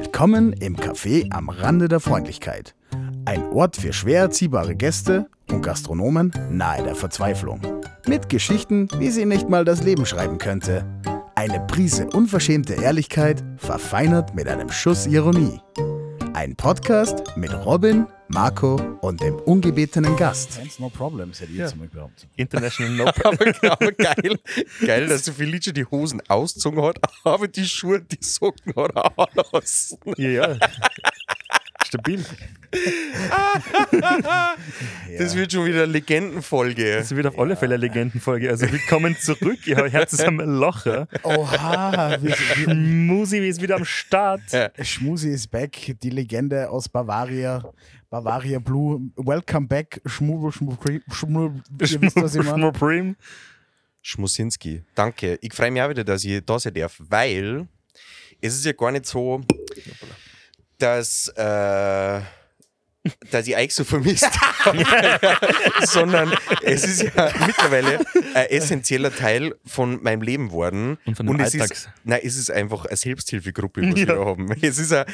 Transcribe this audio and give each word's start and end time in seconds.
Willkommen 0.00 0.52
im 0.52 0.76
Café 0.76 1.26
am 1.32 1.48
Rande 1.48 1.88
der 1.88 1.98
Freundlichkeit. 1.98 2.76
Ein 3.24 3.42
Ort 3.48 3.74
für 3.74 3.92
schwer 3.92 4.20
erziehbare 4.20 4.76
Gäste 4.76 5.26
und 5.50 5.60
Gastronomen 5.60 6.32
nahe 6.52 6.84
der 6.84 6.94
Verzweiflung. 6.94 7.60
Mit 8.06 8.28
Geschichten, 8.28 8.86
wie 8.98 9.10
sie 9.10 9.24
nicht 9.24 9.48
mal 9.48 9.64
das 9.64 9.82
Leben 9.82 10.06
schreiben 10.06 10.38
könnte. 10.38 10.86
Eine 11.34 11.58
Prise 11.66 12.06
unverschämte 12.14 12.74
Ehrlichkeit, 12.74 13.42
verfeinert 13.56 14.36
mit 14.36 14.46
einem 14.46 14.70
Schuss 14.70 15.04
Ironie. 15.04 15.60
Ein 16.32 16.54
Podcast 16.54 17.24
mit 17.36 17.52
Robin, 17.66 18.06
Marco 18.30 18.76
und 19.00 19.22
dem 19.22 19.36
ungebetenen 19.36 20.14
Gast. 20.16 20.60
No 20.78 20.90
problems, 20.90 21.40
hätte 21.40 21.52
ich 21.52 21.58
jetzt 21.58 21.76
mal 21.76 21.88
behauptet. 21.88 22.28
International 22.36 22.94
No 22.94 23.06
aber, 23.24 23.70
aber 23.70 23.92
geil, 23.92 24.38
geil, 24.84 25.06
dass 25.06 25.22
der 25.22 25.32
Felice 25.32 25.72
die 25.72 25.86
Hosen 25.86 26.20
ausgezogen 26.28 26.82
hat, 26.82 26.98
aber 27.24 27.48
die 27.48 27.64
Schuhe, 27.64 28.02
die 28.02 28.22
Socken 28.22 28.74
hat 28.76 28.94
er 28.94 29.18
anlassen. 29.18 29.98
Ja, 30.16 30.28
ja. 30.28 30.56
Stabil. 31.88 32.22
Das 35.16 35.34
wird 35.34 35.52
schon 35.52 35.64
wieder 35.64 35.84
eine 35.84 35.92
Legendenfolge. 35.92 36.96
Das 36.98 37.16
wird 37.16 37.26
auf 37.26 37.38
alle 37.38 37.56
Fälle 37.56 37.76
eine 37.76 37.86
Legendenfolge. 37.86 38.50
Also 38.50 38.70
willkommen 38.70 39.16
zurück. 39.18 39.66
Ihr 39.66 39.76
Herz 39.90 40.12
ist 40.12 40.24
am 40.24 40.38
Locher. 40.38 41.08
Oha, 41.22 42.18
wir, 42.20 42.36
wir, 42.56 42.74
Musi 42.74 43.38
ist 43.38 43.62
wieder 43.62 43.76
am 43.76 43.86
Start. 43.86 44.42
Ja. 44.52 44.70
Schmusi 44.82 45.30
ist 45.30 45.50
back, 45.50 45.96
die 46.02 46.10
Legende 46.10 46.68
aus 46.68 46.90
Bavaria. 46.90 47.64
Bavaria 48.10 48.58
Blue. 48.58 49.10
Welcome 49.16 49.66
back, 49.66 50.02
Schmubel, 50.04 50.52
Schmubel, 50.52 51.02
Schmubel. 51.10 51.62
Ihr 51.80 52.02
wisst, 52.02 52.16
was 52.16 52.34
ich 52.34 52.44
meine. 52.44 52.58
Schmurprim. 52.58 53.16
Schmusinski, 54.02 54.82
danke. 54.94 55.38
Ich 55.40 55.54
freue 55.54 55.70
mich 55.70 55.80
auch 55.80 55.88
wieder, 55.88 56.04
dass 56.04 56.22
ich 56.22 56.44
da 56.44 56.58
sein 56.58 56.74
darf, 56.74 56.96
weil 56.98 57.66
es 58.40 58.54
ist 58.54 58.64
ja 58.64 58.72
gar 58.72 58.92
nicht 58.92 59.06
so, 59.06 59.40
dass, 60.78 61.28
äh, 61.36 62.20
dass 63.30 63.46
ich 63.46 63.56
euch 63.56 63.74
so 63.74 63.84
vermisst 63.84 64.28
habe, 64.64 64.84
sondern 65.86 66.32
es 66.62 66.84
ist 66.84 67.02
ja 67.02 67.32
mittlerweile 67.46 68.00
ein 68.34 68.46
essentieller 68.50 69.14
Teil 69.14 69.54
von 69.66 70.02
meinem 70.02 70.22
Leben 70.22 70.48
geworden. 70.48 70.98
Und 71.06 71.16
von 71.16 71.26
dem 71.26 71.40
es 71.40 71.52
Alltags. 71.54 71.70
ist, 71.80 71.88
nein, 72.04 72.20
es 72.22 72.36
ist 72.36 72.50
einfach 72.50 72.84
eine 72.86 72.96
Selbsthilfegruppe, 72.96 73.82
was 73.82 73.94
wir 73.96 74.06
Ja. 74.06 74.14
da 74.14 74.24
haben. 74.24 74.50
Es 74.60 74.78
ist 74.78 74.92
eine, 74.92 75.06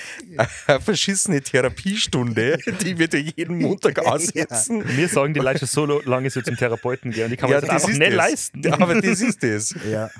eine 0.66 0.80
verschissene 0.80 1.40
Therapiestunde, 1.42 2.58
die 2.82 2.98
wir 2.98 3.08
da 3.08 3.18
jeden 3.18 3.58
Montag 3.58 4.06
ansetzen. 4.06 4.84
Mir 4.96 5.08
sagen 5.08 5.34
die 5.34 5.40
Leute 5.40 5.60
schon 5.66 5.68
so 5.68 6.00
lange 6.02 6.30
so 6.30 6.40
zum 6.42 6.56
Therapeuten 6.56 7.10
gehen. 7.10 7.30
Die 7.30 7.36
kann 7.36 7.50
man 7.50 7.60
sich 7.60 7.70
einfach 7.70 7.88
nicht 7.88 8.00
das. 8.02 8.14
leisten. 8.14 8.72
Aber 8.72 9.00
das 9.00 9.20
ist 9.20 9.42
das. 9.42 9.74
Ja. 9.90 10.10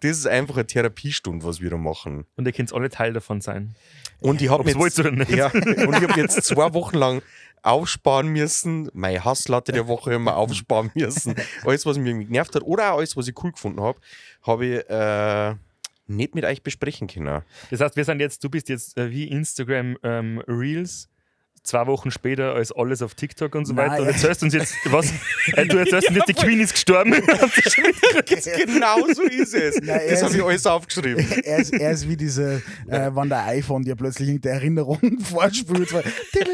Das 0.00 0.10
ist 0.18 0.26
einfach 0.26 0.56
eine 0.56 0.66
Therapiestunde, 0.66 1.44
was 1.46 1.60
wir 1.60 1.70
da 1.70 1.76
machen. 1.76 2.24
Und 2.36 2.46
ihr 2.46 2.52
könnt 2.52 2.72
alle 2.72 2.88
Teil 2.90 3.12
davon 3.12 3.40
sein. 3.40 3.74
Und 4.20 4.40
ich 4.40 4.48
habe 4.50 4.64
nicht. 4.64 5.30
Ja, 5.30 5.48
und 5.48 5.66
ich 5.96 6.08
habe 6.08 6.20
jetzt 6.20 6.42
zwei 6.44 6.72
Wochen 6.74 6.96
lang 7.02 7.22
aufsparen 7.62 8.28
müssen. 8.28 8.90
Meine 8.92 9.24
Hasslatte 9.24 9.72
der 9.72 9.86
Woche 9.86 10.12
immer 10.14 10.36
aufsparen 10.36 10.90
müssen. 10.94 11.34
Alles, 11.64 11.86
was 11.86 11.96
mich 11.98 12.08
irgendwie 12.08 12.26
genervt 12.26 12.54
hat 12.54 12.62
oder 12.62 12.92
auch 12.92 12.98
alles, 12.98 13.16
was 13.16 13.28
ich 13.28 13.42
cool 13.42 13.52
gefunden 13.52 13.80
habe, 13.80 13.98
habe 14.42 14.66
ich 14.66 14.90
äh, 14.90 15.54
nicht 16.06 16.34
mit 16.34 16.44
euch 16.44 16.62
besprechen 16.62 17.08
können. 17.08 17.42
Das 17.70 17.80
heißt, 17.80 17.96
wir 17.96 18.04
sind 18.04 18.20
jetzt, 18.20 18.42
du 18.42 18.50
bist 18.50 18.68
jetzt 18.68 18.96
äh, 18.98 19.10
wie 19.10 19.28
Instagram 19.28 19.96
ähm, 20.02 20.42
Reels. 20.46 21.08
Zwei 21.64 21.86
Wochen 21.86 22.10
später 22.10 22.54
als 22.54 22.72
alles 22.72 23.02
auf 23.02 23.14
TikTok 23.14 23.54
und 23.54 23.66
so 23.66 23.72
Nein. 23.72 23.90
weiter. 23.90 24.02
Und 24.02 24.08
erzählst 24.08 24.42
uns 24.42 24.52
jetzt, 24.52 24.74
was? 24.86 25.12
Äh, 25.54 25.66
du 25.66 25.76
erzählst 25.76 26.08
uns 26.08 26.16
jetzt, 26.16 26.28
die 26.28 26.34
Queen 26.34 26.60
ist 26.60 26.72
gestorben. 26.72 27.12
genau 27.12 29.06
so 29.12 29.22
ist 29.22 29.54
es. 29.54 29.76
Nein, 29.80 30.00
er 30.00 30.10
das 30.10 30.22
habe 30.22 30.36
ich 30.36 30.42
alles 30.42 30.66
aufgeschrieben. 30.66 31.24
Er 31.44 31.58
ist, 31.58 31.72
er 31.72 31.90
ist 31.92 32.08
wie 32.08 32.16
diese, 32.16 32.62
äh, 32.88 33.10
wenn 33.14 33.28
der 33.28 33.44
iPhone 33.46 33.82
dir 33.82 33.96
plötzlich 33.96 34.28
irgendeine 34.28 34.54
Erinnerung 34.56 35.00
vorspült. 35.20 35.90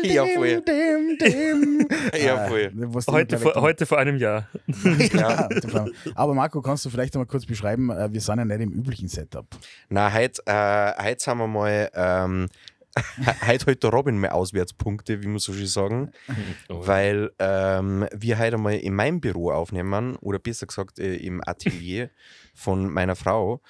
Ja, 0.02 0.24
voll. 0.26 0.62
dim, 0.62 1.18
dim. 1.18 1.88
Ja, 2.18 2.44
Äh, 2.46 2.48
voll. 2.48 2.70
die 2.72 3.12
heute, 3.12 3.38
vor, 3.38 3.54
heute 3.56 3.86
vor 3.86 3.98
einem 3.98 4.16
Jahr. 4.16 4.48
Ja, 5.12 5.48
aber 6.14 6.34
Marco, 6.34 6.60
kannst 6.62 6.84
du 6.84 6.90
vielleicht 6.90 7.14
einmal 7.14 7.26
kurz 7.26 7.46
beschreiben, 7.46 7.90
äh, 7.90 8.12
wir 8.12 8.20
sind 8.20 8.38
ja 8.38 8.44
nicht 8.44 8.60
im 8.60 8.72
üblichen 8.72 9.08
Setup. 9.08 9.46
Na, 9.88 10.12
heute, 10.12 10.42
äh, 10.46 11.02
heute 11.02 11.22
sind 11.22 11.38
wir 11.38 11.46
mal. 11.46 11.90
Ähm, 11.94 12.48
heute 13.46 13.70
hat 13.70 13.82
der 13.82 13.90
Robin 13.90 14.18
mal 14.18 14.30
Auswärtspunkte, 14.30 15.22
wie 15.22 15.26
man 15.26 15.38
so 15.38 15.52
schön 15.52 15.66
sagen. 15.66 16.12
Weil 16.68 17.30
ähm, 17.38 18.06
wir 18.14 18.38
heute 18.38 18.58
mal 18.58 18.74
in 18.74 18.94
meinem 18.94 19.20
Büro 19.20 19.50
aufnehmen, 19.50 20.16
oder 20.16 20.38
besser 20.38 20.66
gesagt 20.66 20.98
äh, 20.98 21.16
im 21.16 21.42
Atelier 21.46 22.10
von 22.54 22.88
meiner 22.90 23.16
Frau. 23.16 23.60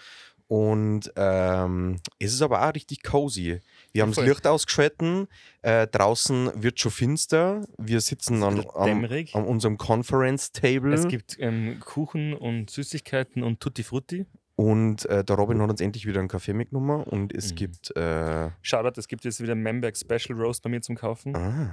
Und 0.48 1.12
ähm, 1.16 2.00
es 2.18 2.32
ist 2.32 2.40
aber 2.40 2.66
auch 2.66 2.74
richtig 2.74 3.02
cozy. 3.02 3.60
Wir 3.92 4.02
haben 4.02 4.14
das. 4.14 4.24
Licht 4.24 4.46
ausgeschalten, 4.46 5.28
äh, 5.60 5.86
draußen 5.86 6.50
wird 6.54 6.80
schon 6.80 6.90
finster. 6.90 7.66
Wir 7.76 8.00
sitzen 8.00 8.42
an, 8.42 8.64
dämmerig. 8.82 9.34
an 9.34 9.44
unserem 9.44 9.76
Conference 9.76 10.50
Table. 10.52 10.94
Es 10.94 11.06
gibt 11.06 11.36
ähm, 11.38 11.80
Kuchen 11.80 12.32
und 12.32 12.70
Süßigkeiten 12.70 13.42
und 13.42 13.60
Tutti 13.60 13.82
Frutti. 13.82 14.24
Und 14.60 15.06
äh, 15.06 15.22
der 15.22 15.36
Robin 15.36 15.62
hat 15.62 15.70
uns 15.70 15.80
endlich 15.80 16.04
wieder 16.04 16.18
einen 16.18 16.26
Kaffee 16.26 16.52
mitgenommen 16.52 17.04
und 17.04 17.32
es 17.32 17.52
Mhm. 17.52 17.54
gibt. 17.54 17.96
Äh, 17.96 18.50
Shoutout, 18.60 18.98
es 18.98 19.06
gibt 19.06 19.24
jetzt 19.24 19.40
wieder 19.40 19.54
Memberg 19.54 19.96
Special 19.96 20.36
Roast 20.36 20.64
bei 20.64 20.68
mir 20.70 20.80
zum 20.80 20.96
Kaufen. 20.96 21.36
ah. 21.36 21.70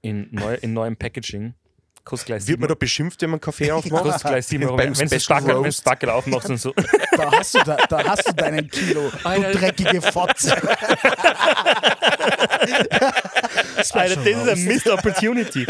In, 0.00 0.28
neu, 0.32 0.54
in 0.54 0.72
neuem 0.72 0.96
Packaging. 0.96 1.52
Kostet 2.04 2.26
gleich 2.26 2.46
Wird 2.46 2.60
man 2.60 2.68
da 2.68 2.74
beschimpft, 2.74 3.22
wenn 3.22 3.30
man 3.30 3.40
Kaffee 3.40 3.72
aufmacht? 3.72 4.02
kostet 4.04 4.30
gleich 4.30 4.46
7 4.46 4.62
Euro. 4.64 4.76
Wenn 4.78 4.92
du 4.92 5.06
Special 5.06 5.40
Backel, 5.40 5.50
Roast. 5.56 5.84
Backel 5.84 6.10
aufmachst 6.10 6.50
und 6.50 6.58
so. 6.58 6.72
Da 7.16 7.30
hast 7.30 7.54
du, 7.54 7.60
da, 7.64 7.76
da 7.88 8.04
hast 8.04 8.26
du 8.28 8.32
deinen 8.34 8.68
Kilo, 8.68 9.08
du 9.08 9.28
Alter. 9.28 9.52
dreckige 9.52 10.02
Fotze. 10.02 10.52
Alter, 13.92 14.16
das 14.16 14.26
ist 14.26 14.26
eine 14.26 14.56
Missed 14.56 14.88
Opportunity. 14.90 15.64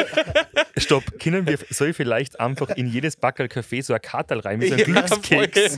Stopp, 0.78 1.05
können 1.21 1.47
wir, 1.47 1.59
soll 1.69 1.89
ich 1.91 1.97
vielleicht 1.97 2.41
einfach 2.41 2.71
in 2.71 2.87
jedes 2.89 3.17
Backel 3.17 3.49
Kaffee 3.49 3.83
so 3.83 3.93
ein 3.93 4.00
Kartal 4.00 4.41
rein 4.41 4.59
mit 4.59 4.69
so 4.69 4.75
einem 4.75 4.94
Ja, 4.94 5.03
Glückskeks? 5.03 5.77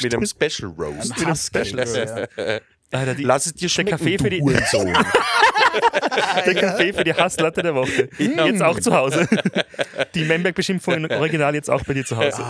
Mit 0.00 0.14
einem 0.14 0.26
Special 0.26 0.72
Roast. 0.78 1.12
Ein 1.18 1.26
Hassspecial. 1.26 2.28
Ja. 2.38 2.60
Alter, 2.90 3.14
die, 3.14 3.22
Lass 3.22 3.46
es 3.46 3.54
dir 3.54 3.60
der 3.62 3.68
schmecken, 3.68 3.90
Kaffee 3.90 4.18
für 4.18 4.30
die, 4.30 4.38
du 4.38 4.44
Hurensohn. 4.44 4.92
der 6.46 6.54
Kaffee 6.54 6.92
für 6.92 7.04
die 7.04 7.12
Hasslatte 7.12 7.62
der 7.62 7.74
Woche. 7.74 8.08
Jetzt 8.18 8.62
auch 8.62 8.80
zu 8.80 8.94
Hause. 8.94 9.28
Die 10.14 10.24
Memberg-Beschimpfungen 10.24 11.10
original 11.12 11.54
jetzt 11.54 11.68
auch 11.68 11.84
bei 11.84 11.92
dir 11.94 12.04
zu 12.04 12.16
Hause. 12.16 12.42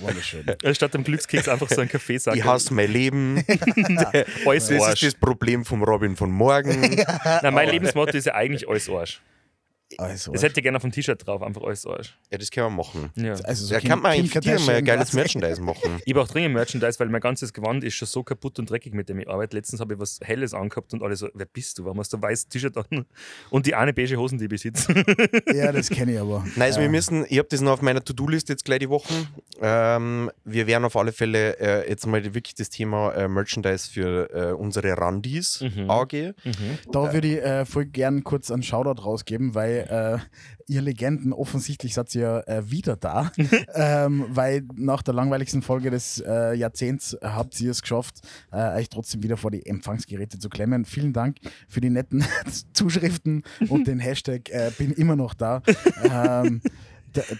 Wunderschön. 0.00 0.46
Äh, 0.62 0.74
Statt 0.74 0.94
dem 0.94 1.02
Glückskeks 1.02 1.48
einfach 1.48 1.68
so 1.68 1.80
ein 1.80 1.88
Kaffee 1.88 2.18
sagen. 2.18 2.38
Ich 2.38 2.44
hasse 2.44 2.72
mein 2.72 2.92
Leben. 2.92 3.44
Alles 4.46 4.68
Das 4.68 4.94
ist 4.94 5.02
das 5.02 5.14
Problem 5.14 5.64
vom 5.64 5.82
Robin 5.82 6.16
von 6.16 6.30
morgen. 6.30 7.02
Nein, 7.42 7.54
mein 7.54 7.68
Lebensmotto 7.68 8.16
ist 8.16 8.26
ja 8.26 8.34
eigentlich 8.34 8.68
alles 8.68 8.88
Arsch. 8.88 9.20
Also, 9.98 10.32
Das 10.32 10.42
hätte 10.42 10.60
ich 10.60 10.62
gerne 10.62 10.76
auf 10.76 10.82
dem 10.82 10.92
T-Shirt 10.92 11.26
drauf, 11.26 11.42
einfach 11.42 11.62
alles 11.62 11.86
Arsch. 11.86 12.16
Ja, 12.30 12.38
das 12.38 12.50
können 12.50 12.66
wir 12.68 12.70
machen. 12.84 13.10
Ja. 13.16 13.32
also 13.44 13.66
so 13.66 13.74
Da 13.74 13.80
kann 13.80 14.00
man 14.00 14.12
eigentlich 14.12 14.66
mal 14.66 14.82
geiles 14.82 15.12
Merchandise 15.12 15.60
machen. 15.60 16.00
Ich 16.04 16.14
brauche 16.14 16.32
dringend 16.32 16.54
Merchandise, 16.54 16.98
weil 17.00 17.08
mein 17.08 17.20
ganzes 17.20 17.52
Gewand 17.52 17.84
ist 17.84 17.94
schon 17.94 18.08
so 18.08 18.22
kaputt 18.22 18.58
und 18.58 18.70
dreckig, 18.70 18.94
mit 18.94 19.08
dem 19.08 19.18
ich 19.20 19.28
arbeite. 19.28 19.56
Letztens 19.56 19.80
habe 19.80 19.94
ich 19.94 20.00
was 20.00 20.18
Helles 20.22 20.54
angehabt 20.54 20.92
und 20.92 21.02
alle 21.02 21.16
so, 21.16 21.28
wer 21.34 21.46
bist 21.46 21.78
du? 21.78 21.84
Warum 21.84 21.98
hast 21.98 22.12
du 22.12 22.16
ein 22.18 22.22
weißes 22.22 22.48
T-Shirt 22.48 22.76
an? 22.76 23.06
Und 23.50 23.66
die 23.66 23.74
eine 23.74 23.92
beige 23.92 24.16
Hosen, 24.16 24.38
die 24.38 24.44
ich 24.44 24.50
besitze. 24.50 24.92
Ja, 25.54 25.72
das 25.72 25.88
kenne 25.90 26.12
ich 26.14 26.18
aber. 26.20 26.44
Nein, 26.56 26.62
also 26.68 26.78
Ja. 26.80 26.84
wir 26.86 26.90
müssen, 26.90 27.24
ich 27.28 27.38
habe 27.38 27.48
das 27.50 27.60
noch 27.60 27.72
auf 27.72 27.82
meiner 27.82 28.02
To-Do-Liste 28.04 28.52
jetzt 28.52 28.64
gleich 28.64 28.78
die 28.80 28.88
Wochen. 28.88 29.26
Ähm, 29.60 30.30
wir 30.44 30.66
werden 30.66 30.84
auf 30.84 30.96
alle 30.96 31.12
Fälle 31.12 31.58
äh, 31.60 31.88
jetzt 31.88 32.06
mal 32.06 32.22
wirklich 32.34 32.54
das 32.54 32.70
Thema 32.70 33.12
äh, 33.12 33.28
Merchandise 33.28 33.90
für 33.90 34.30
äh, 34.32 34.52
unsere 34.52 34.96
Randis 34.96 35.60
Mhm. 35.62 35.90
angehen. 35.90 36.34
Da 36.90 37.12
würde 37.12 37.28
ich 37.28 37.42
äh, 37.42 37.64
voll 37.64 37.84
gern 37.86 38.24
kurz 38.24 38.50
einen 38.50 38.62
Shoutout 38.62 39.02
rausgeben, 39.02 39.54
weil 39.54 39.81
äh, 39.90 40.18
ihr 40.68 40.82
Legenden 40.82 41.32
offensichtlich 41.32 41.94
seid 41.94 42.14
ihr 42.14 42.44
äh, 42.46 42.70
wieder 42.70 42.96
da, 42.96 43.32
ähm, 43.74 44.26
weil 44.28 44.62
nach 44.74 45.02
der 45.02 45.14
langweiligsten 45.14 45.62
Folge 45.62 45.90
des 45.90 46.22
äh, 46.26 46.54
Jahrzehnts 46.54 47.16
habt 47.22 47.60
ihr 47.60 47.70
es 47.70 47.82
geschafft, 47.82 48.20
äh, 48.50 48.78
euch 48.78 48.88
trotzdem 48.88 49.22
wieder 49.22 49.36
vor 49.36 49.50
die 49.50 49.66
Empfangsgeräte 49.66 50.38
zu 50.38 50.48
klemmen. 50.48 50.84
Vielen 50.84 51.12
Dank 51.12 51.36
für 51.68 51.80
die 51.80 51.90
netten 51.90 52.24
Zuschriften 52.72 53.42
und 53.68 53.86
den 53.86 53.98
Hashtag 53.98 54.48
äh, 54.50 54.70
bin 54.76 54.92
immer 54.92 55.16
noch 55.16 55.34
da. 55.34 55.62
Ähm, 56.04 56.60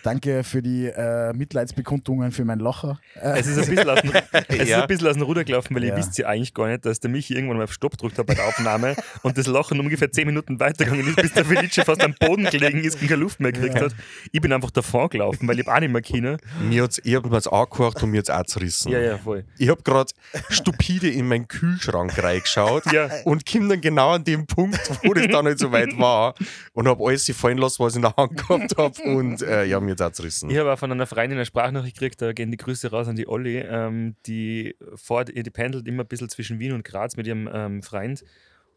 danke 0.03 0.45
für 0.45 0.63
die 0.63 0.87
äh, 0.87 1.33
Mitleidsbekundungen 1.33 2.33
für 2.33 2.45
mein 2.45 2.59
Locher. 2.59 3.01
Äh, 3.15 3.39
Es 3.41 3.47
ist 3.47 3.59
ein 3.59 3.75
bisschen 3.75 3.89
aus 3.91 4.01
dem, 4.03 4.13
es 4.49 4.57
ist 4.59 4.69
Ja. 4.69 4.83
ein 4.83 4.89
bisschen 4.89 5.09
aus 5.09 5.15
dem 5.15 5.23
Ruder 5.23 5.45
gelaufen, 5.45 5.75
weil 5.75 5.85
Ja. 5.85 5.91
ihr 5.91 5.97
wisst 5.97 6.19
ja 6.19 6.27
eigentlich 6.29 6.55
gar 6.55 6.69
nicht, 6.69 6.85
dass 6.85 7.01
der 7.01 7.11
Michi 7.11 7.35
irgendwann 7.35 7.59
mal 7.59 7.65
auf 7.65 7.73
Stopp 7.73 7.93
gedrückt 7.93 8.19
hat 8.19 8.27
bei 8.27 8.35
der 8.35 8.47
Aufnahme 8.47 8.97
und 9.23 9.39
das 9.39 9.47
Lachen 9.47 9.81
ungefähr 9.81 10.11
10 10.11 10.27
Minuten 10.27 10.61
weitergegangen 10.61 11.07
ist, 11.09 11.17
bis 11.17 11.33
der 11.33 11.45
Felice 11.45 11.85
fast 11.85 12.03
am 12.03 12.15
Boden 12.19 12.45
gelegen 12.47 12.83
ist 12.85 13.01
und 13.01 13.09
keine 13.09 13.21
Luft 13.21 13.41
mehr 13.41 13.53
gekriegt 13.53 13.81
hat. 13.81 13.95
Ich 14.33 14.41
bin 14.41 14.53
einfach 14.53 14.71
davon 14.71 15.09
gelaufen, 15.09 15.47
weil 15.49 15.59
ich 15.61 15.69
auch 15.69 15.81
nicht 15.81 15.93
mehr 15.93 16.03
können. 16.03 16.39
Mir 16.69 16.83
hat's, 16.85 17.01
ich 17.05 17.15
habe 17.15 17.29
mir 17.29 17.37
jetzt 17.37 17.53
angehört 17.53 18.03
und 18.03 18.11
mir 18.11 18.19
jetzt 18.19 18.31
auch 18.31 18.45
zerrissen. 18.45 18.93
Ja, 18.93 18.99
ja, 19.01 19.19
voll. 19.19 19.45
Ich 19.59 19.69
habe 19.69 19.83
gerade 19.83 20.11
stupide 20.51 21.09
in 21.11 21.29
meinen 21.29 21.49
Kühlschrank 21.49 22.23
reingeschaut 22.23 22.91
Ja. 22.93 23.09
und 23.25 23.47
komme 23.47 23.69
dann 23.69 23.81
genau 23.81 24.11
an 24.11 24.25
dem 24.25 24.47
Punkt, 24.47 24.81
wo 25.05 25.15
das 25.15 25.27
dann 25.29 25.45
nicht 25.47 25.59
so 25.59 25.73
weit 25.73 25.97
war 25.99 26.35
und 26.73 26.89
habe 26.89 27.05
alles 27.07 27.31
fallen 27.35 27.59
lassen, 27.59 27.83
was 27.85 27.93
ich 27.93 27.97
in 27.97 28.03
der 28.03 28.15
Hand 28.17 28.37
gehabt 28.37 28.77
habe 28.77 29.03
und 29.03 29.43
äh, 29.43 29.62
äh, 29.63 29.69
ja, 29.69 29.81
mir 29.81 29.97
hat's 29.99 30.17
zerrissen. 30.17 30.51
Ich 30.51 30.59
habe 30.59 30.73
auch 30.73 30.79
von 30.79 30.93
einer 30.93 31.07
Freundin 31.07 31.39
eine 31.39 31.47
Sprachnachricht 31.47 31.97
gekriegt, 31.97 32.23
da 32.23 32.33
gehen 32.33 32.51
die 32.51 32.57
Grüße 32.57 32.91
raus 32.91 33.09
an 33.09 33.17
die 33.17 33.29
Olli. 33.29 33.59
Ähm, 33.59 34.17
die 34.27 34.77
fährt, 34.95 35.29
die 35.35 35.51
pendelt 35.51 35.87
immer 35.87 36.05
ein 36.05 36.09
bisschen 36.09 36.29
zwischen 36.29 36.59
Wien 36.59 36.73
und 36.73 36.85
Graz 36.85 37.17
mit 37.17 37.27
ihrem 37.27 37.49
ähm, 37.53 37.83
Freund. 37.83 38.25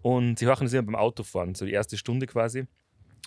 Und 0.02 0.40
sie 0.40 0.46
hören 0.46 0.66
das 0.66 0.74
immer 0.74 0.84
beim 0.84 0.96
Autofahren, 0.96 1.56
so 1.56 1.66
die 1.66 1.72
erste 1.72 1.98
Stunde 1.98 2.28
quasi. 2.28 2.68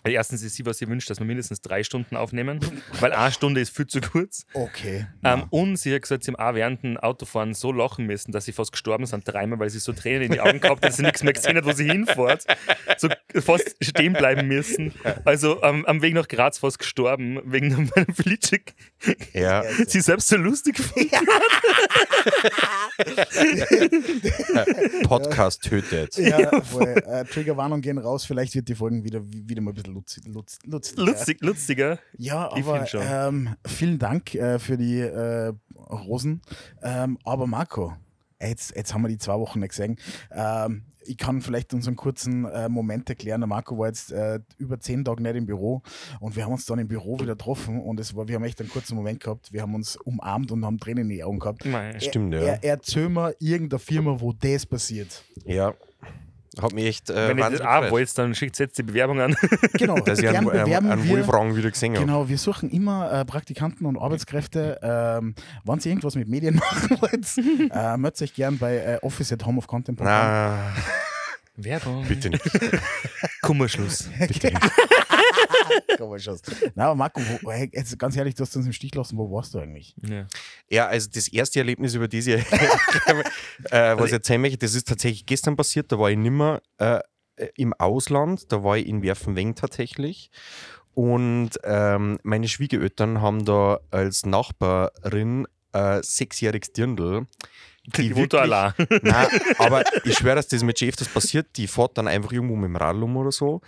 Erstens 0.04 0.42
ist 0.42 0.54
sie, 0.54 0.64
was 0.64 0.78
sie 0.78 0.88
wünscht, 0.88 1.10
dass 1.10 1.18
wir 1.18 1.26
mindestens 1.26 1.60
drei 1.60 1.82
Stunden 1.82 2.16
aufnehmen, 2.16 2.60
weil 3.00 3.12
eine 3.12 3.32
Stunde 3.32 3.60
ist 3.60 3.74
viel 3.76 3.86
zu 3.86 4.00
kurz. 4.00 4.46
Okay. 4.54 5.06
Ähm, 5.24 5.44
und 5.50 5.76
sie 5.76 5.94
hat 5.94 6.02
gesagt, 6.02 6.24
sie 6.24 6.32
haben 6.32 6.36
auch 6.36 6.54
während 6.54 6.82
dem 6.82 6.96
Autofahren 6.96 7.52
so 7.54 7.72
lachen 7.72 8.06
müssen, 8.06 8.32
dass 8.32 8.44
sie 8.44 8.52
fast 8.52 8.72
gestorben 8.72 9.06
sind, 9.06 9.26
dreimal, 9.26 9.58
weil 9.58 9.70
sie 9.70 9.80
so 9.80 9.92
Tränen 9.92 10.22
in 10.22 10.32
die 10.32 10.40
Augen 10.40 10.60
gehabt 10.60 10.82
hat, 10.82 10.90
dass 10.90 10.96
sie 10.96 11.02
nichts 11.02 11.22
mehr 11.22 11.32
gesehen 11.32 11.56
hat, 11.56 11.64
wo 11.64 11.72
sie 11.72 11.84
hinfährt. 11.84 12.44
So 12.96 13.08
fast 13.40 13.76
stehen 13.80 14.12
bleiben 14.12 14.46
müssen. 14.46 14.94
Also 15.24 15.62
ähm, 15.62 15.84
am 15.86 16.00
Weg 16.00 16.14
nach 16.14 16.28
Graz 16.28 16.58
fast 16.58 16.78
gestorben, 16.78 17.40
wegen 17.44 17.90
meinem 17.94 18.14
Felice. 18.14 18.60
Ja. 19.32 19.62
Sie 19.86 20.00
selbst 20.00 20.28
so 20.28 20.36
lustig 20.36 20.76
gefunden. 20.76 21.10
Podcast 25.04 25.62
tötet. 25.62 26.16
Ja, 26.16 26.60
voll. 26.62 26.88
Äh, 27.06 27.24
Triggerwarnung 27.24 27.80
gehen 27.80 27.98
raus, 27.98 28.24
vielleicht 28.24 28.54
wird 28.54 28.68
die 28.68 28.74
Folgen 28.74 29.04
wieder, 29.04 29.20
wieder 29.24 29.60
mal 29.60 29.72
ein 29.72 29.74
bisschen 29.74 29.87
lutz, 29.88 30.20
lutz, 30.24 30.58
lustiger. 30.64 31.02
Lustig, 31.04 31.40
lustiger. 31.40 31.98
Ja, 32.16 32.50
Ich 32.56 32.64
aber 32.64 32.86
ähm, 32.94 33.56
vielen 33.66 33.98
Dank 33.98 34.34
äh, 34.34 34.58
für 34.58 34.76
die 34.76 35.00
äh, 35.00 35.52
Rosen. 35.76 36.42
Ähm, 36.82 37.18
aber 37.24 37.46
Marco, 37.46 37.94
jetzt, 38.40 38.74
jetzt 38.76 38.94
haben 38.94 39.02
wir 39.02 39.08
die 39.08 39.18
zwei 39.18 39.38
Wochen 39.38 39.60
nicht 39.60 39.70
gesehen. 39.70 39.96
Ähm, 40.30 40.84
ich 41.08 41.16
kann 41.16 41.40
vielleicht 41.40 41.72
unseren 41.72 41.96
kurzen 41.96 42.44
äh, 42.44 42.68
Moment 42.68 43.08
erklären. 43.08 43.40
Der 43.40 43.48
Marco 43.48 43.78
war 43.78 43.86
jetzt 43.86 44.12
äh, 44.12 44.40
über 44.58 44.78
zehn 44.78 45.04
Tage 45.04 45.22
nicht 45.22 45.36
im 45.36 45.46
Büro 45.46 45.82
und 46.20 46.36
wir 46.36 46.44
haben 46.44 46.52
uns 46.52 46.66
dann 46.66 46.78
im 46.78 46.88
Büro 46.88 47.18
wieder 47.18 47.32
getroffen 47.34 47.80
und 47.80 47.98
es 47.98 48.14
war, 48.14 48.28
wir 48.28 48.34
haben 48.36 48.44
echt 48.44 48.60
einen 48.60 48.68
kurzen 48.68 48.94
Moment 48.94 49.20
gehabt. 49.20 49.52
Wir 49.52 49.62
haben 49.62 49.74
uns 49.74 49.96
umarmt 49.96 50.52
und 50.52 50.64
haben 50.64 50.78
Tränen 50.78 51.04
in 51.04 51.08
die 51.08 51.24
Augen 51.24 51.38
gehabt. 51.38 51.64
Mei. 51.64 51.98
Stimmt, 51.98 52.34
ja. 52.34 52.40
Er, 52.40 52.64
erzähl 52.64 53.08
mir 53.08 53.34
irgendeine 53.38 53.78
Firma, 53.78 54.20
wo 54.20 54.32
das 54.32 54.66
passiert. 54.66 55.24
Ja. 55.44 55.74
Hat 56.60 56.72
mich 56.72 56.86
echt. 56.86 57.10
Äh, 57.10 57.28
Wenn 57.28 57.38
ihr 57.38 57.50
das 57.50 57.60
auch 57.60 57.90
wollt, 57.90 58.16
dann 58.18 58.34
schickt 58.34 58.58
jetzt 58.58 58.78
die 58.78 58.82
Bewerbung 58.82 59.20
an. 59.20 59.36
Genau, 59.78 59.96
Dass 60.00 60.18
ich 60.18 60.28
einen, 60.28 60.48
einen, 60.48 60.64
bewerben 60.64 60.90
einen 60.90 61.04
wir. 61.04 61.10
Wolfrang 61.18 61.54
wieder 61.54 61.70
gesehen 61.70 61.94
habe. 61.94 62.04
Genau, 62.04 62.28
wir 62.28 62.38
suchen 62.38 62.70
immer 62.70 63.12
äh, 63.12 63.24
Praktikanten 63.24 63.86
und 63.86 63.96
Arbeitskräfte. 63.96 64.78
Ähm, 64.82 65.34
wenn 65.64 65.78
ihr 65.78 65.86
irgendwas 65.86 66.14
mit 66.16 66.28
Medien 66.28 66.56
machen 66.70 66.98
wollt, 67.00 67.70
äh, 67.72 67.96
meldet 67.96 68.22
euch 68.22 68.34
gern 68.34 68.58
bei 68.58 68.76
äh, 68.76 68.98
Office 69.02 69.32
at 69.32 69.44
Home 69.46 69.58
of 69.58 69.66
Content. 69.66 70.00
Na, 70.00 70.72
Werbung. 71.56 72.04
bitte 72.06 72.30
nicht. 72.30 72.44
Kummerschluss. 73.42 74.08
Bitte 74.18 74.48
nicht. 74.48 74.60
Na, 76.74 76.86
aber 76.86 76.94
Marco, 76.94 77.20
wo, 77.42 77.50
hey, 77.50 77.70
jetzt 77.72 77.98
ganz 77.98 78.16
ehrlich, 78.16 78.34
du 78.34 78.42
hast 78.42 78.56
uns 78.56 78.66
im 78.66 78.72
Stich 78.72 78.92
gelassen. 78.92 79.18
Wo 79.18 79.30
warst 79.30 79.54
du 79.54 79.58
eigentlich? 79.58 79.94
Ja. 80.08 80.26
Ja, 80.70 80.86
also 80.86 81.08
das 81.12 81.28
erste 81.28 81.58
Erlebnis, 81.58 81.94
über 81.94 82.08
das 82.08 82.26
ich, 82.26 82.36
äh, 82.36 83.98
was 83.98 84.06
ich 84.06 84.12
erzählen 84.12 84.40
möchte, 84.40 84.58
das 84.58 84.74
ist 84.74 84.88
tatsächlich 84.88 85.26
gestern 85.26 85.56
passiert. 85.56 85.90
Da 85.92 85.98
war 85.98 86.10
ich 86.10 86.16
nimmer 86.16 86.62
äh, 86.78 87.00
im 87.56 87.72
Ausland, 87.74 88.52
da 88.52 88.62
war 88.64 88.76
ich 88.76 88.86
in 88.86 89.02
Werfenweng 89.02 89.54
tatsächlich. 89.54 90.30
Und 90.94 91.50
ähm, 91.62 92.18
meine 92.24 92.48
Schwiegereltern 92.48 93.20
haben 93.20 93.44
da 93.44 93.78
als 93.90 94.26
Nachbarin 94.26 95.46
äh, 95.72 96.00
sechsjähriges 96.02 96.72
Dirndl. 96.72 97.26
Die 97.96 98.14
wohnt 98.14 98.32
da 98.32 98.40
allein. 98.40 98.72
Nein, 99.02 99.28
aber 99.58 99.84
ich 100.04 100.16
schwöre, 100.16 100.36
dass 100.36 100.48
das 100.48 100.62
mit 100.62 100.78
schon 100.78 100.88
öfters 100.88 101.08
passiert. 101.08 101.56
Die 101.56 101.66
fährt 101.66 101.96
dann 101.96 102.08
einfach 102.08 102.32
irgendwo 102.32 102.56
mit 102.56 102.68
dem 102.68 102.76
Radl 102.76 103.02
um 103.02 103.16
oder 103.16 103.32
so. 103.32 103.60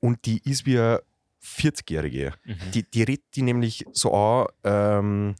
Und 0.00 0.24
die 0.24 0.40
ist 0.48 0.64
wie 0.64 0.78
eine 0.78 1.02
40-Jährige. 1.46 2.32
Die, 2.74 2.82
die 2.82 3.02
redet 3.02 3.24
die 3.34 3.42
nämlich 3.42 3.84
so 3.92 4.12
an, 4.12 4.46
ähm, 4.64 5.34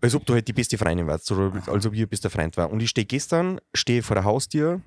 als 0.00 0.14
ob 0.14 0.26
du 0.26 0.34
halt 0.34 0.46
die 0.46 0.52
beste 0.52 0.76
Freundin 0.78 1.06
warst 1.06 1.30
oder 1.32 1.62
als 1.66 1.86
ob 1.86 1.94
ich 1.94 2.00
ihr 2.00 2.06
bester 2.06 2.30
Freund 2.30 2.56
war. 2.56 2.70
Und 2.70 2.80
ich 2.80 2.90
stehe 2.90 3.06
gestern, 3.06 3.60
stehe 3.74 4.02
vor 4.02 4.14
der 4.14 4.24
Haustür 4.24 4.82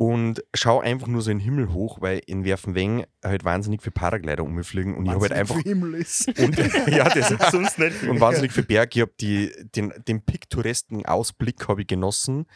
und 0.00 0.42
schaue 0.54 0.82
einfach 0.82 1.08
nur 1.08 1.20
so 1.20 1.30
in 1.30 1.38
den 1.38 1.44
Himmel 1.44 1.74
hoch, 1.74 2.00
weil 2.00 2.22
in 2.24 2.44
Werfenweng 2.44 3.04
halt 3.22 3.44
wahnsinnig 3.44 3.82
viele 3.82 3.92
Paraglider 3.92 4.42
umfliegen 4.42 4.96
und 4.96 5.04
ich 5.04 5.10
habe 5.10 5.20
halt 5.20 5.32
einfach. 5.32 5.60
Himmel 5.60 5.94
ist. 5.94 6.28
Und, 6.38 6.56
ja, 6.86 7.06
das 7.10 7.30
ist 7.32 7.42
Sonst 7.50 7.78
nicht 7.78 8.02
und 8.04 8.18
wahnsinnig 8.18 8.50
viel 8.50 8.62
Berg. 8.62 8.96
Ich 8.96 9.02
habe 9.02 9.12
den, 9.18 9.92
den 10.08 10.22
piktoresken 10.22 11.04
Ausblick 11.04 11.68
habe 11.68 11.82
ich 11.82 11.86
genossen. 11.86 12.46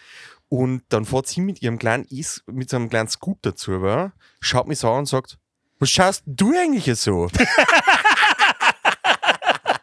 Und 0.48 0.84
dann 0.88 1.04
fährt 1.04 1.26
sie 1.26 1.42
mit 1.42 1.60
ihrem 1.60 1.78
kleinen 1.78 2.04
Is, 2.04 2.42
mit 2.46 2.70
so 2.70 2.76
einem 2.76 2.88
kleinen 2.88 3.08
Scooter 3.08 3.54
zu, 3.54 3.82
war, 3.82 4.14
schaut 4.40 4.66
mich 4.66 4.78
so 4.78 4.88
an 4.90 5.00
und 5.00 5.06
sagt, 5.06 5.38
was 5.78 5.90
schaust 5.90 6.22
du 6.26 6.54
eigentlich 6.56 6.94
so? 6.98 7.28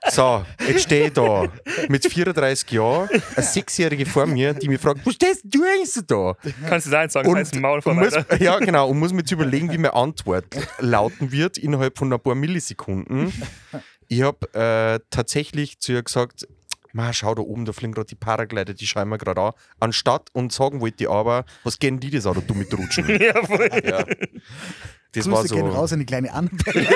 so, 0.09 0.45
jetzt 0.67 0.83
stehe 0.83 1.07
ich 1.07 1.13
da 1.13 1.47
mit 1.87 2.05
34 2.05 2.71
Jahren, 2.71 3.09
eine 3.35 3.45
Sechsjährige 3.45 4.05
vor 4.05 4.25
mir, 4.25 4.53
die 4.53 4.67
mich 4.67 4.81
fragt, 4.81 5.05
was 5.05 5.13
stehst 5.15 5.41
du 5.45 5.63
eigentlich 5.63 5.91
so 5.91 6.01
da? 6.01 6.35
Kannst 6.67 6.87
du 6.87 6.91
da 6.91 6.99
eins 7.01 7.13
sagen, 7.13 7.29
Und, 7.29 7.37
heißt 7.37 7.55
Maul 7.55 7.81
vor 7.81 7.93
muss, 7.93 8.13
ja, 8.39 8.59
genau, 8.59 8.89
und 8.89 8.99
muss 8.99 9.13
mir 9.13 9.19
jetzt 9.19 9.31
überlegen, 9.31 9.71
wie 9.71 9.77
meine 9.77 9.93
Antwort 9.93 10.45
lauten 10.79 11.31
wird 11.31 11.57
innerhalb 11.57 11.97
von 11.97 12.11
ein 12.11 12.19
paar 12.19 12.35
Millisekunden. 12.35 13.31
Ich 14.07 14.21
habe 14.21 14.53
äh, 14.53 14.99
tatsächlich 15.09 15.79
zu 15.79 15.93
ihr 15.93 16.03
gesagt, 16.03 16.47
Ma, 16.93 17.13
schau 17.13 17.33
da 17.35 17.41
oben, 17.41 17.63
da 17.65 17.71
fliegen 17.71 17.93
gerade 17.93 18.07
die 18.07 18.15
Paraglider, 18.15 18.73
die 18.73 18.85
schauen 18.85 19.07
wir 19.09 19.17
gerade 19.17 19.39
an. 19.39 19.51
Anstatt 19.79 20.27
und 20.33 20.51
sagen 20.51 20.81
wollte 20.81 21.05
ich 21.05 21.09
aber, 21.09 21.45
was 21.63 21.79
gehen 21.79 21.99
die 21.99 22.09
das 22.09 22.25
an, 22.25 22.43
du 22.45 22.53
mit 22.53 22.77
Rutschen? 22.77 23.07
Ja, 23.21 23.45
voll. 23.45 23.69
ja. 23.83 24.03
Das 25.13 25.29
war 25.29 25.41
Grüße 25.41 25.49
so. 25.49 25.55
gehen 25.55 25.67
raus 25.67 25.91
an 25.91 25.99
die 25.99 26.05
kleine 26.05 26.31
Annabelle. 26.31 26.87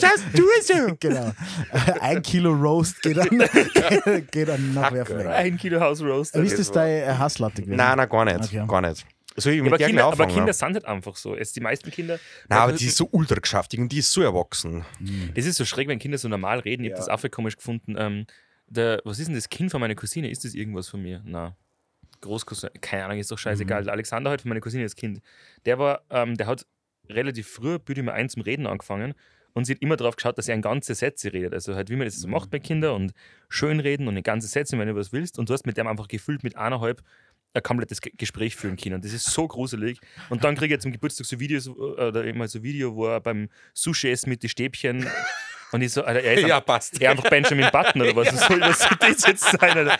Schaust 0.00 0.24
du 0.34 0.44
so? 0.62 0.96
genau. 1.00 1.32
Ein 2.00 2.22
Kilo 2.22 2.52
Roast 2.52 3.02
geht 3.02 3.18
an, 3.18 3.28
geht 4.30 4.48
an 4.48 4.74
Nachwerfen. 4.74 5.26
Ein 5.26 5.56
Kilo 5.56 5.80
House 5.80 6.00
Roast. 6.02 6.40
Wie 6.40 6.46
ist 6.46 6.58
das 6.58 6.70
deine 6.70 7.02
äh, 7.02 7.14
Hasslatte 7.14 7.62
gewesen? 7.62 7.76
Nein, 7.76 7.96
nein, 7.96 8.08
gar 8.08 8.24
nicht. 8.24 8.44
Okay. 8.44 8.64
Gar 8.66 8.80
nicht. 8.82 9.04
Ich 9.34 9.44
Ja, 9.44 9.62
aber, 9.64 9.78
der 9.78 9.86
Kinder, 9.88 10.04
aber? 10.04 10.26
Kinder 10.26 10.52
sind 10.52 10.74
halt 10.74 10.84
einfach 10.84 11.16
so. 11.16 11.34
Es, 11.34 11.52
die 11.52 11.60
meisten 11.60 11.90
Kinder. 11.90 12.20
Nein, 12.48 12.58
aber 12.58 12.72
die 12.72 12.86
ist 12.86 12.96
so 12.96 13.08
ultra 13.10 13.36
geschäftig 13.40 13.80
und 13.80 13.90
die 13.90 13.98
ist 13.98 14.12
so 14.12 14.22
erwachsen. 14.22 14.84
Das 15.34 15.46
ist 15.46 15.56
so 15.56 15.64
schräg, 15.64 15.88
wenn 15.88 15.98
Kinder 15.98 16.18
so 16.18 16.28
normal 16.28 16.60
reden. 16.60 16.84
Ich 16.84 16.90
habe 16.90 16.98
das 16.98 17.08
auch 17.08 17.18
voll 17.18 17.30
komisch 17.30 17.56
gefunden. 17.56 17.96
Ähm, 17.98 18.26
der, 18.66 19.00
was 19.04 19.18
ist 19.18 19.26
denn 19.26 19.34
das 19.34 19.48
Kind 19.48 19.70
von 19.70 19.80
meiner 19.80 19.94
Cousine? 19.94 20.30
Ist 20.30 20.44
das 20.44 20.54
irgendwas 20.54 20.88
von 20.88 21.02
mir? 21.02 21.22
Na. 21.24 21.56
Großcousin, 22.22 22.70
keine 22.80 23.04
Ahnung, 23.04 23.18
ist 23.18 23.30
doch 23.30 23.38
scheißegal. 23.38 23.84
Der 23.84 23.92
Alexander 23.92 24.30
halt 24.30 24.40
von 24.42 24.48
meiner 24.48 24.60
Cousine, 24.60 24.82
das 24.84 24.96
Kind, 24.96 25.20
der 25.66 25.78
war, 25.78 26.02
ähm, 26.10 26.36
der 26.36 26.46
hat 26.46 26.66
relativ 27.08 27.48
früh, 27.48 27.78
bitte 27.78 28.02
mal 28.02 28.12
ein 28.12 28.28
zum 28.28 28.42
Reden 28.42 28.66
angefangen 28.66 29.12
und 29.52 29.64
sie 29.66 29.74
hat 29.74 29.82
immer 29.82 29.96
darauf 29.96 30.16
geschaut, 30.16 30.38
dass 30.38 30.48
er 30.48 30.54
ein 30.54 30.62
ganze 30.62 30.94
Sätze 30.94 31.32
redet. 31.32 31.52
Also 31.52 31.74
halt, 31.74 31.90
wie 31.90 31.96
man 31.96 32.06
das 32.06 32.16
so 32.16 32.26
macht 32.28 32.50
bei 32.50 32.58
Kindern 32.58 32.94
und 32.94 33.12
schön 33.50 33.80
reden 33.80 34.08
und 34.08 34.16
ein 34.16 34.22
ganze 34.22 34.48
Sätze, 34.48 34.78
wenn 34.78 34.88
du 34.88 34.94
was 34.96 35.12
willst. 35.12 35.38
Und 35.38 35.50
du 35.50 35.52
hast 35.52 35.66
mit 35.66 35.76
dem 35.76 35.86
einfach 35.86 36.08
gefühlt 36.08 36.42
mit 36.42 36.56
eineinhalb 36.56 37.02
ein 37.54 37.62
komplettes 37.62 38.00
Ge- 38.00 38.14
Gespräch 38.16 38.56
führen 38.56 38.76
können. 38.78 39.02
Das 39.02 39.12
ist 39.12 39.26
so 39.26 39.46
gruselig. 39.46 39.98
Und 40.30 40.42
dann 40.42 40.54
kriege 40.54 40.74
ich 40.74 40.80
zum 40.80 40.90
Geburtstag 40.90 41.26
so 41.26 41.38
Videos, 41.38 41.66
äh, 41.66 41.70
oder 41.70 42.24
immer 42.24 42.48
so 42.48 42.62
Video, 42.62 42.94
wo 42.96 43.08
er 43.08 43.20
beim 43.20 43.50
Sushi 43.74 44.08
essen 44.10 44.30
mit 44.30 44.42
den 44.42 44.48
Stäbchen 44.48 45.06
und 45.72 45.82
ich 45.82 45.92
so, 45.92 46.04
Alter, 46.04 46.20
er 46.20 46.34
ist 46.34 46.46
Ja, 46.46 46.60
passt. 46.60 47.00
er 47.00 47.10
einfach 47.12 47.28
Benjamin 47.28 47.68
Button 47.72 48.02
oder 48.02 48.14
was 48.16 48.28
soll 48.46 48.60
was 48.60 48.78
soll 48.80 48.96
das 49.00 49.26
jetzt 49.26 49.44
sein? 49.44 49.78
Alter? 49.78 49.98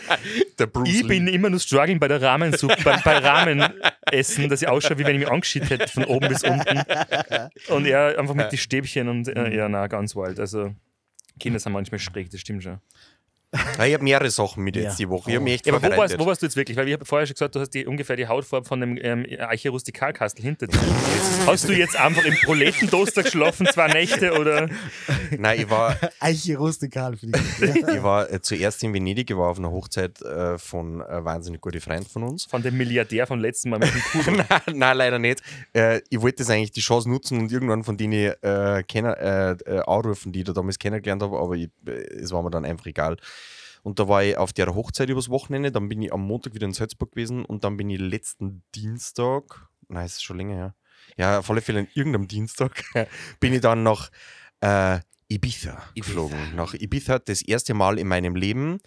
Der 0.58 0.66
Bruce 0.66 0.88
Ich 0.88 1.06
bin 1.06 1.26
immer 1.26 1.50
nur 1.50 1.60
struggling 1.60 1.98
bei 1.98 2.08
der 2.08 2.20
Ramensuppe, 2.22 2.76
bei, 2.84 2.96
bei 2.98 3.18
Ramenessen, 3.18 4.48
dass 4.48 4.62
ich 4.62 4.68
ausschaue, 4.68 4.98
wie 4.98 5.04
wenn 5.06 5.14
ich 5.16 5.20
mich 5.20 5.30
angeschüttet 5.30 5.70
hätte 5.70 5.88
von 5.88 6.04
oben 6.04 6.28
bis 6.28 6.44
unten. 6.44 6.80
Und 7.68 7.86
er 7.86 8.18
einfach 8.18 8.34
mit 8.34 8.52
den 8.52 8.58
Stäbchen 8.58 9.08
und 9.08 9.28
äh, 9.28 9.54
ja, 9.56 9.68
na, 9.68 9.86
ganz 9.86 10.14
wild. 10.14 10.38
Also 10.38 10.74
Kinder 11.40 11.58
sind 11.58 11.72
manchmal 11.72 11.98
schräg, 11.98 12.30
das 12.30 12.40
stimmt 12.40 12.62
schon. 12.62 12.78
Ja, 13.78 13.84
ich 13.84 13.92
habe 13.94 14.02
mehrere 14.02 14.30
Sachen 14.30 14.64
mit 14.64 14.76
jetzt 14.76 14.84
Ja. 14.98 15.06
die 15.06 15.08
Woche. 15.10 15.28
Ich 15.30 15.36
habe 15.36 15.44
mich 15.44 15.54
echt 15.54 15.66
Ja, 15.66 15.74
aber 15.74 15.92
wo 15.92 15.96
warst, 15.98 16.18
wo 16.18 16.24
warst 16.24 16.40
du 16.40 16.46
jetzt 16.46 16.56
wirklich? 16.56 16.76
Weil 16.76 16.88
ich 16.88 16.94
habe 16.94 17.04
vorher 17.04 17.26
schon 17.26 17.34
gesagt, 17.34 17.54
du 17.54 17.60
hast 17.60 17.70
die, 17.74 17.84
ungefähr 17.86 18.16
die 18.16 18.26
Hautfarbe 18.26 18.66
von 18.66 18.80
dem 18.80 18.98
ähm, 19.00 19.26
Eiche 19.40 19.68
Rustikalkastel 19.68 20.42
hinter 20.42 20.66
dir. 20.66 20.78
Hast 21.46 21.68
du 21.68 21.72
jetzt 21.74 21.94
einfach 21.98 22.24
im 22.24 22.34
Proletentoaster 22.44 23.22
geschlafen, 23.24 23.66
zwei 23.66 23.88
Nächte 23.88 24.32
oder? 24.38 24.70
Nein, 25.36 25.60
ich 25.60 25.70
war, 25.70 25.96
Eiche 26.18 26.56
rustikal 26.56 27.16
für 27.16 27.26
die 27.26 27.32
ich 27.62 28.02
war 28.02 28.30
äh, 28.32 28.40
zuerst 28.40 28.82
in 28.84 28.94
Venedig, 28.94 29.30
ich 29.30 29.36
war 29.36 29.50
auf 29.50 29.58
einer 29.58 29.70
Hochzeit 29.70 30.22
äh, 30.22 30.56
von 30.56 31.02
einem 31.02 31.24
wahnsinnig 31.24 31.60
guten 31.60 31.80
Freund 31.80 32.08
von 32.08 32.22
uns. 32.22 32.46
Von 32.46 32.62
dem 32.62 32.76
Milliardär 32.78 33.26
vom 33.26 33.38
letzten 33.40 33.68
Mal 33.70 33.80
mit 33.80 33.92
dem 33.92 34.00
Kuchen. 34.12 34.36
nein, 34.48 34.60
nein, 34.74 34.96
leider 34.96 35.18
nicht. 35.18 35.42
Äh, 35.74 36.00
ich 36.08 36.20
wollte 36.22 36.38
das 36.38 36.50
eigentlich 36.50 36.72
die 36.72 36.80
Chance 36.80 37.08
nutzen 37.10 37.38
und 37.38 37.52
irgendwann 37.52 37.84
von 37.84 37.96
denen 37.98 38.32
äh, 38.40 38.82
kenner, 38.88 39.18
äh, 39.18 39.50
äh, 39.66 39.80
anrufen, 39.86 40.32
die 40.32 40.38
ich 40.40 40.44
da 40.46 40.52
damals 40.52 40.78
kennengelernt 40.78 41.22
habe, 41.22 41.38
aber 41.38 41.54
ich, 41.54 41.68
äh, 41.86 41.90
es 41.90 42.32
war 42.32 42.42
mir 42.42 42.50
dann 42.50 42.64
einfach 42.64 42.86
egal. 42.86 43.16
Und 43.82 43.98
da 43.98 44.08
war 44.08 44.22
ich 44.22 44.36
auf 44.36 44.52
der 44.52 44.74
Hochzeit 44.74 45.08
übers 45.08 45.28
Wochenende, 45.28 45.72
dann 45.72 45.88
bin 45.88 46.02
ich 46.02 46.12
am 46.12 46.22
Montag 46.22 46.54
wieder 46.54 46.66
in 46.66 46.72
Salzburg 46.72 47.12
gewesen 47.12 47.44
und 47.44 47.64
dann 47.64 47.76
bin 47.76 47.90
ich 47.90 47.98
letzten 47.98 48.62
Dienstag, 48.74 49.68
nein, 49.88 50.06
es 50.06 50.14
ist 50.14 50.22
schon 50.22 50.36
länger 50.38 50.54
her, 50.54 50.74
ja, 51.16 51.38
auf 51.40 51.50
alle 51.50 51.60
Fälle 51.60 51.80
an 51.80 51.88
irgendeinem 51.94 52.28
Dienstag, 52.28 52.84
bin 53.40 53.52
ich 53.52 53.60
dann 53.60 53.82
nach 53.82 54.10
äh, 54.60 55.00
Ibiza, 55.28 55.82
geflogen. 55.94 56.54
Nach 56.54 56.74
Ibiza, 56.74 57.18
das 57.18 57.42
erste 57.42 57.74
Mal 57.74 57.98
in 57.98 58.06
meinem 58.06 58.36
Leben. 58.36 58.78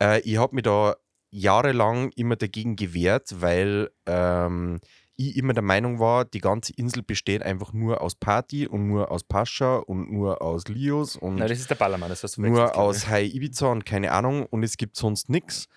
Äh, 0.00 0.20
ich 0.20 0.36
habe 0.36 0.54
mich 0.54 0.64
da 0.64 0.96
jahrelang 1.30 2.10
immer 2.14 2.36
dagegen 2.36 2.76
gewehrt, 2.76 3.40
weil 3.40 3.90
ähm, 4.06 4.80
ich 5.16 5.36
immer 5.36 5.52
der 5.52 5.62
Meinung 5.62 5.98
war, 5.98 6.24
die 6.24 6.40
ganze 6.40 6.72
Insel 6.74 7.02
besteht 7.02 7.42
einfach 7.42 7.72
nur 7.72 8.00
aus 8.00 8.14
Party 8.14 8.66
und 8.66 8.88
nur 8.88 9.10
aus 9.10 9.24
Pascha 9.24 9.76
und 9.76 10.10
nur 10.10 10.42
aus 10.42 10.68
Lios 10.68 11.16
und 11.16 11.36
Nein, 11.36 11.48
das 11.48 11.60
ist 11.60 11.70
der 11.70 11.76
Ballermann, 11.76 12.08
das 12.08 12.22
hast 12.22 12.36
du 12.36 12.42
nur 12.42 12.76
aus 12.76 13.08
High 13.08 13.32
Ibiza 13.32 13.66
und 13.66 13.86
keine 13.86 14.12
Ahnung 14.12 14.46
und 14.46 14.62
es 14.62 14.76
gibt 14.76 14.96
sonst 14.96 15.28
nichts. 15.28 15.68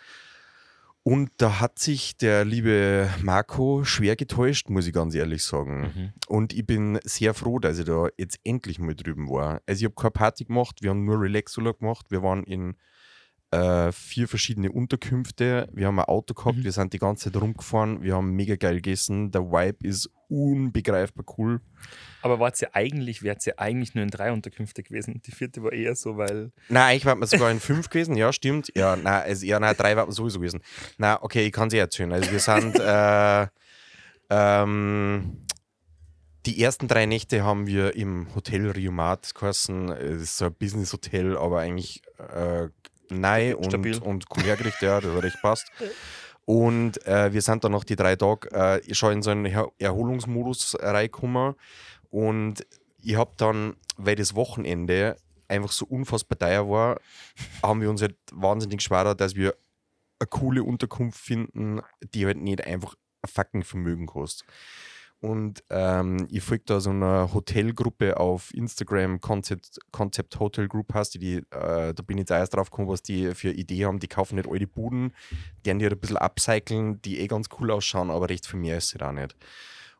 Und 1.03 1.31
da 1.37 1.61
hat 1.61 1.79
sich 1.79 2.17
der 2.17 2.43
liebe 2.43 3.09
Marco 3.21 3.85
schwer 3.85 4.17
getäuscht, 4.17 4.69
muss 4.69 4.87
ich 4.87 4.93
ganz 4.93 5.15
ehrlich 5.15 5.41
sagen. 5.41 5.93
Mhm. 5.95 6.13
Und 6.27 6.51
ich 6.51 6.65
bin 6.65 6.99
sehr 7.05 7.33
froh, 7.33 7.59
dass 7.59 7.79
ich 7.79 7.85
da 7.85 8.09
jetzt 8.17 8.41
endlich 8.43 8.77
mal 8.77 8.93
drüben 8.93 9.29
war. 9.29 9.61
Also 9.65 9.79
ich 9.79 9.85
habe 9.85 9.95
keine 9.95 10.11
Party 10.11 10.43
gemacht, 10.43 10.81
wir 10.81 10.89
haben 10.89 11.05
nur 11.05 11.21
Relaxurlaub 11.21 11.79
gemacht. 11.79 12.07
Wir 12.09 12.23
waren 12.23 12.43
in 12.43 12.75
äh, 13.51 13.91
vier 13.91 14.27
verschiedene 14.27 14.71
Unterkünfte. 14.71 15.69
Wir 15.71 15.87
haben 15.87 15.99
ein 15.99 16.05
Auto 16.05 16.33
gehabt, 16.33 16.57
Mhm. 16.57 16.63
wir 16.65 16.71
sind 16.71 16.93
die 16.93 16.99
ganze 16.99 17.31
Zeit 17.31 17.41
rumgefahren, 17.41 18.01
wir 18.01 18.15
haben 18.15 18.31
mega 18.31 18.55
geil 18.55 18.75
gegessen. 18.75 19.31
Der 19.31 19.43
Vibe 19.43 19.87
ist 19.87 20.09
unbegreifbar 20.29 21.23
cool. 21.37 21.61
Aber 22.21 22.39
wart 22.39 22.61
ihr 22.61 22.75
eigentlich, 22.75 23.23
wärt 23.23 23.45
ihr 23.47 23.57
eigentlich 23.59 23.95
nur 23.95 24.03
in 24.03 24.09
drei 24.09 24.33
Unterkünfte 24.33 24.83
gewesen? 24.83 25.21
Die 25.25 25.31
vierte 25.31 25.63
war 25.63 25.71
eher 25.71 25.95
so, 25.95 26.17
weil. 26.17 26.51
Nein, 26.67 26.83
eigentlich 26.83 27.05
waren 27.05 27.19
wir 27.19 27.27
sogar 27.27 27.49
in 27.49 27.61
fünf 27.61 27.89
gewesen, 27.89 28.17
ja, 28.17 28.33
stimmt. 28.33 28.69
Ja, 28.75 28.95
nein, 28.97 29.23
also, 29.23 29.45
ja, 29.45 29.59
nein 29.59 29.75
drei 29.77 29.95
waren 29.95 30.09
wir 30.09 30.13
sowieso 30.13 30.39
gewesen. 30.39 30.61
Na, 30.97 31.21
okay, 31.23 31.45
ich 31.45 31.53
kann 31.53 31.69
es 31.69 31.73
eh 31.73 31.77
erzählen. 31.79 32.11
Also 32.11 32.29
wir 32.31 32.39
sind 32.39 32.77
äh, 32.79 33.47
ähm, 34.29 35.45
die 36.45 36.61
ersten 36.61 36.87
drei 36.87 37.05
Nächte 37.05 37.43
haben 37.43 37.67
wir 37.67 37.95
im 37.95 38.27
Hotel 38.35 38.69
Riomat 38.71 39.33
geheißen. 39.35 39.89
Es 39.91 40.21
ist 40.21 40.37
so 40.37 40.45
ein 40.45 40.53
Business-Hotel, 40.53 41.37
aber 41.37 41.59
eigentlich 41.59 42.01
äh, 42.17 42.67
neu 43.09 43.55
und, 43.57 43.65
Stabil. 43.65 43.97
und 43.99 44.25
cool 44.35 44.43
hergerichtet, 44.43 44.81
ja, 44.81 45.01
das 45.01 45.13
hat 45.13 45.23
recht 45.23 45.41
passt. 45.41 45.71
Und 46.45 47.05
äh, 47.05 47.33
wir 47.33 47.41
sind 47.41 47.63
dann 47.63 47.73
noch 47.73 47.83
die 47.83 47.97
drei 47.97 48.15
Tage 48.15 48.49
äh, 48.51 48.93
schon 48.93 49.13
in 49.13 49.21
so 49.21 49.31
einen 49.31 49.45
Her 49.45 49.67
Erholungsmodus 49.79 50.77
reingekommen. 50.79 51.55
Und 52.09 52.65
ich 53.01 53.17
habe 53.17 53.31
dann, 53.37 53.75
weil 53.97 54.15
das 54.15 54.33
Wochenende 54.33 55.17
einfach 55.49 55.71
so 55.71 55.85
unfassbar 55.85 56.37
teuer 56.39 56.69
war, 56.69 56.99
haben 57.61 57.81
wir 57.81 57.89
uns 57.89 58.01
halt 58.01 58.15
wahnsinnig 58.31 58.81
schwer, 58.81 59.13
dass 59.13 59.35
wir 59.35 59.55
eine 60.19 60.27
coole 60.27 60.63
Unterkunft 60.63 61.19
finden, 61.19 61.81
die 62.13 62.25
halt 62.25 62.37
nicht 62.37 62.65
einfach 62.65 62.95
ein 63.21 63.29
fucking 63.29 63.63
Vermögen 63.63 64.05
kostet. 64.05 64.47
Und 65.19 65.63
ähm, 65.71 66.27
ich 66.29 66.43
folge 66.43 66.63
da 66.67 66.79
so 66.79 66.91
einer 66.91 67.33
Hotelgruppe 67.33 68.19
auf 68.19 68.53
Instagram, 68.53 69.19
Concept, 69.19 69.79
Concept 69.91 70.39
Hotel 70.39 70.67
Group 70.67 70.93
heißt 70.93 71.15
die, 71.15 71.19
die 71.19 71.35
äh, 71.49 71.93
da 71.93 72.03
bin 72.05 72.17
ich 72.17 72.21
jetzt 72.21 72.31
erst 72.31 72.53
drauf 72.53 72.69
gekommen, 72.69 72.87
was 72.87 73.01
die 73.01 73.33
für 73.33 73.49
Idee 73.49 73.85
haben. 73.85 73.99
Die 73.99 74.07
kaufen 74.07 74.35
nicht 74.35 74.49
alte 74.49 74.67
Buden, 74.67 75.13
die 75.65 75.73
die 75.73 75.83
halt 75.85 75.93
ein 75.93 75.99
bisschen 75.99 76.17
upcyclen, 76.17 77.01
die 77.01 77.19
eh 77.19 77.27
ganz 77.27 77.47
cool 77.59 77.71
ausschauen, 77.71 78.11
aber 78.11 78.29
recht 78.29 78.45
viel 78.45 78.59
mehr 78.59 78.77
ist 78.77 78.93
es 78.93 79.01
auch 79.01 79.11
nicht. 79.11 79.35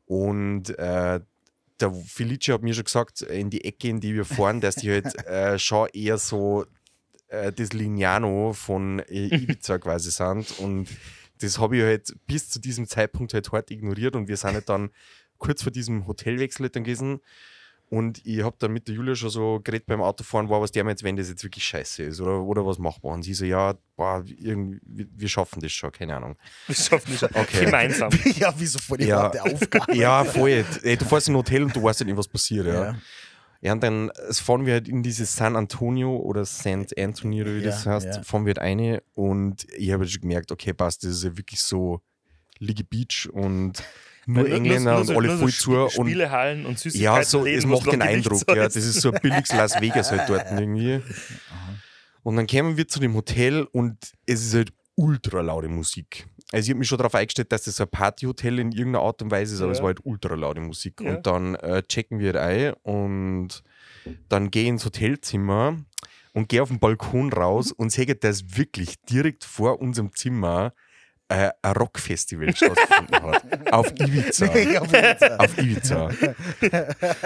Und 0.05 0.77
äh, 0.77 1.19
der 1.79 1.91
Felice 1.91 2.53
hat 2.53 2.61
mir 2.61 2.73
schon 2.73 2.85
gesagt, 2.85 3.21
in 3.21 3.49
die 3.49 3.65
Ecke, 3.65 3.89
in 3.89 3.99
die 3.99 4.13
wir 4.13 4.25
fahren, 4.25 4.61
dass 4.61 4.75
die 4.75 4.91
halt 4.91 5.15
äh, 5.27 5.57
schon 5.57 5.89
eher 5.93 6.17
so 6.19 6.65
äh, 7.27 7.51
das 7.51 7.73
Lignano 7.73 8.53
von 8.53 8.99
äh, 8.99 9.27
Ibiza 9.35 9.77
quasi 9.79 10.11
sind. 10.11 10.59
Und 10.59 10.89
das 11.39 11.59
habe 11.59 11.77
ich 11.77 11.83
halt 11.83 12.15
bis 12.27 12.49
zu 12.49 12.59
diesem 12.59 12.87
Zeitpunkt 12.87 13.33
halt 13.33 13.51
hart 13.51 13.71
ignoriert 13.71 14.15
und 14.15 14.27
wir 14.27 14.37
sind 14.37 14.53
halt 14.53 14.69
dann 14.69 14.89
kurz 15.37 15.63
vor 15.63 15.71
diesem 15.71 16.07
Hotelwechsel 16.07 16.63
halt 16.63 16.75
dann 16.75 16.83
gewesen. 16.83 17.19
Und 17.89 18.25
ich 18.25 18.43
habe 18.43 18.57
dann 18.59 18.73
mit 18.73 18.89
der 18.89 18.95
Julia 18.95 19.15
schon 19.15 19.29
so 19.29 19.61
geredet 19.63 19.87
beim 19.87 20.01
Autofahren, 20.01 20.49
war 20.49 20.59
was 20.59 20.73
der 20.73 20.83
mir 20.83 20.89
jetzt, 20.89 21.03
wenn 21.03 21.15
das 21.15 21.29
jetzt 21.29 21.41
wirklich 21.45 21.63
scheiße 21.63 22.03
ist 22.03 22.19
oder, 22.19 22.41
oder 22.41 22.65
was 22.65 22.79
machbar. 22.79 23.13
Und 23.13 23.23
sie 23.23 23.33
so, 23.33 23.45
ja, 23.45 23.75
boah, 23.95 24.25
irgendwie, 24.25 25.07
wir, 25.15 25.29
schaffen 25.29 25.61
das 25.61 25.71
schon, 25.71 25.93
keine 25.93 26.17
Ahnung. 26.17 26.35
Wir 26.67 26.75
schaffen 26.75 27.11
das 27.11 27.19
schon. 27.19 27.29
Okay. 27.33 27.63
Gemeinsam. 27.65 28.09
ja, 28.35 28.53
wieso 28.57 28.79
voll 28.79 28.97
die 28.97 29.05
Ja. 29.05 29.29
Aufgabe. 29.29 29.95
Ja, 29.95 30.25
voll. 30.25 30.65
Ey, 30.83 30.97
du 30.97 31.05
fährst 31.05 31.29
in 31.29 31.33
ein 31.33 31.37
Hotel 31.37 31.63
und 31.63 31.73
du 31.73 31.81
weißt 31.81 32.01
ja 32.01 32.05
nicht, 32.05 32.17
was 32.17 32.27
passiert. 32.27 32.67
Ja. 32.67 32.73
Ja. 32.73 32.95
Ja, 33.61 33.73
und 33.73 33.81
dann 33.83 34.11
fahren 34.31 34.65
wir 34.65 34.73
halt 34.73 34.87
in 34.87 35.01
dieses 35.03 35.35
San 35.35 35.55
Antonio 35.55 36.15
oder 36.17 36.45
St. 36.45 36.97
Anthony, 36.97 37.41
oder 37.41 37.55
wie 37.55 37.63
das 37.63 37.85
Ja, 37.85 37.93
heißt, 37.93 38.05
ja. 38.05 38.23
fahren 38.23 38.45
wir 38.45 38.51
halt 38.51 38.59
eine 38.59 39.01
und 39.13 39.65
ich 39.75 39.91
habe 39.91 40.07
schon 40.07 40.21
gemerkt, 40.21 40.51
okay, 40.51 40.73
passt, 40.73 41.03
das 41.03 41.11
ist 41.11 41.23
ja 41.23 41.37
wirklich 41.37 41.59
so 41.61 42.01
Liggy 42.59 42.83
Beach 42.83 43.27
und 43.31 43.83
nur 44.27 44.49
Engländer 44.49 44.99
und 44.99 45.09
alle 45.09 45.37
voll 45.37 45.51
zu. 45.51 45.75
Und 45.75 45.91
Spielehallen 45.91 46.65
und 46.65 46.77
Süßigkeiten. 46.77 47.15
ja, 47.17 47.23
so, 47.23 47.45
es 47.45 47.65
macht 47.65 47.91
den 47.91 48.01
Eindruck, 48.01 48.43
ja, 48.49 48.55
das 48.65 48.75
ist 48.75 49.01
so 49.01 49.11
ein 49.11 49.19
billiges 49.21 49.51
Las 49.53 49.79
Vegas 49.81 50.11
halt 50.11 50.29
dort 50.29 50.51
irgendwie. 50.51 51.01
Und 52.23 52.35
dann 52.35 52.45
kämen 52.45 52.75
wir 52.75 52.85
zu 52.89 52.99
dem 52.99 53.13
Hotel 53.15 53.65
und 53.71 54.11
es 54.25 54.43
ist 54.43 54.53
halt 54.53 54.73
ultra 54.95 55.39
laute 55.39 55.69
Musik. 55.69 56.27
Also 56.51 56.65
ich 56.65 56.69
habe 56.69 56.79
mich 56.79 56.87
schon 56.87 56.97
darauf 56.97 57.15
eingestellt, 57.15 57.51
dass 57.51 57.63
das 57.63 57.81
ein 57.81 57.89
Partyhotel 57.89 58.59
in 58.59 58.71
irgendeiner 58.71 59.03
Art 59.03 59.21
und 59.21 59.31
Weise 59.31 59.55
ist, 59.55 59.61
aber 59.61 59.71
Ja. 59.71 59.73
es 59.73 59.79
war 59.81 59.87
halt 59.87 59.99
ultra 60.03 60.33
laute 60.35 60.61
Musik. 60.61 61.01
Ja. 61.01 61.15
Und 61.15 61.27
dann 61.27 61.55
äh, 61.55 61.83
checken 61.83 62.19
wir 62.19 62.41
ein 62.41 62.73
und 62.83 63.63
dann 64.29 64.49
gehe 64.49 64.63
ich 64.63 64.69
ins 64.69 64.85
Hotelzimmer 64.85 65.77
und 66.33 66.47
gehe 66.49 66.61
auf 66.61 66.69
den 66.69 66.79
Balkon 66.79 67.33
raus 67.33 67.71
und 67.73 67.91
sehe, 67.91 68.15
dass 68.15 68.57
wirklich 68.57 69.01
direkt 69.09 69.43
vor 69.43 69.81
unserem 69.81 70.13
Zimmer 70.13 70.73
äh, 71.29 71.49
ein 71.61 71.71
Rockfestival 71.73 72.55
stattgefunden 72.55 73.21
hat. 73.21 73.73
Auf 73.73 73.91
Ibiza. 73.99 74.45
Ja, 74.57 74.81
auf 74.81 74.89
Fall. 74.89 75.35
auf 75.37 75.57
Ibiza. 75.57 76.09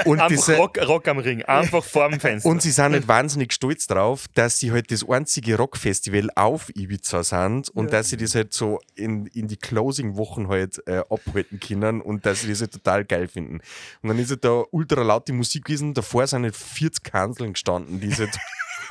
Und 0.05 0.19
Einfach 0.19 0.27
diese, 0.27 0.55
Rock, 0.57 0.77
Rock 0.87 1.07
am 1.07 1.19
Ring, 1.19 1.43
einfach 1.43 1.83
vor 1.83 2.09
dem 2.09 2.19
Fenster. 2.19 2.49
und 2.49 2.61
sie 2.61 2.71
sind 2.71 2.91
nicht 2.93 3.07
wahnsinnig 3.07 3.53
stolz 3.53 3.87
drauf, 3.87 4.25
dass 4.33 4.59
sie 4.59 4.71
halt 4.71 4.91
das 4.91 5.07
einzige 5.07 5.55
Rockfestival 5.57 6.29
auf 6.35 6.69
Ibiza 6.75 7.23
sind 7.23 7.69
und 7.69 7.93
dass 7.93 8.09
sie 8.09 8.17
das 8.17 8.33
halt 8.35 8.53
so 8.53 8.79
in, 8.95 9.27
in 9.27 9.47
die 9.47 9.57
Closing-Wochen 9.57 10.47
halt 10.47 10.81
äh, 10.87 11.03
abhalten 11.09 11.59
können 11.59 12.01
und 12.01 12.25
dass 12.25 12.41
sie 12.41 12.49
das 12.49 12.61
halt 12.61 12.71
total 12.73 13.05
geil 13.05 13.27
finden. 13.27 13.59
Und 14.01 14.09
dann 14.09 14.17
ist 14.19 14.31
halt 14.31 14.43
da 14.43 14.63
ultra 14.71 15.01
laute 15.03 15.33
Musik 15.33 15.65
gewesen, 15.65 15.93
davor 15.93 16.25
sind 16.27 16.43
halt 16.43 16.55
40 16.55 17.03
Kanzeln 17.03 17.53
gestanden, 17.53 17.99
die 17.99 18.13
halt 18.15 18.37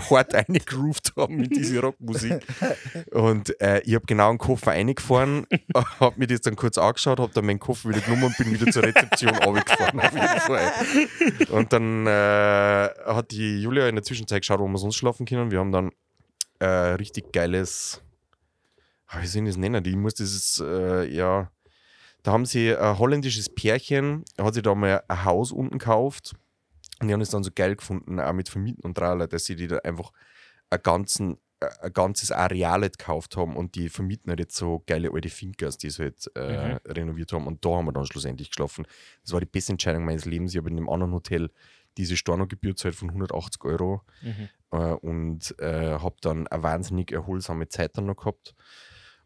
hart 0.09 0.35
eingegroovt 0.49 1.13
haben 1.17 1.37
mit 1.37 1.55
dieser 1.55 1.81
Rockmusik. 1.81 2.41
Und 3.11 3.61
äh, 3.61 3.81
ich 3.81 3.95
habe 3.95 4.07
genau 4.07 4.31
einen 4.31 4.39
Koffer 4.39 4.73
eingefahren, 4.73 5.47
habe 6.01 6.19
mir 6.19 6.27
das 6.27 6.41
dann 6.41 6.57
kurz 6.57 6.79
angeschaut, 6.79 7.21
habe 7.21 7.33
dann 7.33 7.47
meinen 7.47 7.59
Koffer 7.59 7.91
wieder 7.91 8.01
genommen 8.01 8.25
und 8.25 8.39
bin 8.39 8.53
wieder 8.53 8.71
zur 8.73 8.85
Rezeption 8.85 9.35
runtergefahren. 9.45 10.01
Auf 10.01 10.13
jeden 10.13 10.41
Fall. 10.41 11.49
Und 11.51 11.73
dann 11.73 12.07
äh, 12.07 12.91
hat 13.07 13.31
die 13.31 13.61
Julia 13.63 13.89
in 13.89 13.97
der 13.97 14.05
Zwischenzeit 14.05 14.43
geschaut, 14.43 14.61
wo 14.61 14.69
wir 14.69 14.79
sonst 14.79 14.97
schlafen 14.97 15.27
können. 15.27 15.51
Wir 15.51 15.59
haben 15.59 15.73
dann 15.73 15.91
äh, 16.59 16.67
richtig 16.67 17.33
geiles, 17.33 18.03
ah, 19.07 19.21
wie 19.21 19.27
soll 19.27 19.43
ich 19.43 19.51
das 19.51 19.57
nennen? 19.57 19.85
Ich 19.85 19.97
muss 19.97 20.15
dieses, 20.15 20.63
äh, 20.65 21.07
ja, 21.09 21.51
da 22.23 22.33
haben 22.33 22.47
sie 22.47 22.77
ein 22.77 22.99
holländisches 22.99 23.49
Pärchen, 23.49 24.25
hat 24.39 24.55
sich 24.55 24.63
da 24.63 24.75
mal 24.75 25.03
ein 25.09 25.25
Haus 25.25 25.53
unten 25.53 25.79
gekauft 25.79 26.35
und 27.01 27.09
die 27.09 27.13
haben 27.15 27.21
es 27.21 27.31
dann 27.31 27.43
so 27.43 27.51
geil 27.55 27.77
gefunden, 27.77 28.21
auch 28.21 28.33
mit 28.33 28.49
Vermieten 28.49 28.85
und 28.85 28.95
Trailer, 28.97 29.27
dass 29.27 29.45
sie 29.47 29.57
die 29.57 29.67
da 29.67 29.79
einfach 29.79 30.13
ein, 30.71 30.81
ganzen, 30.83 31.39
ein 31.81 31.93
ganzes 31.93 32.31
Areal 32.31 32.83
gekauft 32.83 33.37
haben 33.37 33.57
und 33.57 33.75
die 33.75 33.89
vermieten 33.89 34.31
halt 34.31 34.41
jetzt 34.41 34.57
so 34.57 34.83
geile 34.87 35.11
alte 35.13 35.29
Finkers, 35.31 35.79
die 35.79 35.91
sie 35.91 36.03
halt 36.05 36.31
äh, 36.37 36.79
renoviert 36.87 37.33
haben. 37.33 37.47
Und 37.47 37.65
da 37.65 37.71
haben 37.71 37.87
wir 37.87 37.93
dann 37.93 38.07
schlussendlich 38.07 38.51
geschlafen. 38.51 38.87
Das 39.23 39.33
war 39.33 39.41
die 39.41 39.47
beste 39.47 39.73
Entscheidung 39.73 40.05
meines 40.05 40.25
Lebens. 40.27 40.53
Ich 40.53 40.59
habe 40.59 40.71
in 40.71 40.77
einem 40.77 40.89
anderen 40.89 41.13
Hotel 41.13 41.51
diese 41.97 42.17
Stornogebühr 42.17 42.77
zahlt 42.77 42.95
von 42.95 43.09
180 43.09 43.65
Euro 43.65 44.03
Mhm. 44.23 44.49
äh, 44.71 44.93
und 44.93 45.59
äh, 45.59 45.99
habe 45.99 46.17
dann 46.21 46.47
eine 46.47 46.63
wahnsinnig 46.63 47.11
erholsame 47.13 47.69
Zeit 47.69 47.97
dann 47.99 48.07
noch 48.07 48.17
gehabt. 48.17 48.55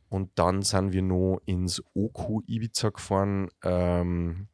Und 0.08 0.30
dann 0.36 0.62
sind 0.62 0.92
wir 0.92 1.02
noch 1.02 1.40
ins 1.44 1.82
Oku 1.94 2.40
Ibiza 2.46 2.90
gefahren, 2.90 3.48
ähm, 3.62 4.48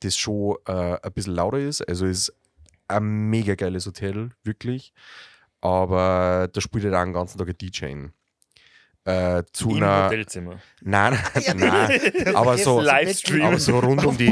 das 0.00 0.16
schon 0.16 0.56
äh, 0.66 0.98
ein 1.02 1.12
bisschen 1.12 1.34
lauter 1.34 1.58
ist. 1.58 1.86
Also 1.88 2.06
ist 2.06 2.32
ein 2.88 3.30
mega 3.30 3.54
geiles 3.54 3.86
Hotel, 3.86 4.30
wirklich. 4.44 4.92
Aber 5.60 6.48
da 6.52 6.60
spielt 6.60 6.84
halt 6.84 6.94
auch 6.94 7.04
den 7.04 7.12
ganzen 7.12 7.38
Tag 7.38 7.48
ein 7.48 7.58
DJ 7.58 7.86
in. 7.86 8.12
Äh, 9.04 9.44
zu 9.52 9.70
Im 9.70 9.76
einer. 9.76 10.04
Hotelzimmer. 10.06 10.60
Nein, 10.82 11.18
nein, 11.56 11.56
nein. 11.56 12.36
aber 12.36 12.58
so, 12.58 12.80
Livestream. 12.80 13.42
aber 13.42 13.58
so 13.58 13.78
rund 13.78 14.04
um 14.04 14.18
die, 14.18 14.26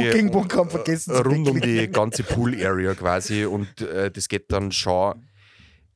vergessen 0.68 1.14
zu 1.14 1.22
rund 1.22 1.48
um 1.48 1.60
die 1.60 1.88
ganze 1.88 2.22
Pool-Area 2.24 2.94
quasi 2.94 3.46
und 3.46 3.80
äh, 3.80 4.10
das 4.10 4.28
geht 4.28 4.52
dann 4.52 4.72
schon. 4.72 5.26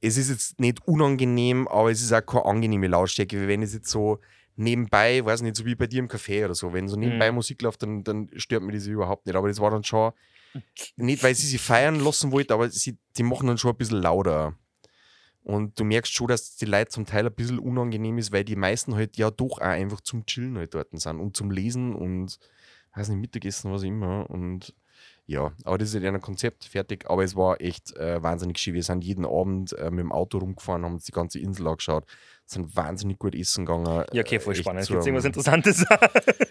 Es 0.01 0.17
ist 0.17 0.31
jetzt 0.31 0.61
nicht 0.61 0.87
unangenehm, 0.89 1.69
aber 1.69 1.91
es 1.91 2.01
ist 2.01 2.13
auch 2.13 2.25
keine 2.25 2.47
angenehme 2.47 2.87
Lautstärke, 2.87 3.43
wie 3.43 3.49
wenn 3.49 3.61
es 3.63 3.75
jetzt 3.75 3.91
so 3.91 4.19
nebenbei, 4.57 5.23
weiß 5.23 5.43
nicht, 5.43 5.57
so 5.57 5.67
wie 5.67 5.75
bei 5.75 5.87
dir 5.87 5.99
im 5.99 6.09
Café 6.09 6.47
oder 6.47 6.55
so, 6.55 6.73
wenn 6.73 6.89
so 6.89 6.97
nebenbei 6.97 7.31
Mhm. 7.31 7.35
Musik 7.37 7.61
läuft, 7.61 7.83
dann, 7.83 8.03
dann 8.03 8.31
stört 8.37 8.63
mir 8.63 8.73
das 8.73 8.87
überhaupt 8.87 9.27
nicht. 9.27 9.37
Aber 9.37 9.49
das 9.49 9.61
war 9.61 9.71
dann 9.71 9.85
schon, 9.85 10.13
nicht 10.97 11.23
weil 11.23 11.35
sie 11.35 11.47
sie 11.47 11.59
feiern 11.59 12.01
lassen 12.01 12.33
wollten, 12.33 12.53
aber 12.53 12.71
sie, 12.71 12.99
die 13.17 13.23
machen 13.23 13.49
dann 13.49 13.59
schon 13.59 13.73
ein 13.73 13.77
bisschen 13.77 14.03
lauter. 14.03 14.57
Und 15.43 15.79
du 15.81 15.85
merkst 15.85 16.13
schon, 16.13 16.29
dass 16.29 16.57
die 16.57 16.67
Leute 16.67 16.91
zum 16.91 17.07
Teil 17.07 17.27
ein 17.27 17.35
bisschen 17.35 17.59
unangenehm 17.59 18.19
ist, 18.19 18.31
weil 18.33 18.45
die 18.45 18.57
meisten 18.57 18.95
halt 18.95 19.17
ja 19.17 19.31
doch 19.31 19.59
auch 19.59 19.61
einfach 19.61 20.01
zum 20.03 20.27
Chillen 20.27 20.59
halt 20.59 20.75
dort 20.75 20.89
sind 20.93 21.19
und 21.19 21.37
zum 21.37 21.51
Lesen 21.51 21.95
und 21.95 22.39
weiß 22.95 23.09
nicht, 23.09 23.21
Mittagessen, 23.21 23.73
was 23.73 23.83
immer. 23.83 24.29
Und 24.29 24.75
Ja, 25.27 25.53
aber 25.65 25.79
das 25.79 25.95
ist 25.95 26.03
ja 26.03 26.11
ein 26.13 26.21
Konzept, 26.21 26.65
fertig. 26.65 27.09
Aber 27.09 27.25
es 27.25 27.37
war 27.37 27.61
echt 27.61 27.97
äh, 27.97 28.23
wahnsinnig 28.23 28.59
schön. 28.59 28.75
Wir 28.75 28.83
sind 28.83 29.05
jeden 29.05 29.25
Abend 29.25 29.73
äh, 29.75 29.91
mit 29.91 30.01
dem 30.01 30.13
Auto 30.13 30.39
rumgefahren, 30.39 30.85
haben 30.85 30.95
uns 30.95 31.05
die 31.05 31.13
ganze 31.13 31.39
Insel 31.39 31.69
angeschaut, 31.69 32.05
sind 32.53 32.75
wahnsinnig 32.77 33.19
gut 33.19 33.35
essen 33.35 33.65
gegangen. 33.65 34.05
Ja, 34.13 34.23
okay, 34.23 34.41
voll 34.41 34.53
Echt 34.55 34.63
spannend. 34.63 34.87
Gibt 34.87 35.01
es 35.01 35.07
irgendwas 35.07 35.25
Interessantes? 35.25 35.85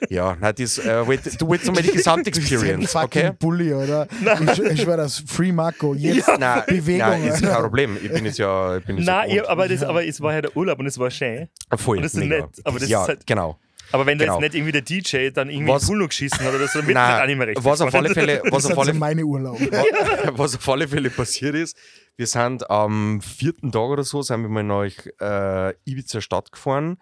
Ja, 0.10 0.38
nein, 0.40 0.54
das, 0.58 0.78
äh, 0.80 1.06
wollt- 1.06 1.42
du 1.42 1.50
willst 1.50 1.66
nochmal 1.66 1.84
die 1.84 1.92
Gesamtexperience, 1.92 2.96
okay? 2.96 3.32
Bully, 3.38 3.74
oder? 3.74 4.08
Ich, 4.54 4.60
ich 4.60 4.88
war 4.88 4.98
das 4.98 5.20
Free 5.28 5.52
Marco. 5.52 5.94
Jetzt 5.94 6.28
Nein, 6.40 6.64
Bewegung. 6.68 7.08
nein, 7.10 7.24
ist 7.28 7.42
kein 7.44 7.62
Problem. 7.62 7.98
Ich 8.02 8.12
bin 8.12 8.26
jetzt 8.26 8.38
ja. 8.40 8.78
Ich 8.78 8.86
bin 8.86 8.98
jetzt 8.98 9.06
Nein, 9.06 9.30
ja 9.32 9.48
aber, 9.48 9.68
das, 9.68 9.84
aber 9.84 10.06
es 10.06 10.20
war 10.22 10.34
ja 10.34 10.42
der 10.42 10.56
Urlaub 10.56 10.80
und 10.80 10.86
es 10.88 10.98
war 10.98 11.12
schön. 11.12 11.48
voll, 11.76 11.98
und 11.98 12.04
das 12.04 12.14
ist 12.14 12.20
mega. 12.20 12.38
nett, 12.46 12.62
aber 12.64 12.80
das 12.80 12.90
ja, 12.90 13.02
ist 13.04 13.08
halt- 13.10 13.28
genau. 13.28 13.58
Aber 13.92 14.06
wenn 14.06 14.18
da 14.18 14.26
Genau. 14.26 14.36
jetzt 14.42 14.54
nicht 14.54 14.56
irgendwie 14.56 14.72
der 14.72 14.82
DJ 14.82 15.30
dann 15.32 15.50
irgendwie 15.50 15.72
Was- 15.74 15.88
Pool 15.88 15.98
noch 16.00 16.10
geschissen 16.10 16.40
hat 16.42 16.54
oder 16.54 16.68
so, 16.68 16.80
dann 16.80 16.88
wird 16.88 16.96
Nein, 16.96 17.12
das 17.12 17.22
auch 17.22 17.26
nicht 17.28 17.38
mehr 17.38 17.48
recht. 17.48 17.64
was 17.64 17.82
auf 17.82 17.94
alle 17.96 18.10
Fälle, 18.14 18.42
was 18.46 18.64
das 18.64 18.72
auf 18.72 18.80
alle 18.80 18.94
so 18.94 19.00
meine 19.00 19.24
Urlaube. 19.26 19.60
Wa- 19.72 20.32
was 20.38 20.56
auf 20.56 20.70
alle 20.70 20.88
Fälle 20.88 21.10
passiert 21.10 21.56
ist, 21.56 21.78
wir 22.16 22.28
sind 22.28 22.70
am 22.70 23.22
vierten 23.22 23.72
Tag 23.72 23.82
oder 23.90 24.04
so, 24.04 24.22
sind 24.22 24.42
wir 24.42 24.50
mal 24.50 24.64
nach 24.64 24.92
äh, 25.22 25.74
Ibiza 25.86 26.22
Stadt 26.22 26.52
gefahren 26.52 26.98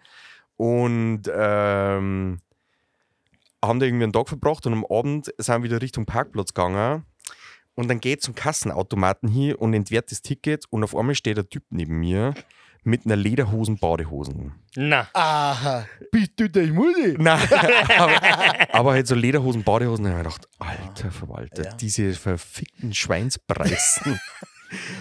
und 0.56 1.22
ähm, 1.34 2.40
haben 3.64 3.80
da 3.80 3.86
irgendwie 3.86 4.04
einen 4.04 4.12
Tag 4.12 4.28
verbracht 4.28 4.66
und 4.66 4.72
am 4.72 4.86
Abend 4.88 5.32
sind 5.36 5.56
wir 5.56 5.62
wieder 5.64 5.82
Richtung 5.82 6.06
Parkplatz 6.06 6.54
gegangen 6.54 7.04
und 7.74 7.88
dann 7.88 8.00
geht 8.00 8.22
zum 8.22 8.34
Kassenautomaten 8.34 9.28
hin 9.28 9.54
und 9.56 9.74
entwertet 9.74 10.12
das 10.12 10.22
Ticket 10.22 10.64
und 10.70 10.84
auf 10.84 10.96
einmal 10.96 11.14
steht 11.16 11.38
ein 11.38 11.48
Typ 11.50 11.64
neben 11.70 11.98
mir 11.98 12.34
mit 12.84 13.04
einer 13.04 13.16
Lederhosen 13.16 13.78
Badehosen. 13.78 14.52
Na, 14.76 15.08
Aha, 15.12 15.86
bist 16.10 16.32
du 16.36 16.48
der 16.48 16.66
Multi? 16.68 17.16
Nein, 17.18 17.40
aber, 17.98 18.74
aber 18.74 18.92
halt 18.92 19.06
so 19.06 19.14
Lederhosen, 19.14 19.62
Badehosen, 19.64 20.04
da 20.04 20.10
habe 20.10 20.20
ich 20.20 20.24
mir 20.26 20.30
gedacht, 20.30 20.48
alter 20.58 21.10
Verwalter, 21.10 21.64
Ja. 21.64 21.72
diese 21.74 22.12
verfickten 22.14 22.94
Schweinspreisen, 22.94 24.18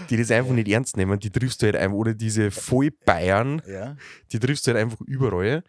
die 0.10 0.18
das 0.18 0.32
einfach 0.32 0.54
nicht 0.54 0.68
ernst 0.70 0.98
nehmen, 0.98 1.20
die 1.20 1.30
triffst 1.30 1.62
du 1.62 1.68
halt 1.68 1.76
einfach, 1.76 1.96
oder 1.96 2.14
diese 2.14 2.52
Vollbayern, 2.52 3.62
Ja. 3.68 3.96
die 4.32 4.40
triffst 4.40 4.66
du 4.68 4.72
halt 4.72 4.82
einfach 4.82 5.02
überall. 5.02 5.64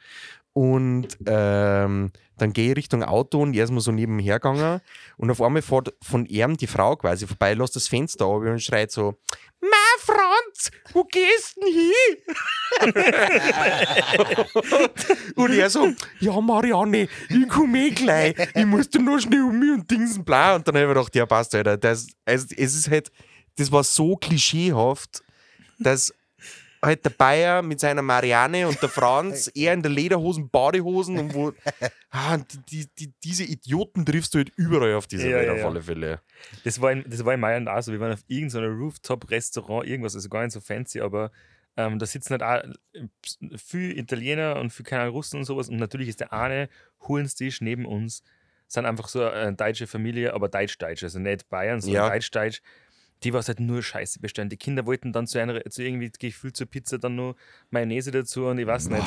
Und 0.55 1.17
ähm, 1.27 2.11
dann 2.38 2.52
gehe 2.52 2.71
ich 2.71 2.76
Richtung 2.76 3.02
Auto 3.02 3.42
und 3.42 3.54
er 3.54 3.64
ist 3.64 3.71
mal 3.71 3.80
so 3.80 3.92
nebenher 3.92 4.40
gegangen 4.40 4.80
und 5.16 5.30
auf 5.30 5.42
einmal 5.42 5.62
fährt 5.62 5.92
von 6.02 6.26
ihm 6.26 6.57
die 6.57 6.66
Frau 6.66 6.97
quasi 6.97 7.26
vorbei, 7.26 7.54
lässt 7.54 7.76
das 7.76 7.88
Fenster 7.88 8.26
auf 8.26 8.42
und 8.42 8.62
schreit 8.62 8.90
so, 8.90 9.14
Ma 9.61 9.68
Franz, 9.99 10.71
wo 10.92 11.02
gehst 11.04 11.57
denn 11.57 11.66
hin? 11.75 12.16
und 15.35 15.52
er 15.52 15.68
so, 15.68 15.92
ja 16.21 16.40
Marianne, 16.40 17.09
ich 17.28 17.49
komme 17.49 17.87
eh 17.87 17.90
gleich, 17.90 18.37
ich 18.54 18.66
muss 18.66 18.88
da 18.88 19.00
nur 19.00 19.21
schnell 19.21 19.42
um 19.42 19.59
mich 19.59 19.73
und 19.73 19.90
Dingsen 19.90 20.25
bla. 20.25 20.54
Und 20.54 20.68
dann 20.68 20.76
habe 20.76 20.85
ich 20.85 20.88
mir 20.88 20.95
gedacht, 20.95 21.14
ja 21.16 21.26
passt, 21.26 21.54
Alter, 21.57 21.76
das, 21.76 22.07
also, 22.25 22.47
es 22.57 22.75
ist 22.76 22.88
halt, 22.88 23.11
das 23.57 23.73
war 23.73 23.83
so 23.83 24.16
klischeehaft, 24.16 25.25
dass 25.80 26.14
halt 26.82 27.04
der 27.04 27.11
Bayer 27.11 27.62
mit 27.62 27.80
seiner 27.80 28.02
Marianne 28.02 28.68
und 28.68 28.80
der 28.82 28.88
Franz 28.88 29.50
eher 29.54 29.73
in 29.75 29.82
der 29.82 29.90
Lederhosen, 29.90 30.49
Badehosen 30.50 31.18
und 31.18 31.35
wo 31.35 31.52
ah, 32.11 32.38
die, 32.38 32.58
die, 32.66 32.87
die, 32.99 33.12
diese 33.25 33.44
Idioten 33.44 34.06
triffst 34.06 34.35
du 34.35 34.38
halt 34.38 34.52
überall 34.56 34.94
auf 34.94 35.06
dieser 35.06 35.30
Ja, 35.30 35.37
Welt 35.38 35.49
ja, 35.49 35.54
auf 35.54 35.64
alle 35.64 35.82
Fälle. 35.82 36.20
das 36.64 36.80
war 36.80 36.92
in, 36.92 37.04
das 37.08 37.25
war 37.25 37.35
in 37.35 37.40
Mailand 37.40 37.68
auch 37.68 37.82
so. 37.82 37.92
Wir 37.92 38.00
waren 38.00 38.12
auf 38.12 38.25
irgendeinem 38.26 38.78
Rooftop-Restaurant, 38.80 39.87
irgendwas, 39.87 40.14
also 40.14 40.28
gar 40.28 40.42
nicht 40.44 40.52
so 40.52 40.61
fancy, 40.61 41.00
aber 41.00 41.30
ähm, 41.76 41.99
da 41.99 42.06
sitzen 42.06 42.30
halt 42.40 42.42
auch 42.42 42.73
äh, 42.94 43.06
viele 43.56 43.94
Italiener 43.94 44.56
und 44.56 44.70
viele 44.73 44.88
keine 44.88 45.08
Russen 45.08 45.38
und 45.38 45.44
sowas. 45.44 45.68
Und 45.68 45.76
natürlich 45.76 46.08
ist 46.08 46.20
der 46.20 46.32
eine 46.32 46.68
Hurenstisch 47.06 47.61
neben 47.61 47.87
uns, 47.87 48.23
sind 48.66 48.85
einfach 48.85 49.08
so 49.08 49.25
eine 49.25 49.54
deutsche 49.54 49.87
Familie, 49.87 50.35
aber 50.35 50.49
deutsch-deutsch, 50.49 51.02
also 51.02 51.18
nicht 51.18 51.49
Bayern, 51.49 51.80
sondern 51.80 52.02
Ja. 52.04 52.11
deutsch-deutsch. 52.11 52.61
Die 53.25 53.33
was 53.33 53.49
halt 53.49 53.59
nur 53.59 53.83
Scheiße 53.83 54.21
bestellen. 54.21 54.49
Die 54.49 54.57
Kinder 54.57 54.87
wollten 54.87 55.13
dann 55.13 55.27
zu 55.27 55.41
einer, 55.41 55.65
zu 55.65 55.83
irgendwie 55.83 56.11
gefühlt 56.19 56.57
zur 56.57 56.67
Pizza 56.67 56.99
dann 56.99 57.17
nur 57.17 57.35
Mayonnaise 57.71 58.11
dazu 58.11 58.47
und 58.47 58.59
ich 58.59 58.67
weiß 58.67 58.91
nicht. 58.91 59.03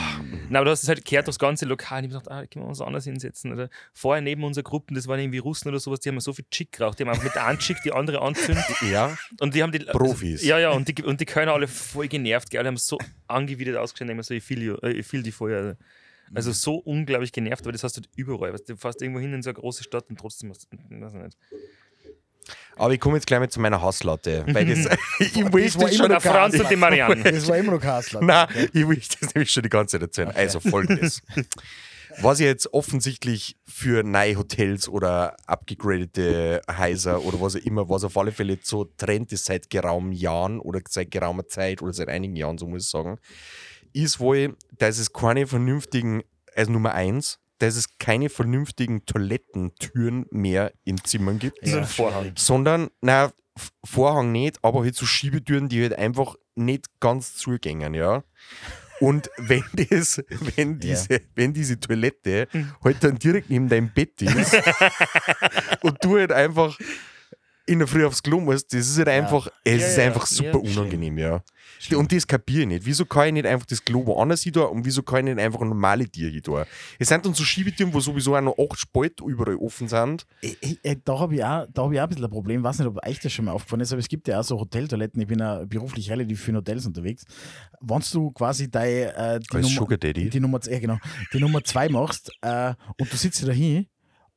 Na, 0.49 0.59
aber 0.59 0.65
du 0.65 0.71
hast 0.71 0.83
es 0.83 0.89
halt 0.89 1.05
gehört, 1.05 1.27
das 1.27 1.39
ganze 1.39 1.65
Lokal. 1.65 1.99
Und 2.03 2.09
ich 2.09 2.13
hab 2.13 2.23
gedacht, 2.23 2.37
ah, 2.37 2.45
können 2.45 2.65
wir 2.65 2.69
uns 2.69 2.81
anders 2.81 3.05
hinsetzen. 3.05 3.53
Oder 3.53 3.69
vorher 3.93 4.21
neben 4.21 4.43
unserer 4.43 4.63
Gruppe, 4.63 4.93
das 4.93 5.07
waren 5.07 5.19
irgendwie 5.19 5.37
Russen 5.37 5.69
oder 5.69 5.79
sowas, 5.79 6.01
die 6.01 6.09
haben 6.09 6.19
so 6.19 6.33
viel 6.33 6.45
Chick 6.51 6.73
geraucht. 6.73 6.99
Die 6.99 7.03
haben 7.03 7.09
einfach 7.09 7.23
mit 7.23 7.35
der 7.35 7.45
einen 7.45 7.59
Chick 7.59 7.77
die 7.83 7.91
andere 7.93 8.21
anzündet. 8.21 8.65
Ja, 8.91 9.15
Und 9.39 9.53
die 9.53 9.63
haben 9.63 9.71
die. 9.71 9.79
Profis. 9.79 10.43
Ja, 10.43 10.57
ja, 10.59 10.71
und 10.71 10.87
die, 10.87 11.03
und 11.03 11.21
die 11.21 11.25
Kölner 11.25 11.53
alle 11.53 11.67
voll 11.67 12.07
genervt. 12.07 12.49
Gell? 12.49 12.59
Alle 12.59 12.67
haben 12.67 12.77
so 12.77 12.97
angewidert 13.27 13.77
ausgeschaut, 13.77 14.09
immer 14.09 14.23
so, 14.23 14.33
ich 14.33 14.43
fühle 14.43 14.77
äh, 14.81 14.91
ich 14.91 15.05
fühl 15.05 15.23
die 15.23 15.31
vorher. 15.31 15.77
Also 16.33 16.51
so 16.51 16.75
unglaublich 16.75 17.31
genervt, 17.31 17.65
weil 17.65 17.73
das 17.73 17.83
hast 17.83 17.97
du 17.97 18.01
halt 18.01 18.09
überall. 18.15 18.53
Weißt, 18.53 18.69
du 18.69 18.77
fährst 18.77 19.01
irgendwo 19.01 19.19
hin 19.19 19.33
in 19.33 19.41
so 19.41 19.49
eine 19.49 19.59
große 19.59 19.83
Stadt 19.83 20.09
und 20.09 20.17
trotzdem 20.17 20.49
hast 20.49 20.67
du. 20.71 20.77
Weiß 20.77 21.13
ich 21.13 21.21
nicht. 21.21 21.37
Aber 22.75 22.93
ich 22.93 22.99
komme 22.99 23.15
jetzt 23.15 23.27
gleich 23.27 23.39
mal 23.39 23.49
zu 23.49 23.59
meiner 23.59 23.81
Hasslatte, 23.81 24.43
weil 24.47 24.65
das, 24.65 24.79
ich 25.19 25.33
Das 25.33 25.53
will 25.53 25.53
war 25.53 25.61
das 25.61 25.75
immer 25.75 25.91
schon 25.91 26.09
Der 26.09 26.17
noch 26.17 26.21
Franz 26.21 26.59
und 26.59 26.69
die 26.69 26.75
Marianne. 26.75 27.23
Das 27.31 27.47
war 27.47 27.57
immer 27.57 27.73
noch 27.73 27.81
Kassler. 27.81 28.21
Nein, 28.21 28.47
ich 28.73 28.87
will 28.87 29.01
das 29.19 29.33
nämlich 29.33 29.51
schon 29.51 29.63
die 29.63 29.69
ganze 29.69 29.93
Zeit 29.93 30.01
erzählen. 30.01 30.31
Also 30.31 30.59
folgendes. 30.59 31.21
Was 32.19 32.39
jetzt 32.39 32.73
offensichtlich 32.73 33.55
für 33.65 34.03
neue 34.03 34.35
Hotels 34.37 34.89
oder 34.89 35.37
abgegradete 35.47 36.61
Häuser 36.77 37.23
oder 37.23 37.39
was 37.39 37.55
auch 37.55 37.61
immer, 37.61 37.89
was 37.89 38.03
auf 38.03 38.17
alle 38.17 38.31
Fälle 38.31 38.57
so 38.61 38.85
Trend 38.85 39.31
ist 39.31 39.45
seit 39.45 39.69
geraumen 39.69 40.11
Jahren 40.11 40.59
oder 40.59 40.81
seit 40.89 41.11
geraumer 41.11 41.47
Zeit 41.47 41.81
oder 41.81 41.93
seit 41.93 42.09
einigen 42.09 42.35
Jahren, 42.35 42.57
so 42.57 42.67
muss 42.67 42.83
ich 42.83 42.89
sagen, 42.89 43.17
ist 43.93 44.19
wohl, 44.19 44.55
dass 44.77 44.97
es 44.97 45.13
keine 45.13 45.47
vernünftigen, 45.47 46.23
also 46.55 46.71
Nummer 46.71 46.93
eins, 46.93 47.39
dass 47.61 47.75
es 47.75 47.97
keine 47.99 48.29
vernünftigen 48.29 49.05
Toilettentüren 49.05 50.25
mehr 50.31 50.73
in 50.83 51.03
Zimmern 51.03 51.37
gibt 51.39 51.63
ein 51.63 51.85
Vorhang. 51.85 52.33
sondern, 52.37 52.89
na, 53.01 53.31
Vorhang 53.83 54.31
nicht, 54.31 54.57
aber 54.63 54.83
halt 54.83 54.95
so 54.95 55.05
Schiebetüren, 55.05 55.69
die 55.69 55.81
halt 55.81 55.93
einfach 55.93 56.35
nicht 56.55 56.87
ganz 56.99 57.35
zugängen, 57.35 57.93
ja. 57.93 58.23
Und 58.99 59.29
wenn 59.37 59.63
das, 59.73 60.23
wenn 60.55 60.79
diese, 60.79 61.21
wenn 61.35 61.53
diese 61.53 61.79
Toilette 61.79 62.47
halt 62.83 63.03
dann 63.03 63.17
direkt 63.17 63.49
neben 63.49 63.67
deinem 63.67 63.91
Bett 63.91 64.21
ist 64.21 64.55
und 65.81 66.03
du 66.03 66.17
halt 66.17 66.31
einfach 66.31 66.77
in 67.67 67.79
der 67.79 67.87
Früh 67.87 68.05
aufs 68.05 68.21
Klo 68.23 68.39
musst, 68.39 68.73
das 68.73 68.87
ist 68.87 68.97
halt 68.97 69.07
einfach, 69.09 69.47
es 69.63 69.81
Ja, 69.81 69.87
ist 69.87 69.97
ja, 69.97 70.03
einfach 70.05 70.25
super 70.25 70.59
unangenehm, 70.59 71.17
ja. 71.17 71.43
Und 71.95 72.11
das 72.11 72.27
kapiere 72.27 72.61
ich 72.61 72.67
nicht. 72.67 72.85
Wieso 72.85 73.05
kann 73.05 73.27
ich 73.27 73.33
nicht 73.33 73.45
einfach 73.45 73.65
das 73.65 73.83
Klo 73.83 74.05
woanders 74.05 74.41
hin 74.43 74.55
und 74.57 74.85
wieso 74.85 75.01
kann 75.03 75.25
ich 75.27 75.35
nicht 75.35 75.43
einfach 75.43 75.61
normale 75.61 76.07
Tier 76.07 76.29
hin? 76.29 76.41
Es 76.99 77.07
sind 77.07 77.25
dann 77.25 77.33
so 77.33 77.43
Schiebetüren, 77.43 77.93
wo 77.93 77.99
sowieso 77.99 78.35
auch 78.35 78.41
noch 78.41 78.55
acht 78.57 78.79
Spalten 78.79 79.27
überall 79.27 79.55
offen 79.55 79.87
sind. 79.87 80.25
Ich, 80.41 80.57
ich, 80.61 80.79
da 81.05 81.19
habe 81.19 81.35
ich, 81.35 81.43
auch- 81.43 81.65
da 81.73 81.83
hab 81.83 81.91
ich 81.91 81.99
auch 81.99 82.03
ein 82.03 82.09
bisschen 82.09 82.25
ein 82.25 82.31
Problem. 82.31 82.59
Ich 82.59 82.63
weiß 82.63 82.79
nicht, 82.79 82.87
ob 82.87 83.05
euch 83.07 83.19
das 83.19 83.31
schon 83.31 83.45
mal 83.45 83.51
aufgefallen 83.51 83.81
ist, 83.81 83.91
aber 83.93 83.99
es 83.99 84.07
gibt 84.09 84.27
ja 84.27 84.39
auch 84.39 84.43
so 84.43 84.59
Hoteltoiletten. 84.59 85.21
Ich 85.21 85.27
bin 85.27 85.39
ja 85.39 85.63
beruflich 85.65 86.09
relativ 86.11 86.41
viel 86.41 86.49
in 86.49 86.57
Hotels 86.57 86.85
unterwegs. 86.85 87.23
Wenn 87.79 88.01
du 88.11 88.31
quasi 88.31 88.69
deine, 88.69 89.15
äh, 89.15 89.39
die, 89.39 89.55
Nummer, 89.57 89.67
Sugar 89.69 89.97
Daddy. 89.97 90.29
die, 90.29 90.39
Nummer, 90.39 90.59
ja, 90.65 90.79
genau, 90.79 90.97
die 91.33 91.39
Nummer 91.39 91.63
zwei 91.63 91.89
machst 91.89 92.31
äh, 92.41 92.73
und 92.99 93.11
du 93.11 93.17
sitzt 93.17 93.47
da 93.47 93.51
hin 93.51 93.87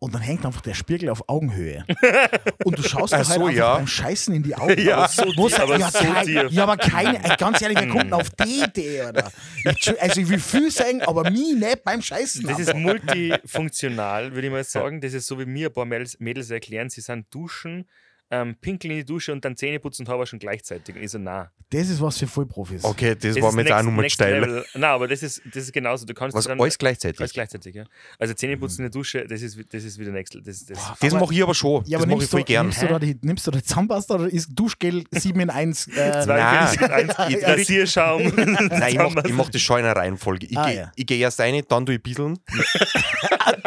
und 0.05 0.15
dann 0.15 0.21
hängt 0.21 0.45
einfach 0.45 0.61
der 0.61 0.75
Spiegel 0.75 1.09
auf 1.09 1.31
Augenhöhe. 1.31 1.83
Und 2.65 2.79
du 2.79 2.83
schaust 2.83 3.15
dir 3.15 3.17
halt 3.17 3.27
so, 3.27 3.33
einfach 3.33 3.51
ja. 3.51 3.77
beim 3.77 3.87
Scheißen 3.87 4.35
in 4.35 4.43
die 4.43 4.55
Augen. 4.55 4.79
Ja, 4.85 4.97
Aber 4.99 5.09
so 5.09 5.25
tief, 5.25 5.59
aber 5.59 5.79
ja, 5.79 5.91
so 5.91 5.99
kein, 5.99 6.49
ja, 6.51 6.63
aber 6.63 6.77
keine, 6.77 7.25
äh, 7.25 7.37
ganz 7.39 7.63
ehrlich, 7.63 7.79
wer 7.81 7.89
kommt 7.89 8.05
denn 8.05 8.13
auf 8.13 8.29
die 8.29 8.65
Idee, 8.65 9.05
oder? 9.09 9.33
Ich, 9.65 10.03
also 10.03 10.21
ich 10.21 10.29
will 10.29 10.41
viel 10.41 10.71
sagen, 10.71 11.01
aber 11.01 11.31
mich 11.31 11.55
nicht 11.55 11.85
beim 11.85 12.03
Scheißen. 12.03 12.47
Das 12.47 12.59
ist 12.59 12.75
multifunktional, 12.75 14.35
würde 14.35 14.47
ich 14.47 14.53
mal 14.53 14.65
sagen. 14.65 15.01
Das 15.01 15.15
ist 15.15 15.27
so, 15.27 15.39
wie 15.39 15.47
mir 15.47 15.69
ein 15.69 15.73
paar 15.73 15.87
Mädels, 15.87 16.21
Mädels 16.21 16.51
erklären, 16.51 16.91
sie 16.91 17.01
sind 17.01 17.33
duschen, 17.33 17.89
ähm, 18.31 18.57
pinkeln 18.61 18.91
in 18.93 18.99
die 18.99 19.05
Dusche 19.05 19.33
und 19.33 19.45
dann 19.45 19.57
Zähne 19.57 19.79
putzen 19.79 20.03
und 20.07 20.09
haben 20.13 20.25
schon 20.27 20.39
gleichzeitig. 20.39 20.97
Und 20.97 21.03
ich 21.03 21.11
so, 21.11 21.19
na. 21.19 21.51
das 21.71 21.89
ist 21.89 22.01
was 22.01 22.19
für 22.19 22.27
Vollprofis. 22.27 22.83
Okay, 22.85 23.15
das, 23.15 23.35
Das 23.35 23.43
war 23.43 23.51
ist 23.51 23.55
mir 23.57 23.63
jetzt 23.63 23.73
auch 23.73 23.83
nochmal 23.83 24.09
steil. 24.11 24.65
Nein, 24.75 24.85
aber 24.85 25.07
das 25.09 25.23
ist, 25.23 25.43
das 25.47 25.65
ist 25.65 25.73
genauso. 25.73 26.05
Du 26.07 26.15
kannst 26.15 26.37
Was, 26.37 26.47
dann 26.47 26.61
alles 26.61 26.79
gleichzeitig? 26.79 27.21
alles 27.21 27.33
gleichzeitig, 27.33 27.75
ja. 27.75 27.85
Also 28.19 28.35
Zähneputzen 28.35 28.85
in 28.85 28.91
der 28.91 28.99
Dusche, 28.99 29.27
das 29.27 29.43
ist, 29.43 29.59
das 29.73 29.85
ist 29.85 29.99
wieder 29.99 30.11
next. 30.11 30.35
Das, 30.43 30.65
das, 30.65 30.79
Das 31.01 31.13
mache 31.15 31.33
ich 31.35 31.43
aber 31.43 31.55
schon. 31.55 31.85
Ja, 31.85 31.99
das 31.99 32.07
aber 32.07 32.15
mache 32.17 32.25
ich 32.25 32.31
voll 32.31 32.41
du, 32.41 32.47
gern. 32.47 32.67
nimmst, 32.67 32.83
du 32.83 32.87
da 32.89 32.99
die, 32.99 33.19
nimmst 33.23 33.47
du 33.47 33.51
da 33.51 33.63
Zahnpasta 33.63 34.15
oder 34.15 34.29
ist 34.33 34.49
Duschgel 34.53 35.05
7 35.11 35.39
in 35.41 35.51
1? 35.51 35.89
Äh, 35.97 36.23
Zwei 36.23 36.37
Nein. 36.39 37.11
Rasierschaum. 37.43 38.23
Nein, 38.37 38.93
ich 38.93 38.99
mache 38.99 39.33
mach 39.33 39.49
das 39.51 39.61
schon 39.63 39.79
in 39.81 39.85
einer 39.85 39.97
Reihenfolge. 39.97 40.47
Ich 40.47 40.57
Ah, 40.59 40.67
gehe 40.67 40.77
ja. 40.77 40.93
ich 40.97 41.07
geh 41.07 41.19
erst 41.19 41.39
rein, 41.41 41.63
dann 41.69 41.87
tue 41.87 41.95
ich 41.95 42.01
ein 42.01 42.03
bisschen. 42.03 42.39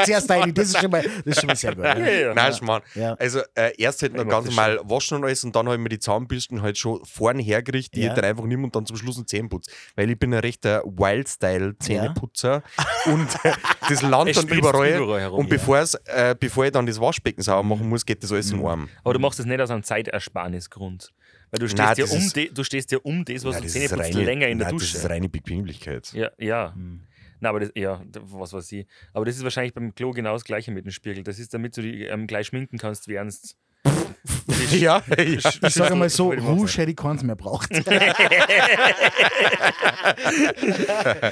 zuerst 0.03 0.29
eine, 0.31 0.53
das 0.53 0.69
ist 0.69 0.79
schon 0.79 0.91
mal, 0.91 1.03
das 1.03 1.25
ist 1.25 1.39
schon 1.39 1.47
mal 1.47 1.55
sehr 1.55 1.75
gut. 1.75 1.83
Ja, 1.85 1.97
Ja. 1.97 2.07
ja. 2.09 2.33
Nein, 2.33 2.53
Schmarrn. 2.53 2.81
Also 3.19 3.39
äh, 3.55 3.71
erst 3.77 4.01
halt 4.01 4.13
noch 4.13 4.27
ganz 4.27 4.46
das 4.47 4.55
normal 4.55 4.79
waschen 4.89 5.17
und 5.17 5.23
alles 5.25 5.43
und 5.43 5.55
dann 5.55 5.65
habe 5.67 5.75
ich 5.75 5.81
mir 5.81 5.89
die 5.89 5.99
Zahnbürsten 5.99 6.61
halt 6.61 6.77
schon 6.77 7.03
vorne 7.05 7.41
hergerichtet, 7.43 7.95
die 7.95 8.01
Ja. 8.01 8.09
ich 8.09 8.13
dann 8.15 8.25
einfach 8.25 8.45
nehme 8.45 8.63
und 8.63 8.75
dann 8.75 8.85
zum 8.85 8.97
Schluss 8.97 9.17
einen 9.17 9.27
Zähneputz. 9.27 9.67
Weil 9.95 10.09
ich 10.09 10.17
bin 10.19 10.33
ein 10.33 10.39
rechter 10.39 10.83
Wild-Style-Zähneputzer 10.85 12.63
und 13.05 13.27
äh, 13.45 13.53
das 13.89 14.01
landet 14.01 14.37
dann 14.37 14.47
überall. 14.47 14.97
überall 15.01 15.21
herum, 15.21 15.39
und 15.39 15.45
ja. 15.45 15.57
bevor's, 15.57 15.95
äh, 16.05 16.35
bevor 16.39 16.65
ich 16.65 16.71
dann 16.71 16.85
das 16.85 16.99
Waschbecken 16.99 17.41
sauber 17.41 17.63
machen 17.63 17.89
muss, 17.89 18.05
geht 18.05 18.23
das 18.23 18.31
alles 18.31 18.51
in 18.51 18.63
Arm. 18.65 18.89
Aber 19.03 19.13
du 19.13 19.19
machst 19.19 19.39
das 19.39 19.45
nicht 19.45 19.59
aus 19.59 19.69
einem 19.71 19.83
Zeitersparnisgrund. 19.83 21.11
Weil 21.51 21.59
du 21.59 21.69
stehst, 21.69 21.77
Nein, 21.77 21.95
ja 21.97 22.05
um 22.05 22.29
de, 22.33 22.51
du 22.53 22.63
stehst 22.63 22.91
ja 22.91 22.97
um 23.03 23.23
das, 23.23 23.45
was 23.45 23.53
Nein, 23.53 23.61
du 23.61 23.65
das 23.67 23.73
Zähne 23.73 23.85
ist 23.85 23.91
putzt, 23.93 24.03
reine- 24.15 24.23
länger 24.25 24.47
in 24.49 24.57
der 24.57 24.67
nein, 24.67 24.77
Dusche. 24.77 24.93
Das 24.93 25.03
ist 25.03 25.09
reine 25.09 25.29
Bequemlichkeit. 25.29 26.11
Ja, 26.13 26.29
ja. 26.37 26.73
Hm. 26.73 27.01
Na, 27.39 27.49
aber 27.49 27.59
das, 27.61 27.71
ja, 27.75 28.01
was 28.19 28.51
weiß 28.51 28.71
ich. 28.73 28.85
Aber 29.13 29.23
das 29.23 29.37
ist 29.37 29.43
wahrscheinlich 29.43 29.73
beim 29.73 29.93
Klo 29.93 30.11
genau 30.11 30.33
das 30.33 30.43
Gleiche 30.43 30.71
mit 30.71 30.85
dem 30.85 30.91
Spiegel. 30.91 31.23
Das 31.23 31.37
ist, 31.39 31.53
damit 31.53 31.77
du 31.77 31.81
dich 31.83 32.07
ähm, 32.09 32.25
gleich 32.27 32.47
schminken 32.47 32.77
kannst, 32.79 33.07
während 33.07 33.33
ja, 34.71 35.01
ja. 35.17 35.23
Ich 35.61 35.73
sage 35.73 35.95
mal 35.95 36.09
so, 36.09 36.31
mal 36.33 36.39
Rouge 36.39 36.77
hätte 36.77 36.91
ich 36.91 36.97
keins 36.97 37.23
mehr 37.23 37.35
braucht. 37.35 37.69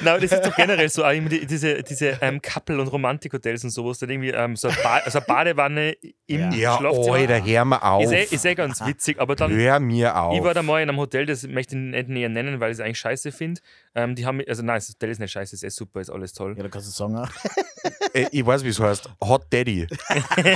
Nein, 0.02 0.22
das 0.22 0.32
ist 0.32 0.46
doch 0.46 0.56
generell 0.56 0.90
so, 0.90 1.04
auch 1.04 1.12
immer 1.12 1.30
die, 1.30 1.46
diese, 1.46 1.84
diese 1.84 2.18
ähm, 2.22 2.42
Couple- 2.42 2.80
und 2.80 2.88
Romantik-Hotels 2.88 3.64
und 3.64 3.70
sowas, 3.72 4.00
dann 4.00 4.10
irgendwie 4.10 4.30
ähm, 4.32 4.56
so, 4.56 4.68
eine 4.70 4.78
ba 4.82 5.02
so 5.10 5.18
eine 5.20 5.26
Badewanne 5.28 5.96
im 6.28 6.52
Ja, 6.52 6.78
Schlafzimmer. 6.78 7.16
Alter, 7.16 7.46
hör 7.46 7.66
mir 7.66 7.84
auf. 7.84 8.04
ist, 8.04 8.12
eh, 8.12 8.24
ist 8.36 8.46
eh 8.46 8.56
ganz 8.56 8.86
witzig, 8.86 9.20
aber 9.20 9.36
dann, 9.36 9.52
Hör 9.52 9.80
mir 9.80 10.18
auf. 10.18 10.38
ich 10.38 10.44
war 10.44 10.54
da 10.54 10.64
mal 10.64 10.82
in 10.82 10.90
einem 10.90 10.98
Hotel, 11.00 11.26
das 11.26 11.46
möchte 11.48 11.76
ich 11.76 11.82
nicht 11.82 12.10
näher 12.10 12.30
nennen, 12.30 12.60
weil 12.60 12.72
ich 12.72 12.78
es 12.78 12.82
eigentlich 12.82 13.00
scheiße 13.00 13.32
finde. 13.32 13.62
Ähm, 13.96 14.14
die 14.16 14.26
haben, 14.26 14.42
also 14.48 14.62
nein, 14.62 14.76
das 14.78 14.90
Hotel 14.90 15.10
ist 15.10 15.20
nicht 15.20 15.32
scheiße, 15.32 15.56
ist 15.56 15.64
eh 15.64 15.70
super, 15.70 16.02
ist 16.02 16.10
alles 16.10 16.34
toll. 16.34 16.54
Ja, 16.58 16.64
da 16.64 16.70
kannst 16.70 16.88
du 16.88 16.92
sagen, 16.92 17.16
ah, 17.16 17.30
Äh, 18.14 18.28
ich 18.32 18.46
weiß, 18.46 18.64
wie 18.64 18.70
es 18.70 18.80
heißt. 18.80 19.10
Hot 19.24 19.46
Daddy. 19.52 19.88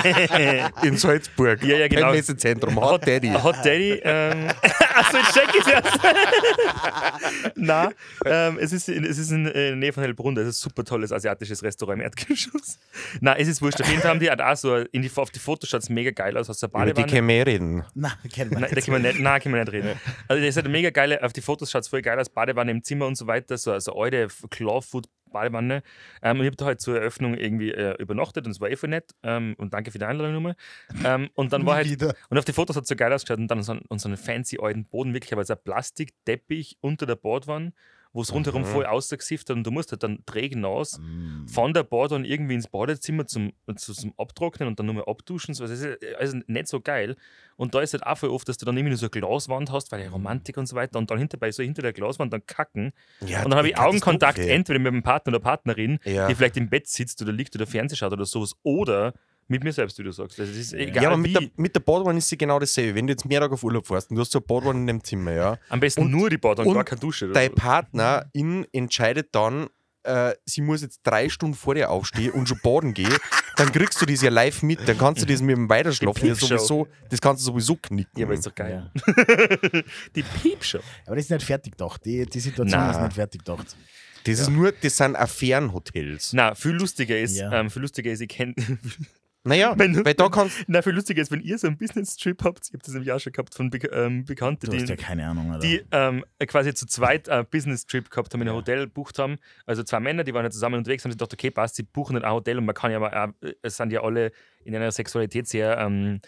In 0.83 0.97
Salzburg. 0.97 1.63
Ja, 1.63 1.77
ja, 1.77 1.87
genau. 1.87 2.07
Beim 2.07 2.15
Messezentrum. 2.15 2.75
Hot 2.79 3.05
Daddy. 3.07 3.29
Hot 3.31 3.55
Daddy, 3.63 3.99
ähm, 4.03 4.47
achso, 4.95 5.17
jetzt 5.17 5.33
check 5.33 5.49
ich 5.59 5.67
erst. 5.67 5.99
Nein, 7.55 7.93
ähm, 8.25 8.57
es 8.59 8.71
ist, 8.73 8.89
in, 8.89 9.03
es 9.05 9.17
ist 9.17 9.31
in, 9.31 9.45
in 9.45 9.53
der 9.53 9.75
Nähe 9.75 9.93
von 9.93 10.03
Hellbrunn, 10.03 10.35
das 10.35 10.47
ist 10.47 10.59
ein 10.65 10.69
super 10.69 10.83
tolles 10.83 11.11
asiatisches 11.11 11.61
Restaurant 11.63 11.99
im 11.99 12.03
Erdgeschoss. 12.05 12.79
Nein, 13.21 13.35
es 13.39 13.47
ist 13.47 13.61
wurscht. 13.61 13.81
Auf 13.81 13.87
jeden 13.89 14.01
Fall 14.01 14.11
haben 14.11 14.19
die 14.19 14.29
halt 14.29 14.41
auch 14.41 14.55
so, 14.55 14.75
in 14.77 15.01
die, 15.01 15.11
auf 15.15 15.29
die 15.31 15.39
Fotos 15.39 15.69
schaut 15.69 15.81
es 15.83 15.89
mega 15.89 16.11
geil 16.11 16.37
aus, 16.37 16.49
aus 16.49 16.59
der 16.59 16.69
Über 16.69 16.85
die 16.85 16.93
Badewanne. 16.93 17.11
können 17.11 17.27
wir 17.27 17.35
eh 17.35 17.41
reden. 17.43 17.83
na, 17.93 18.13
kennen 18.33 18.51
wir 18.51 18.59
Nein, 18.59 18.69
da 18.69 18.75
nicht. 18.75 18.85
können 18.85 19.03
wir 19.03 19.11
nicht, 19.11 19.21
nein, 19.21 19.41
können 19.41 19.55
wir 19.55 19.61
nicht 19.63 19.73
reden. 19.73 19.99
Also, 20.27 20.41
das 20.41 20.49
ist 20.49 20.55
halt 20.57 20.69
mega 20.69 20.89
geile, 20.89 21.21
auf 21.23 21.33
die 21.33 21.41
Fotos 21.41 21.71
schaut 21.71 21.81
es 21.83 21.87
voll 21.87 22.01
geil 22.01 22.19
aus, 22.19 22.29
Badewanne 22.29 22.71
im 22.71 22.83
Zimmer 22.83 23.05
und 23.07 23.15
so 23.15 23.27
weiter, 23.29 23.57
so 23.57 23.71
also 23.71 23.93
alte 23.95 24.27
Clawfoot 24.49 25.07
Badewanne. 25.29 25.83
Ähm, 26.21 26.39
und 26.39 26.45
ich 26.45 26.47
habe 26.47 26.57
da 26.57 26.65
halt 26.65 26.81
zur 26.81 26.97
Eröffnung 26.97 27.35
irgendwie 27.35 27.71
äh, 27.71 27.95
übernachtet 28.01 28.45
und 28.45 28.51
es 28.51 28.59
war 28.59 28.69
eh 28.69 28.75
voll 28.75 28.89
nett. 28.89 29.11
Ähm, 29.23 29.55
und 29.57 29.73
danke 29.73 29.91
für 29.91 29.99
die 29.99 30.05
Einladung 30.05 30.33
nochmal. 30.33 30.55
Ähm, 31.03 31.29
und 31.35 31.53
dann 31.53 31.65
war 31.65 31.75
halt, 31.75 31.89
Wieder. 31.89 32.13
und 32.29 32.37
auf 32.37 32.45
die 32.45 32.53
Fotos 32.53 32.75
hat 32.75 32.83
es 32.83 32.89
so 32.89 32.95
geil 32.95 33.13
ausgeschaut 33.13 33.39
und 33.39 33.47
dann 33.47 33.63
so, 33.63 33.77
und 33.87 33.99
so 33.99 34.09
einen 34.09 34.17
fancy 34.17 34.57
alten 34.61 34.85
Boden, 34.85 35.13
wirklich, 35.13 35.33
aber 35.33 35.45
so 35.45 35.53
ein 35.53 35.63
Plastikteppich 35.63 36.77
unter 36.81 37.05
der 37.05 37.15
Bordwand, 37.15 37.73
wo 38.11 38.21
es 38.23 38.33
rundherum 38.33 38.65
voll 38.65 38.85
ausgesifft 38.87 39.49
hat 39.49 39.57
und 39.57 39.63
du 39.63 39.71
musst 39.71 39.91
halt 39.91 40.01
dann 40.03 40.25
trägen 40.25 40.65
aus 40.65 40.97
Mm. 40.99 41.45
von 41.47 41.73
der 41.73 41.83
Bordwand 41.83 42.25
irgendwie 42.25 42.55
ins 42.55 42.67
Badezimmer 42.67 43.27
zum, 43.27 43.53
zu, 43.75 43.93
zum 43.93 44.13
Abtrocknen 44.17 44.67
und 44.67 44.79
dann 44.79 44.87
nochmal 44.87 45.03
abduschen. 45.05 45.53
So, 45.53 45.67
das 45.67 45.79
ist 45.79 45.97
also 46.17 46.39
nicht 46.47 46.67
so 46.67 46.79
geil. 46.81 47.15
Und 47.55 47.75
da 47.75 47.81
ist 47.81 47.93
halt 47.93 48.03
auch 48.05 48.17
voll 48.17 48.29
oft, 48.29 48.47
dass 48.49 48.57
du 48.57 48.65
dann 48.65 48.75
irgendwie 48.77 48.89
nur 48.91 48.97
so 48.97 49.05
eine 49.05 49.11
Glaswand 49.11 49.71
hast, 49.71 49.91
weil 49.91 50.01
ja 50.03 50.09
Romantik 50.09 50.57
und 50.57 50.65
so 50.65 50.75
weiter 50.75 50.97
und 50.97 51.11
dann 51.11 51.19
hinterbei 51.19 51.51
so 51.51 51.61
hinter 51.61 51.81
der 51.83 51.93
Glaswand 51.93 52.33
dann 52.33 52.45
kacken. 52.45 52.93
Ja, 53.25 53.43
und 53.43 53.51
dann 53.51 53.57
habe 53.59 53.69
ich 53.69 53.77
Augenkontakt 53.77 54.39
entweder 54.39 54.79
mit 54.79 54.91
dem 54.93 55.03
Partner 55.03 55.31
oder 55.33 55.39
Partnerin, 55.39 55.99
Ja. 56.03 56.27
die 56.27 56.35
vielleicht 56.35 56.57
im 56.57 56.69
Bett 56.69 56.87
sitzt 56.87 57.21
oder 57.21 57.31
liegt 57.31 57.55
oder 57.55 57.67
Fernseh 57.67 57.95
schaut 57.95 58.13
oder 58.13 58.25
sowas 58.25 58.55
oder 58.63 59.13
mit 59.49 59.63
mir 59.63 59.73
selbst, 59.73 59.97
wie 59.99 60.03
du 60.03 60.11
sagst. 60.11 60.39
Also, 60.39 60.51
das 60.51 60.59
ist 60.61 60.73
egal, 60.73 61.03
Ja, 61.03 61.09
aber 61.11 61.17
wie. 61.17 61.33
mit 61.33 61.35
der, 61.41 61.49
mit 61.57 61.75
der 61.75 61.79
Badwanne 61.81 62.19
ist 62.19 62.29
sie 62.29 62.37
genau 62.37 62.59
dasselbe. 62.59 62.95
Wenn 62.95 63.07
du 63.07 63.13
jetzt 63.13 63.25
mehrere 63.25 63.51
auf 63.51 63.63
Urlaub 63.63 63.85
fährst 63.87 64.09
und 64.09 64.15
du 64.15 64.21
hast 64.21 64.31
so 64.31 64.39
eine 64.39 64.45
Badwanne 64.45 64.79
in 64.79 64.87
dem 64.87 65.03
Zimmer, 65.03 65.31
ja, 65.33 65.57
Am 65.69 65.79
besten 65.79 66.01
und- 66.01 66.11
nur 66.11 66.29
die 66.29 66.37
Badwanne, 66.37 66.69
und 66.69 66.75
gar 66.75 66.83
keine 66.85 67.01
Dusche. 67.01 67.25
Oder 67.25 67.33
dein 67.33 67.49
so. 67.49 67.55
Partnerin 67.55 68.65
entscheidet 68.71 69.29
dann, 69.35 69.67
äh, 70.03 70.33
sie 70.45 70.61
muss 70.61 70.81
jetzt 70.81 71.01
drei 71.03 71.27
Stunden 71.29 71.55
vor 71.55 71.75
dir 71.75 71.89
aufstehen 71.89 72.31
und 72.31 72.47
schon 72.47 72.59
baden 72.63 72.93
gehen, 72.93 73.13
dann 73.57 73.71
kriegst 73.71 74.01
du 74.01 74.05
das 74.05 74.21
ja 74.21 74.29
live 74.29 74.63
mit. 74.63 74.87
Dann 74.87 74.97
kannst 74.97 75.21
du 75.21 75.25
das 75.25 75.41
mit 75.41 75.57
dem 75.57 75.67
Weiterschlafen 75.69 76.25
ja 76.27 76.35
sowieso, 76.35 76.87
das 77.09 77.19
kannst 77.19 77.41
du 77.41 77.51
sowieso 77.51 77.75
knicken. 77.75 78.17
Ja, 78.17 78.25
aber 78.25 78.33
ist 78.33 78.45
doch 78.47 78.55
geil. 78.55 78.89
Ja. 78.95 79.81
Die 80.15 80.23
Piepshow. 80.23 80.79
Aber 81.05 81.15
das 81.17 81.25
ist 81.25 81.31
nicht 81.31 81.43
fertig 81.45 81.73
gedacht. 81.73 82.05
Die, 82.05 82.25
die 82.25 82.39
Situation 82.39 82.79
Na. 82.79 82.91
ist 82.91 83.01
nicht 83.01 83.13
fertig 83.15 83.43
gedacht. 83.43 83.75
Das 84.23 84.39
ist 84.39 84.49
nur, 84.49 84.71
das 84.73 84.97
sind 84.97 85.15
Affärenhotels. 85.17 86.33
Na, 86.33 86.53
viel 86.55 86.71
lustiger 86.71 87.17
ist, 87.19 87.37
Ja. 87.37 87.51
ähm, 87.59 87.69
viel 87.69 87.81
lustiger 87.81 88.11
ist, 88.11 88.19
ich 88.21 88.27
kenne 88.29 88.53
Naja, 89.45 89.73
Wenn 89.77 89.93
du- 89.93 90.03
weil 90.03 90.13
da 90.15 90.27
kannst 90.27 90.65
Na, 90.67 90.81
viel 90.81 90.91
lustiger 90.93 91.21
ist, 91.21 91.31
wenn 91.31 91.39
ihr 91.41 91.57
so 91.57 91.67
einen 91.67 91.77
Business-Trip 91.77 92.43
habt, 92.43 92.67
ich 92.67 92.73
habe 92.73 92.83
das 92.85 92.93
im 92.93 93.03
Jahr 93.03 93.19
schon 93.19 93.31
gehabt 93.31 93.55
von 93.55 93.69
Be 93.69 93.77
ähm, 93.93 94.25
Bekannten, 94.25 94.65
Du 94.69 94.75
hast 94.75 94.83
die, 94.85 94.89
ja 94.89 94.95
keine 94.97 95.25
Ahnung, 95.27 95.53
Alter. 95.53 95.65
die 95.65 95.81
ähm, 95.91 96.25
quasi 96.45 96.73
zu 96.73 96.85
zweit 96.85 97.29
einen 97.29 97.45
Business-Trip 97.45 98.09
gehabt 98.09 98.33
haben, 98.33 98.41
in 98.41 98.49
ein 98.49 98.53
Hotel 98.55 98.81
gebucht 98.81 99.17
haben. 99.17 99.37
Also 99.65 99.83
zwei 99.83 100.01
Männer, 100.01 100.25
die 100.25 100.33
waren 100.33 100.43
ja 100.43 100.51
zusammen 100.51 100.75
unterwegs, 100.75 101.05
haben 101.05 101.11
sich 101.11 101.17
gedacht, 101.17 101.33
okay, 101.33 101.51
passt, 101.51 101.75
sie 101.75 101.83
buchen 101.83 102.17
ein 102.21 102.29
Hotel 102.29 102.57
und 102.57 102.65
man 102.65 102.75
kann 102.75 102.91
ja 102.91 102.97
aber, 102.97 103.13
auch, 103.23 103.47
äh, 103.47 103.53
es 103.61 103.77
sind 103.77 103.93
ja 103.93 104.03
alle 104.03 104.31
in 104.65 104.75
einer 104.75 104.91
Sexualität 104.91 105.47
sehr, 105.47 105.77
ähm, 105.77 106.19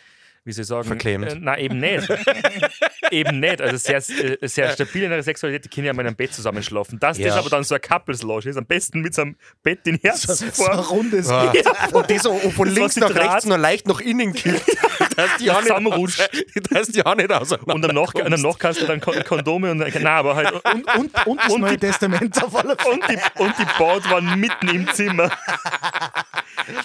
wie 0.45 0.53
soll 0.53 0.61
ich 0.63 0.67
sagen, 0.69 0.87
Verklemmt. 0.87 1.33
Äh, 1.33 1.35
nein, 1.35 1.59
eben 1.59 1.79
nicht. 1.79 2.07
eben 3.11 3.39
nicht. 3.39 3.61
Also 3.61 3.77
sehr, 3.77 3.97
äh, 3.97 4.47
sehr 4.47 4.71
stabil 4.73 5.03
in 5.03 5.11
ihrer 5.11 5.23
Sexualität, 5.23 5.65
die 5.65 5.69
können 5.69 5.87
ja 5.87 5.93
in 5.93 5.99
einem 5.99 6.15
Bett 6.15 6.33
zusammenschlafen. 6.33 6.99
Dass 6.99 7.17
Ja. 7.17 7.27
das 7.27 7.37
aber 7.37 7.49
dann 7.49 7.63
so 7.63 7.75
ein 7.75 7.81
Couples-Lounge 7.81 8.45
ist, 8.45 8.57
am 8.57 8.65
besten 8.65 9.01
mit 9.01 9.13
so 9.13 9.23
einem 9.23 9.35
Bett 9.63 9.85
in 9.87 9.99
so, 10.15 10.33
so 10.33 10.65
ein 10.67 10.79
rundes 10.79 11.29
Ah. 11.29 11.51
Und 11.93 12.09
das 12.09 12.23
so 12.23 12.37
von 12.51 12.67
Das 12.67 12.75
links 12.77 12.95
nach 12.97 13.13
rechts 13.13 13.45
noch 13.45 13.57
leicht 13.57 13.87
nach 13.87 13.99
innen 13.99 14.33
kippt. 14.33 14.61
dass 15.17 15.37
die 15.39 15.49
auch 15.51 15.55
nicht 15.57 15.67
Zusammenrutscht. 15.67 16.21
aus- 16.21 16.29
dass 16.69 16.87
die 16.89 17.05
auch 17.05 17.15
nicht 17.15 17.31
auseinander 17.31 17.73
Und 17.75 17.81
danach, 17.81 18.13
kommst. 18.13 18.31
danach 18.31 18.57
kannst 18.59 18.81
du 18.81 18.85
dann 18.85 18.99
Kon- 19.01 19.23
Kondome 19.23 19.71
und 19.71 19.77
nein, 19.77 20.07
aber 20.07 20.35
halt 20.35 20.51
und, 20.51 20.95
und, 20.95 21.27
und 21.27 21.39
das 21.39 21.57
Neue 21.57 21.77
Testament 21.77 22.43
auf 22.43 22.55
alle 22.55 22.75
Fälle. 22.77 22.93
und 22.95 23.03
die, 23.09 23.41
und 23.41 23.53
die 23.59 23.65
Badwanne 23.77 24.35
mitten 24.37 24.67
im 24.69 24.87
Zimmer. 24.93 25.29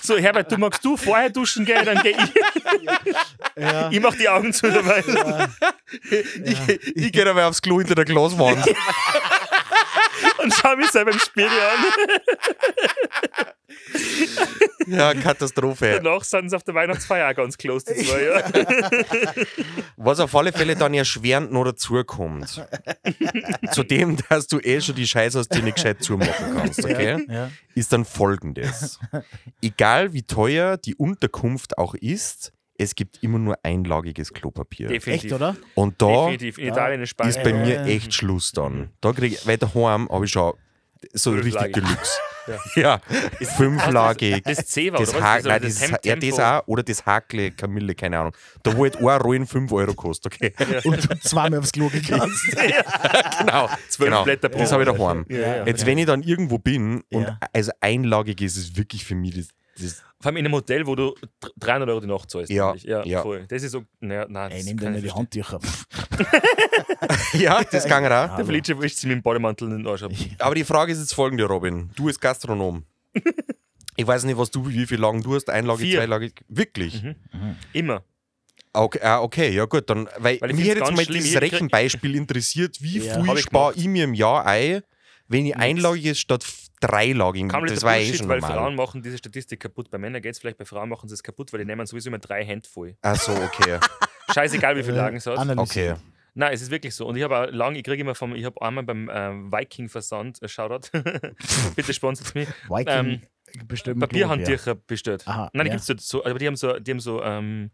So, 0.03 0.17
Herbert, 0.17 0.51
du 0.51 0.59
magst 0.59 0.85
du 0.85 0.97
vorher 0.97 1.31
duschen 1.31 1.65
gehen, 1.65 1.85
dann 1.85 2.03
geh 2.03 2.11
ich. 2.11 2.33
Ja. 3.57 3.91
Ich 3.91 4.01
mach 4.01 4.15
die 4.15 4.29
Augen 4.29 4.53
zu 4.53 4.71
dabei. 4.71 5.03
Ich, 6.11 6.59
ich 6.95 7.13
gehe 7.13 7.25
dabei 7.25 7.47
aufs 7.47 7.63
Klo 7.63 7.79
hinter 7.79 7.95
der 7.95 8.05
Glaswand. 8.05 8.67
Und 10.39 10.55
schau 10.55 10.77
mich 10.77 10.91
selber 10.91 11.13
im 11.13 11.19
Spiegel 11.19 11.49
an. 11.49 13.47
Ja, 14.87 15.15
Katastrophe. 15.15 16.01
Danach 16.03 16.23
sind 16.23 16.51
sie 16.51 16.57
auf 16.57 16.63
der 16.63 16.75
Weihnachtsfeier 16.75 17.29
auch 17.31 17.35
ganz 17.35 17.59
close, 17.59 17.87
die 17.93 18.05
zwei. 18.05 18.23
Ja. 18.23 19.33
Was 19.97 20.21
auf 20.21 20.35
alle 20.37 20.53
Fälle 20.53 20.77
dann 20.77 20.95
erschwerend 20.95 21.53
noch 21.53 21.65
dazukommt. 21.65 22.65
zu 23.73 23.83
dem, 23.83 24.17
dass 24.29 24.47
du 24.47 24.61
eh 24.61 24.81
schon 24.81 24.95
die 24.95 25.07
Scheiße 25.07 25.41
aus 25.41 25.49
dir 25.49 25.63
nicht 25.63 25.77
gescheit 25.77 26.03
zumachen 26.03 26.55
kannst, 26.57 26.85
okay? 26.85 27.25
Ja. 27.29 27.51
Ist 27.75 27.93
dann 27.93 28.05
folgendes. 28.05 29.01
Egal 29.61 30.13
wie 30.13 30.23
teuer 30.23 30.77
die 30.77 30.95
Unterkunft 30.95 31.79
auch 31.79 31.95
ist, 31.95 32.53
es 32.79 32.95
gibt 32.95 33.23
immer 33.23 33.39
nur 33.39 33.59
einlagiges 33.63 34.33
Klopapier. 34.33 34.89
Definitiv. 34.89 35.25
Echt, 35.25 35.35
oder? 35.35 35.57
Und 35.75 36.01
da 36.01 36.31
Italien, 36.31 37.03
ist 37.03 37.17
bei 37.17 37.53
mir 37.53 37.75
Ja. 37.75 37.87
echt 37.87 38.15
Schluss 38.15 38.53
dann. 38.53 38.91
Da 39.01 39.13
krieg 39.13 39.33
ich, 39.33 39.47
weil 39.47 39.57
daheim 39.59 40.09
habe 40.11 40.27
ich 40.27 40.31
schon 40.31 40.53
so 41.13 41.33
richtig. 41.33 41.73
Deluxe. 41.73 42.19
Ja, 42.77 43.01
fünflagig. 43.57 44.43
Das 44.45 44.67
C 44.67 44.93
war, 44.93 45.01
Das, 45.01 45.11
oder 45.11 45.21
was? 45.21 45.27
Also 45.27 45.49
nein, 45.49 45.63
das 45.63 45.79
das, 45.79 45.91
ja, 46.05 46.15
das 46.17 46.21
Tempo. 46.21 46.43
auch, 46.43 46.63
oder 46.67 46.83
das 46.83 47.05
Hakle 47.07 47.51
Kamille, 47.51 47.95
keine 47.95 48.19
Ahnung. 48.19 48.33
Da 48.63 48.77
wo 48.77 48.83
halt 48.85 48.97
ein 48.97 49.05
Rollen 49.21 49.47
5 49.47 49.73
Euro 49.73 49.95
kostet, 49.95 50.35
okay? 50.35 50.53
Und 50.85 51.11
du 51.11 51.19
zweimal 51.21 51.61
aufs 51.61 51.73
Klo 51.73 51.89
gegangen. 51.89 52.33
genau. 53.39 53.69
Zwölf 53.89 54.11
genau. 54.11 54.25
Blätter 54.25 54.49
pro 54.49 54.59
Das 54.59 54.73
habe 54.73 54.85
ich 54.85 54.89
daheim. 54.91 55.25
Ja, 55.29 55.39
ja. 55.39 55.67
Jetzt, 55.67 55.87
wenn 55.87 55.99
ich 55.99 56.07
dann 56.07 56.23
irgendwo 56.23 56.59
bin 56.59 57.03
und 57.13 57.23
Ja. 57.23 57.39
also 57.53 57.73
einlagig 57.81 58.41
ist 58.43 58.57
es 58.57 58.77
wirklich 58.77 59.05
für 59.05 59.15
mich 59.15 59.35
das, 59.35 59.49
das 59.79 60.03
Vor 60.21 60.31
allem 60.31 60.37
in 60.39 60.47
einem 60.47 60.55
Hotel, 60.55 60.87
wo 60.87 60.95
du 60.95 61.15
300 61.59 61.89
Euro 61.89 62.01
die 62.01 62.07
Nacht 62.07 62.31
zahlst. 62.31 62.51
Ja, 62.51 62.75
ja, 62.77 63.05
ja. 63.05 63.23
voll. 63.23 63.47
Das 63.49 63.63
ist 63.63 63.73
so. 63.73 63.85
Naja, 64.01 64.27
nein, 64.29 64.51
Ey, 64.53 64.65
nimm 64.65 64.77
dir 64.79 64.95
ich 64.97 65.03
die 65.03 65.13
Handtücher. 65.13 65.61
Ja, 67.35 67.63
das 67.63 67.87
kann 67.87 68.05
er 68.05 68.33
auch. 68.33 68.37
Der 68.37 68.45
Felice 68.47 68.81
wischt 68.81 68.97
sich 68.97 69.07
mit 69.07 69.19
dem 69.19 69.23
Bademantel 69.23 69.69
in 69.71 69.79
den 69.79 69.87
Arsch 69.87 70.03
ab. 70.03 70.13
Aber 70.39 70.55
die 70.55 70.65
Frage 70.65 70.93
ist 70.93 70.99
jetzt 70.99 71.15
folgende, 71.15 71.45
Robin. 71.45 71.91
Du 71.95 72.09
als 72.09 72.19
Gastronom. 72.19 72.85
Ich 73.99 74.07
weiß 74.07 74.25
nicht, 74.25 74.37
was 74.37 74.51
du, 74.51 74.69
wie 74.69 74.87
viel 74.87 75.01
Lagen 75.01 75.23
du 75.23 75.35
hast, 75.35 75.49
Einlage, 75.49 75.81
Vier. 75.81 76.01
Zweilage. 76.01 76.31
Wirklich? 76.49 77.03
Immer. 77.73 78.05
Okay, 78.75 79.01
ah, 79.03 79.23
okay, 79.23 79.49
ja 79.55 79.65
gut, 79.65 79.89
dann, 79.89 80.07
weil, 80.19 80.39
Weil 80.39 80.51
ich 80.51 80.57
mich 80.57 80.69
hätte 80.69 80.81
jetzt 80.81 80.93
mal 80.93 81.03
schlimm, 81.03 81.23
dieses 81.23 81.41
Rechenbeispiel 81.41 82.15
interessiert, 82.15 82.83
wie 82.83 82.99
Ja, 83.07 83.25
viel 83.25 83.33
ich 83.33 83.41
spare 83.41 83.73
ich 83.75 83.87
mir 83.87 84.05
im 84.05 84.13
Jahr 84.13 84.45
ein, 84.45 84.83
wenn 85.29 85.47
ich 85.47 85.57
einlagig 85.57 86.21
statt 86.21 86.45
f- 86.83 86.89
dreilagig. 86.89 87.49
Kompletter 87.49 87.75
Das 87.75 87.83
war 87.85 87.97
eh 87.97 88.01
Bullshit, 88.01 88.17
schon 88.19 88.29
weil 88.29 88.41
normal. 88.41 88.57
Frauen 88.59 88.75
machen 88.75 89.03
diese 89.03 89.19
Statistik 89.19 89.61
kaputt. 89.61 89.91
Bei 89.91 89.99
Männern 89.99 90.23
geht 90.23 90.33
es 90.33 90.39
vielleicht, 90.39 90.59
bei 90.59 90.65
Frauen 90.65 90.89
machen 90.89 91.09
sie 91.09 91.15
es 91.15 91.23
kaputt, 91.23 91.53
weil 91.53 91.61
die 91.61 91.67
nehmen 91.67 91.87
sowieso 91.87 92.09
immer 92.09 92.19
drei 92.19 92.45
Hände 92.45 92.69
voll. 92.69 92.97
Ach 93.03 93.17
so, 93.17 93.33
okay. 93.33 93.79
Scheißegal, 94.35 94.77
wie 94.77 94.83
viele 94.83 94.97
Lagen 94.97 95.17
es 95.17 95.27
hat. 95.27 95.39
okay. 95.59 95.95
Nein, 96.39 96.53
es 96.53 96.61
ist 96.61 96.71
wirklich 96.71 96.95
so. 96.95 97.07
Und 97.07 97.17
ich 97.17 97.23
habe 97.23 97.39
auch 97.39 97.51
lange, 97.51 97.79
ich 97.79 97.85
kriege 97.85 98.03
immer 98.03 98.15
vom, 98.15 98.35
ich 98.35 98.45
habe 98.45 98.61
einmal 98.61 98.85
beim 98.85 99.11
ähm, 99.11 99.51
Viking-Versand, 99.51 100.43
äh, 100.43 100.49
Shoutout, 100.49 100.91
bitte 101.77 101.95
sponsert 101.95 102.35
mich, 102.35 102.47
Viking 102.69 103.23
bestimmt. 103.67 104.01
Papierhandtücher 104.01 104.75
bestellt. 104.75 105.23
Aha, 105.27 105.49
Nein, 105.55 105.65
die 105.65 105.71
ja. 105.71 105.77
gibt 105.79 105.99
es 106.01 106.07
so, 106.09 106.23
aber 106.27 106.39
die 106.39 106.47
haben 106.47 106.57
so, 106.57 106.79
die 106.79 106.91
haben 106.91 107.01
so, 107.01 107.23
ähm, 107.23 107.71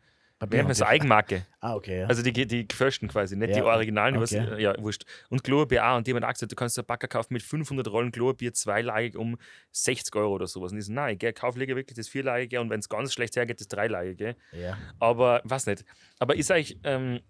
man 0.50 0.74
so 0.74 0.84
Papierhandtücher. 0.84 0.88
Eigenmarke. 0.88 1.46
Ah, 1.64 1.76
okay, 1.76 2.00
ja. 2.00 2.06
Also 2.08 2.22
die, 2.22 2.32
die 2.32 2.66
gefälschten 2.66 3.06
quasi, 3.08 3.36
nicht 3.36 3.54
die 3.54 3.60
Ja, 3.60 3.64
originalen, 3.66 4.18
was, 4.20 4.32
okay. 4.32 4.60
ja, 4.60 4.74
wurscht. 4.82 5.04
Und 5.28 5.44
Klopapier 5.44 5.86
auch. 5.86 5.96
Und 5.96 6.06
die 6.08 6.12
haben 6.12 6.24
auch 6.24 6.32
gesagt, 6.32 6.50
du 6.50 6.56
kannst 6.56 6.76
einen 6.76 6.86
Backer 6.86 7.06
kaufen 7.06 7.34
mit 7.34 7.42
500 7.44 7.86
Rollen 7.86 8.10
Klopapier, 8.10 8.52
zweilagig 8.52 9.16
um 9.16 9.38
60 9.70 10.12
Euro 10.16 10.32
oder 10.34 10.48
sowas. 10.48 10.72
Und 10.72 10.78
ich 10.78 10.86
so, 10.86 10.92
nein, 10.92 11.16
ich 11.20 11.34
kaufe 11.36 11.60
lieber 11.60 11.76
wirklich 11.76 11.96
das 11.96 12.08
vierlagige 12.08 12.60
und 12.60 12.68
wenn 12.70 12.80
es 12.80 12.88
ganz 12.88 13.12
schlecht 13.12 13.36
hergeht, 13.36 13.60
das 13.60 13.68
dreilagige. 13.68 14.34
ja. 14.50 14.76
Aber, 14.98 15.40
was 15.44 15.66
nicht. 15.66 15.84
Aber 16.18 16.34
ist 16.34 16.50
euch, 16.50 16.76
ähm, 16.82 17.20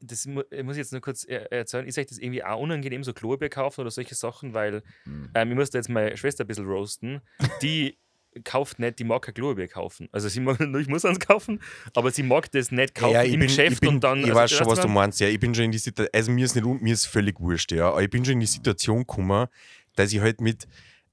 das 0.00 0.26
muss 0.26 0.44
ich 0.52 0.76
jetzt 0.76 0.92
nur 0.92 1.00
kurz 1.00 1.24
er- 1.24 1.50
erzählen, 1.50 1.84
ist 1.88 1.98
euch 1.98 2.06
das 2.06 2.18
irgendwie 2.18 2.44
auch 2.44 2.60
unangenehm, 2.60 3.02
so 3.02 3.12
Klopapier 3.12 3.48
kaufen 3.48 3.80
oder 3.80 3.90
solche 3.90 4.14
Sachen? 4.14 4.54
Weil 4.54 4.84
Hm. 5.02 5.30
ähm, 5.34 5.50
ich 5.50 5.56
musste 5.56 5.78
jetzt 5.78 5.88
meine 5.88 6.16
Schwester 6.16 6.44
ein 6.44 6.46
bisschen 6.46 6.66
roasten. 6.66 7.20
Die 7.62 7.98
kauft 8.44 8.78
nicht, 8.78 8.98
die 8.98 9.04
mag 9.04 9.22
kein 9.22 9.34
Klopapier 9.34 9.68
kaufen. 9.68 10.08
Also 10.12 10.28
sie 10.28 10.40
mag, 10.40 10.58
ich 10.80 10.88
muss 10.88 11.04
eins 11.04 11.20
kaufen, 11.20 11.60
aber 11.94 12.10
sie 12.10 12.22
mag 12.22 12.50
das 12.52 12.70
nicht 12.70 12.94
kaufen 12.94 13.14
ja, 13.14 13.22
ich 13.22 13.34
im 13.34 13.40
bin, 13.40 13.48
Geschäft 13.48 13.72
ich 13.72 13.80
bin, 13.80 13.88
und 13.90 14.04
dann. 14.04 14.18
Ich 14.20 14.24
also, 14.26 14.36
weiß 14.36 14.50
schon, 14.52 14.66
was 14.66 14.80
du 14.80 14.88
meinst. 14.88 15.20
Ja, 15.20 15.28
ich 15.28 15.38
bin 15.40 15.54
schon 15.54 15.64
in 15.64 15.72
die 15.72 15.78
Situation, 15.78 16.10
also 16.14 16.30
mir 16.32 16.44
ist 16.44 16.54
nicht, 16.54 16.66
mir 16.82 16.92
ist 16.94 17.06
völlig 17.06 17.38
wurscht, 17.40 17.72
ja. 17.72 17.88
Aber 17.88 18.02
ich 18.02 18.10
bin 18.10 18.24
schon 18.24 18.34
in 18.34 18.40
die 18.40 18.46
Situation 18.46 18.98
gekommen, 19.00 19.46
dass 19.96 20.12
ich 20.12 20.20
halt 20.20 20.40
mit, 20.40 20.66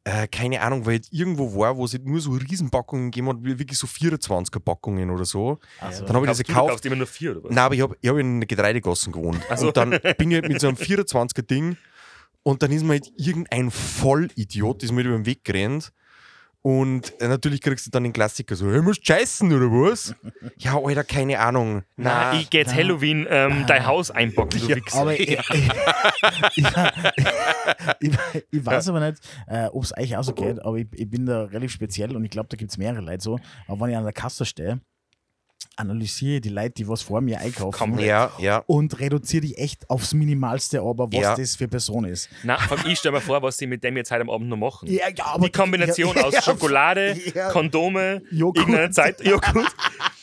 äh, 0.06 0.28
keine 0.30 0.62
Ahnung, 0.62 0.86
weil 0.86 1.02
ich 1.02 1.12
irgendwo 1.12 1.54
war, 1.60 1.76
wo 1.76 1.84
es 1.86 1.92
halt 1.94 2.06
nur 2.06 2.22
so 2.22 2.32
Riesenpackungen 2.32 3.12
gegeben 3.12 3.28
hat, 3.30 3.38
wie- 3.44 3.60
wirklich 3.60 3.78
so 3.78 3.86
24er 3.86 4.60
Packungen 4.62 5.10
oder 5.10 5.26
so. 5.26 5.60
Also, 5.82 6.06
Dann 6.06 6.16
habe 6.16 6.26
ich 6.26 6.30
Kaufst 6.30 6.40
diese 6.40 6.44
du, 6.44 6.48
du 6.48 6.54
gekauft. 6.54 6.70
kaufst 6.72 6.86
immer 6.86 6.96
nur 6.96 7.08
vier 7.08 7.32
oder 7.32 7.44
was? 7.44 7.52
Nein, 7.52 7.64
aber 7.66 7.76
ich 7.76 7.82
habe 7.82 7.98
ich 8.00 8.10
hab 8.10 8.18
in 8.18 8.40
Getreidegassen 8.48 9.12
gewohnt. 9.12 9.42
Ach 9.50 9.58
so. 9.58 9.68
Und 9.68 9.78
dann 9.78 9.90
bin 10.18 10.32
ich 10.32 10.36
halt 10.42 10.48
mit 10.48 10.62
so 10.62 10.68
einem 10.70 10.78
24er 10.78 11.42
Ding 11.42 11.76
und 12.44 12.64
dann 12.64 12.72
ist 12.72 12.84
mir 12.84 12.94
halt 12.94 13.12
irgendein 13.18 13.70
Vollidiot, 13.70 14.84
ist 14.84 14.92
mir 14.94 15.02
über 15.02 15.18
den 15.18 15.26
Weg 15.26 15.44
gerannt. 15.44 15.92
Und 16.62 17.14
natürlich 17.22 17.62
kriegst 17.62 17.88
du 17.88 17.92
dann 17.92 18.04
den 18.04 18.12
Klassiker 18.12 18.54
so, 18.56 18.70
hey, 18.70 18.82
musst 18.82 19.08
scheißen 19.08 19.52
oder 19.54 19.68
was? 19.68 20.14
ja, 20.58 20.78
Alter, 20.78 21.06
keine 21.06 21.40
Ahnung. 21.40 21.84
Na, 21.96 22.34
ich 22.34 22.50
gehe 22.50 22.62
jetzt 22.62 22.76
Halloween 22.76 23.26
ähm, 23.30 23.64
dein 23.66 23.86
Haus 23.86 24.12
einpacken, 24.12 24.60
du 24.60 24.68
Wichser. 24.68 25.00
Aber 25.00 25.14
ich, 25.20 25.30
ich, 26.56 26.66
ich, 28.02 28.18
ich, 28.52 28.66
weiß 28.66 28.90
aber 28.90 29.00
nicht, 29.00 29.22
äh, 29.48 29.68
ob 29.68 29.84
es 29.84 29.98
euch 29.98 30.18
auch 30.18 30.24
so 30.24 30.34
geht, 30.34 30.62
aber 30.62 30.78
ich, 30.78 30.88
ich 30.92 31.10
bin 31.10 31.26
da 31.26 31.44
relativ 31.44 31.72
speziell 31.72 32.14
und 32.14 32.26
ich 32.26 32.32
glaube, 32.32 32.50
da 32.50 32.58
gibt 32.58 32.72
es 32.72 32.78
mehrere 32.78 33.02
Leute 33.02 33.24
so. 33.24 33.40
Aber 33.68 33.80
wenn 33.82 33.92
ich 33.92 33.98
an 33.98 34.04
der 34.04 34.12
Kasse 34.12 34.46
stehe, 34.46 34.82
analysiere 35.76 36.42
die 36.42 36.50
Leute, 36.50 36.72
die 36.72 36.88
was 36.88 37.02
vor 37.02 37.22
mir 37.22 37.40
einkaufen 37.40 37.78
Komplett. 37.78 38.08
Ja, 38.08 38.32
ja. 38.38 38.64
und 38.68 39.00
reduziere 39.00 39.42
die 39.46 39.58
echt 39.58 39.90
aufs 39.90 40.14
Minimalste, 40.14 40.82
aber 40.82 41.08
was 41.12 41.22
Ja. 41.22 41.36
das 41.36 41.56
für 41.56 41.68
Person 41.68 42.06
ist. 42.06 42.30
Na, 42.44 42.58
ich 42.86 43.00
stelle 43.00 43.16
mir 43.16 43.22
vor, 43.22 43.42
was 43.42 43.58
sie 43.58 43.68
mit 43.68 43.84
dem 43.84 43.96
jetzt 43.98 44.12
heute 44.12 44.22
am 44.22 44.30
Abend 44.30 44.50
noch 44.50 44.58
machen. 44.58 44.90
Ja, 44.92 45.08
ja, 45.16 45.26
aber 45.26 45.46
die 45.46 45.52
Kombination 45.52 46.16
ja, 46.16 46.24
aus 46.26 46.34
ja, 46.34 46.42
Schokolade, 46.42 47.18
ja. 47.34 47.50
Kondome, 47.50 48.22
Joghurt. 48.32 48.94
Zeit, 48.94 49.24
Joghurt, 49.24 49.56
jo, 49.56 49.62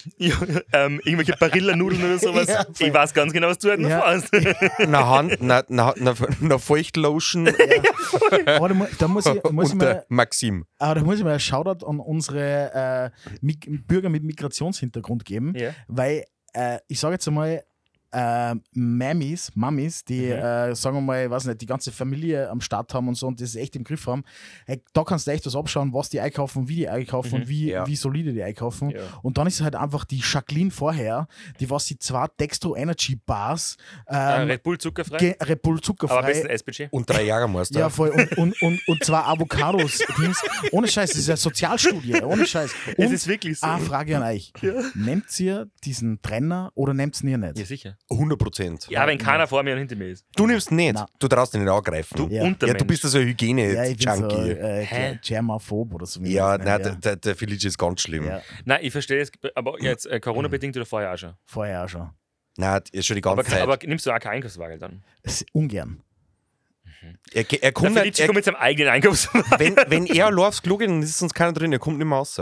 ähm, 0.73 1.01
irgendwelche 1.05 1.35
Barilla-Nudeln 1.39 2.05
oder 2.05 2.19
sowas. 2.19 2.47
Ja, 2.79 2.87
ich 2.87 2.93
weiß 2.95 3.13
ganz 3.15 3.33
genau, 3.33 3.49
was 3.49 3.59
du 3.59 3.71
heute 3.71 3.83
noch 3.83 3.89
Ja. 3.91 4.01
vorhast. 4.01 4.33
Eine 4.79 5.07
Hand, 5.09 5.41
eine, 5.41 5.69
eine, 5.69 5.95
eine, 5.95 6.15
eine 6.41 6.59
Feuchtlotion 6.59 7.49
Aber 8.47 8.69
da, 8.69 8.75
mu- 8.75 8.87
da 8.99 9.09
muss 9.09 9.27
ich, 9.27 9.43
muss 9.51 9.69
ich 9.69 9.73
und 9.73 9.79
mal, 9.79 9.85
der 9.85 10.07
Maxim. 10.09 10.65
aber 10.79 10.95
da 10.97 11.03
muss 11.03 11.19
ich 11.19 11.25
mal 11.25 11.31
einen 11.31 11.41
Shoutout 11.41 11.87
an 11.87 12.01
unsere 12.01 13.13
äh, 13.43 13.55
Bürger 13.87 14.09
mit 14.09 14.23
Migrationshintergrund 14.25 15.25
geben, 15.25 15.55
Ja. 15.57 15.71
weil 15.89 16.25
äh, 16.53 16.79
ich 16.89 17.01
sage 17.01 17.15
jetzt 17.15 17.27
einmal, 17.29 17.63
äh, 18.17 18.55
Mammis, 18.73 19.53
Mamis, 19.55 20.05
die, 20.05 20.27
Mhm. 20.27 20.33
äh, 20.33 20.75
sagen 20.75 20.97
wir 20.97 21.01
mal, 21.03 21.31
weiß 21.31 21.45
nicht, 21.45 21.61
die 21.61 21.67
ganze 21.67 21.93
Familie 21.93 22.49
am 22.49 22.61
Start 22.61 22.95
haben 22.95 23.09
und 23.09 23.15
so 23.17 23.27
und 23.27 23.41
das 23.41 23.55
echt 23.57 23.77
im 23.77 23.85
Griff 23.85 24.07
haben, 24.07 24.25
hey, 24.65 24.83
da 24.95 25.05
kannst 25.05 25.27
du 25.27 25.33
echt 25.33 25.45
was 25.45 25.55
abschauen, 25.55 25.93
was 25.93 26.09
die 26.09 26.21
einkaufen, 26.21 26.69
wie 26.69 26.77
die 26.77 26.89
einkaufen 26.89 27.35
und 27.43 27.49
wie, 27.49 27.71
Ja. 27.71 27.87
wie 27.87 27.97
solide 27.97 28.33
die 28.33 28.43
einkaufen. 28.43 28.91
Ja. 28.91 29.01
Und 29.23 29.37
dann 29.39 29.47
ist 29.47 29.61
halt 29.61 29.75
einfach 29.77 30.05
die 30.05 30.23
Jacqueline 30.25 30.71
vorher, 30.71 31.29
die 31.61 31.69
was 31.69 31.87
sie 31.87 31.99
zwei 31.99 32.27
Dextro 32.41 32.75
Energy 32.77 33.17
Bars, 33.17 33.77
Äh, 34.07 34.43
ähm, 34.43 34.49
Red 34.49 34.63
Bull 34.63 34.79
zuckerfrei, 34.79 35.19
Ge- 35.19 35.37
Red 35.43 35.63
Bull 35.63 35.75
aber 35.75 35.83
zuckerfrei. 35.83 36.23
besten 36.23 36.47
SPG. 36.49 36.89
Und 36.91 37.11
drei 37.11 37.25
Jahrmeister. 37.25 37.79
Ja, 37.81 37.91
voll. 37.91 38.11
Und, 38.11 38.39
und, 38.39 38.63
und, 38.63 38.89
und 38.89 39.05
zwar 39.05 39.29
Avocados. 39.29 39.99
Dings. 40.19 40.43
Ohne 40.73 40.89
Scheiß, 40.89 41.11
das 41.11 41.19
ist 41.19 41.29
eine 41.29 41.37
Sozialstudie. 41.37 42.23
Ohne 42.23 42.47
Scheiß. 42.47 42.71
Und 42.97 43.05
Es 43.05 43.13
ist 43.13 43.27
wirklich 43.29 43.59
so. 43.59 43.67
eine 43.67 43.85
Frage 43.85 44.17
an 44.17 44.23
euch. 44.23 44.53
Nehmt 44.95 45.39
ihr 45.41 45.69
diesen 45.85 46.23
Trenner 46.23 46.71
oder 46.75 46.95
nehmt 46.95 47.21
ihr 47.23 47.37
nicht? 47.39 47.59
Ja, 47.59 47.65
sicher. 47.65 47.97
100 48.09 48.39
Prozent. 48.39 48.87
Ja, 48.89 49.07
wenn 49.07 49.19
keiner 49.19 49.47
vor 49.49 49.63
mir 49.65 49.73
und 49.73 49.79
hinter 49.79 49.97
mir 49.97 50.09
ist. 50.11 50.25
Du 50.37 50.47
nimmst 50.47 50.71
nicht. 50.71 50.95
Nein. 50.95 51.07
Du 51.19 51.27
traust 51.27 51.55
ihn 51.55 51.63
nicht 51.65 51.73
angreifen. 51.73 52.17
Du 52.17 52.29
Ja. 52.29 52.45
Untermensch. 52.45 52.75
ja, 52.75 52.79
du 52.79 52.85
bist 52.85 53.05
also 53.05 53.19
ein 53.19 53.27
Ja, 53.27 53.33
ich 53.33 53.37
bin 53.37 53.47
so 53.49 54.11
Hygiene-Junkie. 54.13 54.51
äh? 54.51 55.19
Germaphob 55.23 55.93
oder 55.95 56.07
so. 56.07 56.23
wie 56.23 56.33
ja, 56.35 56.57
nein, 56.57 56.67
nennt, 56.67 56.85
der, 56.85 56.95
der, 56.97 57.17
der 57.17 57.35
Felice 57.37 57.67
ist 57.67 57.79
ganz 57.79 58.03
schlimm. 58.03 58.27
ja. 58.27 58.41
Nein, 58.65 58.79
ich 58.83 58.93
verstehe 58.93 59.21
es, 59.21 59.33
aber 59.57 59.81
jetzt 59.83 60.07
äh, 60.07 60.21
Corona-bedingt 60.21 60.77
oder 60.77 60.87
vorher 60.87 61.13
auch 61.13 61.19
schon. 61.19 61.35
Vorher 61.47 61.85
auch 61.85 61.89
schon. 61.89 62.11
Nein, 62.57 62.81
ist 62.93 63.07
schon 63.07 63.17
die 63.17 63.21
ganze 63.21 63.41
Aber, 63.41 63.49
Zeit. 63.49 63.61
aber 63.61 63.79
nimmst 63.85 64.07
du 64.07 64.13
auch 64.13 64.21
keinen 64.21 64.35
Einkaufswagen 64.35 64.79
dann? 64.79 65.03
Ungern. 65.53 66.01
er, 67.35 67.41
er 67.43 67.59
Der 67.59 67.73
kommt 67.73 67.91
nicht, 67.91 68.01
Felice 68.03 68.21
er, 68.23 68.27
kommt 68.29 68.37
mit 68.37 68.45
seinem 68.45 68.57
eigenen 68.57 68.93
Einkaufswagen. 68.93 69.45
wenn, 69.59 69.77
wenn 69.89 70.07
er 70.07 70.31
Klo 70.63 70.77
geht, 70.77 70.89
dann 70.89 71.03
ist 71.03 71.19
sonst 71.19 71.35
keiner 71.35 71.53
drin, 71.53 71.73
er 71.73 71.79
kommt 71.81 71.99
nicht 71.99 72.07
mehr 72.07 72.19
raus. 72.19 72.41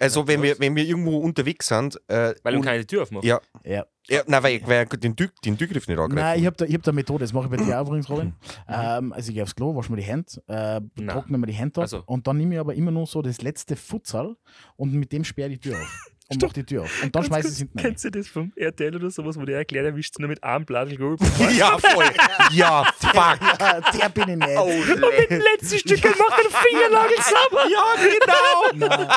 Also, 0.00 0.26
wenn 0.26 0.42
wir, 0.42 0.58
wenn 0.60 0.74
wir 0.76 0.84
irgendwo 0.84 1.18
unterwegs 1.18 1.66
sind. 1.68 2.00
Äh, 2.08 2.34
Weil 2.42 2.54
du 2.54 2.60
keine 2.62 2.86
Tür 2.86 3.02
aufmachst. 3.02 3.26
Ja, 3.26 3.40
Ja. 3.64 3.84
Ja 4.08 4.22
nein, 4.26 4.42
weil, 4.42 4.60
weil 4.66 4.86
den, 4.86 5.16
Tür, 5.16 5.28
den 5.44 5.56
Türgriff 5.56 5.88
nicht 5.88 5.98
angreift. 5.98 6.14
Nein, 6.22 6.40
ich 6.40 6.46
habe 6.46 6.56
da, 6.56 6.64
ich 6.64 6.74
hab 6.74 6.82
da 6.82 6.90
eine 6.90 6.96
Methode, 6.96 7.24
das 7.24 7.32
mache 7.32 7.44
ich 7.44 7.50
bei 7.50 7.56
dir 7.64 7.78
auch 7.80 7.86
übrigens, 7.86 8.08
Robin. 8.10 8.34
ähm, 8.68 9.12
also 9.12 9.28
ich 9.30 9.34
gehe 9.34 9.42
aufs 9.42 9.54
Klo, 9.54 9.74
wasche 9.74 9.90
mir 9.90 9.98
die 9.98 10.04
Hände, 10.04 10.26
äh, 10.46 10.80
trockne 11.06 11.38
mir 11.38 11.46
die 11.46 11.52
Hände 11.54 11.80
ab 11.80 11.82
Also. 11.82 12.02
und 12.06 12.26
dann 12.26 12.36
nehme 12.36 12.54
ich 12.54 12.60
aber 12.60 12.74
immer 12.74 12.90
nur 12.90 13.06
so 13.06 13.22
das 13.22 13.40
letzte 13.42 13.76
Futsal 13.76 14.36
und 14.76 14.92
mit 14.92 15.12
dem 15.12 15.24
sperre 15.24 15.50
ich 15.50 15.60
die 15.60 15.70
Tür 15.70 15.78
auf. 15.80 16.10
Und 16.30 16.42
mach 16.42 16.52
die 16.54 16.64
Tür 16.64 16.82
auf. 16.82 17.02
Und 17.02 17.14
dann 17.14 17.22
schmeiße 17.24 17.48
ich 17.48 17.52
es 17.52 17.58
hinten 17.58 17.78
rein. 17.78 17.84
Kennst 17.88 18.04
du 18.06 18.10
das 18.10 18.28
vom 18.28 18.50
RTL 18.56 18.96
oder 18.96 19.10
sowas, 19.10 19.38
wo 19.38 19.44
der 19.44 19.58
erklärt, 19.58 19.84
er 19.84 19.94
wischt 19.94 20.18
nur 20.18 20.28
mit 20.28 20.42
einem 20.42 20.64
Bladel 20.64 20.96
Gurke? 20.96 21.22
ja, 21.56 21.76
voll. 21.78 22.06
ja, 22.52 22.84
fuck. 22.98 23.14
Ah, 23.60 23.80
der 23.92 24.08
bin 24.08 24.28
ich 24.30 24.36
nicht. 24.36 24.58
Oh, 24.58 24.66
mit 24.66 25.30
dem 25.30 25.40
letzten 25.40 25.78
Stück 25.78 26.02
macht 26.04 26.38
den 26.38 26.50
Fingernagel 26.50 27.16
sauber. 27.20 27.64
ja, 27.70 28.78
genau. 28.78 29.14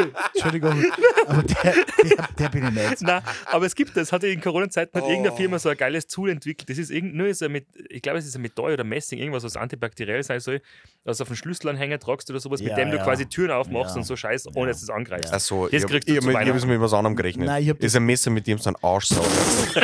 Entschuldigung, 0.34 0.84
aber 1.26 1.42
der, 1.42 1.74
der, 2.04 2.28
der 2.38 2.48
bin 2.48 2.64
ich 2.68 2.70
nicht. 2.72 3.02
Nein, 3.02 3.22
aber 3.46 3.66
es 3.66 3.74
gibt 3.74 3.96
das. 3.96 4.12
Hat 4.12 4.24
in 4.24 4.40
Corona-Zeiten 4.40 4.96
hat 4.96 5.04
Oh. 5.04 5.08
irgendeine 5.10 5.36
Firma 5.36 5.58
so 5.58 5.68
ein 5.68 5.76
geiles 5.76 6.06
Tool 6.06 6.30
entwickelt. 6.30 6.68
Das 6.68 6.78
ist 6.78 6.90
irgend, 6.90 7.14
nur 7.14 7.32
so 7.34 7.48
mit, 7.48 7.66
ich 7.88 8.02
glaube, 8.02 8.18
es 8.18 8.26
ist 8.26 8.34
ein 8.36 8.42
Metall 8.42 8.72
oder 8.74 8.84
Messing, 8.84 9.18
irgendwas, 9.18 9.44
was 9.44 9.56
antibakteriell 9.56 10.22
sein 10.22 10.40
soll, 10.40 10.60
was 11.04 11.20
auf 11.20 11.28
einen 11.28 11.36
Schlüsselanhänger 11.36 11.98
tragst 11.98 12.30
oder 12.30 12.40
sowas, 12.40 12.60
mit 12.60 12.70
Ja, 12.70 12.76
dem 12.76 12.90
du 12.90 12.96
ja. 12.98 13.04
quasi 13.04 13.26
Türen 13.26 13.50
aufmachst 13.50 13.94
Ja. 13.94 14.00
und 14.00 14.04
so 14.04 14.16
Scheiß, 14.16 14.48
ohne 14.54 14.70
dass 14.70 14.80
du 14.80 14.84
es 14.84 14.90
angreifst. 14.90 15.32
Achso, 15.32 15.68
Das 15.68 15.82
ich 15.82 15.88
kriegst 15.88 16.08
du 16.08 16.14
zu 16.20 16.32
hab, 16.32 16.46
hab 16.46 16.66
mit 16.68 16.80
was 16.80 16.92
anderem 16.92 17.16
gerechnet. 17.16 17.46
Nein, 17.46 17.62
ich 17.62 17.70
hab 17.70 17.78
das 17.78 17.86
ist 17.86 17.96
ein 17.96 18.04
Messer, 18.04 18.30
mit 18.30 18.46
dem 18.46 18.58
du 18.58 18.64
einen 18.66 18.76
Arsch 18.82 19.06
saugst. 19.08 19.78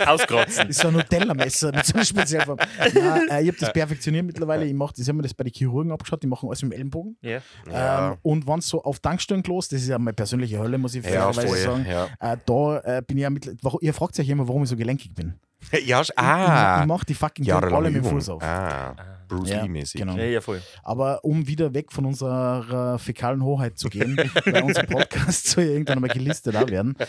Auskratzen. 0.06 0.66
Das 0.68 0.68
ist 0.68 0.80
so 0.80 0.88
ein 0.88 0.94
Nutella-Messer 0.94 1.72
mit 1.72 1.86
so 1.86 1.94
einer 1.94 2.04
Spezialform. 2.04 2.58
Nein, 2.94 3.28
äh, 3.30 3.42
ich 3.42 3.48
habe 3.48 3.58
das 3.58 3.72
perfektioniert 3.72 4.26
mittlerweile. 4.26 4.64
Ich, 4.64 4.74
mach, 4.74 4.92
das 4.92 5.00
ich 5.00 5.08
habe 5.08 5.16
mir 5.16 5.22
das 5.22 5.34
bei 5.34 5.44
den 5.44 5.52
Chirurgen 5.52 5.92
abgeschaut, 5.92 6.22
die 6.22 6.26
machen 6.26 6.48
alles 6.48 6.62
mit 6.62 6.72
dem 6.72 6.76
Ellenbogen. 6.76 7.16
Ja. 7.22 7.38
Ja. 7.70 8.12
Ähm, 8.12 8.18
und 8.22 8.46
wenn 8.46 8.58
es 8.58 8.68
so 8.68 8.82
auf 8.82 9.00
Tankstellenklos, 9.00 9.68
das 9.68 9.82
ist 9.82 9.88
ja 9.88 9.98
meine 9.98 10.14
persönliche 10.14 10.58
Hölle, 10.58 10.78
muss 10.78 10.94
ich 10.94 11.04
Ja, 11.04 11.32
fairerweise 11.32 11.46
voll. 11.48 11.58
sagen. 11.58 11.86
Ja, 11.88 12.08
Äh, 12.20 12.36
da 12.46 12.78
äh, 12.98 13.02
bin 13.06 13.16
ich 13.18 13.22
ja 13.22 13.30
mit. 13.30 13.50
Ihr 13.80 13.94
fragt 13.94 14.18
euch 14.18 14.28
immer, 14.28 14.46
warum 14.48 14.62
ich 14.62 14.68
so 14.68 14.76
gelenkig 14.76 15.14
bin. 15.14 15.34
Ja 15.72 16.00
Ich, 16.00 16.18
ah. 16.18 16.80
ich 16.82 16.86
mache 16.86 17.06
die 17.06 17.14
fucking 17.14 17.44
Dinger 17.44 17.62
alle 17.62 17.90
mit 17.90 18.04
dem. 18.04 18.10
Fuß 18.10 18.28
auf. 18.30 18.42
Ah, 18.42 18.94
Bruce 19.28 19.50
Ja, 19.50 19.62
Lee-mäßig. 19.62 20.00
genau. 20.00 20.16
ja, 20.16 20.24
ja, 20.24 20.40
voll. 20.40 20.62
Aber 20.84 21.24
um 21.24 21.46
wieder 21.48 21.74
weg 21.74 21.90
von 21.92 22.04
unserer 22.06 22.98
fäkalen 22.98 23.42
Hoheit 23.42 23.76
zu 23.78 23.88
gehen, 23.88 24.16
weil 24.44 24.62
unser 24.62 24.84
Podcast 24.84 25.48
soll 25.48 25.64
ja 25.64 25.70
irgendwann 25.72 26.00
mal 26.00 26.08
gelistet 26.08 26.56
auch 26.56 26.68
werden. 26.68 26.96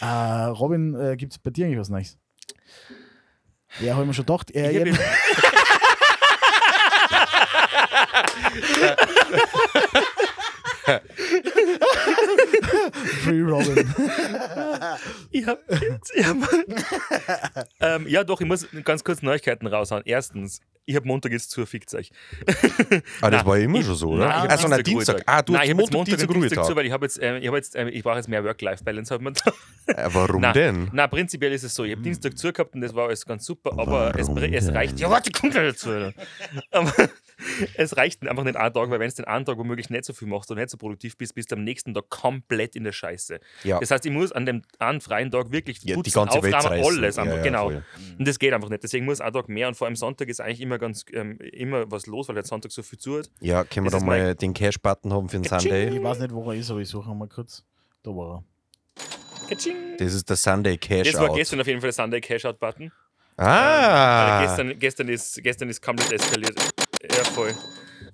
äh, 0.00 0.44
Robin, 0.46 0.94
äh, 0.94 1.16
gibt 1.16 1.32
es 1.32 1.38
bei 1.38 1.50
dir 1.50 1.66
eigentlich 1.66 1.78
was 1.78 1.88
Neues? 1.88 2.18
Ja, 3.80 3.92
habe 3.94 4.02
ich 4.02 4.08
mir 4.08 4.14
schon 4.14 4.26
gedacht. 4.26 4.50
Äh, 4.54 4.88
Ich 4.88 4.88
ich 4.88 4.98
Free 12.92 13.40
Robin. 13.42 13.94
Ich 15.30 15.46
hab 15.46 15.58
jetzt, 15.70 16.12
ich 16.14 16.26
hab, 16.26 16.36
ähm, 17.80 18.06
ja, 18.08 18.22
doch, 18.24 18.40
ich 18.40 18.46
muss 18.46 18.66
ganz 18.84 19.02
kurz 19.02 19.22
Neuigkeiten 19.22 19.66
raushauen. 19.66 20.02
Erstens, 20.04 20.60
ich 20.84 20.94
habe 20.96 21.06
Montag 21.06 21.32
jetzt 21.32 21.50
zu, 21.50 21.64
fickt 21.64 21.92
euch. 21.94 22.10
Ah, 23.22 23.30
das 23.30 23.44
war 23.46 23.56
ja 23.56 23.64
immer 23.64 23.78
ich- 23.80 23.86
schon 23.86 23.94
so, 23.94 24.10
oder? 24.10 24.28
Nein, 24.28 24.50
also, 24.50 24.68
na, 24.68 24.76
Dienstag 24.78 25.16
Dienstag. 25.16 25.22
Ah, 25.26 25.40
du 25.42 25.52
Nein, 25.52 25.60
hast 25.60 25.66
ich 25.66 25.70
habe 25.72 25.82
jetzt 25.82 25.92
Montag, 25.92 25.92
Montag 25.92 26.18
Dienstag, 26.18 26.28
Dienstag 26.34 26.58
Ruhetag. 26.58 26.64
zu, 26.66 26.76
weil 26.76 26.86
ich 26.86 26.92
habe 26.92 27.04
jetzt, 27.06 27.18
ähm, 27.22 27.36
ich, 27.40 27.48
hab 27.48 27.54
jetzt 27.54 27.76
ähm, 27.76 27.88
ich 27.88 28.02
brauche 28.02 28.16
jetzt 28.16 28.28
mehr 28.28 28.44
Work-Life-Balance. 28.44 29.14
Hat 29.14 29.20
man 29.22 29.34
da. 29.34 29.52
Äh, 29.94 30.08
Warum 30.12 30.42
Nein, 30.42 30.54
denn? 30.54 30.90
Nein, 30.92 31.10
prinzipiell 31.10 31.52
ist 31.52 31.62
es 31.64 31.74
so. 31.74 31.84
Ich 31.84 31.92
habe 31.92 32.02
Dienstag 32.02 32.36
zu 32.36 32.52
gehabt 32.52 32.74
und 32.74 32.82
das 32.82 32.94
war 32.94 33.06
alles 33.06 33.24
ganz 33.24 33.44
super, 33.46 33.72
aber 33.78 34.12
es, 34.18 34.28
es 34.28 34.72
reicht. 34.74 35.00
Ja, 35.00 35.08
warte, 35.10 35.30
komm 35.32 35.50
gleich 35.50 35.72
dazu. 35.72 36.12
Aber 36.70 36.92
es 37.74 37.96
reicht 37.96 38.26
einfach 38.26 38.44
nicht 38.44 38.56
einen 38.56 38.72
Tag, 38.74 38.90
weil 38.90 39.00
wenn 39.00 39.08
du 39.08 39.14
den 39.14 39.24
einen 39.24 39.44
Tag 39.44 39.58
womöglich 39.58 39.90
nicht 39.90 40.04
so 40.04 40.12
viel 40.12 40.28
machst 40.28 40.50
und 40.50 40.58
nicht 40.58 40.70
so 40.70 40.76
produktiv 40.76 41.16
bist, 41.16 41.34
bist 41.34 41.50
du 41.50 41.56
am 41.56 41.64
nächsten 41.64 41.94
Tag 41.94 42.08
komplett 42.08 42.76
in 42.76 42.84
der 42.84 42.92
Scheiße. 42.92 43.40
Ja. 43.64 43.78
Das 43.80 43.90
heißt, 43.90 44.04
ich 44.06 44.12
muss 44.12 44.32
an 44.32 44.46
dem 44.46 44.62
einen 44.78 45.00
freien 45.00 45.30
Tag 45.30 45.50
wirklich 45.52 45.78
Ja, 45.82 45.96
die 45.96 46.10
putzen, 46.10 46.14
ganze 46.14 46.40
zerreißen. 46.40 46.72
alles. 46.98 47.18
Einfach, 47.18 47.36
ja, 47.36 47.42
genau. 47.42 47.64
voll. 47.64 47.84
Und 48.18 48.28
das 48.28 48.38
geht 48.38 48.52
einfach 48.52 48.68
nicht. 48.68 48.82
Deswegen 48.82 49.04
muss 49.04 49.20
ein 49.20 49.32
Tag 49.32 49.48
mehr 49.48 49.68
und 49.68 49.74
vor 49.76 49.86
allem 49.86 49.96
Sonntag 49.96 50.28
ist 50.28 50.40
eigentlich 50.40 50.60
immer 50.60 50.78
ganz 50.78 51.04
ähm, 51.12 51.38
immer 51.38 51.90
was 51.90 52.06
los, 52.06 52.28
weil 52.28 52.34
der 52.34 52.44
Sonntag 52.44 52.72
so 52.72 52.82
viel 52.82 52.98
zu 52.98 53.18
hat. 53.18 53.30
Ja, 53.40 53.64
können 53.64 53.86
wir 53.86 53.90
da 53.90 54.00
mal 54.00 54.34
den 54.34 54.54
Cash-Button 54.54 55.12
haben 55.12 55.28
für 55.28 55.38
den 55.38 55.44
Sunday? 55.44 55.96
Ich 55.96 56.02
weiß 56.02 56.18
nicht, 56.20 56.32
wo 56.32 56.50
er 56.50 56.56
ist, 56.58 56.70
aber 56.70 56.80
ich 56.80 56.88
suche 56.88 57.10
ihn 57.10 57.18
mal 57.18 57.28
kurz. 57.28 57.64
Da 58.02 58.10
war 58.10 58.36
er. 58.38 58.44
Das 59.98 60.14
ist 60.14 60.28
der 60.30 60.36
Sunday 60.36 60.78
Cash 60.78 61.12
Das 61.12 61.20
war 61.20 61.34
gestern 61.34 61.60
auf 61.60 61.66
jeden 61.66 61.80
Fall 61.80 61.88
der 61.88 61.94
Sunday 61.94 62.20
Cash-Out-Button. 62.20 62.90
Ah! 63.36 64.40
Weil 64.40 64.46
Gestern, 64.46 64.78
gestern, 64.78 65.08
ist, 65.08 65.42
gestern 65.42 65.68
ist 65.68 65.80
komplett 65.82 66.12
eskaliert. 66.12 66.54
Ja, 67.02 67.24
voll. 67.24 67.54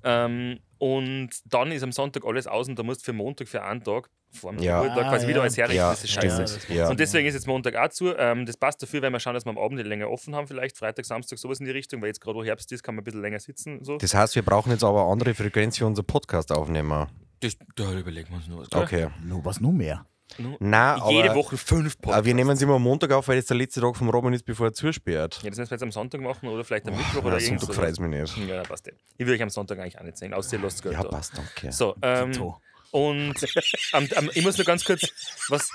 Ähm, 0.04 0.58
Und 0.80 1.30
dann 1.46 1.72
ist 1.72 1.82
am 1.82 1.90
Sonntag 1.90 2.24
alles 2.24 2.46
aus 2.46 2.68
und 2.68 2.78
da 2.78 2.84
musst 2.84 3.00
du 3.00 3.06
für 3.06 3.12
Montag, 3.12 3.48
für 3.48 3.64
einen 3.64 3.82
Tag, 3.82 4.08
vor 4.30 4.52
dem 4.52 4.62
Ja. 4.62 4.78
Ruhetag, 4.80 5.06
Ah, 5.06 5.08
quasi 5.10 5.24
ja. 5.24 5.28
wieder 5.30 5.42
alles 5.42 5.56
herrichten. 5.56 5.76
Ja, 5.76 5.90
das 5.90 6.04
ist 6.04 6.10
scheiße. 6.12 6.36
Ja, 6.36 6.42
das 6.42 6.68
Ja. 6.68 6.88
Und 6.88 7.00
deswegen 7.00 7.26
ist 7.26 7.34
jetzt 7.34 7.48
Montag 7.48 7.74
auch 7.74 7.88
zu. 7.88 8.14
Ähm, 8.16 8.46
das 8.46 8.56
passt 8.56 8.80
dafür, 8.80 9.02
weil 9.02 9.10
wir 9.10 9.18
schauen, 9.18 9.34
dass 9.34 9.44
wir 9.44 9.50
am 9.50 9.58
Abend 9.58 9.84
länger 9.84 10.08
offen 10.08 10.36
haben, 10.36 10.46
vielleicht 10.46 10.76
Freitag, 10.76 11.04
Samstag, 11.04 11.38
sowas 11.40 11.58
in 11.58 11.66
die 11.66 11.72
Richtung, 11.72 12.00
weil 12.00 12.08
jetzt 12.08 12.20
gerade 12.20 12.38
wo 12.38 12.44
Herbst 12.44 12.70
ist, 12.70 12.84
kann 12.84 12.94
man 12.94 13.02
ein 13.02 13.04
bisschen 13.06 13.22
länger 13.22 13.40
sitzen. 13.40 13.82
So. 13.82 13.96
Das 13.98 14.14
heißt, 14.14 14.36
wir 14.36 14.42
brauchen 14.42 14.70
jetzt 14.70 14.84
aber 14.84 15.02
eine 15.02 15.10
andere 15.10 15.34
Frequenz 15.34 15.78
für 15.78 15.86
unser 15.86 16.04
Podcast 16.04 16.52
aufnehmen. 16.52 17.06
Das, 17.40 17.56
da 17.74 17.92
überlegen 17.92 18.28
wir 18.30 18.36
uns 18.36 18.46
noch 18.46 18.58
was. 18.60 18.72
Okay. 18.72 19.08
Nur 19.24 19.44
was 19.44 19.60
nur 19.60 19.72
mehr. 19.72 20.06
Nein, 20.36 21.00
aber, 21.00 21.10
Jede 21.10 21.34
Woche 21.34 21.56
fünf 21.56 21.94
aber 21.94 22.02
Podcasts. 22.02 22.26
wir 22.26 22.34
nehmen 22.34 22.50
es 22.50 22.62
immer 22.62 22.74
am 22.74 22.82
Montag 22.82 23.10
auf, 23.12 23.26
weil 23.28 23.36
jetzt 23.36 23.50
der 23.50 23.56
letzte 23.56 23.80
Tag 23.80 23.96
vom 23.96 24.08
Robin 24.10 24.32
ist, 24.32 24.44
bevor 24.44 24.66
er 24.68 24.72
zusperrt. 24.72 25.40
Ja, 25.42 25.48
das 25.50 25.58
müssen 25.58 25.70
wir 25.70 25.74
jetzt 25.74 25.82
am 25.82 25.90
Sonntag 25.92 26.20
machen 26.20 26.48
oder 26.48 26.64
vielleicht 26.64 26.86
am 26.88 26.96
Mittwoch 26.96 27.16
Oder 27.18 27.26
oder 27.28 27.40
Sonntag 27.40 27.62
irgendwas. 27.62 27.76
freut 27.76 27.90
es 27.92 27.98
mich 27.98 28.10
nicht. 28.10 28.48
Ja, 28.48 28.62
passt 28.62 28.88
eh. 28.88 28.92
Ich 29.16 29.26
will 29.26 29.34
euch 29.34 29.42
am 29.42 29.50
Sonntag 29.50 29.78
eigentlich 29.78 29.98
auch 29.98 30.04
nicht 30.04 30.18
sehen, 30.18 30.34
außer 30.34 30.56
ihr 30.56 30.62
lasst 30.62 30.82
Geld 30.82 30.94
Ja, 30.94 31.02
passt, 31.04 31.36
danke. 31.36 31.72
So, 31.72 31.96
ähm, 32.02 32.32
Tito. 32.32 32.60
Und 32.90 33.34
am, 33.92 34.08
am, 34.16 34.30
ich 34.34 34.42
muss 34.44 34.56
nur 34.56 34.64
ganz 34.64 34.84
kurz, 34.84 35.02
was, 35.48 35.68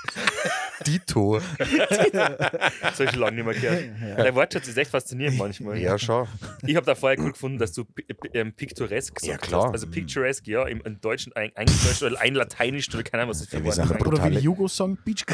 Dito. 0.86 1.40
das 1.58 1.68
habe 2.98 3.04
ich 3.04 3.10
schon 3.10 3.20
lange 3.20 3.42
nicht 3.42 3.44
mehr 3.44 3.54
gehört. 3.54 4.18
Dein 4.18 4.34
Wortschatz 4.34 4.68
ist 4.68 4.76
echt 4.76 4.90
faszinierend 4.90 5.38
manchmal. 5.38 5.78
Ja, 5.78 5.98
schon. 5.98 6.26
Ich 6.66 6.76
habe 6.76 6.86
da 6.86 6.94
vorher 6.94 7.18
cool 7.20 7.32
gefunden, 7.32 7.58
dass 7.58 7.72
du 7.72 7.84
ähm, 8.32 8.52
picturesque 8.52 9.14
gesagt 9.14 9.26
Ja, 9.42 9.46
klar. 9.48 9.64
hast. 9.66 9.72
Also 9.72 9.86
picturesque, 9.88 10.48
ja, 10.50 10.64
im, 10.66 10.80
im 10.82 11.00
Deutschen, 11.00 11.32
ein, 11.34 11.54
Englisch 11.54 12.02
oder 12.02 12.20
ein 12.20 12.34
Lateinisch 12.34 12.92
oder 12.94 13.02
keine 13.02 13.22
Ahnung, 13.22 13.30
was 13.30 13.38
das 13.40 13.48
für 13.48 13.56
Ja, 13.58 13.62
wir 13.64 13.66
Wort 13.66 13.78
ist. 13.78 13.90
ein 13.90 14.06
Oder 14.06 14.24
wie 14.24 14.30
die 14.36 14.42
Jugos 14.42 14.76
sagen, 14.76 14.98
Beach 15.04 15.24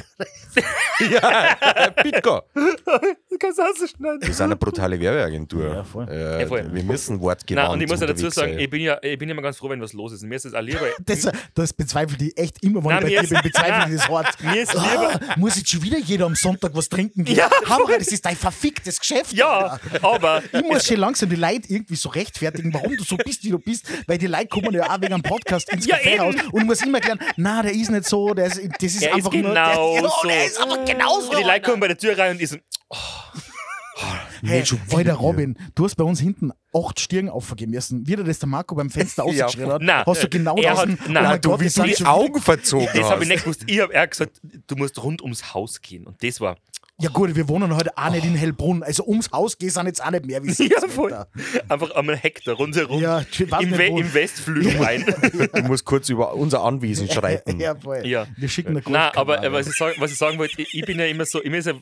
ja, 1.10 1.90
Bitco. 2.02 2.42
Du 2.54 3.38
kannst 3.38 3.60
ausschneiden. 3.60 4.20
Wir 4.22 4.34
sind 4.34 4.44
eine 4.44 4.56
brutale 4.56 5.00
Werbeagentur. 5.00 5.74
Ja, 5.74 5.84
voll. 5.84 6.08
Äh, 6.08 6.40
Ja, 6.42 6.46
voll. 6.46 6.68
Wir 6.72 6.82
müssen 6.84 7.20
wortgewandt 7.20 7.68
Nein, 7.68 7.74
und 7.74 7.80
ich 7.82 7.88
muss 7.88 8.00
ja 8.00 8.06
dazu 8.06 8.28
sagen, 8.30 8.52
sein. 8.52 8.58
ich 8.60 8.68
bin 8.70 8.82
ja, 8.82 8.98
ich 9.02 9.18
bin 9.18 9.28
ja 9.28 9.32
immer 9.32 9.42
ganz 9.42 9.56
froh, 9.56 9.70
wenn 9.70 9.80
was 9.80 9.92
los 9.92 10.12
ist. 10.12 10.22
Und 10.22 10.28
mir 10.28 10.36
ist 10.36 10.44
das 10.44 10.54
auch 10.54 10.60
lieber. 10.60 10.80
Das, 11.06 11.26
das 11.54 11.69
bezweifelt 11.76 12.20
ich 12.22 12.36
echt 12.38 12.62
immer, 12.62 12.82
wenn 12.84 12.90
Nein, 12.90 12.98
ich 12.98 13.02
bei 13.04 13.08
dir 13.08 13.20
ist- 13.22 13.30
bin, 13.30 13.40
bezweifle 13.42 13.92
ich 13.94 14.00
das 14.00 14.08
Wort. 14.10 14.26
Mir 14.42 14.62
ist 14.62 14.72
lieber. 14.74 15.20
Ah, 15.28 15.34
muss 15.36 15.56
jetzt 15.56 15.68
schon 15.70 15.82
wieder 15.82 15.98
jeder 15.98 16.26
am 16.26 16.34
Sonntag 16.34 16.72
was 16.74 16.88
trinken 16.88 17.24
gehen? 17.24 17.36
Ja, 17.36 17.50
Hammer, 17.68 17.98
das 17.98 18.08
ist 18.08 18.24
dein 18.24 18.36
verficktes 18.36 18.98
Geschäft. 19.00 19.32
Ja, 19.32 19.78
Alter. 19.92 20.04
aber. 20.04 20.42
Ich 20.52 20.62
muss 20.62 20.86
schon 20.86 20.96
langsam 20.96 21.28
die 21.30 21.36
Leute 21.36 21.62
irgendwie 21.68 21.96
so 21.96 22.08
rechtfertigen, 22.08 22.72
warum 22.74 22.96
du 22.96 23.04
so 23.04 23.16
bist, 23.16 23.44
wie 23.44 23.50
du 23.50 23.58
bist, 23.58 23.86
weil 24.06 24.18
die 24.18 24.26
Leute 24.26 24.48
kommen 24.48 24.72
ja 24.74 24.90
auch 24.90 25.00
wegen 25.00 25.14
einem 25.14 25.22
Podcast 25.22 25.72
ins 25.72 25.86
Ja, 25.86 25.96
Kaffeehaus 25.96 26.34
eben. 26.34 26.48
und 26.50 26.66
muss 26.66 26.82
immer 26.82 26.98
erklären, 26.98 27.20
na, 27.36 27.62
der 27.62 27.72
ist 27.72 27.90
nicht 27.90 28.06
so, 28.08 28.34
der 28.34 28.46
ist, 28.46 28.56
das 28.58 28.82
ist 28.94 29.02
Er 29.02 29.10
ist 29.10 29.14
einfach 29.16 29.32
nur... 29.32 29.42
genau 29.54 29.92
der, 29.94 30.02
so. 30.02 30.28
der 30.28 30.46
ist 30.46 30.60
einfach 30.60 30.84
genauso. 30.84 31.30
Und 31.30 31.38
die 31.38 31.44
Leute 31.44 31.60
kommen 31.62 31.80
bei 31.80 31.88
der 31.88 31.98
Tür 31.98 32.16
rein 32.18 32.32
und 32.36 32.40
ich 32.42 32.48
so, 32.48 32.56
Hey, 34.42 34.64
schon 34.64 34.78
Alter 34.86 34.98
wieder. 34.98 35.14
Robin, 35.14 35.56
du 35.74 35.84
hast 35.84 35.94
bei 35.96 36.04
uns 36.04 36.20
hinten 36.20 36.52
acht 36.74 37.00
Stirn 37.00 37.28
aufgeben 37.28 37.72
müssen. 37.72 38.06
Wie 38.06 38.16
dir 38.16 38.24
das 38.24 38.38
der 38.38 38.48
Marco 38.48 38.74
beim 38.74 38.90
Fenster 38.90 39.24
Ja. 39.30 39.46
ausgeschrien 39.46 39.70
hat, 39.72 39.82
Nein. 39.82 40.04
hast 40.06 40.22
du 40.22 40.28
genau 40.28 40.56
Er 40.56 40.70
hat- 40.70 40.76
draußen... 40.88 40.98
nein, 41.08 41.24
mein 41.24 41.40
Du, 41.40 41.50
Gott, 41.50 41.60
wie 41.60 41.68
du 41.68 41.82
die 41.82 42.04
Augen 42.06 42.40
verzogen 42.40 42.88
das 42.94 43.10
habe 43.10 43.22
ich 43.22 43.28
nicht 43.28 43.44
gewusst. 43.44 43.64
Ich 43.66 43.80
habe 43.80 44.08
gesagt, 44.08 44.40
du 44.66 44.76
musst 44.76 45.02
rund 45.02 45.22
ums 45.22 45.52
Haus 45.54 45.80
gehen. 45.80 46.06
Und 46.06 46.22
das 46.22 46.40
war. 46.40 46.56
Ja 47.00 47.08
gut, 47.08 47.34
wir 47.34 47.48
wohnen 47.48 47.74
heute 47.74 47.96
auch 47.96 48.10
nicht 48.10 48.24
in 48.24 48.34
Hellbrunn. 48.34 48.82
Also 48.82 49.04
ums 49.06 49.30
Haus 49.32 49.56
gehen 49.56 49.70
sind 49.70 49.86
jetzt 49.86 50.04
auch 50.04 50.10
nicht 50.10 50.26
mehr 50.26 50.42
wie 50.44 50.50
sechs 50.50 50.70
Ja, 50.82 50.88
voll. 50.88 51.10
Meter. 51.10 51.28
Einfach 51.68 51.90
einmal 51.92 52.16
Hektar 52.16 52.54
rundherum. 52.54 53.00
Ja, 53.00 53.24
Im, 53.60 53.78
We 53.78 53.86
Im 53.86 54.14
Westflügel 54.14 54.76
rein. 54.82 55.04
Du 55.52 55.62
musst 55.62 55.84
kurz 55.84 56.08
über 56.08 56.34
unser 56.34 56.62
Anwesen 56.62 57.10
schreiten. 57.10 57.58
Ja, 57.58 57.74
voll. 57.74 58.06
Ja. 58.06 58.26
Wir 58.36 58.48
schicken 58.48 58.70
eine 58.70 58.82
Nein, 58.86 59.10
aber 59.14 59.42
äh, 59.42 59.52
was 59.52 59.66
ich, 59.66 59.76
sagen, 59.76 59.94
was 59.98 60.12
ich 60.12 60.18
sagen 60.18 60.38
wollte, 60.38 60.60
ich, 60.60 60.74
ich 60.74 60.84
bin 60.84 60.98
ja 60.98 61.06
immer 61.06 61.24
so, 61.24 61.42
ich, 61.42 61.50
ja, 61.50 61.74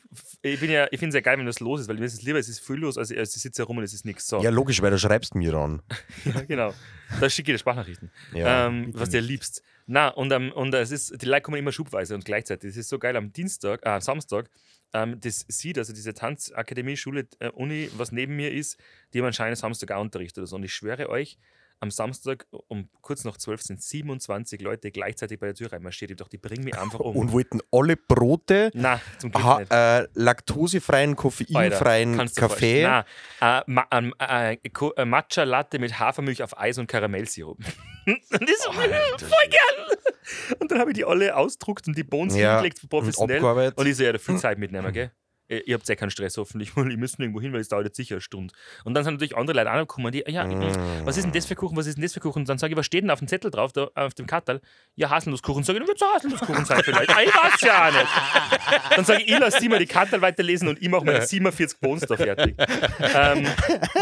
ich, 0.43 0.61
bin 0.61 0.71
ja, 0.71 0.87
ich 0.91 0.99
finde 0.99 1.09
es 1.09 1.15
ja 1.15 1.21
geil, 1.21 1.39
wenn 1.39 1.47
das 1.47 1.61
los 1.61 1.81
ist, 1.81 1.89
weil 1.89 1.97
mir 1.97 2.05
ist 2.05 2.15
es 2.15 2.23
lieber, 2.23 2.39
es 2.39 2.49
ist 2.49 2.61
viel 2.61 2.77
los, 2.77 2.97
als 2.97 3.13
als 3.13 3.35
ich 3.37 3.43
sitze 3.43 3.63
herum 3.63 3.79
und 3.79 3.85
es 3.85 3.93
ist 3.93 4.05
nichts. 4.05 4.29
So. 4.29 4.41
Ja, 4.41 4.51
logisch, 4.51 4.81
weil 4.83 4.91
du 4.91 4.99
schreibst 4.99 5.35
mir 5.35 5.53
dann. 5.53 5.83
Ja, 6.25 6.43
genau. 6.43 6.75
Da 7.21 7.31
schicke 7.31 7.53
ich 7.53 7.57
dir 7.57 7.59
Sprachnachrichten. 7.59 8.11
Ja, 8.35 8.67
ähm, 8.67 8.91
was 8.95 9.11
du 9.11 9.19
liebst. 9.19 9.63
Na, 9.87 10.09
und, 10.09 10.31
ähm, 10.33 10.53
und 10.53 10.75
es 10.75 10.91
ist, 10.91 11.23
die 11.23 11.27
Leute 11.27 11.43
kommen 11.43 11.57
immer 11.57 11.73
schubweise 11.73 12.15
und 12.15 12.25
gleichzeitig. 12.25 12.71
Das 12.71 12.77
ist 12.77 12.91
so 12.91 12.99
geil 12.99 13.17
am 13.17 13.33
Dienstag, 13.33 13.85
äh, 13.85 13.89
am 13.89 14.01
Samstag, 14.03 14.51
ähm, 14.93 15.21
das 15.21 15.45
sieht, 15.49 15.79
also 15.79 15.93
diese 15.93 16.15
Tanzakademie, 16.15 16.97
Schule, 16.97 17.29
äh, 17.41 17.51
Uni, 17.51 17.91
was 17.97 18.13
neben 18.13 18.37
mir 18.37 18.53
ist, 18.53 18.79
die 19.13 19.19
haben 19.19 19.27
anscheinend 19.27 19.59
Samstag 19.59 19.91
auch 19.93 20.01
Unterricht 20.01 20.37
oder 20.39 20.47
so. 20.47 20.57
Und 20.57 20.65
ich 20.65 20.75
schwöre 20.75 21.09
euch, 21.09 21.39
am 21.81 21.91
Samstag 21.91 22.47
um 22.69 22.89
kurz 23.01 23.25
nach 23.25 23.37
zwölf 23.37 23.63
sind 23.63 23.83
27 23.83 24.61
Leute 24.61 24.91
gleichzeitig 24.91 25.39
bei 25.39 25.47
der 25.47 25.55
Tür 25.55 25.73
reinmarschiert. 25.73 26.11
Ich 26.11 26.17
dachte, 26.17 26.31
die 26.31 26.39
bringen 26.39 26.65
mich 26.65 26.79
einfach 26.79 27.01
um. 27.01 27.17
Und 27.17 27.33
wollten 27.33 27.61
alle 27.71 27.97
Brote, 27.97 28.71
Na, 28.75 29.01
zum 29.19 29.31
Glück 29.31 29.45
ha 29.45 29.59
nicht. 29.61 29.73
äh, 29.73 30.07
laktosefreien, 30.15 31.17
koffeinfreien 31.17 32.17
du 32.19 32.35
Kaffee. 32.35 32.83
Nein, 32.83 33.05
äh, 33.41 33.63
ma, 33.67 33.87
ähm, 33.93 34.15
äh, 34.19 34.55
äh, 34.55 35.05
Matcha 35.05 35.45
Latte 35.45 35.79
mit 35.79 35.99
Hafermilch 35.99 36.43
auf 36.43 36.59
Eis 36.59 36.79
und 36.79 36.87
Karamellsirup. 36.87 37.59
und 38.07 38.21
das 38.41 38.67
Oh, 38.69 38.73
voll 38.73 39.49
gern. 39.49 40.59
Und 40.61 40.71
dann 40.71 40.79
habe 40.79 40.91
ich 40.91 40.97
die 40.97 41.05
alle 41.05 41.35
ausdruckt 41.37 41.87
und 41.89 41.97
die 41.97 42.05
Bohnen 42.05 42.35
Ja, 42.35 42.55
hingelegt, 42.55 42.89
professionell. 42.89 43.37
abgearbeitet. 43.37 43.79
Und 43.79 43.87
ich 43.87 43.97
so, 43.97 44.03
ja, 44.03 44.13
da 44.13 44.19
viel 44.19 44.37
Zeit 44.37 44.59
mitnehmen, 44.59 44.93
gell? 44.93 45.11
Ihr 45.49 45.67
ihr 45.67 45.75
habt 45.75 45.89
ja 45.89 45.95
keinen 45.95 46.11
Stress 46.11 46.37
hoffentlich, 46.37 46.77
weil 46.77 46.91
ihr 46.91 46.99
müsst 46.99 47.19
nirgendwo 47.19 47.41
hin, 47.41 47.53
weil 47.53 47.61
es 47.61 47.69
dauert 47.69 47.85
jetzt 47.87 47.97
sicher 47.97 48.17
eine 48.17 48.21
Stunde. 48.21 48.55
Und 48.85 48.95
dann 48.95 49.05
sind 49.05 49.15
natürlich 49.15 49.37
andere 49.37 49.57
Leute 49.57 49.71
auch 49.71 49.77
noch 49.77 49.87
gekommen, 49.89 50.13
die, 50.13 50.25
ja, 50.27 50.45
Mm. 50.45 51.05
was 51.05 51.17
ist 51.17 51.25
denn 51.25 51.33
das 51.33 51.47
für 51.47 51.55
Kuchen, 51.55 51.77
was 51.77 51.87
ist 51.87 51.97
denn 51.97 52.03
das 52.03 52.13
für 52.13 52.21
Kuchen? 52.21 52.41
Und 52.41 52.49
dann 52.49 52.59
sage 52.59 52.73
ich, 52.73 52.77
was 52.79 52.87
steht 52.87 53.03
denn 53.03 53.11
auf 53.11 53.19
dem 53.19 53.29
Zettel 53.29 53.51
drauf, 53.51 53.73
da, 53.73 53.91
auf 53.95 54.15
dem 54.15 54.27
Kartal? 54.27 54.61
Ja, 54.97 55.11
Haselnusskuchen. 55.11 55.63
Sag 55.65 55.75
ich, 55.75 55.81
dann 55.81 55.89
wird 55.89 56.01
es 56.01 56.07
Haselnusskuchen 56.07 56.65
sein 56.65 56.83
vielleicht. 56.83 57.11
ah, 57.11 57.21
ich 57.23 57.29
weiß 57.35 57.61
ja 57.63 57.89
auch 57.89 57.93
nicht. 57.93 58.97
Dann 58.97 59.05
sage 59.05 59.23
ich, 59.23 59.29
ich 59.33 59.39
lasse 59.39 59.61
die 59.61 59.69
mal 59.69 59.79
die 59.79 59.87
Kartal 59.87 60.21
weiterlesen 60.23 60.69
und 60.69 60.81
ich 60.83 60.89
mache 60.89 61.05
meine 61.05 61.25
47 61.27 61.81
Bones 61.81 62.03
da 62.07 62.17
fertig. 62.17 62.55
ähm, 63.01 63.47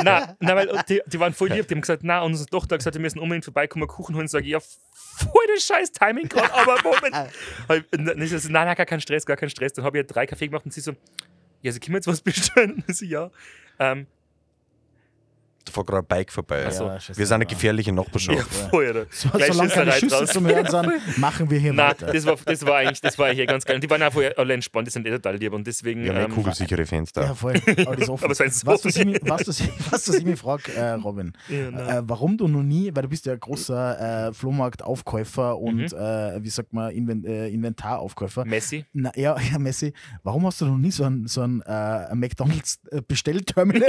na, 0.02 0.36
na, 0.40 0.56
weil 0.56 0.68
die, 0.88 1.02
die 1.06 1.20
waren 1.20 1.32
voll 1.32 1.48
lieb, 1.50 1.68
die 1.68 1.74
haben 1.74 1.80
gesagt, 1.80 2.02
na, 2.04 2.20
und 2.22 2.32
unsere 2.32 2.48
Tochter 2.48 2.74
hat 2.74 2.80
gesagt, 2.80 2.94
wir 2.96 3.00
müssen 3.02 3.18
unbedingt 3.18 3.44
vorbeikommen, 3.44 3.86
Kuchen 3.86 4.14
holen. 4.16 4.28
Sage 4.28 4.44
ich, 4.46 4.50
ja, 4.52 4.60
voll 4.60 5.44
das 5.54 5.64
scheiß 5.64 5.92
Timing 5.92 6.28
gerade, 6.28 6.52
aber 6.54 6.76
Moment. 6.82 7.30
Nein, 7.92 8.64
nein, 8.66 8.76
gar 8.76 8.86
kein 8.86 9.00
Stress, 9.00 9.24
gar 9.26 9.36
kein 9.36 9.50
Stress. 9.50 9.72
Dann 9.72 9.84
habe 9.84 9.98
ich 9.98 10.02
halt 10.02 10.14
drei 10.14 10.26
Kaffee 10.26 10.46
gemacht 10.48 10.64
und 10.64 10.72
sie 10.72 10.80
so, 10.80 10.92
ja, 11.62 11.72
sie 11.72 11.80
können 11.80 11.96
jetzt 11.96 12.06
was 12.06 12.20
bestellen? 12.22 12.84
Sie, 12.88 13.06
ja. 13.08 13.30
Ähm, 13.78 14.06
Da 15.66 15.72
fährt 15.72 15.86
gerade 15.88 16.02
ein 16.02 16.06
Bike 16.06 16.32
vorbei. 16.32 16.64
Ach 16.68 16.72
so. 16.72 16.84
Ja. 16.86 16.98
Wir 17.14 17.26
sind 17.26 17.34
eine 17.34 17.46
gefährliche 17.46 17.90
ja, 17.90 17.96
Nachbarschaft. 17.96 18.52
voll, 18.70 18.88
oder? 18.90 19.06
So, 19.10 19.28
solange 19.32 19.68
keine 19.70 19.92
Schüsse 19.92 20.06
draußen. 20.16 20.28
zum 20.28 20.46
Hören 20.46 20.66
sind, 20.66 21.18
machen 21.18 21.50
wir 21.50 21.58
hier 21.58 21.72
Nein, 21.72 21.90
weiter. 21.90 22.06
das 22.12 22.24
war, 22.24 22.36
das 22.44 22.64
war 22.64 22.76
eigentlich, 22.76 23.00
das 23.00 23.18
war 23.18 23.30
hier 23.34 23.46
ganz 23.46 23.64
geil. 23.64 23.74
Und 23.76 23.82
die 23.84 23.90
waren 23.90 24.00
einfach 24.02 24.20
alle 24.36 24.54
entspannt, 24.54 24.86
die 24.86 24.92
sind 24.92 25.06
eh 25.06 25.10
total 25.10 25.36
lieb 25.36 25.52
und 25.52 25.66
deswegen. 25.66 26.02
Wir 26.04 26.10
haben 26.14 26.22
ähm, 26.24 26.28
ja 26.30 26.34
kugelsichere 26.34 26.86
Fenster. 26.86 27.22
Ja, 27.24 27.34
voll. 27.34 27.54
Aber, 27.84 27.96
das 27.96 28.04
ist 28.04 28.08
offen. 28.10 28.24
Aber 28.24 28.34
so- 28.34 28.44
was, 28.44 28.84
was, 28.84 28.96
ich 28.96 29.06
was, 29.22 29.48
was, 29.48 29.62
was, 29.90 30.08
was 30.08 30.14
ich 30.16 30.24
mich 30.24 30.38
frage, 30.40 30.72
äh, 30.72 30.90
Robin, 30.92 31.32
Ja, 31.48 31.98
äh, 31.98 32.02
warum 32.06 32.36
du 32.38 32.46
noch 32.48 32.62
nie, 32.62 32.90
weil 32.94 33.02
du 33.02 33.08
bist 33.08 33.26
ja 33.26 33.32
ein 33.32 33.40
großer 33.40 34.28
äh, 34.28 34.32
Flohmarktaufkäufer 34.34 35.58
und, 35.58 35.76
Mhm. 35.76 35.98
äh, 35.98 36.42
wie 36.42 36.48
sagt 36.50 36.72
man, 36.72 36.90
Inven 36.92 37.24
äh, 37.24 37.48
Inventaraufkäufer. 37.48 38.44
Messi. 38.44 38.84
Na, 38.92 39.10
ja, 39.16 39.36
ja, 39.50 39.58
Messi, 39.58 39.92
warum 40.22 40.46
hast 40.46 40.60
du 40.60 40.66
noch 40.66 40.78
nie 40.78 40.90
so 40.90 41.04
ein, 41.04 41.26
so 41.26 41.42
ein 41.42 41.60
äh, 41.62 42.14
McDonalds-Bestellterminal? 42.14 43.88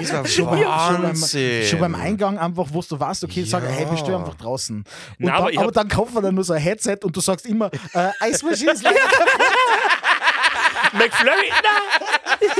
Das 0.00 0.12
war 0.12 0.26
schon, 0.26 0.58
schon, 0.78 1.02
beim, 1.02 1.16
schon 1.64 1.80
beim 1.80 1.94
Eingang 1.94 2.38
einfach, 2.38 2.66
wo 2.70 2.82
du 2.82 3.00
weißt, 3.00 3.24
okay, 3.24 3.44
sag, 3.44 3.64
hey, 3.64 3.84
Ja. 3.84 3.90
bestell 3.90 4.14
einfach 4.14 4.34
draußen. 4.36 4.76
Und 4.78 4.84
Na, 5.18 5.34
aber 5.34 5.50
dann, 5.50 5.62
aber, 5.62 5.72
dann 5.72 5.88
kauft 5.88 6.14
man 6.14 6.22
dann 6.22 6.34
nur 6.34 6.44
so 6.44 6.52
ein 6.52 6.60
Headset 6.60 6.98
und 7.02 7.16
du 7.16 7.20
sagst 7.20 7.46
immer, 7.46 7.70
äh, 7.92 8.10
Eismaschine 8.20 8.72
ist 8.72 8.82
leer. 8.82 8.92
McFlurry? 10.92 11.50
Nein! 11.62 12.40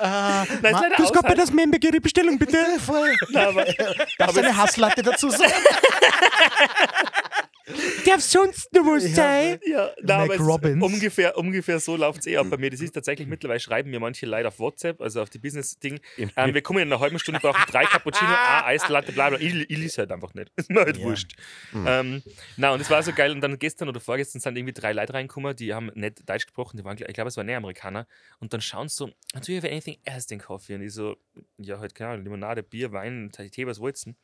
Nein, 0.00 0.46
ist 0.46 0.62
leider 0.62 0.96
Grüß 0.96 1.12
Gott, 1.12 1.22
bei 1.22 1.34
das 1.34 1.52
Member, 1.52 1.78
Ihre 1.82 2.00
Bestellung 2.00 2.38
bitte. 2.38 2.58
Voll. 2.84 3.14
Nein, 3.30 3.48
aber, 3.48 3.64
Darfst 4.18 4.36
du 4.36 4.40
eine 4.40 4.56
Hasslatte 4.56 5.02
dazu 5.02 5.30
sagen? 5.30 5.52
Darf 8.06 8.20
sonst 8.20 8.72
noch 8.72 8.82
was 8.82 9.14
sein? 9.14 9.58
ja, 9.66 9.90
nein, 10.02 10.20
aber 10.20 10.34
es, 10.34 10.40
McRobbins. 10.40 10.82
ungefähr, 10.82 11.36
ungefähr 11.36 11.80
so 11.80 11.96
läuft 11.96 12.20
es 12.20 12.26
eh 12.26 12.36
ab 12.36 12.46
bei 12.50 12.56
mir. 12.56 12.70
Das 12.70 12.80
ist 12.80 12.92
tatsächlich 12.92 13.28
mittlerweile, 13.28 13.60
schreiben 13.60 13.90
mir 13.90 14.00
manche 14.00 14.26
Leute 14.26 14.48
auf 14.48 14.58
WhatsApp, 14.58 15.00
also 15.00 15.22
auf 15.22 15.30
die 15.30 15.38
Business-Ding. 15.38 16.00
Ähm, 16.36 16.54
wir 16.54 16.62
kommen 16.62 16.80
in 16.80 16.88
einer 16.88 17.00
halben 17.00 17.18
Stunde, 17.18 17.40
brauchen 17.40 17.62
drei 17.70 17.84
Cappuccino, 17.84 18.30
eine 18.48 18.64
Eislatte, 18.64 19.12
bla 19.12 19.30
bla. 19.30 19.38
Ich, 19.38 19.54
ich 19.54 19.78
lese 19.78 19.98
halt 19.98 20.12
einfach 20.12 20.34
nicht. 20.34 20.50
Ist 20.56 20.70
mir 20.70 20.80
halt 20.80 21.00
wurscht. 21.00 21.34
Ähm, 21.74 22.22
na, 22.56 22.72
und 22.72 22.80
es 22.80 22.90
war 22.90 23.02
so 23.02 23.12
geil. 23.12 23.32
Und 23.32 23.40
dann 23.40 23.58
gestern 23.58 23.88
oder 23.88 24.00
vorgestern 24.00 24.40
sind 24.40 24.56
irgendwie 24.56 24.74
drei 24.74 24.92
Leute 24.92 25.14
reingekommen, 25.14 25.54
die 25.54 25.74
haben 25.74 25.90
nicht 25.94 26.28
Deutsch 26.28 26.46
gesprochen, 26.46 26.76
die 26.76 26.84
waren, 26.84 26.96
ich 26.98 27.14
glaube, 27.14 27.28
es 27.28 27.36
waren 27.36 27.46
nicht 27.46 27.56
Amerikaner. 27.56 28.06
Und 28.40 28.52
dann 28.52 28.60
schauen 28.60 28.88
sie 28.88 28.96
so, 28.96 29.06
do 29.06 29.52
you 29.52 29.56
have 29.58 29.68
anything 29.68 29.98
else 30.04 30.26
than 30.26 30.38
coffee? 30.38 30.74
Und 30.74 30.82
ich 30.82 30.92
so, 30.92 31.16
ja, 31.58 31.78
halt, 31.78 31.94
keine 31.94 32.12
Ahnung, 32.12 32.24
Limonade, 32.24 32.62
Bier, 32.62 32.92
Wein, 32.92 33.30
Tee, 33.32 33.66
was 33.66 33.80
wollt's 33.80 34.04
denn? 34.04 34.16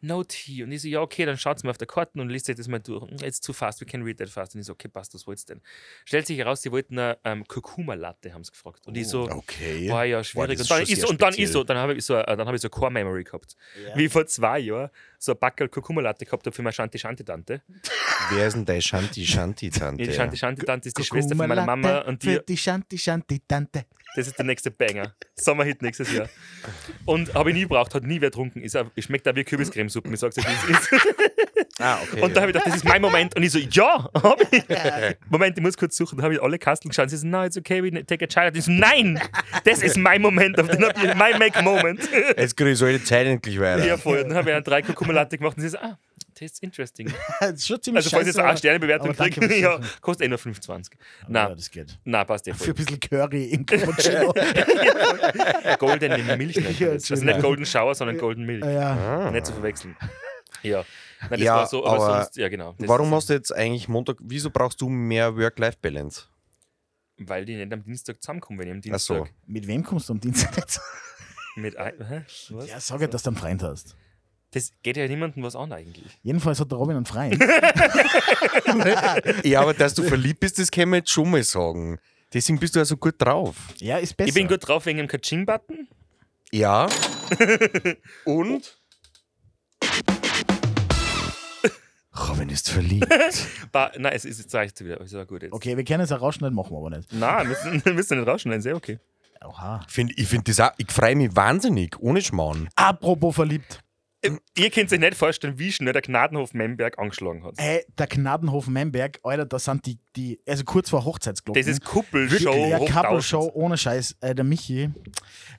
No 0.00 0.22
tea. 0.22 0.62
Und 0.62 0.72
ich 0.72 0.82
so, 0.82 0.88
ja, 0.88 1.00
okay, 1.00 1.24
dann 1.24 1.36
schaut's 1.38 1.64
mal 1.64 1.70
auf 1.70 1.78
der 1.78 1.86
Karte 1.86 2.20
und 2.20 2.28
liest 2.28 2.48
euch 2.48 2.56
das 2.56 2.68
mal 2.68 2.78
durch. 2.78 3.10
It's 3.22 3.40
too 3.40 3.52
fast, 3.52 3.80
we 3.80 3.86
can 3.86 4.02
read 4.02 4.18
that 4.18 4.28
fast. 4.28 4.54
Und 4.54 4.60
ich 4.60 4.66
so, 4.66 4.72
okay, 4.72 4.88
passt, 4.88 5.14
was 5.14 5.26
wollt's 5.26 5.44
denn? 5.44 5.60
Stellt 6.04 6.26
sich 6.26 6.38
heraus, 6.38 6.62
sie 6.62 6.70
wollten 6.70 6.98
eine 6.98 7.18
ähm, 7.24 7.46
Kurkuma-Latte, 7.46 8.32
haben 8.32 8.44
sie 8.44 8.52
gefragt. 8.52 8.86
Und 8.86 8.96
ich 8.96 9.08
so, 9.08 9.28
Okay. 9.28 9.88
Boah, 9.88 10.04
ja, 10.04 10.22
schwierig. 10.22 10.58
das 10.58 10.70
und 10.70 10.70
dann 10.70 10.82
ist 10.82 11.00
sehr 11.00 11.08
und 11.08 11.20
dann 11.20 11.34
ist 11.34 11.52
so, 11.52 11.64
dann 11.64 11.76
habe 11.78 11.94
ich 11.94 12.04
so, 12.04 12.14
äh, 12.14 12.36
dann 12.36 12.46
habe 12.46 12.56
ich 12.56 12.62
so 12.62 12.68
Core 12.68 12.90
Memory 12.90 13.24
gehabt. 13.24 13.56
Wie 13.94 14.08
vor 14.08 14.26
zwei 14.26 14.58
Jahren 14.60 14.90
so 15.18 15.32
ein 15.32 15.38
Backel 15.38 15.68
Kurkuma-Latte 15.68 16.24
gehabt 16.24 16.46
habe 16.46 16.54
für 16.54 16.62
meine 16.62 16.72
Shanti 16.72 16.98
Shanti 16.98 17.24
Tante. 17.24 17.62
Wer 18.30 18.46
ist 18.46 18.54
denn 18.54 18.64
deine 18.64 18.82
Shanti 18.82 19.26
Shanti 19.26 19.70
Tante? 19.70 20.04
Die 20.04 20.12
Shanti 20.12 20.36
Shanti 20.36 20.64
Tante 20.64 20.88
ist 20.88 20.98
die 20.98 21.04
Schwester 21.04 21.34
von 21.34 21.48
meiner 21.48 21.64
Mama 21.64 22.00
und 22.00 22.22
die, 22.22 22.34
Für 22.34 22.40
die 22.40 22.56
Shanti 22.56 22.98
Shanti 22.98 23.40
Tante. 23.46 23.86
Das 24.16 24.26
ist 24.26 24.36
der 24.38 24.44
nächste 24.44 24.70
Banger. 24.70 25.14
Sommerhit 25.34 25.82
nächstes 25.82 26.12
Jahr. 26.12 26.28
Und 27.04 27.34
habe 27.34 27.50
ich 27.50 27.54
nie 27.54 27.62
gebraucht, 27.62 27.94
hat 27.94 28.02
nie 28.02 28.20
wer 28.20 28.30
getrunken. 28.30 28.62
Ist 28.62 28.76
schmeckt 28.98 29.28
auch 29.28 29.34
wie 29.36 29.44
Kürbiscremesuppe, 29.44 30.12
ich 30.12 30.20
sag's 30.20 30.38
euch, 30.38 30.44
wie 30.46 30.72
es 30.72 30.92
ist. 30.92 31.06
Ah, 31.80 31.98
okay. 32.02 32.20
Und 32.20 32.36
da 32.36 32.40
habe 32.40 32.50
ich 32.50 32.54
gedacht, 32.54 32.66
das 32.66 32.76
ist 32.76 32.84
mein 32.84 33.00
Moment. 33.00 33.36
Und 33.36 33.42
ich 33.44 33.52
so, 33.52 33.58
ja, 33.58 34.08
hab 34.14 34.40
ich. 34.52 34.64
Moment, 35.30 35.56
ich 35.56 35.62
muss 35.62 35.76
kurz 35.76 35.96
suchen. 35.96 36.18
Da 36.18 36.24
habe 36.24 36.34
ich 36.34 36.42
alle 36.42 36.58
Kasteln 36.58 36.90
geschaut. 36.90 37.08
Sie 37.08 37.16
so, 37.16 37.26
no, 37.26 37.44
it's 37.44 37.56
okay, 37.56 37.82
we 37.82 38.04
take 38.04 38.24
a 38.24 38.26
child. 38.26 38.56
Ich 38.56 38.64
so, 38.64 38.72
nein, 38.72 39.20
das 39.64 39.82
ist 39.82 39.96
mein 39.96 40.20
Moment. 40.20 40.58
Auf 40.58 40.66
den 40.68 40.84
hab 40.84 41.00
ich, 41.00 41.14
mein 41.14 41.38
Make 41.38 41.62
Moment. 41.62 42.00
Jetzt 42.36 42.56
kriege 42.56 42.72
ich 42.72 42.78
so 42.78 42.86
die 42.86 43.02
Zeit 43.02 43.26
endlich 43.26 43.60
weiter. 43.60 43.86
Ja, 43.86 43.96
voll. 43.96 44.24
Dann 44.24 44.34
habe 44.34 44.50
ich 44.50 44.56
einen 44.56 44.64
drei 44.64 44.82
Kukumulatte 44.82 45.38
gemacht 45.38 45.56
und 45.56 45.62
sie 45.62 45.68
so, 45.68 45.78
ah, 45.78 45.96
tastes 46.38 46.60
interesting. 46.60 47.12
Das 47.40 47.52
ist 47.52 47.66
schon 47.66 47.80
ziemlich 47.82 48.04
Also, 48.04 48.10
falls 48.16 48.28
ich 48.28 48.34
jetzt 48.34 48.38
eine 48.44 48.56
Sternebewertung 48.56 49.14
fürs 49.14 49.58
ja, 49.58 49.80
kostet 50.00 50.26
eh 50.26 50.28
nur 50.28 50.38
25. 50.38 50.94
Ja, 50.98 51.26
Na, 51.28 51.54
das 51.54 51.70
geht. 51.70 51.98
na, 52.04 52.24
passt 52.24 52.46
eh 52.48 52.52
Für 52.52 52.58
voll. 52.58 52.68
ein 52.68 52.74
bisschen 52.74 53.00
Curry 53.00 53.44
im 53.46 53.66
Cappuccino. 53.66 54.32
Goldene 55.78 56.36
Milch. 56.36 56.56
Ja, 56.56 56.94
das. 56.94 57.10
Also 57.10 57.14
genau. 57.16 57.32
nicht 57.32 57.42
Golden 57.42 57.66
Shower, 57.66 57.94
sondern 57.94 58.18
Golden 58.18 58.44
Milch. 58.44 58.64
ja. 58.64 59.30
Nicht 59.30 59.46
zu 59.46 59.52
verwechseln. 59.52 59.96
Ja. 60.62 60.84
Nein, 61.20 61.30
das 61.30 61.40
Ja, 61.40 61.54
war 61.56 61.66
so, 61.66 61.84
aber, 61.86 62.04
aber 62.04 62.22
sonst, 62.22 62.36
ja 62.36 62.48
genau. 62.48 62.74
Das 62.78 62.88
Warum 62.88 63.08
ist, 63.08 63.14
hast 63.14 63.28
du 63.30 63.34
jetzt 63.34 63.52
eigentlich 63.54 63.88
Montag, 63.88 64.16
wieso 64.20 64.50
brauchst 64.50 64.80
du 64.80 64.88
mehr 64.88 65.36
Work-Life-Balance? 65.36 66.24
Weil 67.18 67.44
die 67.44 67.56
nicht 67.56 67.72
am 67.72 67.82
Dienstag 67.82 68.22
zusammenkommen, 68.22 68.60
wenn 68.60 68.68
ich 68.78 68.88
am 68.88 68.94
Ach 68.94 68.98
so. 69.00 69.14
Dienstag 69.14 69.34
Mit 69.46 69.66
wem 69.66 69.82
kommst 69.84 70.08
du 70.08 70.12
am 70.12 70.20
Dienstag 70.20 70.54
mit 71.56 71.76
ein, 71.76 71.94
hä? 72.06 72.22
Was? 72.50 72.68
Ja, 72.68 72.78
sag 72.80 73.00
ja, 73.00 73.08
dass 73.08 73.24
du 73.24 73.30
einen 73.30 73.36
Freund 73.36 73.62
hast. 73.62 73.96
Das 74.52 74.72
geht 74.82 74.96
ja 74.96 75.06
niemandem 75.06 75.42
was 75.42 75.54
an 75.54 75.72
eigentlich. 75.72 76.18
Jedenfalls 76.22 76.58
hat 76.58 76.70
der 76.70 76.78
Robin 76.78 76.96
einen 76.96 77.06
Freund. 77.06 77.38
Ja, 79.44 79.60
aber 79.60 79.74
dass 79.74 79.92
du 79.94 80.02
verliebt 80.02 80.40
bist, 80.40 80.58
das 80.58 80.70
kann 80.70 80.88
man 80.88 81.00
jetzt 81.00 81.10
schon 81.10 81.30
mal 81.30 81.42
sagen. 81.42 81.98
Deswegen 82.32 82.58
bist 82.58 82.74
du 82.74 82.80
also 82.80 82.96
gut 82.96 83.16
drauf. 83.18 83.56
Ja, 83.78 83.98
ist 83.98 84.16
besser. 84.16 84.28
Ich 84.28 84.34
bin 84.34 84.48
gut 84.48 84.66
drauf 84.66 84.86
wegen 84.86 84.98
dem 84.98 85.08
Kaching-Button. 85.08 85.88
Ja. 86.50 86.88
Und? 88.24 88.78
Robin 92.28 92.48
ist 92.48 92.70
verliebt. 92.70 93.06
Ba 93.72 93.92
Nein, 93.98 94.12
es 94.14 94.24
ist 94.24 94.40
jetzt 94.40 94.54
reicht 94.54 94.82
wieder. 94.82 95.00
Es 95.00 95.12
war 95.12 95.26
gut 95.26 95.42
jetzt. 95.42 95.52
Okay, 95.52 95.76
wir 95.76 95.84
können 95.84 96.04
es 96.04 96.12
auch 96.12 96.20
rausschneiden, 96.20 96.54
machen 96.54 96.72
wir 96.72 96.78
aber 96.78 96.90
nicht. 96.90 97.12
Nein, 97.12 97.48
müssen, 97.48 97.84
wir 97.84 97.92
müssen 97.92 98.18
nicht 98.18 98.28
rausschneiden, 98.28 98.62
sehr 98.62 98.76
okay. 98.76 98.98
Oha. 99.44 99.84
Find, 99.88 100.18
ich 100.18 100.26
finde 100.26 100.44
das 100.44 100.58
auch, 100.60 100.72
ich 100.78 100.90
freue 100.90 101.14
mich 101.14 101.34
wahnsinnig, 101.36 101.98
ohne 102.00 102.20
Schmarrn. 102.22 102.68
Apropos 102.74 103.34
verliebt. 103.34 103.80
Ähm, 104.22 104.40
Ihr 104.56 104.70
könnt 104.70 104.92
euch 104.92 104.98
nicht 104.98 105.14
vorstellen, 105.14 105.58
wie 105.58 105.70
schnell 105.70 105.92
der 105.92 106.02
Gnadenhof 106.02 106.52
Memberg 106.52 106.98
angeschlagen 106.98 107.44
hat. 107.44 107.54
Hey, 107.56 107.84
der 107.96 108.08
Gnadenhof 108.08 108.66
Memberg, 108.66 109.20
Alter, 109.22 109.46
das 109.46 109.64
sind 109.64 109.86
die, 109.86 109.98
die 110.16 110.40
also 110.46 110.64
kurz 110.64 110.90
vor 110.90 111.04
Hochzeitsglocken. 111.04 111.62
Das 111.62 111.70
ist 111.70 111.84
Kuppelshow 111.84 112.52
ja, 112.52 112.78
hoch 112.78 112.86
Couple 112.86 113.10
1000. 113.10 113.24
Show, 113.24 113.50
ohne 113.54 113.78
Scheiß. 113.78 114.16
Äh, 114.20 114.34
der 114.34 114.44
Michi, 114.44 114.90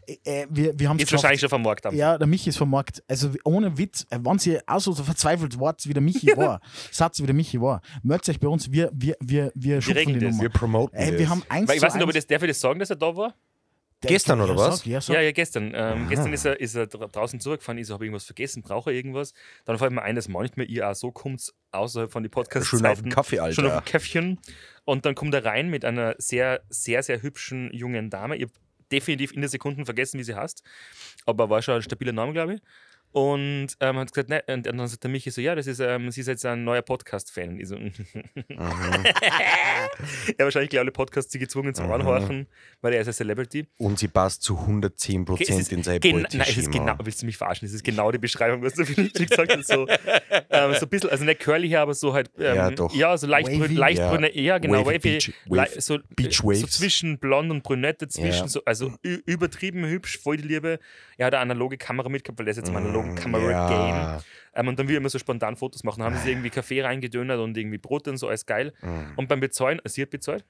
äh, 0.05 0.41
äh, 0.41 0.47
wir, 0.49 0.78
wir 0.78 0.89
haben 0.89 0.97
es 0.97 1.03
Ist 1.03 1.14
wahrscheinlich 1.14 1.39
schon 1.39 1.49
vom 1.49 1.62
Markt 1.62 1.86
am. 1.86 1.95
Ja, 1.95 2.18
der 2.18 2.28
Michi 2.28 2.49
ist 2.49 2.57
vom 2.57 2.70
Markt. 2.70 3.01
Also 3.07 3.32
ohne 3.45 3.78
Witz, 3.78 4.05
äh, 4.10 4.20
wenn 4.22 4.39
sie 4.39 4.60
auch 4.68 4.82
so 4.82 4.93
verzweifelt 4.93 5.57
wart, 5.57 5.88
wie 5.88 5.93
der 5.93 6.03
Michi 6.03 6.28
war, 6.36 6.60
Satz 6.91 7.22
wie 7.22 7.26
der 7.26 7.36
Michi 7.36 7.62
war, 7.62 7.82
meldet 8.03 8.28
euch 8.28 8.39
bei 8.41 8.49
uns, 8.49 8.70
wir, 8.70 8.91
wir, 8.93 9.16
wir, 9.22 9.53
wir 9.55 9.82
schupfen 9.82 9.97
regeln 9.97 10.20
die 10.20 10.26
das. 10.26 10.32
Nummer. 10.32 10.43
Wir 10.43 10.49
promoten 10.49 10.97
Ey, 10.97 11.12
das. 11.12 11.20
wir 11.20 11.30
haben 11.30 11.43
eins 11.47 11.70
Weil 11.70 11.78
ich 11.78 11.82
weiß 11.82 11.93
nicht, 11.93 12.03
ob 12.03 12.10
ich 12.10 12.16
das, 12.16 12.28
darf 12.28 12.43
ich 12.43 12.49
das 12.49 12.60
sagen, 12.60 12.80
dass 12.80 12.89
er 12.89 12.97
da 12.97 13.16
war? 13.16 13.34
Der- 14.04 14.10
Gestern, 14.10 14.39
oder 14.39 14.56
was? 14.56 14.86
Ja. 14.86 15.00
Ja, 15.00 15.20
ja, 15.20 15.32
gestern. 15.34 15.74
Ähm, 15.76 16.08
gestern 16.08 16.32
ist 16.32 16.45
er, 16.45 16.60
ist 16.60 16.74
er 16.76 16.86
dra- 16.88 17.12
draußen 17.12 17.39
zurückgefahren, 17.41 17.78
ist, 17.78 17.89
habe 17.91 18.06
irgendwas 18.06 18.24
vergessen, 18.24 18.62
brauche 18.62 18.91
er 18.91 18.95
irgendwas. 18.95 19.34
Dann 19.66 19.78
fällt 19.78 19.91
mir 19.91 20.02
ein, 20.02 20.16
dass 20.16 20.30
manchmal 20.30 20.70
ihr 20.70 20.89
auch 20.89 20.95
so 20.95 21.12
kommt, 21.12 21.54
außerhalb 21.72 22.10
von 22.12 22.24
den 22.24 22.30
podcast 22.32 22.68
Schon 22.68 22.86
auf 22.86 23.02
den 23.02 23.12
Kaffee, 23.12 23.39
Alter. 23.39 23.56
Schon 23.56 23.66
auf 23.70 23.84
dem 23.84 23.86
Käffchen. 23.86 24.39
Und 24.86 25.06
dann 25.06 25.16
kommt 25.16 25.34
er 25.34 25.43
rein 25.43 25.70
mit 25.70 25.84
einer 25.84 26.16
sehr, 26.18 26.62
sehr, 26.70 27.04
sehr 27.04 27.22
hübschen 27.22 27.74
jungen 27.74 28.10
Dame. 28.10 28.38
Ich 28.38 28.43
habe 28.43 28.54
definitiv 28.91 29.34
in 29.34 29.41
der 29.41 29.50
Sekunde 29.50 29.84
vergessen, 29.86 30.18
wie 30.18 30.24
sie 30.24 30.34
heißt. 30.36 30.64
Aber 31.26 31.50
war 31.50 31.62
schon 31.62 31.76
ein 31.76 31.82
stabiler 31.82 32.14
Name, 32.14 32.32
glaube 32.34 32.56
ich. 32.56 32.62
Und 33.12 33.70
ähm, 33.80 33.97
hat 33.97 34.14
gesagt, 34.14 34.30
ne, 34.30 34.43
und 34.47 34.66
dann 34.68 34.88
sagt 34.88 35.03
der 35.03 35.10
Michi 35.10 35.32
so, 35.32 35.41
ja, 35.41 35.55
das 35.55 35.66
ist, 35.66 35.80
ähm, 35.80 36.12
sie 36.12 36.22
ist 36.22 36.28
jetzt 36.28 36.45
ein 36.45 36.64
neuer 36.64 36.84
Podcast-Fan. 36.84 37.60
Ich 37.60 37.68
so, 37.68 37.76
ja, 37.80 37.91
wahrscheinlich 40.38 40.78
alle 40.78 40.91
Podcasts 40.91 41.32
sie 41.32 41.39
gezwungen 41.39 41.74
zum 41.74 41.91
Anhorchen, 41.91 42.47
weil 42.82 42.93
er 42.93 43.01
ist 43.01 43.07
ein 43.07 43.14
Celebrity. 43.14 43.68
Und 43.78 43.99
sie 43.99 44.07
passt 44.07 44.43
zu 44.43 44.60
110 44.60 45.22
Okay, 45.28 45.43
es 45.43 45.49
ist 45.49 45.55
Prozent 45.55 45.72
in 45.72 45.84
sein 45.84 45.99
gen- 45.99 46.22
Nein, 46.22 46.41
es 46.47 46.57
ist 46.57 46.72
genau, 46.72 46.95
willst 47.03 47.22
du 47.22 47.26
mich 47.26 47.38
verarschen? 47.38 47.66
Es 47.68 47.74
ist 47.74 47.84
genau 47.84 48.12
die 48.12 48.18
Beschreibung, 48.18 48.62
was 48.62 48.74
du 48.74 48.86
vielleicht 48.86 49.16
gesagt 49.30 49.55
hast. 49.57 49.68
So, 49.68 49.88
ähm, 50.49 50.74
so 50.76 50.86
ein 50.86 50.89
bisschen, 50.89 51.10
also 51.10 51.24
nicht 51.26 51.39
curly 51.39 51.68
her, 51.70 51.82
aber 51.82 51.93
so 51.93 52.14
halt, 52.14 52.30
ähm, 52.38 52.55
Ja, 52.55 52.72
doch. 52.72 52.93
ja, 52.93 53.18
so 53.18 53.28
leicht, 53.28 53.47
Wavy. 53.47 53.57
brün, 53.60 53.76
leicht 53.76 53.99
Ja. 53.99 54.12
brünett, 54.12 54.36
ja, 54.36 54.57
genau, 54.60 54.86
Wavy 54.86 54.99
Beach- 54.99 55.34
Wave- 55.47 55.82
so, 55.82 55.97
Beach 56.16 56.41
so 56.41 56.68
zwischen 56.68 57.18
blond 57.20 57.51
und 57.51 57.64
brünett 57.64 58.01
dazwischen, 58.01 58.43
Ja. 58.43 58.47
so, 58.47 58.62
also 58.66 58.93
übertrieben 59.01 59.86
hübsch, 59.86 60.20
voll 60.20 60.38
die 60.38 60.47
Liebe. 60.47 60.80
Er 61.18 61.28
hat 61.28 61.34
eine 61.34 61.41
analoge 61.41 61.78
Kamera 61.78 62.07
mitgehabt, 62.10 62.39
weil 62.39 62.47
er 62.47 62.51
ist 62.51 62.57
jetzt 62.57 62.70
im 62.70 62.76
analogen 62.76 62.99
Kamera-Game. 63.04 63.95
Mm, 63.95 64.00
ja. 64.00 64.22
Ähm, 64.56 64.68
und 64.68 64.80
dann 64.80 64.88
will 64.88 64.95
er 64.95 65.00
immer 65.00 65.10
so 65.10 65.20
spontan 65.20 65.56
Fotos 65.56 65.84
machen. 65.84 66.02
Dann 66.02 66.14
haben 66.14 66.22
sie 66.22 66.32
irgendwie 66.32 66.50
Kaffee 66.50 66.82
reingedönert 66.82 67.39
und 67.39 67.58
irgendwie 67.58 67.78
Brot 67.78 68.08
und 68.08 68.18
so, 68.18 68.28
alles 68.28 68.45
geil. 68.45 68.74
Mm. 68.82 69.18
Und 69.18 69.28
beim 69.28 69.39
Bezahlen, 69.39 69.80
sie 69.86 70.02
hat 70.02 70.10
bezahlt, 70.10 70.45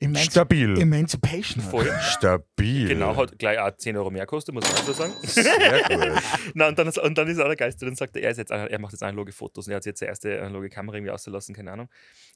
Emanci- 0.00 0.30
Stabil. 0.30 0.78
Emancipation. 0.78 1.62
voll. 1.64 1.90
Stabil. 2.02 2.88
Genau, 2.88 3.16
hat 3.16 3.38
gleich 3.38 3.58
auch 3.58 3.74
10 3.76 3.96
Euro 3.96 4.10
mehr 4.10 4.22
gekostet, 4.22 4.54
muss 4.54 4.64
man 4.64 4.72
auch 4.74 4.84
so 4.84 4.92
sagen. 4.92 5.12
Sehr 5.22 5.44
gut. 5.88 6.22
Na, 6.54 6.68
und, 6.68 6.78
dann, 6.78 6.88
ist- 6.88 6.98
und 6.98 7.16
dann 7.16 7.28
ist 7.28 7.38
er 7.38 7.46
der 7.46 7.56
Geist, 7.56 7.80
dann 7.82 7.96
sagt 7.96 8.14
er, 8.16 8.22
er, 8.22 8.30
ist 8.30 8.36
jetzt, 8.36 8.50
er 8.50 8.78
macht 8.78 8.92
jetzt 8.92 9.02
analoge 9.02 9.32
Fotos 9.32 9.66
und 9.66 9.72
er 9.72 9.76
hat 9.76 9.86
jetzt 9.86 10.00
die 10.00 10.04
erste 10.04 10.40
analoge 10.42 10.68
Kamera 10.68 10.96
irgendwie 10.96 11.12
ausgelassen, 11.12 11.54
keine 11.54 11.72
Ahnung. 11.72 11.88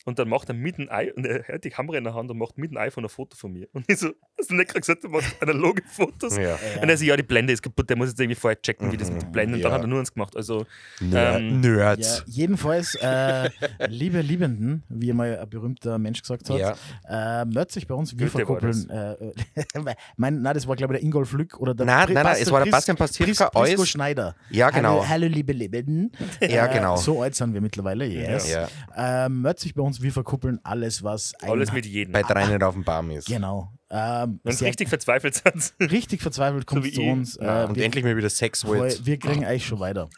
Und 0.07 0.19
dann 0.19 0.29
macht 0.31 0.49
er 0.49 0.55
mit 0.55 0.79
dem 0.79 0.91
Ei, 0.91 1.13
und 1.13 1.27
er 1.27 1.45
hat 1.47 1.65
die 1.65 1.69
Kamera 1.71 1.99
in 1.99 2.05
der 2.05 2.15
Hand 2.15 2.31
und 2.31 2.39
macht 2.39 2.57
mit 2.57 2.71
dem 2.71 2.79
iPhone 2.79 3.05
ein 3.05 3.11
Foto 3.11 3.37
von 3.37 3.53
mir. 3.53 3.69
Und 3.75 3.85
ich 3.89 3.99
so, 3.99 4.09
hast 4.39 4.51
du 4.51 4.55
nicht 4.55 4.69
gerade 4.69 4.81
gesagt, 4.81 5.05
du 5.05 5.09
machst 5.09 5.37
analoge 5.43 5.83
Fotos? 5.87 6.39
Ja. 6.39 6.59
Und 6.81 6.89
er 6.89 6.97
so, 6.97 7.05
ja, 7.05 7.17
die 7.17 7.23
Blende 7.23 7.53
ist 7.53 7.61
kaputt, 7.63 7.91
der 7.91 7.97
muss 7.99 8.09
jetzt 8.09 8.19
irgendwie 8.21 8.41
vorher 8.41 8.61
checken, 8.63 8.91
wie 8.91 8.97
das 8.97 9.11
mit 9.11 9.21
der 9.23 9.27
Blende. 9.27 9.57
Und 9.57 9.63
dann 9.63 9.73
Ja. 9.73 9.77
hat 9.77 9.85
er 9.85 9.89
nur 9.89 9.99
eins 9.99 10.15
gemacht. 10.15 10.35
Also, 10.37 10.65
Ner 11.01 11.37
Ähm, 11.37 11.63
Ja, 11.63 11.71
Nerds. 11.97 12.25
jedenfalls, 12.27 12.95
äh, 12.95 13.51
liebe 13.89 14.23
Liebenden, 14.23 14.85
wie 14.89 15.13
mal 15.13 15.39
ein 15.39 15.51
berühmter 15.51 15.99
Mensch 15.99 16.23
gesagt 16.23 16.49
hat, 16.49 16.59
Ja. 16.59 17.43
Sich 17.70 17.86
bei 17.86 17.94
uns, 17.94 18.12
wir 18.18 18.26
Goethe 18.26 18.38
verkuppeln. 18.46 18.90
Äh, 18.90 19.94
mein, 20.16 20.42
nein, 20.42 20.55
das 20.55 20.66
war, 20.66 20.76
glaube 20.76 20.94
ich, 20.94 21.01
der 21.01 21.07
Ingolf 21.07 21.32
Lück 21.32 21.59
oder 21.59 21.74
der 21.74 21.86
Nein, 21.86 22.09
Pri- 22.09 22.14
nein, 22.14 22.36
es 22.40 22.51
war 22.51 22.61
der 22.61 22.66
Pris- 22.66 22.72
Bastian 22.72 22.96
Pastewka, 22.96 23.46
Pris- 23.51 23.57
alles- 23.78 23.88
Schneider. 23.88 24.34
Ja, 24.51 24.70
genau. 24.70 25.01
Hallo, 25.01 25.09
hallo 25.09 25.26
liebe 25.28 25.53
Liebenden. 25.53 26.12
Ja, 26.40 26.66
Äh, 26.66 26.74
genau. 26.74 26.96
so 26.96 27.22
alt 27.22 27.34
sind 27.34 27.53
wir 27.55 27.61
mittlerweile, 27.61 28.07
yes. 28.07 28.51
Ja. 28.51 28.68
Ähm, 28.96 29.42
meldet 29.42 29.61
sich 29.61 29.74
bei 29.74 29.82
uns, 29.82 30.01
wir 30.03 30.12
verkuppeln 30.12 30.59
alles, 30.64 31.03
was 31.03 31.34
alles 31.42 31.72
mit 31.72 31.86
jedem. 31.86 32.12
Bei 32.12 32.22
drei 32.22 32.46
nicht 32.46 32.62
auf 32.62 32.74
dem 32.74 32.84
Baum 32.84 33.11
ist. 33.11 33.26
Genau. 33.26 33.72
Ähm, 33.92 34.38
sehr- 34.44 34.68
richtig 34.68 34.88
verzweifelt 34.88 35.34
sind. 35.34 35.72
richtig 35.90 36.22
verzweifelt 36.22 36.64
kommt 36.66 36.84
wie 36.84 36.92
zu 36.92 37.03
uns. 37.03 37.36
Äh, 37.36 37.44
Ja, 37.44 37.64
und 37.64 37.74
wir, 37.76 37.84
endlich 37.84 38.05
mal 38.05 38.16
wieder 38.16 38.30
Sex 38.30 38.64
wollt. 38.64 39.05
wir 39.05 39.18
kriegen 39.18 39.44
eigentlich 39.44 39.66
schon 39.66 39.80
weiter. 39.80 40.09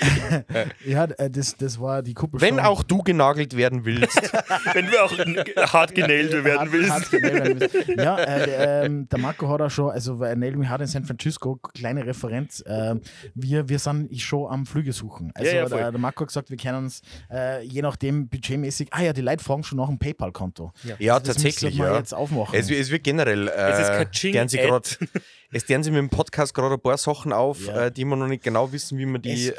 ja, 0.84 1.04
äh, 1.04 1.30
das, 1.30 1.56
das 1.56 1.80
war 1.80 2.02
die 2.02 2.14
Kuppel. 2.14 2.40
Wenn 2.40 2.58
auch 2.60 2.82
du 2.82 2.98
genagelt 3.02 3.56
werden 3.56 3.84
willst. 3.84 4.16
Wenn 4.74 4.86
du 4.86 5.02
auch 5.02 5.72
hart 5.72 5.94
genäht 5.94 6.32
werden 6.32 6.58
Hart- 6.60 6.72
willst. 6.72 6.90
hart 6.90 7.10
genäht 7.10 7.32
werden 7.34 7.60
willst. 7.60 7.88
ja, 7.98 8.18
äh, 8.18 8.46
der, 8.46 8.82
ähm, 8.84 9.08
der 9.08 9.18
Marco 9.18 9.48
hat 9.48 9.60
auch 9.60 9.70
schon, 9.70 9.90
also 9.90 10.18
weil 10.18 10.36
Nail 10.36 10.56
Me 10.56 10.68
Hard 10.68 10.82
in 10.82 10.86
San 10.86 11.04
Francisco, 11.04 11.58
kleine 11.74 12.04
Referenz, 12.06 12.62
ähm, 12.66 13.00
wir, 13.34 13.68
wir 13.68 13.78
sind 13.78 14.20
schon 14.20 14.50
am 14.50 14.66
Flüge 14.66 14.92
suchen. 14.92 15.30
Also 15.34 15.50
Ja, 15.50 15.56
ja, 15.58 15.66
voll. 15.68 15.78
der, 15.78 15.90
der 15.92 16.00
Marco 16.00 16.20
hat 16.22 16.28
gesagt, 16.28 16.50
wir 16.50 16.56
können 16.56 16.84
uns 16.84 17.00
äh, 17.30 17.62
je 17.64 17.82
nachdem 17.82 18.28
budgetmäßig, 18.28 18.88
ah 18.92 19.02
ja, 19.02 19.12
die 19.12 19.20
Leute 19.22 19.42
fragen 19.42 19.62
schon 19.62 19.78
nach 19.78 19.88
einem 19.88 19.98
PayPal-Konto. 19.98 20.72
Ja, 20.98 21.18
Das 21.20 21.28
tatsächlich. 21.34 21.74
müssen 21.76 21.84
wir 21.86 21.92
Ja. 21.92 21.98
jetzt 21.98 22.14
aufmachen. 22.14 22.54
Es, 22.58 22.70
es 22.70 22.90
wird 22.90 23.04
generell. 23.04 23.48
Es 23.48 23.78
ist 23.78 23.88
Äh, 24.24 24.32
deren 24.32 24.48
sie 24.48 24.58
grad, 24.58 24.98
es 25.52 25.64
deren 25.66 25.82
sie 25.82 25.90
mit 25.90 25.98
dem 25.98 26.08
Podcast 26.10 26.54
gerade 26.54 26.74
ein 26.74 26.80
paar 26.80 26.96
Sachen 26.98 27.32
auf, 27.32 27.66
Ja. 27.66 27.86
äh, 27.86 27.92
die 27.92 28.04
wir 28.04 28.16
noch 28.16 28.26
nicht 28.26 28.42
genau 28.42 28.72
wissen, 28.72 28.98
wie 28.98 29.06
wir 29.06 29.18
die, 29.18 29.48
Es- 29.48 29.58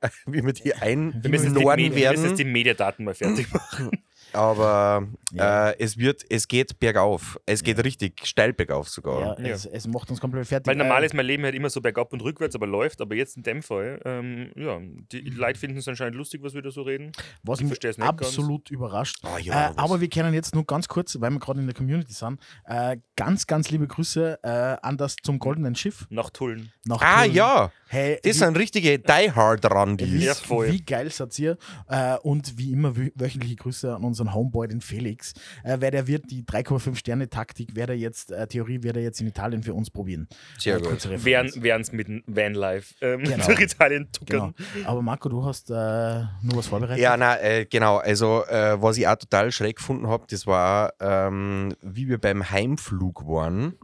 äh, 0.00 0.08
wie 0.26 0.44
wir 0.44 0.52
die 0.52 0.64
Wir 0.64 1.30
müssen, 1.30 1.54
die, 1.54 1.60
einnorden 1.60 1.84
Medi- 1.86 1.94
wir 1.94 2.10
müssen 2.10 2.24
werden. 2.24 2.36
die 2.36 2.44
Mediadaten 2.44 3.04
mal 3.04 3.14
fertig 3.14 3.52
machen. 3.52 3.90
Aber 4.32 5.06
Ja. 5.32 5.70
äh, 5.70 5.76
es 5.78 5.96
wird, 5.98 6.24
es 6.30 6.48
geht 6.48 6.78
bergauf. 6.78 7.38
Es 7.46 7.62
geht 7.62 7.82
richtig 7.84 8.20
steil 8.26 8.52
bergauf 8.52 8.88
sogar. 8.88 9.38
ja, 9.40 9.46
Es, 9.54 9.66
es 9.66 9.86
macht 9.86 10.10
uns 10.10 10.20
komplett 10.20 10.46
fertig. 10.46 10.66
Weil 10.66 10.76
normal 10.76 11.02
Äh, 11.02 11.06
ist 11.06 11.14
mein 11.14 11.26
Leben 11.26 11.44
halt 11.44 11.54
immer 11.54 11.70
so 11.70 11.80
bergab 11.80 12.12
und 12.12 12.22
rückwärts, 12.22 12.54
aber 12.54 12.66
läuft. 12.66 13.00
Aber 13.00 13.14
jetzt 13.14 13.36
in 13.36 13.42
dem 13.42 13.62
Fall, 13.62 14.00
ähm, 14.04 14.50
ja, 14.56 14.78
die 15.12 15.20
Leute 15.30 15.58
finden 15.58 15.78
es 15.78 15.88
anscheinend 15.88 16.16
lustig, 16.16 16.42
was 16.42 16.54
wir 16.54 16.62
da 16.62 16.70
so 16.70 16.82
reden. 16.82 17.12
was 17.42 17.58
ich 17.58 17.64
mich 17.64 17.70
versteh's 17.70 17.98
nicht 17.98 18.06
ganz. 18.06 18.22
absolut 18.22 18.70
überrascht. 18.70 19.18
Ah, 19.22 19.38
ja, 19.38 19.70
äh, 19.70 19.72
aber 19.76 20.00
wir 20.00 20.08
können 20.08 20.34
jetzt 20.34 20.54
nur 20.54 20.64
ganz 20.64 20.88
kurz, 20.88 21.18
weil 21.20 21.30
wir 21.30 21.38
gerade 21.40 21.60
in 21.60 21.66
der 21.66 21.74
Community 21.74 22.12
sind, 22.12 22.40
äh, 22.64 22.96
ganz, 23.16 23.46
ganz 23.46 23.70
liebe 23.70 23.86
Grüße 23.86 24.38
äh, 24.42 24.48
an 24.82 24.96
das 24.96 25.16
zum 25.22 25.38
Goldenen 25.38 25.74
Schiff 25.74 26.06
Nach 26.10 26.30
Tullen. 26.30 26.72
nach 26.84 27.00
Ah 27.02 27.24
ja, 27.24 27.70
Hey, 27.90 28.18
das 28.22 28.34
wie- 28.34 28.38
sind 28.38 28.58
richtige 28.58 28.98
Die 28.98 29.32
Hard 29.32 29.64
wie, 29.64 29.66
Randis. 29.68 30.24
Ja, 30.24 30.34
voll. 30.34 30.70
wie 30.72 30.82
geil 30.82 31.10
seid 31.10 31.38
ihr? 31.38 31.56
Äh, 31.88 32.16
und 32.18 32.58
wie 32.58 32.72
immer 32.72 32.90
wö- 32.90 33.12
wöchentliche 33.14 33.56
Grüße 33.56 33.94
an 33.94 34.04
unsere 34.04 34.17
unseren 34.20 34.34
Homeboy, 34.34 34.66
den 34.68 34.80
Felix, 34.80 35.32
äh, 35.64 35.78
weil 35.80 35.90
der 35.90 36.06
wird 36.06 36.30
die 36.30 36.42
3,5 36.44 36.96
Sterne 36.96 37.28
Taktik, 37.28 37.74
wird 37.76 37.90
er 37.90 37.96
jetzt, 37.96 38.30
äh, 38.32 38.46
Theorie 38.46 38.82
wird 38.82 38.96
er 38.96 39.02
jetzt 39.02 39.20
in 39.20 39.26
Italien 39.28 39.62
für 39.62 39.74
uns 39.74 39.90
probieren. 39.90 40.28
Sehr 40.58 40.76
Äh, 40.76 40.80
gut. 40.80 41.08
während 41.24 41.50
es 41.84 41.92
mit 41.92 42.08
dem 42.08 42.22
Vanlife 42.26 42.94
ähm, 43.00 43.22
Genau. 43.24 43.46
durch 43.46 43.60
Italien 43.60 44.08
Genau. 44.26 44.50
tuckern. 44.52 44.54
Aber 44.84 45.02
Marco, 45.02 45.28
du 45.28 45.44
hast 45.44 45.70
äh, 45.70 45.74
nur 45.74 46.56
was 46.56 46.66
vorbereitet? 46.66 47.02
Ja, 47.02 47.16
na, 47.16 47.40
äh, 47.40 47.64
genau. 47.66 47.98
Also, 47.98 48.44
äh, 48.46 48.80
was 48.80 48.96
ich 48.98 49.06
auch 49.06 49.16
total 49.16 49.52
schräg 49.52 49.76
gefunden 49.76 50.08
habe, 50.08 50.24
das 50.28 50.46
war, 50.46 50.92
ähm, 51.00 51.74
wie 51.82 52.08
wir 52.08 52.18
beim 52.18 52.50
Heimflug 52.50 53.26
waren, 53.26 53.74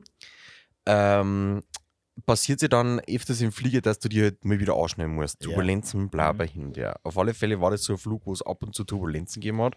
ähm, 0.87 1.63
passiert 2.27 2.61
sich 2.61 2.69
dann 2.69 3.01
öfters 3.01 3.41
im 3.41 3.53
Flieger, 3.53 3.81
dass 3.81 3.99
du 3.99 4.09
dir 4.09 4.25
halt 4.25 4.45
mal 4.45 4.61
wieder 4.61 4.77
anschneiden 4.77 5.15
musst. 5.15 5.41
Turbulenzen, 5.41 6.09
bla, 6.09 6.33
bla, 6.33 6.47
hin, 6.47 6.73
ja. 6.75 6.95
Auf 7.03 7.19
alle 7.19 7.35
Fälle 7.35 7.61
war 7.61 7.71
das 7.71 7.83
so 7.85 7.95
ein 7.95 7.99
Flug, 7.99 8.23
wo 8.25 8.33
es 8.33 8.43
ab 8.43 8.63
und 8.63 8.75
zu 8.75 8.85
Turbulenzen 8.85 9.41
gegeben 9.41 9.61
hat. 9.63 9.77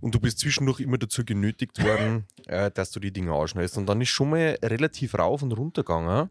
Und 0.00 0.14
du 0.14 0.20
bist 0.20 0.40
zwischendurch 0.40 0.80
immer 0.80 0.98
dazu 0.98 1.24
genötigt 1.24 1.82
worden, 1.82 2.26
äh, 2.46 2.70
dass 2.72 2.90
du 2.90 2.98
die 2.98 3.12
Dinge 3.12 3.32
anschneidest. 3.32 3.78
Und 3.78 3.86
dann 3.86 4.00
ist 4.00 4.08
schon 4.08 4.30
mal 4.30 4.58
relativ 4.62 5.14
rauf 5.14 5.42
und 5.42 5.52
runter 5.52 5.82
gegangen. 5.84 6.28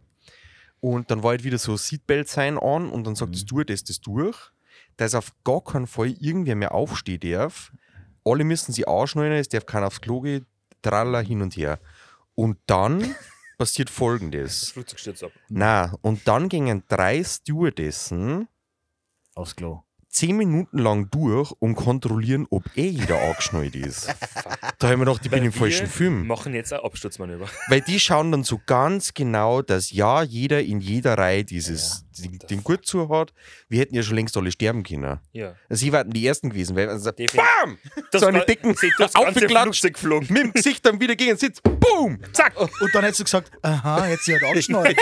Und 0.82 1.10
dann 1.12 1.24
war 1.24 1.30
halt 1.32 1.44
wieder 1.44 1.58
so 1.58 1.78
Seatbelt 1.78 2.28
sein 2.28 2.58
an 2.58 2.90
und 2.90 3.06
dann 3.06 3.16
sagt 3.16 3.32
Mhm. 3.32 3.46
du 3.46 3.64
das 3.64 3.84
das 3.84 4.02
durch, 4.02 4.38
dass 4.98 5.16
auf 5.16 5.32
gar 5.44 5.64
keinen 5.64 5.88
Fall 5.88 6.10
irgendwer 6.20 6.56
mehr 6.56 6.74
aufstehen 6.74 7.20
darf. 7.22 7.72
Alle 8.26 8.44
müssen 8.44 8.74
sie 8.74 8.86
anschneiden, 8.88 9.38
es 9.38 9.48
darf 9.48 9.66
keiner 9.66 9.88
aufs 9.88 10.02
Klo 10.02 10.22
gehen, 10.22 10.46
tralla 10.82 11.20
hin 11.22 11.42
und 11.42 11.56
her. 11.56 11.80
Und 12.36 12.58
dann 12.66 13.00
passiert 13.62 13.90
Das 13.90 13.96
folgendes. 13.96 14.72
Flugzeug 14.72 15.00
stürzt 15.00 15.24
ab. 15.24 15.32
Na, 15.48 15.96
und 16.02 16.28
dann 16.28 16.50
gingen 16.50 16.84
drei 16.88 17.24
Stewardessen 17.24 18.48
Aufs 19.36 19.56
Klo. 19.56 19.84
Zehn 20.12 20.36
Minuten 20.38 20.78
lang 20.78 21.10
durch 21.10 21.52
und 21.60 21.76
kontrollieren, 21.76 22.46
ob 22.50 22.64
eh 22.76 22.88
jeder 22.90 23.20
angeschnallt 23.22 23.76
ist. 23.76 24.14
Da 24.78 24.90
haben 24.90 25.00
wir 25.00 25.06
gedacht, 25.06 25.22
ich 25.24 25.32
bin 25.32 25.44
im 25.44 25.54
falschen 25.54 25.86
wir 25.86 25.90
Film. 25.90 26.28
machen 26.28 26.54
jetzt 26.54 26.74
ein 26.74 26.82
Absturzmanöver. 26.82 27.48
Weil 27.70 27.82
die 27.82 28.00
schauen 28.00 28.32
dann 28.32 28.44
so 28.44 28.60
ganz 28.66 29.14
genau, 29.14 29.62
dass 29.62 29.92
ja 29.92 30.22
jeder 30.24 30.62
in 30.62 30.82
jeder 30.82 31.18
Reihe 31.18 31.44
dieses 31.46 32.06
den, 32.20 32.40
den 32.50 32.64
Gurt 32.64 32.86
zu 32.86 33.10
hat. 33.10 33.34
Wir 33.70 33.80
hätten 33.80 33.96
ja 33.96 34.04
schon 34.04 34.16
längst 34.16 34.36
alle 34.38 34.52
sterben 34.52 34.84
können. 34.84 35.20
Ja. 35.32 35.56
Also 35.70 35.80
sie 35.86 35.92
waren 35.94 36.10
die 36.12 36.28
ersten 36.28 36.50
gewesen, 36.50 36.76
weil 36.76 36.90
also. 36.90 37.12
BAM! 37.12 37.78
Das 38.12 38.22
so 38.22 38.28
eine 38.28 38.40
war- 38.40 38.46
dicken 38.46 38.76
aufgeklatscht, 39.14 39.82
geflogen. 39.94 40.28
mit 40.30 40.44
dem 40.44 40.54
Gesicht 40.54 40.86
dann 40.86 41.00
wieder 41.00 41.16
gegen 41.16 41.32
den 41.32 41.38
Sitz. 41.38 41.62
Boom! 41.62 42.20
Zack! 42.34 42.60
Und 42.60 42.70
dann 42.94 43.04
hättest 43.04 43.22
du 43.22 43.24
gesagt, 43.24 43.52
aha, 43.62 44.08
jetzt 44.10 44.26
sie 44.26 44.34
halt 44.34 44.44
angeschnallt. 44.48 44.98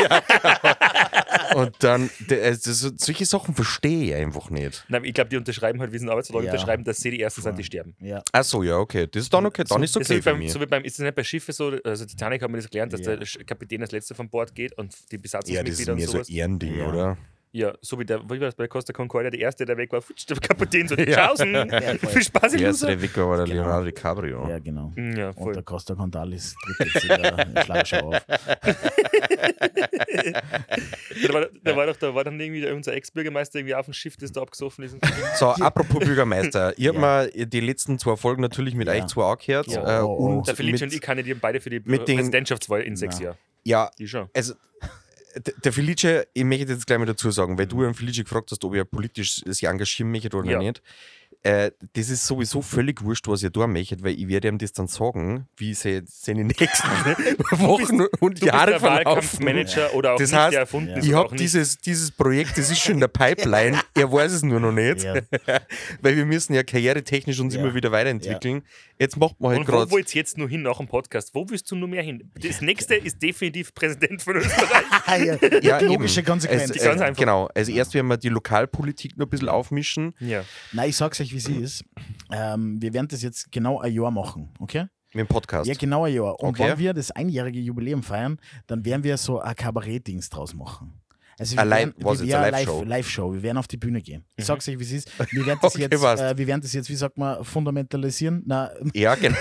Und 1.68 1.76
dann, 1.80 2.10
also 2.30 2.74
so- 2.74 2.91
solche 2.97 3.26
Sachen 3.26 3.53
verstehe 3.55 4.03
ich 4.05 4.14
einfach 4.16 4.49
nicht. 4.49 4.84
Nein, 4.88 5.03
ich 5.05 5.14
glaube, 5.14 5.30
die 5.30 5.38
unterschreiben 5.38 5.80
halt, 5.80 5.91
wie 5.91 5.97
sie 5.97 6.03
einen 6.03 6.12
Arbeitsvertrag 6.12 6.45
Ja. 6.45 6.51
unterschreiben, 6.51 6.84
dass 6.84 6.97
sie 6.97 7.12
die 7.12 7.22
Ersten 7.22 7.41
sind, 7.41 7.57
die 7.57 7.64
sterben. 7.64 7.95
ja. 7.99 8.22
Ach 8.32 8.43
so, 8.43 8.64
ja, 8.64 8.78
okay. 8.78 9.07
Das 9.12 9.24
ist 9.24 9.34
dann 9.34 9.45
okay. 9.45 9.64
Dann 9.68 9.84
ist 9.84 9.95
Das 9.95 10.01
ist 10.01 10.07
okay 10.12 10.18
so, 10.18 10.22
für 10.24 10.30
wie 10.30 10.32
beim, 10.34 10.39
mich. 10.39 10.51
so 10.53 10.62
wie 10.62 10.66
beim, 10.66 10.84
ist 10.84 10.93
es 10.93 10.99
nicht 10.99 11.16
bei 11.16 11.24
Schiffen 11.24 11.53
so, 11.53 11.74
also 11.84 12.05
Titanic 12.05 12.41
hat 12.41 12.49
mir 12.49 12.57
das 12.57 12.70
gelernt, 12.70 12.93
dass 12.93 13.01
Ja. 13.01 13.16
der 13.16 13.28
Kapitän 13.45 13.82
als 13.82 13.91
letzter 13.91 14.16
von 14.16 14.30
Bord 14.30 14.53
geht 14.55 14.78
und 14.78 14.93
die 15.12 15.16
Ja, 15.16 15.20
das 15.20 15.20
ist 15.20 15.22
Besatzungsmitglieder 15.22 15.95
mehr 15.95 16.03
und 16.05 16.07
so 16.07 16.12
sowas. 16.18 16.30
ein 16.30 16.36
Ehrending, 16.36 16.78
Ja. 16.78 16.88
oder? 16.89 17.18
Ja, 17.52 17.74
so 17.82 17.97
wie 17.97 18.06
der, 18.06 18.24
wie 18.26 18.30
war 18.30 18.38
das 18.47 18.54
bei 18.56 18.68
Costa 18.68 18.93
Concordia, 18.93 19.32
der 19.32 19.39
Erste, 19.39 19.66
der 19.66 19.76
weg 19.76 19.91
war, 19.91 20.04
futsch, 20.04 20.28
der 20.30 20.38
Kapitän 20.38 20.88
so, 20.88 20.95
Ja. 20.97 21.28
Tschaußen, 21.28 21.52
voll. 22.00 22.10
viel 22.12 22.24
Spaß 22.24 22.54
im 22.54 22.60
Der 22.60 22.68
erste, 22.68 22.86
der 22.88 23.02
Wicker 23.02 23.28
war 23.28 23.38
der 23.38 23.45
Genau. 23.47 23.62
Leonardo 23.64 23.86
DiCaprio. 23.86 24.47
ja, 24.47 24.60
genau. 24.60 24.93
Ja, 24.95 25.30
Und 25.30 25.34
voll. 25.36 25.54
der 25.54 25.64
Costa 25.64 25.95
Condalis 25.95 26.56
tritt 26.78 26.93
jetzt 26.93 27.04
in 27.06 27.22
der 27.24 27.39
in 27.47 27.54
der 27.56 27.64
Schlagschau 27.64 28.14
auf. 28.14 28.22
Da 31.28 31.34
war, 31.34 31.47
da, 31.64 31.76
war 31.76 31.86
doch, 31.88 31.97
da 31.97 32.16
war 32.16 32.24
dann 32.24 32.39
irgendwie 32.39 32.66
unser 32.72 32.93
Ex-Bürgermeister 32.93 33.60
irgendwie 33.60 33.76
auf 33.76 33.86
dem 33.86 33.93
Schiff, 33.93 34.16
das 34.18 34.32
da 34.32 34.41
abgesoffen 34.41 34.86
ist. 34.86 34.97
So, 35.36 35.47
apropos 35.47 36.00
Bürgermeister. 36.00 36.74
Ich 36.78 36.88
habe 36.88 36.97
Ja. 37.00 37.28
mir 37.36 37.45
die 37.45 37.60
letzten 37.60 38.00
zwei 38.00 38.16
Folgen 38.16 38.41
natürlich 38.41 38.76
mit 38.76 38.88
Ja. 38.88 38.93
euch 38.93 39.08
zwei 39.08 39.24
angehört. 39.32 39.68
Ja. 39.68 40.00
Äh, 40.00 40.04
Oh, 40.04 40.06
oh. 40.18 40.26
und 40.38 40.47
Der 40.47 40.56
Felice 40.56 40.74
mit, 40.86 40.91
und 40.91 40.93
ich 40.95 41.02
kandidieren 41.02 41.39
beide 41.41 41.60
für 41.60 41.70
die 41.70 41.82
mit 41.84 42.08
den- 42.08 42.18
Präsidentschaftswahl 42.18 42.82
in 42.82 42.95
sechs 42.95 43.20
Ja. 43.20 43.26
Jahren. 43.26 43.38
Ja, 43.66 43.91
Die 44.00 44.08
schon. 44.08 44.30
also 44.34 44.54
der 45.63 45.73
Felice, 45.73 46.27
ich 46.34 46.43
möchte 46.43 46.73
jetzt 46.73 46.88
gleich 46.88 46.99
mal 46.99 47.05
dazu 47.05 47.30
sagen, 47.32 47.57
weil 47.57 47.67
du 47.67 47.86
an 47.86 47.93
Felice 47.93 48.23
gefragt 48.23 48.51
hast, 48.51 48.63
ob 48.63 48.75
er 48.75 48.86
politisch 48.86 49.41
sich 49.45 49.63
engagieren 49.65 50.11
möchte 50.11 50.36
oder 50.36 50.51
Ja. 50.51 50.59
nicht. 50.59 50.82
Äh, 51.41 51.71
das 51.93 52.09
ist 52.09 52.27
sowieso 52.27 52.61
völlig 52.61 53.01
wurscht, 53.01 53.25
was 53.30 53.43
ihr 53.43 53.49
da 53.49 53.65
möchtet, 53.65 54.03
weil 54.03 54.19
ich 54.19 54.27
werde 54.27 54.49
ihm 54.49 54.57
das 54.57 54.73
dann 54.73 54.88
sagen, 54.88 55.47
wie 55.55 55.73
sie 55.73 56.01
seine 56.05 56.43
nächsten 56.59 56.88
Wochen 57.61 58.01
und 58.19 58.41
Du 58.41 58.45
Jahre 58.47 58.71
bist 58.73 58.84
der 58.84 58.91
verlaufen. 58.91 59.05
Wahlkampfmanager 59.45 59.93
oder 59.93 60.13
auch 60.15 60.17
Das 60.19 60.34
heißt, 60.34 60.51
der 60.53 60.59
erfunden 60.61 60.89
Ja. 60.97 61.03
Ich 61.03 61.13
habe 61.13 61.36
dieses, 61.38 61.77
dieses 61.77 62.11
Projekt, 62.11 62.57
das 62.57 62.69
ist 62.69 62.80
schon 62.80 62.95
in 62.95 62.99
der 62.99 63.07
Pipeline, 63.09 63.80
er 63.95 64.11
weiß 64.11 64.34
es 64.34 64.43
nur 64.43 64.59
noch 64.59 64.73
nicht, 64.73 65.03
Ja. 65.03 65.13
weil 66.01 66.17
wir 66.17 66.25
müssen 66.25 66.53
ja 66.55 66.63
karrieretechnisch 66.63 67.39
uns 67.39 67.53
Ja. 67.53 67.61
immer 67.61 67.73
wieder 67.73 67.91
weiterentwickeln. 67.93 68.63
Jetzt 69.00 69.16
macht 69.16 69.39
man 69.39 69.52
halt 69.52 69.60
Und 69.62 69.68
wo 69.68 69.72
gerade 69.72 69.91
willst 69.91 70.14
du 70.14 70.18
jetzt 70.18 70.38
nur 70.38 70.50
hin 70.50 70.62
nach 70.64 70.78
dem 70.78 70.88
Podcast? 70.88 71.34
Wo 71.34 71.50
willst 71.50 71.72
du 71.72 71.76
nur 71.78 71.88
mehr 71.88 72.04
hin? 72.04 72.30
Das 72.41 72.60
nächste 72.60 72.95
ist 72.95 73.22
definitiv 73.24 73.74
Präsident 73.74 74.22
von 74.22 74.36
Österreich. 74.36 74.84
Ja. 75.26 75.38
Ja, 75.62 75.80
Logische 75.80 76.20
eben. 76.20 76.28
Konsequenz. 76.28 76.72
Ganz 76.74 77.02
äh, 77.02 77.04
einfach. 77.04 77.20
genau. 77.20 77.50
Also 77.56 77.72
erst 77.72 77.93
werden 77.93 78.08
wir 78.08 78.18
die 78.18 78.30
Lokalpolitik 78.30 79.18
noch 79.18 79.26
ein 79.26 79.30
bisschen 79.30 79.50
aufmischen 79.50 80.14
ja. 80.20 80.43
Nein, 80.72 80.89
ich 80.89 80.97
sag's 80.97 81.20
euch, 81.20 81.34
wie 81.34 81.39
sie 81.39 81.56
ist. 81.56 81.84
Ähm, 82.32 82.80
wir 82.82 82.93
werden 82.93 83.08
das 83.08 83.22
jetzt 83.24 83.52
genau 83.52 83.80
ein 83.80 83.91
Jahr 83.93 84.12
machen, 84.12 84.50
okay? 84.60 84.86
mit 85.14 85.22
dem 85.22 85.28
Podcast. 85.28 85.68
Ja, 85.68 85.74
genau 85.74 86.06
ein 86.06 86.14
Jahr. 86.14 86.39
Und 86.39 86.50
Okay. 86.50 86.70
wenn 86.70 86.78
wir 86.78 86.93
das 86.93 87.10
einjährige 87.12 87.60
Jubiläum 87.60 88.04
feiern, 88.04 88.39
dann 88.68 88.86
werden 88.86 89.04
wir 89.04 89.18
so 89.18 89.39
ein 89.39 89.56
Kabarett-Dings 89.56 90.30
draus 90.30 90.54
machen. 90.54 91.02
Also 91.39 91.55
wir 91.55 91.61
Ein 91.61 91.69
Live- 91.69 91.79
werden, 91.79 91.93
was 91.99 92.19
wir 92.19 92.25
jetzt, 92.27 92.35
eine 92.35 92.43
werden 92.45 92.53
Live-Show? 92.55 92.79
Live- 92.81 92.87
Live-Show. 92.89 93.33
Wir 93.33 93.43
werden 93.43 93.57
auf 93.57 93.67
die 93.67 93.77
Bühne 93.77 94.01
gehen. 94.01 94.25
Ich 94.35 94.45
sag's 94.45 94.67
euch, 94.67 94.77
wie 94.77 94.83
es 94.83 94.91
ist. 94.91 95.11
Wir 95.31 95.45
werden 95.45 95.59
das, 95.61 95.73
Okay, 95.75 95.87
jetzt, 95.89 96.03
äh, 96.03 96.37
wir 96.37 96.47
werden 96.47 96.61
das 96.61 96.73
jetzt, 96.73 96.89
wie 96.89 96.95
sagt 96.95 97.17
man, 97.17 97.43
fundamentalisieren. 97.45 98.43
Na, 98.45 98.71
Ja, 98.93 99.15
genau. 99.15 99.37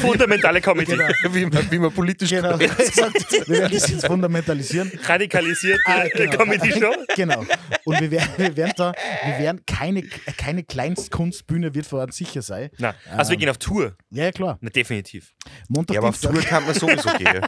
Fundamentale 0.00 0.60
Comedy. 0.62 0.92
Genau. 0.92 1.04
wie, 1.30 1.46
man, 1.46 1.70
wie 1.70 1.78
man 1.78 1.92
politisch 1.92 2.30
genau. 2.30 2.52
korrekt- 2.52 2.74
Ich 2.78 2.94
sag, 2.94 3.12
wir 3.14 3.48
werden 3.48 3.72
das 3.72 3.88
jetzt 3.88 4.06
fundamentalisieren. 4.06 4.92
Radikalisierte 5.04 5.80
Ah, 5.86 6.04
genau. 6.14 6.36
Comedy-Show. 6.36 6.92
genau. 7.16 7.44
Und 7.84 8.00
wir 8.00 8.10
werden, 8.10 8.28
wir 8.36 8.56
werden 8.56 8.72
da, 8.76 8.92
wir 9.24 9.38
werden 9.38 9.62
keine, 9.66 10.02
keine 10.36 10.62
Kleinstkunstbühne 10.62 11.74
wird 11.74 11.86
vor 11.86 12.00
Ort 12.00 12.14
sicher 12.14 12.42
sein. 12.42 12.70
Na, 12.78 12.94
also 13.16 13.30
wir 13.32 13.38
gehen 13.38 13.48
auf 13.48 13.58
Tour. 13.58 13.96
Ja, 14.10 14.24
ja, 14.24 14.32
klar. 14.32 14.58
Na, 14.60 14.70
definitiv. 14.70 15.32
Montag, 15.68 15.94
Ja, 15.94 16.00
aber 16.00 16.10
auf. 16.10 16.20
Tour 16.20 16.40
kann 16.42 16.64
man 16.64 16.74
sowieso 16.74 17.10
gehen. 17.18 17.40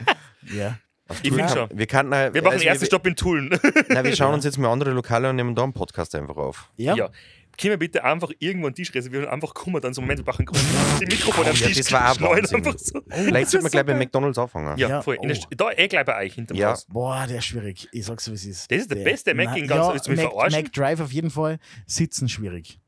Ja. 0.54 0.78
Auf 1.08 1.18
Ich 1.22 1.28
Tour 1.28 1.38
find 1.38 1.48
kann- 1.48 1.68
schon. 1.68 1.78
Wir, 1.78 1.86
kann, 1.86 2.12
äh, 2.12 2.32
Wir 2.32 2.42
machen 2.42 2.52
also 2.54 2.58
den 2.64 2.68
ersten 2.68 2.82
wir, 2.82 2.86
Stopp 2.86 3.06
in 3.06 3.16
Tulln. 3.16 3.48
Nein, 3.88 4.04
wir 4.04 4.16
schauen 4.16 4.34
uns 4.34 4.44
jetzt 4.44 4.58
mal 4.58 4.70
andere 4.72 4.90
Lokale 4.92 5.28
und 5.30 5.36
nehmen 5.36 5.54
da 5.54 5.62
einen 5.62 5.72
Podcast 5.74 6.14
einfach 6.14 6.36
auf. 6.36 6.70
Ja. 6.76 6.94
Ja. 6.96 7.10
Können 7.56 7.70
wir 7.70 7.76
bitte 7.78 8.02
einfach 8.02 8.30
irgendwo 8.40 8.66
einen 8.66 8.74
Tisch 8.74 8.92
reservieren 8.92 9.26
und 9.26 9.30
einfach 9.30 9.54
kommen, 9.54 9.80
dann 9.80 9.94
so 9.94 10.00
Moment, 10.00 10.18
wir 10.18 10.24
brauchen 10.24 10.44
die 11.00 11.06
Mikrofone 11.06 11.50
am 11.50 11.54
Oh, 11.54 11.58
ja, 11.60 11.66
Tisch 11.68 11.76
das 11.76 11.92
war 11.92 12.10
auch 12.10 12.34
einfach 12.34 12.76
so. 12.78 13.00
Vielleicht 13.08 13.50
sollten 13.50 13.66
wir 13.66 13.70
gleich 13.70 13.86
bei 13.86 13.94
McDonalds 13.94 14.38
anfangen. 14.38 14.76
Ja, 14.76 14.88
Ja, 14.88 15.02
voll. 15.02 15.18
In 15.22 15.28
der 15.28 15.38
oh. 15.38 15.54
Da 15.56 15.70
eh 15.70 15.86
gleich 15.86 16.04
bei 16.04 16.18
euch 16.24 16.34
hinterm 16.34 16.56
Ja. 16.56 16.70
Haus. 16.72 16.86
Boah, 16.86 17.26
der 17.28 17.38
ist 17.38 17.44
schwierig. 17.44 17.86
Ich 17.92 18.06
sag's 18.06 18.24
so, 18.24 18.32
wie 18.32 18.34
es 18.36 18.44
ist. 18.44 18.70
Das 18.72 18.78
ist 18.78 18.90
der 18.90 18.96
beste 19.04 19.34
Mac 19.34 19.56
in 19.56 19.68
ganz- 19.68 20.04
ja, 20.06 20.10
mich 20.12 20.20
Mac, 20.22 20.32
verarschen? 20.32 20.62
Mac 20.62 20.72
Drive 20.72 21.00
auf 21.00 21.12
jeden 21.12 21.30
Fall. 21.30 21.58
Sitzen 21.86 22.28
schwierig. 22.28 22.80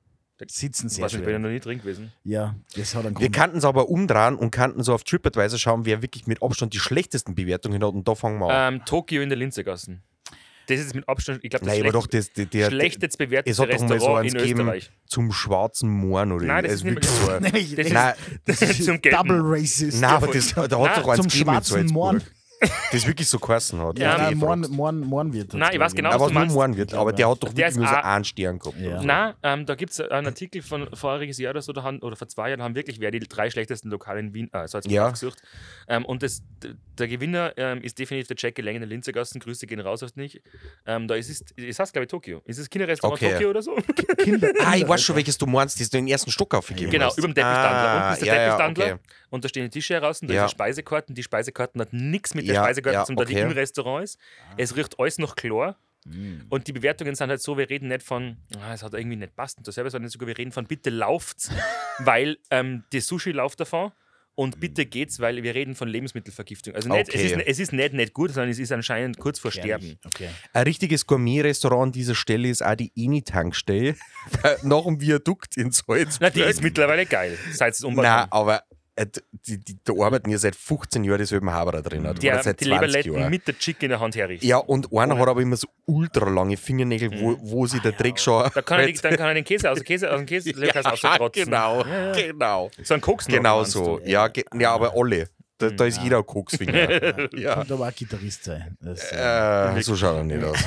Sitzen 0.49 0.89
sehr 0.89 1.07
ich 1.07 1.15
bin 1.19 1.31
ja 1.31 1.39
noch 1.39 1.49
nie 1.49 1.61
drin 1.61 1.79
gewesen. 1.79 2.13
Ja, 2.25 2.55
das 2.77 2.95
hat 2.95 3.07
einen 3.07 3.15
Wir 3.17 3.21
Grund. 3.29 3.35
kannten 3.35 3.59
es 3.59 3.65
aber 3.65 3.89
umdrehen 3.89 4.37
und 4.37 4.51
kannten 4.51 4.83
so 4.83 4.93
auf 4.95 5.03
TripAdvisor 5.05 5.59
schauen, 5.59 5.85
wer 5.87 6.03
wirklich 6.03 6.27
mit 6.27 6.43
Abstand 6.43 6.75
die 6.75 6.79
schlechtesten 6.79 7.35
Bewertungen 7.35 7.83
hat 7.83 7.95
und 7.95 8.07
da 8.07 8.15
fangen 8.15 8.39
wir 8.41 8.51
an. 8.51 8.75
Ähm, 8.75 8.85
Tokio 8.85 9.23
in 9.23 9.31
der 9.31 9.39
Linzegassen. 9.39 10.03
Das 10.69 10.81
ist 10.81 10.95
mit 10.97 11.09
Abstand, 11.09 11.39
ich 11.45 11.51
glaube, 11.51 11.65
das 11.65 11.73
Nein, 11.75 11.85
aber 11.85 11.93
doch, 11.93 12.09
schlecht, 12.11 12.27
das, 12.29 12.33
der, 12.35 12.47
der, 12.47 12.67
schlechtest 12.71 13.13
es 13.13 13.17
bewertete 13.17 13.63
hat 13.63 13.73
doch 13.73 13.89
mal 13.89 14.01
so 14.01 14.15
eins 14.17 14.33
in 14.33 14.39
gegeben 14.41 14.61
Österreich. 14.63 14.91
zum 15.07 15.31
schwarzen 15.33 15.89
Mohren 15.89 16.33
oder 16.33 16.45
Nein, 16.45 16.65
das 16.65 16.73
ist 16.75 16.85
nicht 16.85 16.95
wirklich 16.97 17.13
so 17.13 17.31
ein- 17.31 17.43
Nämlich, 17.45 17.75
Das 17.77 17.87
ist- 17.87 18.31
das 18.47 18.63
ist 18.63 18.85
zum 18.85 19.01
Gelben. 19.01 19.17
Double 19.29 19.41
Racist. 19.43 20.01
Nein, 20.01 20.11
aber 20.11 20.27
das, 20.27 20.53
da 20.55 20.63
hat 20.63 20.71
Nein, 20.73 20.91
doch 20.97 21.09
eins 21.09 21.17
zum 21.21 21.29
gegeben 21.29 21.45
schwarzen. 21.53 21.87
Mohren. 21.87 22.23
Das 22.93 23.07
wirklich 23.07 23.29
so 23.29 23.39
geheißen 23.39 23.79
hat. 23.81 23.99
Ja, 23.99 24.31
Ja, 24.31 24.37
fragst. 24.37 24.71
Mohren, 24.71 25.01
Mohren 25.01 25.33
wird. 25.33 25.53
Nein, 25.55 25.71
ich 25.75 25.79
weiß 25.81 25.95
genau, 25.95 26.11
Aber 26.11 26.21
was 26.27 26.35
was 26.35 26.49
du 26.49 26.55
nur 26.55 26.67
meinst. 26.67 26.79
Wird, 26.79 26.95
aber 26.95 27.13
der 27.13 27.29
hat 27.31 27.43
doch 27.43 27.49
Der 27.53 27.57
wirklich 27.67 27.77
nur 27.77 27.87
so 27.89 27.95
einen 27.95 28.25
Stern 28.25 28.59
gehabt. 28.59 28.79
Ja. 28.81 29.03
Nein, 29.03 29.35
ähm, 29.43 29.67
da 29.67 29.75
gibt 29.75 29.93
es 29.93 30.01
einen 30.01 30.27
Artikel 30.27 30.63
von 30.63 30.89
voriges 30.95 31.39
Jahr 31.39 31.51
oder 31.51 31.63
so, 31.63 31.73
da 31.73 31.83
haben, 31.83 31.99
oder 32.01 32.17
vor 32.17 32.29
zwei 32.29 32.49
Jahren 32.51 32.63
haben 32.63 32.75
wirklich 32.75 32.99
wer 33.01 33.11
die 33.11 33.19
drei 33.21 33.51
schlechtesten 33.51 33.91
Lokale 33.91 34.21
in 34.21 34.33
Wien, 34.35 34.49
äh, 34.53 34.67
Salzburg 34.69 34.93
Ja. 34.95 35.07
aufgesucht. 35.07 35.43
Ähm, 35.89 36.05
und 36.07 36.23
das, 36.23 36.43
der 36.99 37.09
Gewinner 37.09 37.53
ähm, 37.57 37.81
ist 37.83 37.99
definitiv 37.99 38.29
der 38.29 38.37
Jackie 38.39 38.63
Länge 38.63 38.77
in 38.77 38.81
der 38.83 38.89
Linzergassen. 38.89 39.41
Grüße 39.41 39.67
gehen 39.67 39.81
raus 39.81 40.03
auf 40.03 40.17
nicht. 40.17 40.43
Ähm, 40.87 41.07
da 41.09 41.15
ist 41.15 41.29
es, 41.31 41.45
das 41.57 41.79
heißt, 41.79 41.93
glaube 41.93 42.05
ich, 42.05 42.11
Tokio. 42.11 42.43
Ist 42.45 42.59
es 42.59 42.69
Kinderrestaurant 42.71 43.21
Okay. 43.23 43.33
Tokio 43.35 43.51
oder 43.51 43.63
so? 43.63 43.77
Kinder, 44.19 44.51
Ah, 44.65 44.77
ich 44.77 44.87
weiß 44.89 45.03
schon, 45.03 45.17
welches 45.17 45.39
du 45.39 45.47
meinst, 45.47 45.81
das 45.81 45.91
du 45.91 45.99
den 45.99 46.09
ersten 46.09 46.31
Stock 46.31 46.55
aufgegeben 46.55 46.91
Genau, 46.91 47.07
hast. 47.07 47.19
über 47.19 47.29
dem 47.29 47.35
Teppichstandler. 47.35 47.89
Ah, 47.89 48.09
Unten 48.11 48.13
ist 48.23 48.27
der 48.27 48.47
ja, 48.47 48.69
okay. 48.69 48.97
Und 49.31 49.45
da 49.45 49.49
stehen 49.49 49.65
die 49.65 49.71
Tische 49.71 49.95
heraus 49.95 50.21
und 50.23 50.29
da 50.29 50.35
Ja. 50.35 50.45
ist 50.45 50.51
die 50.53 50.55
Speisekarten. 50.57 51.15
Die 51.15 51.23
Speisekarten 51.23 51.81
hat 51.81 51.93
nichts 51.93 52.35
mit 52.35 52.47
der 52.49 52.55
Ja, 52.57 52.63
Speisekarte 52.65 52.95
ja, 52.99 53.05
zu 53.05 53.13
tun, 53.13 53.17
da 53.17 53.25
die 53.25 53.35
okay. 53.35 53.43
im 53.45 53.51
Restaurant 53.53 54.05
ist. 54.05 54.19
Es 54.57 54.77
riecht 54.77 54.99
alles 54.99 55.19
noch 55.19 55.37
klar. 55.37 55.79
Und 56.51 56.69
die 56.69 56.73
Bewertungen 56.73 57.17
sind 57.17 57.31
halt 57.31 57.43
so, 57.43 57.59
wir 57.59 57.69
reden 57.69 57.89
nicht 57.89 58.05
von, 58.05 58.37
ah, 58.61 58.73
es 58.73 58.85
hat 58.85 58.95
irgendwie 58.95 59.17
nicht 59.17 59.35
passt 59.35 59.59
und 59.59 59.67
das 59.67 59.75
selber, 59.75 59.91
sondern 59.91 60.09
sogar, 60.09 60.29
wir 60.29 60.39
reden 60.39 60.53
von, 60.53 60.65
bitte 60.65 60.89
lauft's, 60.91 61.51
weil 61.99 62.39
ähm, 62.53 62.85
die 62.93 63.01
Sushi 63.01 63.33
läuft 63.33 63.59
davon 63.59 63.91
Und 64.37 64.61
bitte 64.61 64.85
geht's, 64.85 65.19
weil 65.19 65.43
wir 65.43 65.55
reden 65.55 65.75
von 65.75 65.89
Lebensmittelvergiftung. 65.89 66.75
Also 66.75 66.91
nicht, 66.91 67.09
Okay. 67.09 67.25
es, 67.25 67.33
ist, 67.33 67.47
es 67.47 67.59
ist 67.59 67.73
nicht, 67.73 67.95
nicht 67.95 68.13
gut, 68.13 68.33
sondern 68.33 68.51
es 68.51 68.59
ist 68.59 68.71
anscheinend 68.71 69.19
kurz 69.19 69.39
vor 69.39 69.51
Sterben. 69.51 69.99
Okay. 70.05 70.29
Ein 70.53 70.65
richtiges 70.65 71.07
Gourmet-Restaurant 71.07 71.85
an 71.85 71.93
dieser 71.93 72.15
Stelle 72.15 72.49
ist 72.51 72.63
auch 72.63 72.75
die 72.75 72.93
Eni-Tankstelle. 72.95 73.97
nach 74.63 74.85
dem 74.85 75.01
Viadukt 75.01 75.57
in 75.57 75.73
Salzburg. 75.73 76.09
Na, 76.21 76.31
die 76.31 76.43
ist 76.43 76.63
mittlerweile 76.63 77.07
geil, 77.07 77.39
seit 77.55 77.75
es 77.75 77.81
Nein, 77.83 78.27
aber 78.31 78.63
die, 79.05 79.59
die, 79.59 79.77
da 79.85 79.93
arbeiten 79.93 80.31
ja 80.31 80.39
seit 80.39 80.57
15 80.57 81.05
Jahren 81.05 81.19
dieselben 81.19 81.51
Haberer 81.51 81.83
drin. 81.83 82.01
oder 82.01 82.15
Der 82.15 82.43
seit 82.43 82.61
die 82.61 82.65
20 82.65 82.67
Leberletten 83.05 83.31
mit 83.31 83.47
der 83.47 83.59
Chick 83.59 83.83
in 83.83 83.91
der 83.91 84.01
Hand 84.01 84.17
herrichtet. 84.17 84.49
Ja, 84.49 84.57
und 84.57 84.93
einer 84.93 85.19
hat 85.19 85.29
aber 85.29 85.43
immer 85.43 85.57
so 85.57 85.69
ultra 85.85 86.29
lange 86.31 86.57
Fingernägel, 86.57 87.21
wo, 87.21 87.37
wo 87.41 87.67
sich 87.67 87.83
der 87.83 87.93
Dreck 87.93 88.19
schon. 88.19 88.45
Mhm. 88.47 88.51
Da 88.55 88.63
kann 88.63 88.81
er, 88.81 88.93
dann 88.93 89.17
kann 89.17 89.29
er 89.29 89.35
den 89.35 89.45
Käse 89.45 89.71
aus, 89.71 89.83
Käse, 89.85 90.11
aus 90.11 90.19
dem 90.19 90.27
Käse 90.27 90.51
ja, 90.57 91.29
genau, 91.29 91.85
genau. 92.15 92.71
So 92.83 92.95
ein 92.95 93.01
Koks 93.01 93.27
Genau 93.27 93.65
so. 93.65 94.01
Ja, 94.05 94.31
ja, 94.55 94.73
aber 94.73 94.95
alle. 94.95 95.29
Da, 95.59 95.71
da 95.71 95.85
ist 95.87 96.01
jeder 96.03 96.19
ein 96.19 96.27
Koksfinger. 96.27 97.33
ja. 97.35 97.55
Könnte 97.55 97.75
aber 97.75 97.89
auch 97.89 97.95
Gitarrist 97.95 98.45
sein. 98.45 98.77
Das, 98.81 99.11
äh, 99.13 99.79
Äh, 99.79 99.83
so 99.83 99.97
schaut 99.97 100.17
er 100.17 100.25
nicht 100.25 100.45
aus. 100.45 100.59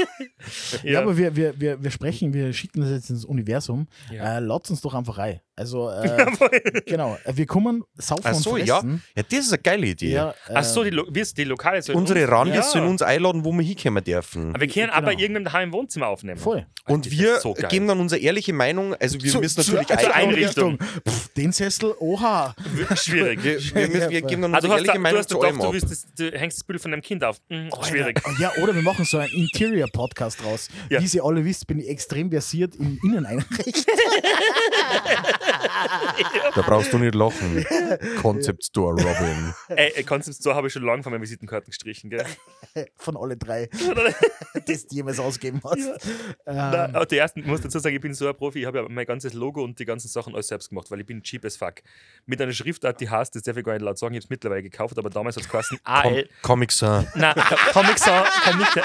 ja. 0.82 1.00
aber 1.00 1.16
wir, 1.16 1.34
wir, 1.36 1.58
wir, 1.60 1.82
wir 1.82 1.90
sprechen, 1.90 2.32
wir 2.32 2.52
schicken 2.52 2.80
das 2.80 2.90
jetzt 2.90 3.10
ins 3.10 3.24
Universum. 3.24 3.86
Ja. 4.10 4.38
Äh, 4.38 4.40
Laut 4.40 4.68
uns 4.70 4.80
doch 4.80 4.94
einfach 4.94 5.18
rein. 5.18 5.40
Also, 5.54 5.90
äh, 6.02 6.80
genau, 6.86 7.18
äh, 7.24 7.36
wir 7.36 7.44
kommen, 7.46 7.84
saufen 7.96 8.22
Ach 8.24 8.34
und 8.34 8.42
so, 8.42 8.56
ja. 8.56 8.76
fressen. 8.80 9.02
Ja, 9.14 9.22
das 9.22 9.38
ist 9.40 9.52
eine 9.52 9.62
geile 9.62 9.86
Idee. 9.86 10.12
Ja, 10.12 10.30
äh, 10.48 10.54
Ach 10.54 10.64
so, 10.64 10.82
die, 10.82 10.90
Lo- 10.90 11.06
wir- 11.10 11.24
die 11.26 11.44
Lokale 11.44 11.82
sollen 11.82 11.98
Unsere 11.98 12.22
uns- 12.22 12.30
Randis 12.32 12.56
Ja. 12.56 12.62
sollen 12.62 12.86
uns 12.88 13.02
einladen, 13.02 13.44
wo 13.44 13.52
wir 13.52 13.62
hinkommen 13.62 14.02
dürfen. 14.02 14.48
Aber 14.54 14.60
wir 14.60 14.68
können 14.68 14.86
Genau. 14.86 14.96
aber 14.96 15.12
irgendeinem 15.12 15.44
daheim 15.44 15.68
im 15.68 15.72
Wohnzimmer 15.74 16.06
aufnehmen. 16.08 16.38
Voll. 16.40 16.66
Und 16.86 17.10
wir 17.10 17.38
so 17.40 17.52
geben 17.54 17.86
dann 17.86 18.00
unsere 18.00 18.20
ehrliche 18.20 18.52
Meinung. 18.54 18.94
Also 18.94 19.22
wir 19.22 19.40
müssen 19.40 19.58
natürlich 19.60 19.86
zur, 19.86 19.98
zur 19.98 20.14
Einrichtung. 20.14 20.78
Pff, 21.06 21.28
den 21.34 21.52
Sessel, 21.52 21.94
oha. 22.00 22.54
Schwierig. 22.96 23.44
Wir, 23.44 23.60
wir, 23.74 23.88
müssen, 23.88 24.10
wir 24.10 24.21
geben 24.26 24.42
dann 24.42 24.54
Also 24.54 24.68
unsere 24.68 24.68
du, 24.68 24.72
hast 24.72 24.88
da, 24.88 24.92
ehrliche 24.92 24.92
du, 24.92 25.00
Meinung 25.00 25.18
hast 25.18 25.28
zu 25.28 25.40
allem 25.40 25.58
du, 25.58 25.72
das, 25.72 26.06
du 26.14 26.38
hängst 26.38 26.58
das 26.58 26.64
Bild 26.64 26.80
von 26.80 26.90
deinem 26.90 27.02
Kind 27.02 27.24
auf. 27.24 27.40
Hm, 27.48 27.70
schwierig. 27.82 28.20
Alter, 28.24 28.36
Ja, 28.40 28.52
oder 28.62 28.74
wir 28.74 28.82
machen 28.82 29.04
so 29.04 29.18
einen 29.18 29.32
Interior-Podcast 29.32 30.44
raus. 30.44 30.68
Ja. 30.90 31.00
Wie 31.00 31.16
ihr 31.16 31.24
alle 31.24 31.44
wisst, 31.44 31.66
bin 31.66 31.80
ich 31.80 31.88
extrem 31.88 32.30
versiert 32.30 32.76
in 32.76 32.98
Inneneinrichtung. 33.02 33.64
Da 36.54 36.62
brauchst 36.62 36.92
du 36.92 36.98
nicht 36.98 37.14
lachen. 37.14 37.64
Concept 38.20 38.64
Store 38.64 38.92
Robin. 38.94 39.54
Ey, 39.68 39.92
ey, 39.96 40.04
Concept 40.04 40.36
Store 40.36 40.54
habe 40.54 40.66
ich 40.66 40.72
schon 40.72 40.84
lange 40.84 41.02
von 41.02 41.12
meinen 41.12 41.22
Visitenkarten 41.22 41.70
gestrichen. 41.70 42.10
Gell? 42.10 42.24
Von 42.96 43.16
alle 43.16 43.36
drei, 43.36 43.68
das 44.66 44.86
du 44.86 44.94
jemals 44.94 45.18
ausgeben 45.18 45.60
hast. 45.64 46.08
Na, 46.46 46.86
Ähm, 46.86 46.96
aber 46.96 47.06
die 47.06 47.16
ersten, 47.18 47.40
ich 47.40 47.46
muss 47.46 47.60
dazu 47.60 47.78
sagen, 47.78 47.94
ich 47.94 48.00
bin 48.00 48.14
so 48.14 48.28
ein 48.28 48.36
Profi, 48.36 48.60
ich 48.60 48.66
habe 48.66 48.78
ja 48.78 48.86
mein 48.88 49.06
ganzes 49.06 49.32
Logo 49.34 49.62
und 49.62 49.78
die 49.78 49.84
ganzen 49.84 50.08
Sachen 50.08 50.34
alles 50.34 50.48
selbst 50.48 50.68
gemacht, 50.70 50.90
weil 50.90 51.00
ich 51.00 51.06
bin 51.06 51.22
cheap 51.22 51.44
as 51.44 51.56
fuck. 51.56 51.74
Mit 52.26 52.40
einer 52.40 52.52
Schriftart, 52.52 53.00
die 53.00 53.08
heißt, 53.10 53.34
das 53.34 53.42
darf 53.42 53.56
ich 53.56 53.64
gar 53.64 53.72
nicht 53.72 53.82
laut 53.82 53.98
sagen, 53.98 54.14
ich 54.14 54.18
habe 54.18 54.24
es 54.24 54.30
mittlerweile 54.30 54.62
gekauft, 54.62 54.98
aber 54.98 55.10
damals 55.10 55.36
hat 55.36 55.44
es 55.44 55.48
geheißen 55.48 55.78
Com 55.84 55.94
AL. 55.94 56.28
Comic 56.42 56.72
Sans. 56.72 57.06
Nein, 57.14 57.34
Comic 57.72 57.98
Sans 57.98 58.28
kann 58.42 58.58
nicht. 58.58 58.72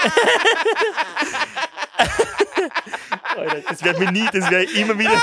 Alter, 3.36 3.62
das 3.70 3.84
wird 3.84 4.00
mir 4.00 4.12
nie, 4.12 4.28
das 4.32 4.50
wäre 4.50 4.64
immer 4.64 4.98
wieder. 4.98 5.22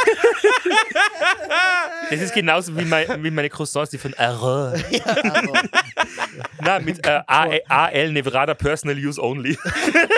Das 2.10 2.20
ist 2.20 2.34
genauso 2.34 2.76
wie, 2.76 2.84
mein, 2.84 3.22
wie 3.22 3.30
meine 3.30 3.48
Croissants, 3.48 3.90
die 3.90 3.98
von 3.98 4.14
Arrow. 4.14 4.74
Nein, 6.60 6.84
mit 6.84 7.06
äh, 7.06 7.20
AL, 7.26 8.12
Nevrada 8.12 8.54
Personal 8.54 8.96
Use 8.96 9.22
Only. 9.22 9.58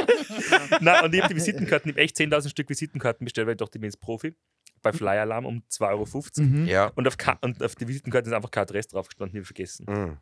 Nein, 0.81 1.05
und 1.05 1.15
ich 1.15 1.23
habe 1.23 1.33
die 1.33 1.37
Visitenkarten, 1.37 1.91
ich 1.91 1.95
habe 1.95 2.03
echt 2.03 2.17
10.000 2.17 2.51
Stück 2.51 2.69
Visitenkarten 2.69 3.25
bestellt, 3.25 3.47
weil 3.47 3.55
ich 3.55 3.59
dachte, 3.59 3.79
ich 3.79 3.81
bin 3.81 3.89
jetzt 3.89 4.01
Profi. 4.01 4.35
Bei 4.83 4.93
Flyer 4.93 5.23
Alarm 5.23 5.47
um 5.47 5.63
2,50 5.71 5.89
Euro. 5.89 6.67
Ja. 6.67 6.93
Und, 6.95 7.09
auf 7.09 7.17
Ka 7.17 7.39
und 7.41 7.63
auf 7.63 7.75
die 7.75 7.89
Visitenkarten 7.89 8.31
ist 8.31 8.37
einfach 8.37 8.51
kein 8.51 8.63
Adresse 8.63 8.91
drauf 8.91 9.09
gestanden, 9.09 9.35
ich 9.35 9.41
habe 9.41 9.47
vergessen. 9.47 9.87
Mhm. 9.89 10.19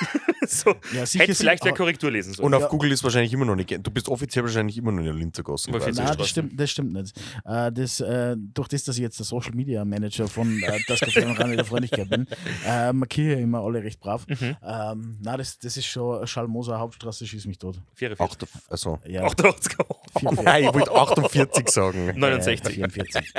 so, 0.46 0.74
Ja, 0.94 1.06
sicher 1.06 1.24
hätte 1.24 1.34
vielleicht 1.34 1.62
eine 1.64 1.72
Korrektur 1.74 2.10
lesen 2.10 2.34
sollen. 2.34 2.46
Und 2.46 2.54
auf 2.54 2.62
Ja. 2.62 2.68
Google 2.68 2.92
ist 2.92 3.02
wahrscheinlich 3.04 3.32
immer 3.32 3.44
noch 3.44 3.56
nicht. 3.56 3.70
Du 3.70 3.90
bist 3.90 4.08
offiziell 4.08 4.44
wahrscheinlich 4.44 4.76
immer 4.78 4.92
noch 4.92 4.98
in 4.98 5.04
der 5.04 5.14
Linzergasse. 5.14 5.70
Nein, 5.70 6.16
das 6.16 6.28
stimmt, 6.28 6.58
das 6.58 6.70
stimmt 6.70 6.92
nicht. 6.92 7.18
Äh, 7.44 7.72
das, 7.72 8.00
äh, 8.00 8.36
durch 8.38 8.68
das, 8.68 8.84
dass 8.84 8.96
ich 8.96 9.02
jetzt 9.02 9.18
der 9.18 9.26
Social 9.26 9.52
Media 9.54 9.84
Manager 9.84 10.28
von 10.28 10.62
äh, 10.62 10.78
das 10.86 11.00
Café 11.00 11.26
und 11.26 11.38
Rande 11.38 11.56
der 11.56 11.64
Freundlichkeit 11.64 12.08
bin, 12.08 12.26
äh, 12.66 12.92
markiere 12.92 13.34
ich 13.36 13.40
immer 13.42 13.60
alle 13.60 13.82
recht 13.82 14.00
brav. 14.00 14.26
Mhm. 14.28 14.56
Ähm, 14.62 15.18
nein, 15.20 15.38
das, 15.38 15.58
das 15.58 15.76
ist 15.76 15.86
schon 15.86 16.26
Schallmoser 16.26 16.78
Hauptstraße, 16.78 17.26
schieß 17.26 17.46
mich 17.46 17.58
tot. 17.58 17.80
44. 17.94 18.48
Acht, 18.48 18.70
also. 18.70 18.98
Ja, 19.06 19.24
88. 19.24 19.76
44. 20.18 20.44
Nein, 20.44 20.64
ich 20.64 20.74
wollte 20.74 20.92
48 20.92 21.68
sagen. 21.68 22.06
69. 22.16 22.78
Äh, 22.78 22.88
44. 22.88 23.34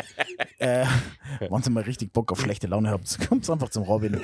äh, 0.60 0.86
wenn 1.40 1.62
ihr 1.64 1.70
mal 1.72 1.84
richtig 1.84 2.14
Bock 2.14 2.32
auf 2.32 2.42
schlechte 2.42 2.68
Laune 2.68 2.90
habt, 2.90 3.18
kommt 3.30 3.50
einfach 3.50 3.70
zum 3.70 3.84
Robin. 3.84 4.20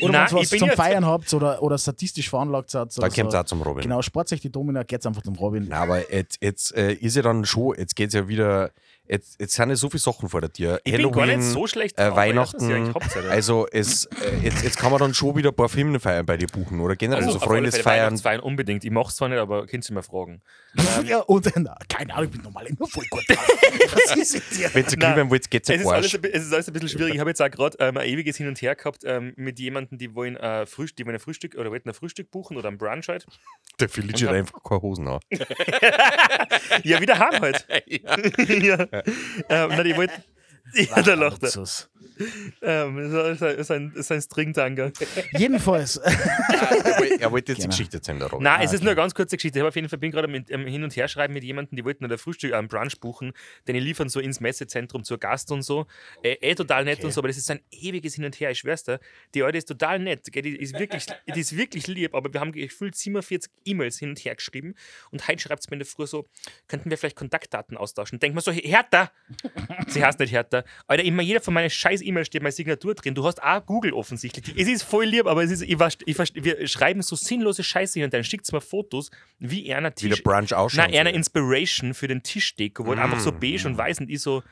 Oder 0.00 0.04
wenn 0.04 0.12
Nein, 0.12 0.28
ihr 0.30 0.38
was 0.38 0.48
zum 0.50 0.70
Feiern 0.70 1.06
habt 1.06 1.32
oder, 1.34 1.62
oder 1.62 1.78
statistisch 1.78 2.30
veranlagt 2.30 2.70
seid. 2.70 2.96
Da 2.96 3.02
oder 3.02 3.14
kommt 3.14 3.28
es 3.28 3.32
so. 3.32 3.38
auch 3.38 3.44
zum 3.44 3.62
Robin. 3.62 3.82
Genau, 3.82 4.02
spart 4.02 4.28
sich 4.28 4.40
die 4.40 4.50
Domina, 4.50 4.82
geht's 4.82 5.06
einfach 5.06 5.22
zum 5.22 5.34
Robin. 5.36 5.66
Na, 5.68 5.80
aber 5.80 6.12
jetzt, 6.12 6.38
jetzt 6.40 6.74
äh, 6.74 6.92
ist 6.92 7.16
ja 7.16 7.22
dann 7.22 7.44
schon, 7.44 7.76
jetzt 7.76 7.96
geht 7.96 8.08
es 8.08 8.14
ja 8.14 8.28
wieder, 8.28 8.70
jetzt, 9.08 9.40
jetzt 9.40 9.54
sind 9.54 9.70
ja 9.70 9.76
so 9.76 9.88
viele 9.90 10.00
Sachen 10.00 10.28
vor 10.28 10.40
der 10.40 10.52
Tür. 10.52 10.80
Ich 10.84 10.96
bin 10.96 11.10
gar 11.10 11.26
nicht 11.26 11.42
so 11.42 11.66
schlecht 11.66 11.98
äh, 11.98 12.02
drauf, 12.02 12.10
ja, 12.10 12.16
Weihnachten. 12.16 12.70
ja 12.70 13.30
also 13.30 13.66
es, 13.70 14.04
äh, 14.06 14.36
jetzt, 14.42 14.62
jetzt 14.62 14.78
kann 14.78 14.90
man 14.90 15.00
dann 15.00 15.14
schon 15.14 15.36
wieder 15.36 15.50
ein 15.50 15.54
paar 15.56 15.68
Firmenfeiern 15.68 16.26
bei 16.26 16.36
dir 16.36 16.46
buchen 16.48 16.80
oder 16.80 16.96
generell 16.96 17.22
so 17.22 17.30
alle 17.30 17.38
Fälle 17.38 17.50
Freundesfeiern. 17.50 18.06
Weihnachtsfeiern 18.06 18.40
unbedingt. 18.40 18.84
Ich 18.84 18.90
mach's 18.90 19.16
zwar 19.16 19.28
nicht, 19.28 19.38
aber 19.38 19.66
könnt 19.66 19.88
ihr 19.88 19.94
mal 19.94 20.02
fragen. 20.02 20.42
Ja, 21.04 21.20
und 21.20 21.46
äh, 21.46 21.52
na, 21.56 21.76
keine 21.88 22.12
Ahnung, 22.14 22.26
ich 22.26 22.30
bin 22.32 22.42
normal 22.42 22.66
immer 22.66 22.86
voll 22.86 23.04
gut. 23.10 23.24
Was 23.28 24.16
ist 24.16 24.34
mit 24.34 24.58
dir? 24.58 24.70
Wenn 24.74 24.84
Nein, 24.84 24.98
Glühwein 24.98 25.30
wollt, 25.30 25.50
geht's 25.50 25.68
Es 25.68 25.76
ja 25.76 25.80
ist, 25.82 25.88
alles, 25.88 26.14
es 26.14 26.44
ist 26.46 26.52
alles 26.52 26.68
ein 26.68 26.72
bisschen 26.72 26.88
schwierig. 26.88 27.14
Ich 27.14 27.20
habe 27.20 27.30
jetzt 27.30 27.40
auch 27.40 27.50
gerade 27.50 27.76
ähm, 27.80 27.96
ein 27.96 28.06
ewiges 28.06 28.36
Hin 28.36 28.48
und 28.48 28.60
Her 28.60 28.74
gehabt 28.74 29.02
ähm, 29.04 29.32
mit 29.36 29.58
jemandem, 29.58 29.98
die 29.98 30.14
wollen, 30.14 30.36
äh, 30.36 30.66
Frühstück, 30.66 30.96
die 30.96 31.06
wollen 31.06 31.16
ein 31.16 31.20
Frühstück 31.20 31.54
oder 31.56 31.70
wollten 31.70 31.88
ein 31.88 31.94
Frühstück 31.94 32.30
buchen 32.30 32.56
oder 32.56 32.68
ein 32.68 32.78
Brunch 32.78 33.08
halt. 33.08 33.26
Der 33.80 33.88
Felice 33.88 34.28
hat 34.28 34.34
einfach 34.34 34.62
keine 34.62 34.82
Hosen 34.82 35.08
an. 35.08 35.20
Ja, 36.84 37.00
wieder 37.00 37.18
haben 37.18 37.40
halt. 37.40 37.66
ja. 37.86 38.86
Ähm, 38.92 38.97
na, 39.48 39.82
die 39.82 39.94
wollten. 39.94 40.24
Ja, 40.74 41.02
da 41.02 41.14
lacht 41.14 41.42
er. 41.42 41.46
Luxus. 41.48 41.90
Ähm, 42.62 43.10
so- 43.10 43.62
so 43.62 43.74
ein, 43.74 43.92
so 43.96 44.14
ein 44.14 44.20
Stringtanger. 44.22 44.90
Jedenfalls, 45.36 45.96
er 45.98 46.12
wollte- 46.98 47.20
er 47.20 47.32
wollte 47.32 47.52
jetzt 47.52 47.58
die 47.58 47.62
Genau. 47.62 47.70
Geschichte 47.70 47.96
erzählen, 47.98 48.18
der 48.18 48.28
Robin. 48.28 48.42
Nein, 48.44 48.62
es 48.62 48.72
ist 48.72 48.80
nur 48.82 48.90
eine 48.90 48.96
ganz 48.96 49.14
kurze 49.14 49.36
Geschichte. 49.36 49.58
Ich 49.58 49.60
habe 49.60 49.68
auf 49.68 49.76
jeden 49.76 49.88
Fall 49.88 49.98
bin 49.98 50.10
gerade 50.10 50.26
mit 50.26 50.50
ähm, 50.50 50.66
hin 50.66 50.82
und 50.82 50.96
her 50.96 51.06
schreiben 51.06 51.34
mit 51.34 51.44
jemandem, 51.44 51.76
die 51.76 51.84
wollten 51.84 52.04
ein 52.10 52.18
Frühstück, 52.18 52.52
einen 52.54 52.66
Brunch 52.68 52.98
buchen, 53.00 53.32
den 53.68 53.74
die 53.74 53.80
liefern 53.80 54.08
so 54.08 54.18
ins 54.20 54.40
Messezentrum 54.40 55.04
zur 55.04 55.18
Gast 55.18 55.52
und 55.52 55.62
so. 55.62 55.86
Äh, 56.22 56.36
eh 56.40 56.54
total 56.56 56.84
nett 56.84 57.04
und 57.04 57.12
so, 57.12 57.20
aber 57.20 57.28
das 57.28 57.36
ist 57.36 57.50
ein 57.50 57.60
ewiges 57.70 58.14
Hin 58.16 58.24
und 58.24 58.38
Her, 58.40 58.50
ich 58.50 58.58
schwör's 58.58 58.82
dir. 58.84 58.98
Die 59.34 59.42
Alte 59.44 59.58
ist 59.58 59.66
total 59.68 59.98
nett, 60.00 60.22
gell, 60.32 60.42
die 60.42 60.56
ist 60.56 60.76
wirklich, 60.78 61.06
die 61.34 61.40
ist 61.40 61.56
wirklich 61.56 61.86
lieb, 61.86 62.14
aber 62.14 62.32
wir 62.32 62.40
haben 62.40 62.52
gefühlt 62.52 62.96
47 62.96 63.50
E-Mails 63.64 63.98
hin 63.98 64.10
und 64.10 64.18
her 64.24 64.34
geschrieben 64.34 64.74
und 65.12 65.26
heute 65.28 65.40
schreibt 65.40 65.60
es 65.62 65.70
mir 65.70 65.74
in 65.74 65.80
der 65.80 65.86
Früh 65.86 66.06
so, 66.06 66.26
könnten 66.66 66.90
wir 66.90 66.98
vielleicht 66.98 67.16
Kontaktdaten 67.16 67.76
austauschen? 67.76 68.18
Denk 68.18 68.34
mal 68.34 68.40
so, 68.40 68.50
Hertha! 68.52 69.12
Sie 69.86 70.04
heißt 70.04 70.18
nicht 70.18 70.32
Hertha. 70.32 70.57
Alter, 70.86 71.04
immer 71.04 71.22
jeder 71.22 71.40
von 71.40 71.54
meinen 71.54 71.70
scheiß 71.70 72.02
E-Mails 72.02 72.26
steht 72.28 72.42
meine 72.42 72.52
Signatur 72.52 72.94
drin. 72.94 73.14
Du 73.14 73.24
hast 73.24 73.42
auch 73.42 73.64
Google 73.66 73.92
offensichtlich. 73.92 74.54
Es 74.56 74.68
ist 74.68 74.82
voll 74.82 75.04
lieb, 75.06 75.26
aber 75.26 75.42
es 75.44 75.50
ist, 75.50 75.62
ich, 75.62 75.78
ich, 76.06 76.44
wir 76.44 76.66
schreiben 76.68 77.02
so 77.02 77.16
sinnlose 77.16 77.62
Scheiße 77.62 78.02
und 78.04 78.12
dann 78.14 78.24
schickt 78.24 78.50
mir 78.52 78.60
Fotos, 78.60 79.10
wie 79.38 79.72
einer 79.74 79.90
Wie 79.96 80.08
der 80.08 80.16
Tisch. 80.16 80.22
Brunch 80.22 80.54
ausschaut. 80.54 80.88
Na, 80.90 80.98
einer 80.98 81.12
Inspiration 81.12 81.94
für 81.94 82.08
den 82.08 82.22
Tischdeko, 82.22 82.86
wo 82.86 82.92
einfach 82.92 83.20
so 83.20 83.32
beige 83.32 83.66
und 83.66 83.76
weiß 83.78 84.00
und 84.00 84.10
ich 84.10 84.20
so, 84.20 84.42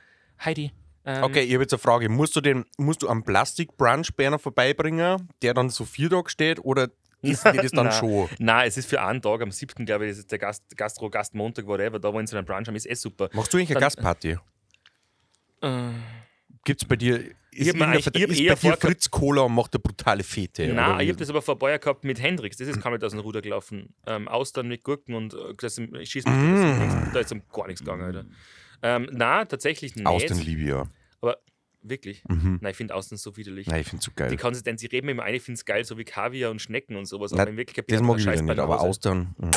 Heidi. 0.44 0.72
Ähm, 1.04 1.22
Okay, 1.22 1.42
ich 1.42 1.52
habe 1.54 1.62
jetzt 1.62 1.72
eine 1.72 1.78
Frage. 1.78 2.08
Musst 2.08 2.34
du, 2.36 2.40
den, 2.40 2.64
musst 2.78 3.02
du 3.02 3.08
einen 3.08 3.22
Plastik-Brunch-Berner 3.22 4.38
vorbeibringen, 4.38 5.28
der 5.42 5.54
dann 5.54 5.70
so 5.70 5.84
vier 5.84 6.10
Tage 6.10 6.30
steht, 6.30 6.58
oder 6.64 6.90
ist 7.22 7.44
das 7.44 7.54
dann 7.72 7.86
Nein. 7.86 7.92
schon? 7.94 8.28
Nein, 8.38 8.68
es 8.68 8.76
ist 8.76 8.88
für 8.90 9.00
einen 9.00 9.22
Tag, 9.22 9.40
am 9.42 9.50
7. 9.50 9.86
glaube 9.86 10.04
ich, 10.06 10.10
das 10.12 10.18
ist 10.18 10.30
der 10.32 10.38
Gast, 10.38 10.62
Gastro, 10.76 11.08
Gastmontag, 11.08 11.66
whatever, 11.66 11.98
da 11.98 12.12
wollen 12.12 12.26
sie 12.26 12.36
einen 12.36 12.44
Brunch 12.46 12.66
haben, 12.68 12.76
ist 12.76 12.88
eh 12.88 12.94
super. 12.94 13.28
Machst 13.32 13.52
du 13.52 13.56
eigentlich 13.56 13.70
eine 13.70 13.74
Dann- 13.74 13.82
Gastparty? 13.86 14.36
Äh, 15.66 15.92
Gibt 16.64 16.82
es 16.82 16.88
bei 16.88 16.96
dir. 16.96 17.22
Ist, 17.52 17.68
hab 17.70 17.76
mir 17.76 17.86
eigentlich- 17.86 18.04
Vert- 18.04 18.16
ich 18.16 18.22
hab 18.22 18.30
ist 18.30 18.40
eher 18.40 18.54
bei 18.56 18.60
dir 18.60 18.76
Fritz 18.76 19.10
Cola 19.10 19.42
und 19.42 19.54
macht 19.54 19.72
eine 19.74 19.80
brutale 19.80 20.22
Fete? 20.22 20.66
Nein, 20.68 21.00
ich 21.00 21.08
habe 21.08 21.18
das 21.18 21.30
aber 21.30 21.40
vor 21.40 21.54
ein 21.54 21.58
paar 21.58 21.70
Jahren 21.70 21.80
gehabt 21.80 22.04
mit 22.04 22.20
Hendrix. 22.20 22.56
Das 22.58 22.68
ist 22.68 22.80
komplett 22.82 23.02
aus 23.04 23.12
dem 23.12 23.20
Ruder 23.20 23.40
gelaufen. 23.40 23.94
Ähm, 24.06 24.28
Austern 24.28 24.68
mit 24.68 24.82
Gurken 24.84 25.14
und 25.14 25.32
äh, 25.32 25.54
das, 25.58 25.78
ich 25.78 26.10
schieße 26.10 26.28
mich. 26.28 26.36
Mm. 26.38 27.12
Da 27.14 27.20
ist 27.20 27.32
um 27.32 27.40
gar 27.52 27.66
nichts 27.66 27.80
gegangen, 27.80 28.02
Alter. 28.02 28.26
Ähm, 28.82 29.08
nein, 29.10 29.48
tatsächlich 29.48 29.96
nicht. 29.96 30.06
Aus 30.06 30.26
den 30.26 30.38
Liebe, 30.38 30.62
ja. 30.62 30.86
aber 31.22 31.38
wirklich? 31.82 32.22
Mhm. 32.28 32.58
Nein, 32.60 32.72
ich 32.72 32.76
finde 32.76 32.94
Austern 32.94 33.16
so 33.16 33.34
widerlich. 33.38 33.68
Nein, 33.68 33.80
ich 33.80 33.86
finde 33.88 34.00
es 34.00 34.04
so 34.04 34.10
Die 34.10 34.16
geil. 34.16 34.36
Konsistenz, 34.36 34.82
ich 34.82 34.92
rede 34.92 35.06
mir 35.06 35.12
immer 35.12 35.22
ein, 35.22 35.34
ich 35.34 35.42
finde 35.42 35.56
es 35.56 35.64
geil, 35.64 35.82
so 35.84 35.96
wie 35.96 36.04
Kaviar 36.04 36.50
und 36.50 36.60
Schnecken 36.60 36.96
und 36.96 37.06
sowas. 37.06 37.32
Aber 37.32 37.48
in 37.48 37.56
Wirklichkeit 37.56 37.90
Das 37.90 38.00
ich 38.00 38.06
mag 38.06 38.18
ich 38.18 38.26
nicht, 38.26 38.58
aber. 38.58 38.80
Austern. 38.82 39.34
mm. 39.38 39.50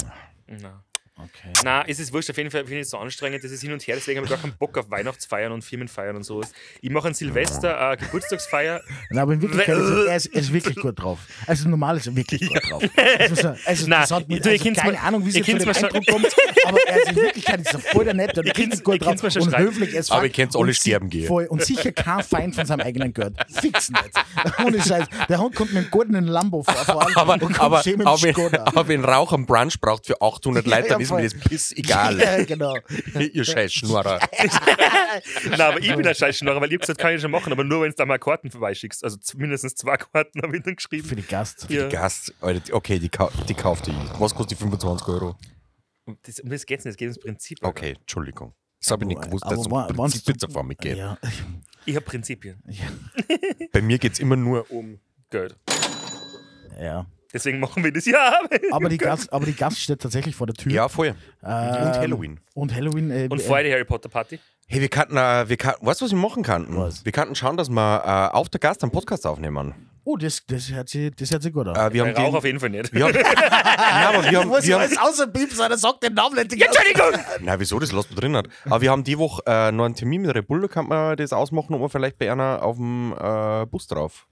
Nein. 0.48 0.74
Okay. 1.22 1.52
Na, 1.66 1.84
es 1.86 2.00
ist 2.00 2.14
wurscht, 2.14 2.30
auf 2.30 2.38
jeden 2.38 2.50
Fall 2.50 2.62
finde 2.62 2.78
ich 2.78 2.82
es 2.84 2.92
so 2.92 2.98
anstrengend, 2.98 3.44
das 3.44 3.52
ist 3.52 3.62
hin 3.62 3.74
und 3.74 3.86
her, 3.86 3.96
deswegen 3.96 4.18
habe 4.20 4.26
ich 4.26 4.32
gar 4.32 4.40
keinen 4.40 4.56
Bock 4.58 4.78
auf 4.78 4.90
Weihnachtsfeiern 4.90 5.52
und 5.52 5.64
Firmenfeiern 5.64 6.16
und 6.16 6.24
sowas. 6.24 6.52
Ich 6.82 6.90
mache 6.90 7.10
an 7.10 7.14
Silvester 7.14 7.80
eine 7.80 7.98
Geburtstagsfeier. 7.98 8.82
Na, 9.10 9.24
aber 9.24 9.34
in 9.34 9.42
Wirklichkeit 9.42 9.78
ist 9.78 9.90
er, 9.90 10.06
er, 10.06 10.16
ist, 10.16 10.26
er 10.28 10.40
ist 10.42 10.54
wirklich 10.54 10.76
gut 10.78 11.00
drauf. 11.02 11.20
Also 11.46 11.68
normal 11.68 11.98
ist 11.98 12.08
er 12.08 12.16
wirklich 12.16 12.48
gut 12.48 12.62
drauf. 12.70 12.84
Er- 12.96 13.20
Also, 13.66 13.88
Nein, 13.88 14.02
das 14.02 14.12
hat 14.12 14.28
mir, 14.28 14.40
du, 14.40 14.50
also 14.50 14.64
keine 14.74 14.94
mal- 14.94 14.98
Ahnung, 15.08 15.26
wie 15.26 15.32
kennt's 15.42 15.64
dem 15.64 15.68
mal 15.68 15.74
schon- 15.76 15.84
Eindruck 15.86 16.08
kommt, 16.08 16.36
aber 16.66 16.80
er 16.88 16.98
ist 17.02 17.10
in 17.10 17.16
Wirklichkeit 17.18 17.62
ist 17.62 17.74
er 17.74 17.80
voll 17.80 18.06
der 18.06 18.14
Nette 18.14 18.40
und 18.42 18.58
richtig 18.58 18.84
gut 18.84 19.02
drauf 19.04 19.22
und 19.24 19.32
schreiben. 19.32 19.58
höflich 19.58 19.98
as 19.98 20.10
Aber 20.12 20.22
fuck 20.22 20.28
ihr 20.30 20.34
kennt's 20.34 20.56
alle 20.56 20.74
sterben 20.74 21.10
gehen. 21.10 21.28
Voll, 21.28 21.46
und 21.48 21.64
sicher 21.64 21.92
kein 21.92 22.24
Feind 22.24 22.56
von 22.56 22.66
seinem 22.66 22.82
eigenen 22.82 23.14
gehört. 23.14 23.36
Fix 23.52 23.90
nicht. 23.90 24.12
Ohne 24.66 24.82
Scheiß. 24.82 25.06
Der 25.28 25.40
Hund 25.40 25.56
kommt 25.56 25.74
mit 25.74 25.86
dem 25.86 25.92
goldenen 25.92 26.28
Lambo 26.28 26.64
vorfahren 26.64 27.14
Aber, 27.16 27.34
und 27.34 27.40
kommt 27.42 27.60
aber, 27.60 27.82
mit 27.86 28.06
aber, 28.08 28.68
aber 28.68 28.88
wenn 28.88 29.04
Rauch 29.04 29.34
am 29.34 29.46
Brunch 29.46 29.80
braucht 29.82 30.06
für 30.06 30.22
800 30.22 30.66
Ja, 30.66 30.76
Leute, 30.78 30.90
dann 30.90 31.02
ja, 31.02 31.06
ist 31.18 31.36
mir 31.36 31.40
das 31.42 31.50
piss 31.50 31.72
egal. 31.78 32.20
Ja, 32.20 32.44
genau. 32.44 32.76
Ihr 33.34 33.44
scheiß 33.44 33.74
Schnorrer. 33.74 34.20
Nein, 35.50 35.62
aber 35.62 35.80
ich 35.80 35.96
bin 35.96 36.06
ein 36.08 36.16
Scheißschnorrer, 36.16 36.62
weil 36.62 36.70
ich 36.70 36.76
hab 36.76 36.82
gesagt, 36.82 37.00
kann 37.00 37.14
ich 37.16 37.22
schon 37.22 37.32
machen, 37.32 37.52
aber 37.52 37.64
nur, 37.64 37.82
wenn 37.82 37.90
du 37.90 37.96
da 37.96 38.06
mal 38.06 38.20
Karten 38.20 38.52
vorbeischickst. 38.52 39.04
Also 39.04 39.18
mindestens 39.38 39.76
zwei 39.76 39.98
Karten 39.98 40.42
habe 40.42 40.56
ich 40.58 40.64
dann 40.64 40.76
geschrieben. 40.76 41.08
Für 41.08 41.16
die 41.16 41.24
Gast. 41.24 41.68
Ja. 41.70 41.88
Gast, 41.90 42.34
Alter, 42.42 42.60
die- 42.60 42.74
okay, 42.74 43.00
die, 43.00 43.10
kau 43.10 43.30
die 43.48 43.54
kaufte 43.54 43.92
ich. 43.92 43.98
Was 44.20 44.34
kostet 44.36 44.52
die 44.52 44.56
25 44.62 45.08
Euro? 45.08 45.36
Um 46.06 46.18
das, 46.24 46.40
um 46.40 46.50
das 46.50 46.66
geht 46.66 46.80
es 46.80 46.86
nicht, 46.86 46.92
es 46.94 46.98
geht 46.98 47.08
ums 47.08 47.20
Prinzip. 47.20 47.58
Alter. 47.64 47.70
Okay, 47.70 47.96
Entschuldigung. 48.00 48.54
Das 48.82 48.92
habe 48.92 49.04
ich 49.04 49.08
nicht 49.10 49.22
gewusst, 49.22 49.44
dass 49.46 49.60
es 49.60 49.66
um 49.68 49.72
waren's 49.72 49.96
Prinzip 49.98 50.24
du- 50.26 50.32
Pizza 50.34 50.50
vor 50.50 50.64
mir 50.64 50.76
geht. 50.76 50.98
Ja. 50.98 51.18
Ich 51.86 51.96
habe 51.96 52.06
Prinzipien. 52.06 52.62
Bei 53.72 53.82
mir 53.82 53.98
geht 53.98 54.14
es 54.14 54.20
immer 54.20 54.36
nur 54.36 54.70
um. 54.72 55.00
Geld. 55.30 55.56
ja. 56.80 57.06
Deswegen 57.34 57.60
machen 57.60 57.84
wir 57.84 57.92
das 57.92 58.06
ja. 58.06 58.40
Aber 58.72 58.90
die, 58.90 58.98
Gast, 58.98 59.32
aber 59.32 59.46
die 59.46 59.56
Gast 59.56 59.80
steht 59.80 60.02
tatsächlich 60.02 60.36
vor 60.36 60.48
der 60.48 60.56
Tür. 60.56 60.72
Ja, 60.72 60.90
voll. 60.90 61.16
Ähm, 61.44 61.86
Und 61.86 61.98
Halloween. 61.98 62.40
Und 62.56 62.74
Halloween. 62.76 63.12
Äh, 63.12 63.28
Und 63.30 63.40
äh, 63.40 63.44
vorher 63.44 63.64
die 63.64 63.72
Harry 63.72 63.86
Potter 63.86 64.10
Party. 64.10 64.40
Hey, 64.68 64.82
wir 64.82 64.90
kannten, 64.90 65.18
äh, 65.18 65.48
wir 65.48 65.58
kann, 65.58 65.76
weißt 65.82 66.02
du, 66.02 66.06
was 66.06 66.12
wir 66.12 66.18
machen 66.18 66.44
könnten? 66.44 66.76
Was? 66.78 67.06
Wir 67.06 67.12
könnten 67.12 67.36
schauen, 67.36 67.58
dass 67.58 67.70
wir 67.70 68.04
äh, 68.34 68.36
auf 68.36 68.50
der 68.50 68.60
Gast 68.60 68.84
einen 68.84 68.92
Podcast 68.92 69.28
aufnehmen. 69.28 69.74
Oh, 70.06 70.18
das, 70.18 70.44
das, 70.48 70.72
hört 70.72 70.90
sich, 70.90 71.12
das 71.16 71.30
hört 71.30 71.44
sich 71.44 71.54
gut 71.54 71.68
an. 71.68 71.76
Äh, 71.76 71.94
wir 71.94 72.04
Bei 72.04 72.14
haben 72.16 72.26
den, 72.26 72.36
auf 72.36 72.44
jeden 72.44 72.60
Fall 72.60 72.70
nicht. 72.72 72.92
wir 72.92 73.04
haben, 73.06 73.14
Nein, 73.14 73.26
aber 74.08 74.32
wir 74.32 74.40
haben, 74.40 74.50
wir 74.52 74.80
haben, 74.80 74.98
außer 74.98 75.28
Piep 75.28 75.54
sein, 75.54 75.70
er 75.70 75.78
sagt 75.78 76.02
den 76.02 76.16
Namen 76.16 76.36
nicht. 76.36 76.52
Entschuldigung! 76.52 77.22
Nein, 77.42 77.60
wieso? 77.60 77.78
Das 77.78 77.92
lassen 77.92 78.10
wir 78.12 78.16
drin. 78.16 78.36
Hat. 78.36 78.48
Aber 78.66 78.82
wir 78.82 78.90
haben 78.90 79.04
die 79.04 79.20
Woche 79.20 79.44
äh, 79.46 79.72
noch 79.72 79.86
einen 79.86 79.94
Termin 79.94 80.24
mit 80.24 80.34
Red 80.34 80.48
Bull, 80.48 80.62
da 80.62 80.68
kann 80.68 80.88
man 80.88 81.16
das 81.16 81.32
ausmachen, 81.32 81.76
ob 81.76 81.82
man 81.82 81.90
vielleicht 81.90 82.18
bei 82.18 82.32
einer 82.32 82.64
auf 82.64 82.78
dem 82.78 83.14
äh, 83.20 83.68
Bus 83.68 83.86
drauf. 83.86 84.28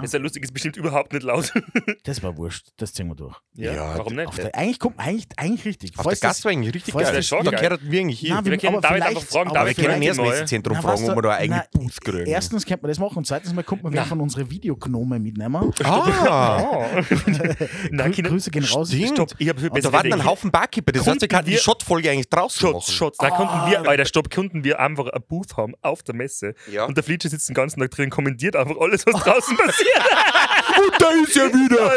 Das 0.00 0.04
ist 0.06 0.12
ja 0.14 0.18
lustig, 0.20 0.44
ist 0.44 0.52
bestimmt 0.52 0.76
überhaupt 0.76 1.12
nicht 1.12 1.22
laut. 1.24 1.52
Das 2.04 2.22
war 2.22 2.36
wurscht, 2.36 2.68
das 2.76 2.92
ziehen 2.94 3.08
wir 3.08 3.14
durch. 3.14 3.36
Ja, 3.54 3.72
Ja, 3.72 3.98
warum 3.98 4.18
Auf 4.20 4.36
nicht? 4.36 4.38
der, 4.38 4.54
eigentlich, 4.54 4.78
kommt, 4.78 4.98
eigentlich, 4.98 5.26
eigentlich 5.36 5.64
richtig. 5.64 5.98
Auf 5.98 6.04
Falls 6.04 6.20
der 6.20 6.28
das- 6.30 6.36
Gast 6.38 6.44
war 6.44 6.52
eigentlich 6.52 6.74
richtig 6.74 6.94
geil. 6.94 7.12
das 7.12 7.26
schon 7.26 7.44
da 7.44 7.50
gehört 7.50 7.80
wir 7.82 8.00
eigentlich 8.00 8.18
hier. 8.20 8.34
Nein, 8.34 8.44
Wir 8.44 8.52
wir- 8.52 8.58
können 8.58 8.80
David 8.80 9.02
einfach 9.02 9.22
fragen, 9.22 9.50
aber 9.50 9.58
David, 9.60 9.76
wir 9.76 9.84
können 9.84 10.02
erst 10.02 10.18
ihn 10.18 10.24
mal 10.24 10.30
mal. 10.30 10.38
ins 10.40 10.50
Zentrum 10.50 10.76
Na, 10.76 10.82
fragen, 10.82 11.10
ob 11.10 11.16
wir 11.16 11.22
da 11.22 11.28
eine 11.30 11.38
eigene 11.38 11.64
na, 11.72 11.80
Booth 11.80 12.00
kriegen. 12.00 12.26
Erstens 12.26 12.64
könnte 12.64 12.82
man 12.82 12.88
das 12.90 12.98
machen 12.98 13.18
und 13.18 13.26
zweitens 13.26 13.52
mal 13.52 13.62
könnte 13.64 13.84
man 13.84 13.92
wen 13.92 14.04
von 14.04 14.20
unseren 14.20 14.50
Videognome 14.50 15.18
mitnehmen. 15.18 15.72
ah. 15.84 16.86
Nein, 17.90 18.12
Grüße 18.12 18.50
gehen 18.50 18.64
raus. 18.64 18.92
Stopp, 18.92 19.30
ich 19.38 19.48
habe 19.48 19.70
da 19.80 19.92
warten 19.92 20.12
ein 20.12 20.24
Haufen 20.24 20.50
Barkeeper. 20.50 20.92
Das 20.92 21.06
heißt, 21.06 21.20
wir 21.20 21.28
könnten 21.28 21.50
die 21.50 21.56
Shot-Folge 21.58 22.10
eigentlich 22.10 22.28
draußen 22.28 22.60
Shots, 22.60 22.88
machen. 22.88 22.96
Shots. 22.96 23.18
Da 23.18 23.30
konnten 23.30 23.70
wir, 23.70 23.88
Alter, 23.88 24.04
stopp, 24.04 24.30
konnten 24.30 24.64
wir 24.64 24.80
einfach 24.80 25.06
ein 25.08 25.22
Booth 25.28 25.56
haben 25.56 25.74
auf 25.82 26.02
der 26.02 26.14
Messe. 26.14 26.54
Und 26.86 26.96
der 26.96 27.04
Fleetscher 27.04 27.28
sitzt 27.28 27.48
den 27.48 27.54
ganzen 27.54 27.80
Tag 27.80 27.90
drin, 27.90 28.10
kommentiert 28.10 28.56
einfach 28.56 28.76
alles, 28.80 29.04
was 29.06 29.14
draußen 29.24 29.56
passiert. 29.64 29.98
Und 30.78 30.92
da 31.02 31.08
ist 31.22 31.36
er 31.36 31.52
wieder. 31.52 31.92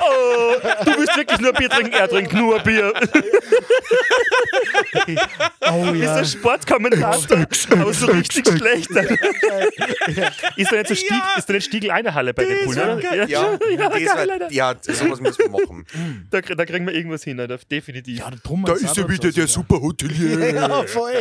Oh, 0.00 0.54
du 0.84 0.98
willst 0.98 1.16
wirklich 1.16 1.40
nur 1.40 1.52
Bier 1.52 1.68
trinken, 1.68 1.92
er 1.92 2.08
trinkt 2.08 2.32
nur 2.32 2.58
Bier. 2.60 2.92
Oh 5.70 5.92
Ist 5.92 6.00
ja. 6.02 6.16
der 6.18 6.24
Sportkommentator, 6.24 7.46
aber 7.70 7.92
so 7.94 8.06
richtig 8.06 8.46
schlecht. 8.46 8.90
Ist 10.56 10.70
da 10.72 10.76
nicht 10.76 10.88
so 10.88 10.94
Stieg, 10.94 11.22
ist 11.36 11.48
da 11.48 11.52
nicht 11.52 11.66
Stiegel 11.66 11.90
eine 11.90 12.14
Halle 12.14 12.34
bei 12.34 12.44
Red 12.44 12.64
Bull, 12.66 12.74
oder? 12.78 13.00
Ja, 13.00 13.24
ja, 13.24 13.56
geil, 13.56 14.06
war, 14.06 14.18
Alter. 14.18 14.52
ja, 14.52 14.74
sowas 14.82 15.20
müssen 15.20 15.38
wir 15.38 15.48
machen. 15.50 15.86
Da, 16.30 16.40
da 16.40 16.64
kriegen 16.64 16.86
wir 16.86 16.94
irgendwas 16.94 17.24
hin, 17.24 17.40
Alter. 17.40 17.58
definitiv. 17.70 18.18
Ja, 18.18 18.30
Da 18.30 18.72
ist 18.74 18.82
er 18.82 18.88
dazu 18.88 19.08
wieder, 19.08 19.30
der 19.32 19.46
sogar. 19.46 19.48
Superhotelier. 19.48 20.52
Ja, 20.52 20.82
voll. 20.84 21.12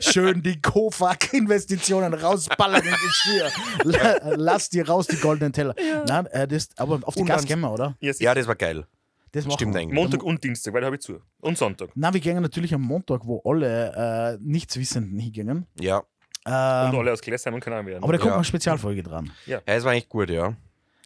Schön 0.00 0.42
die 0.42 0.60
Kofak-Investitionen 0.60 2.12
rausballern 2.14 2.82
in 2.82 2.92
die 2.92 3.10
Stier. 3.12 3.50
La- 3.84 4.03
Lass 4.36 4.68
die 4.70 4.80
raus, 4.80 5.06
die 5.06 5.16
goldenen 5.16 5.52
Teller. 5.52 5.74
Nein, 6.06 6.26
äh, 6.26 6.46
das, 6.48 6.68
aber 6.76 7.00
auf 7.02 7.14
die 7.14 7.20
Und 7.20 7.26
Gas 7.26 7.44
gehen 7.44 7.60
wir, 7.60 7.72
oder? 7.72 7.96
Yes. 8.00 8.18
Ja, 8.20 8.34
das 8.34 8.46
war 8.46 8.54
geil. 8.56 8.86
Das 9.32 9.44
machen 9.46 9.56
Stimmt 9.56 9.74
wir. 9.74 9.80
eigentlich. 9.80 9.94
Montag 10.00 10.22
und 10.22 10.42
Dienstag, 10.44 10.72
weil 10.74 10.80
da 10.82 10.86
habe 10.86 10.96
ich 10.96 11.02
zu. 11.02 11.20
Und 11.40 11.58
Sonntag. 11.58 11.90
Na, 11.96 12.12
wir 12.14 12.20
gehen 12.20 12.40
natürlich 12.40 12.72
am 12.72 12.82
Montag, 12.82 13.26
wo 13.26 13.40
alle 13.44 14.36
äh, 14.36 14.38
Nichtswissenden 14.40 15.18
hingingen. 15.18 15.66
Ja. 15.80 15.98
Und 15.98 16.52
Ähm, 16.52 16.98
alle 17.00 17.12
aus 17.12 17.20
Gläsheim 17.20 17.54
und 17.54 17.60
Kanal 17.60 17.84
werden. 17.86 18.02
aber 18.04 18.12
da 18.12 18.18
kommt 18.18 18.30
Ja. 18.30 18.34
eine 18.36 18.44
Spezialfolge 18.44 19.02
dran. 19.02 19.32
ja, 19.46 19.60
das 19.64 19.82
war 19.82 19.92
eigentlich 19.92 20.08
gut, 20.08 20.28
ja. 20.30 20.54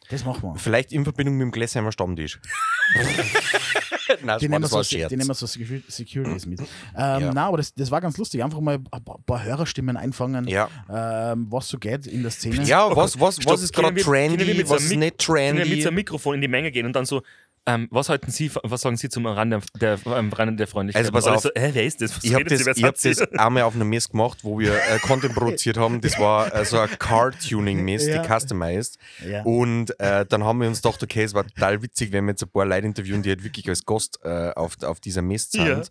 Das 0.09 0.25
machen 0.25 0.41
wir. 0.43 0.55
Vielleicht 0.55 0.91
in 0.91 1.03
Verbindung 1.03 1.35
mit 1.37 1.45
dem 1.45 1.51
Gläsheimer 1.51 1.91
Stammtisch. 1.91 2.39
Nein, 4.23 4.39
Die 4.39 4.47
das 4.47 4.49
war, 4.49 4.49
nehmen, 4.49 4.61
das 4.63 4.71
so, 4.71 4.81
die 4.81 5.15
nehmen 5.17 5.33
so 5.35 5.45
Secu- 5.45 5.83
Securities 5.87 6.45
mit. 6.47 6.59
Ähm, 6.97 7.21
Ja. 7.21 7.31
Na, 7.33 7.45
aber 7.47 7.57
das, 7.57 7.73
das 7.73 7.91
war 7.91 8.01
ganz 8.01 8.17
lustig. 8.17 8.43
Einfach 8.43 8.59
mal 8.59 8.75
ein 8.91 9.03
paar, 9.03 9.19
paar 9.25 9.43
Hörerstimmen 9.43 9.95
einfangen, 9.97 10.47
Ja. 10.47 10.67
ähm, 10.89 11.47
was 11.51 11.67
so 11.67 11.77
geht 11.77 12.07
in 12.07 12.23
der 12.23 12.31
Szene. 12.31 12.63
Ja, 12.63 12.93
was, 12.95 13.19
was, 13.19 13.35
Stopp, 13.35 13.53
was 13.53 13.61
ist 13.61 13.73
gerade 13.73 14.01
trendy, 14.01 14.67
was 14.67 14.83
ist 14.83 14.95
nicht 14.95 15.23
Können 15.25 15.57
wir 15.57 15.65
mit 15.65 15.69
so 15.69 15.73
trendy? 15.75 15.87
einem 15.87 15.95
Mikrofon 15.95 16.35
in 16.35 16.41
die 16.41 16.47
Menge 16.47 16.71
gehen 16.71 16.85
und 16.87 16.93
dann 16.93 17.05
so, 17.05 17.21
ähm, 17.65 17.87
was 17.91 18.09
halten 18.09 18.31
Sie, 18.31 18.51
was 18.63 18.81
sagen 18.81 18.97
Sie 18.97 19.09
zum 19.09 19.25
Rande 19.25 19.59
der, 19.79 19.97
Rande 20.05 20.55
der 20.55 20.67
Freundlichkeit? 20.67 21.01
Also 21.01 21.11
pass 21.11 21.27
auf. 21.27 21.41
so, 21.41 21.49
hä, 21.55 21.69
wer 21.73 21.83
ist 21.83 22.01
das? 22.01 22.15
Was 22.17 22.23
Ich 22.23 22.33
habe 22.33 22.43
das, 22.45 22.65
ich 22.65 22.83
hab 22.83 22.95
das 22.99 23.21
einmal 23.37 23.63
auf 23.63 23.75
einer 23.75 23.85
Mess 23.85 24.09
gemacht, 24.09 24.39
wo 24.43 24.59
wir 24.59 24.73
äh, 24.73 24.99
Content 24.99 25.33
produziert 25.35 25.77
haben. 25.77 26.01
Das 26.01 26.17
war 26.19 26.53
äh, 26.53 26.65
so 26.65 26.79
eine 26.79 26.87
Car-Tuning-Mess, 26.97 28.07
Ja. 28.07 28.21
die 28.21 28.27
customized. 28.27 28.97
Ja. 29.27 29.43
Und 29.43 29.99
äh, 29.99 30.25
dann 30.25 30.43
haben 30.43 30.61
wir 30.61 30.67
uns 30.67 30.81
gedacht, 30.81 31.01
okay, 31.03 31.23
es 31.23 31.33
war 31.33 31.45
total 31.45 31.81
witzig, 31.81 32.11
wenn 32.11 32.25
wir 32.25 32.31
jetzt 32.31 32.43
ein 32.43 32.49
paar 32.49 32.65
Leute 32.65 32.87
interviewen, 32.87 33.21
die 33.21 33.29
halt 33.29 33.43
wirklich 33.43 33.67
als 33.69 33.85
Gast 33.85 34.19
äh, 34.23 34.51
auf, 34.51 34.81
auf 34.83 34.99
dieser 34.99 35.21
Mess 35.21 35.51
sind. 35.51 35.67
Ja. 35.67 35.81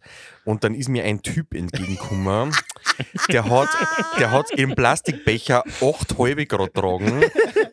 Und 0.45 0.65
dann 0.65 0.75
ist 0.75 0.89
mir 0.89 1.05
ein 1.05 1.23
Typ 1.23 1.55
entgegengekommen, 1.55 2.53
der 3.31 3.49
hat, 3.49 3.69
der 4.19 4.31
hat 4.31 4.51
im 4.53 4.75
Plastikbecher 4.75 5.63
acht 5.81 6.19
halbe 6.19 6.47
gerade 6.47 6.73
tragen 6.73 7.23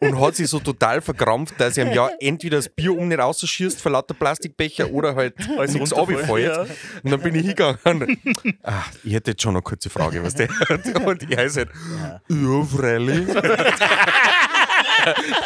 und 0.01 0.19
hat 0.19 0.35
sich 0.35 0.49
so 0.49 0.59
total 0.59 1.01
verkrampft, 1.01 1.55
dass 1.59 1.77
er 1.77 1.87
ihm 1.87 1.93
ja 1.93 2.09
entweder 2.19 2.57
das 2.57 2.69
Bier 2.69 2.91
um 2.97 3.07
nicht 3.07 3.19
rausschießt 3.19 3.81
vor 3.85 3.91
lauter 3.91 4.15
Plastikbecher 4.15 4.89
oder 4.89 5.13
halt 5.13 5.35
Alles 5.57 5.73
nichts 5.73 5.95
runterfällt, 5.95 6.27
runterfällt. 6.27 6.69
Und 7.03 7.11
dann 7.11 7.21
bin 7.21 7.35
ich 7.35 7.41
hingegangen. 7.41 8.17
Ah, 8.63 8.83
ich 9.03 9.13
hätte 9.13 9.31
jetzt 9.31 9.41
schon 9.43 9.53
noch 9.53 9.59
eine 9.59 9.63
kurze 9.63 9.89
Frage, 9.91 10.23
was 10.23 10.33
der 10.33 10.49
Und 11.05 11.31
er 11.31 11.45
ist 11.45 11.57
halt, 11.57 11.69
ja, 12.29 12.63
freilich. 12.63 13.27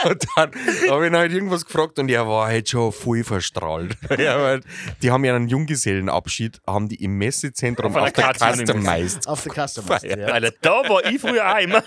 und 0.05 0.25
dann 0.35 0.51
habe 0.89 1.05
ich 1.05 1.11
ihn 1.11 1.17
halt 1.17 1.33
irgendwas 1.33 1.65
gefragt 1.65 1.99
und 1.99 2.09
er 2.09 2.25
war 2.27 2.47
halt 2.47 2.69
schon 2.69 2.91
voll 2.93 3.23
verstrahlt. 3.23 3.95
Ja, 4.17 4.41
weil 4.41 4.61
die 5.01 5.11
haben 5.11 5.25
ja 5.25 5.35
einen 5.35 5.49
Junggesellenabschied, 5.49 6.61
haben 6.65 6.87
die 6.87 7.03
im 7.03 7.17
Messezentrum 7.17 7.93
Auf 7.95 8.03
auf, 8.03 8.13
der 8.13 8.23
Karte 8.23 8.65
Customized. 8.65 9.27
Auf 9.27 9.43
der 9.43 9.67
Customer. 9.67 9.99
Feier. 9.99 10.17
Ja. 10.17 10.27
Alter, 10.27 10.53
da 10.61 10.89
war 10.89 11.03
ich 11.05 11.19
früher 11.19 11.45
auch 11.45 11.59
immer. 11.59 11.83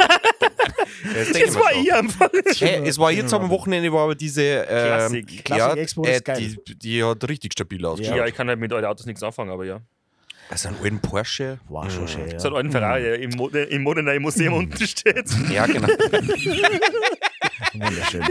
Das, 1.12 1.54
war 1.54 1.72
ich 1.74 1.92
einfach. 1.92 2.30
Hey, 2.58 2.86
es 2.86 2.98
war 2.98 3.10
jetzt 3.10 3.32
am 3.32 3.48
Wochenende, 3.50 3.92
war 3.92 4.04
aber 4.04 4.14
diese 4.14 4.42
ähm, 4.42 4.64
Klassik. 4.66 5.44
Klassik 5.44 5.48
ja, 5.48 5.74
Expo, 5.74 6.04
äh, 6.04 6.16
ist 6.16 6.24
geil. 6.24 6.56
die, 6.66 6.78
die 6.78 7.04
hat 7.04 7.28
richtig 7.28 7.52
stabil 7.52 7.84
ausgeschaut. 7.84 8.16
Ja, 8.16 8.26
ich 8.26 8.34
kann 8.34 8.48
halt 8.48 8.58
mit 8.58 8.72
euren 8.72 8.84
Autos 8.84 9.06
nichts 9.06 9.22
anfangen, 9.22 9.50
aber 9.50 9.64
ja. 9.64 9.80
Also 10.48 10.68
einen 10.68 10.78
alten 10.82 11.00
Porsche. 11.00 11.58
War 11.68 11.88
schon 11.88 12.06
schön. 12.06 12.38
So 12.38 12.48
ein 12.48 12.54
alten 12.54 12.70
Ferrari, 12.70 13.02
der 13.02 13.20
im, 13.20 13.30
Mo 13.30 13.48
im 13.48 13.82
Modenei 13.82 14.18
Museum 14.18 14.54
unten 14.54 14.86
steht. 14.86 15.30
Ja, 15.50 15.66
genau. 15.66 15.88
Wunderschön. 17.74 18.22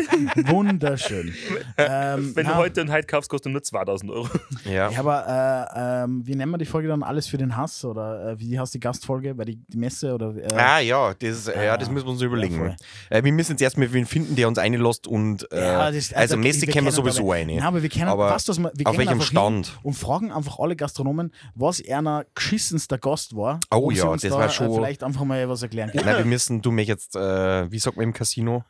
Wunderschön. 0.48 1.34
Ähm, 1.78 2.36
Wenn 2.36 2.46
na, 2.46 2.52
du 2.54 2.58
heute 2.58 2.82
und 2.82 2.92
heute 2.92 3.08
kaufst, 3.08 3.30
kostet 3.30 3.48
er 3.50 3.54
nur 3.54 3.64
2000 3.64 4.12
Euro. 4.12 4.30
Ja. 4.66 4.90
Ja, 4.92 5.00
aber 5.00 5.68
äh, 5.76 6.04
ähm, 6.04 6.22
wie 6.26 6.36
nennen 6.36 6.52
wir 6.52 6.58
die 6.58 6.66
Folge 6.66 6.88
dann? 6.88 7.04
Alles 7.04 7.28
für 7.28 7.38
den 7.38 7.56
Hass? 7.56 7.84
Oder 7.86 8.32
äh, 8.32 8.40
wie 8.40 8.60
heißt 8.60 8.74
die 8.74 8.80
Gastfolge? 8.80 9.38
Weil 9.38 9.46
die, 9.46 9.60
die 9.68 9.78
Messe 9.78 10.14
oder. 10.14 10.36
Äh, 10.36 10.54
Ah 10.56 10.80
ja, 10.80 11.14
das, 11.14 11.48
ja, 11.48 11.78
das 11.78 11.90
müssen 11.90 12.06
wir 12.06 12.12
uns 12.12 12.22
überlegen. 12.22 12.56
voll. 12.58 12.76
äh, 13.10 13.24
wir 13.24 13.32
müssen 13.32 13.52
jetzt 13.52 13.62
erstmal 13.62 13.92
wen 13.94 14.06
finden, 14.06 14.36
der 14.36 14.48
uns 14.48 14.58
einlässt 14.58 15.08
und 15.08 15.52
äh, 15.52 15.62
Ja, 15.62 15.92
das- 15.92 16.14
also 16.14 16.36
wir 16.36 16.44
Messe 16.44 16.68
kennen 16.68 16.86
wir 16.86 16.92
sowieso 16.92 17.24
aber, 17.24 17.34
eine. 17.36 17.56
Nein, 17.56 17.64
aber 17.64 17.82
wir 17.82 17.90
kennen 17.90 18.10
Aber 18.10 18.30
fast, 18.30 18.50
dass 18.50 18.60
wir, 18.60 18.72
wir 18.76 18.88
auf 18.88 18.98
welchem 18.98 19.22
Stand? 19.22 19.78
Und 19.84 19.94
fragen 19.94 20.32
einfach 20.32 20.60
alle 20.60 20.76
Gastronomen, 20.76 21.34
was 21.56 21.82
einer 21.88 22.26
geschissenster 22.36 22.98
Gast 22.98 23.36
war. 23.36 23.60
Oh 23.72 23.92
ja, 23.92 24.12
das 24.12 24.22
da, 24.22 24.32
war 24.32 24.46
äh, 24.46 24.50
schon- 24.50 24.74
Vielleicht 24.74 25.04
einfach 25.04 25.24
mal 25.24 25.48
was 25.50 25.62
erklären 25.62 25.92
können. 25.92 26.06
Nein, 26.06 26.18
wir 26.18 26.26
müssen, 26.26 26.62
du 26.62 26.72
mich 26.72 26.88
jetzt, 26.88 27.16
äh, 27.16 27.72
wie 27.72 27.80
sagt 27.80 27.98
man 27.98 28.04
im 28.06 28.14
Casino? 28.14 28.64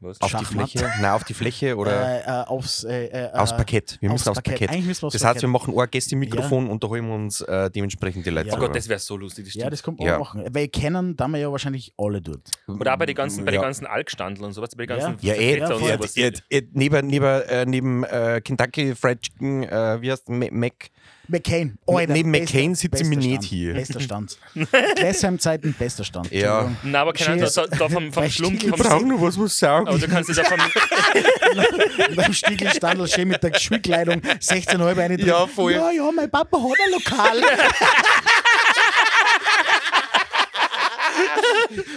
Was? 0.00 0.20
Auf 0.20 0.30
die 0.30 0.36
Schachmatt. 0.36 0.70
Fläche? 0.70 0.90
Nein, 1.00 1.12
auf 1.12 1.24
die 1.24 1.34
Fläche 1.34 1.76
oder 1.76 1.92
Äh, 1.92 2.42
äh, 2.42 2.46
aufs, 2.46 2.84
äh, 2.84 3.06
äh, 3.06 3.32
aufs 3.32 3.52
äh, 3.52 3.56
Parkett. 3.56 3.96
Wir 4.00 4.10
müssen 4.10 4.28
aufs 4.28 4.42
Parkett. 4.42 4.68
Eigentlich 4.70 4.86
müssen 4.86 5.02
wir 5.02 5.06
aufs 5.06 5.12
Das 5.14 5.22
heißt, 5.22 5.28
Parkett. 5.34 5.42
wir 5.42 5.48
machen 5.48 5.78
ein 5.78 5.90
Gästemikrofon 5.90 6.68
und 6.68 6.82
da 6.84 6.88
holen 6.88 7.06
wir 7.06 7.14
uns 7.14 7.40
äh, 7.40 7.70
dementsprechend 7.70 8.26
die 8.26 8.30
Leute. 8.30 8.48
Ja. 8.48 8.56
Oh. 8.56 8.58
Gott, 8.58 8.76
das 8.76 8.88
wäre 8.88 8.98
so 8.98 9.16
lustig. 9.16 9.46
Das 9.46 9.54
Ja, 9.54 9.70
das 9.70 9.82
kommt 9.82 10.00
man 10.00 10.08
Ja. 10.08 10.16
auch 10.16 10.34
machen. 10.34 10.44
Weil 10.52 10.68
kennen, 10.68 11.16
da 11.16 11.26
wir 11.28 11.38
ja 11.38 11.50
wahrscheinlich 11.50 11.94
alle 11.96 12.20
dort. 12.20 12.50
Oder 12.68 12.94
auch 12.94 12.98
bei 12.98 13.06
den 13.06 13.14
ganzen, 13.14 13.44
bei 13.44 13.52
den 13.52 13.60
Ja. 13.60 13.66
ganzen 13.66 13.86
Alkstandln 13.86 14.44
und 14.44 14.52
sowas, 14.52 14.70
bei 14.76 14.84
den 14.84 14.98
Ja. 14.98 15.06
ganzen 15.06 15.26
Ja, 15.26 15.34
eh, 15.34 15.56
Vertreter 15.58 15.76
und 15.76 15.82
ja, 15.88 15.96
sowas. 15.96 16.14
Ja, 16.16 16.30
ja, 16.50 16.60
neben, 16.72 17.06
neben, 17.06 17.24
äh, 17.42 17.64
neben 17.64 18.04
äh, 18.04 18.40
Kentucky 18.44 18.94
Fried 18.94 19.22
Chicken, 19.22 19.62
äh, 19.62 20.02
wie 20.02 20.10
heißt 20.12 20.28
Ma- 20.28 20.48
Mac? 20.50 20.90
McCain. 21.28 21.78
Neben 21.86 22.32
bester- 22.32 22.54
McCain 22.54 22.74
sitzen 22.74 23.10
wir 23.10 23.16
nicht 23.16 23.28
Stand. 23.30 23.44
hier. 23.44 23.74
Bester 23.74 24.00
Stand. 24.00 24.38
Klesheim-Zeiten, 24.96 25.74
bester 25.78 26.04
Stand. 26.04 26.30
Ja. 26.30 26.70
Nein, 26.82 26.94
aber 26.96 27.12
keine 27.12 27.42
Ahnung, 27.42 27.50
da, 27.54 27.66
da 27.66 27.88
vom, 27.88 28.12
vom 28.12 28.30
Schlumpf. 28.30 28.58
Stiegel 28.60 28.76
Vom, 28.84 29.08
noch 29.08 29.20
was 29.22 29.36
muss 29.36 29.58
sagen. 29.58 29.88
aber 29.88 29.98
du 29.98 30.06
kannst 30.08 30.28
es 30.30 30.36
ja 30.36 30.44
vom, 30.44 30.58
beim 32.16 32.32
Stiegelstandl 32.32 33.08
schön 33.08 33.28
mit 33.28 33.42
der 33.42 33.58
Schulkleidung 33.58 34.20
16,5 34.20 34.98
eine 35.00 35.16
drin. 35.16 35.26
Ja, 35.26 35.46
voll. 35.46 35.72
Ja, 35.72 35.90
ja, 35.90 36.10
mein 36.12 36.30
Papa 36.30 36.58
hat 36.58 36.64
ein 36.84 36.92
Lokal. 36.92 37.40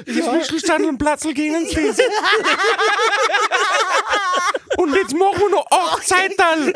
ja. 0.08 0.44
Schlüsselstand 0.46 0.86
und 0.86 0.98
Platzl 0.98 1.34
gehen 1.34 1.56
ins 1.56 1.74
Lesen. 1.74 2.06
und 4.78 4.96
jetzt 4.96 5.14
machen 5.16 5.40
wir 5.40 5.50
noch 5.50 5.66
acht 5.72 6.08
Seiten. 6.08 6.74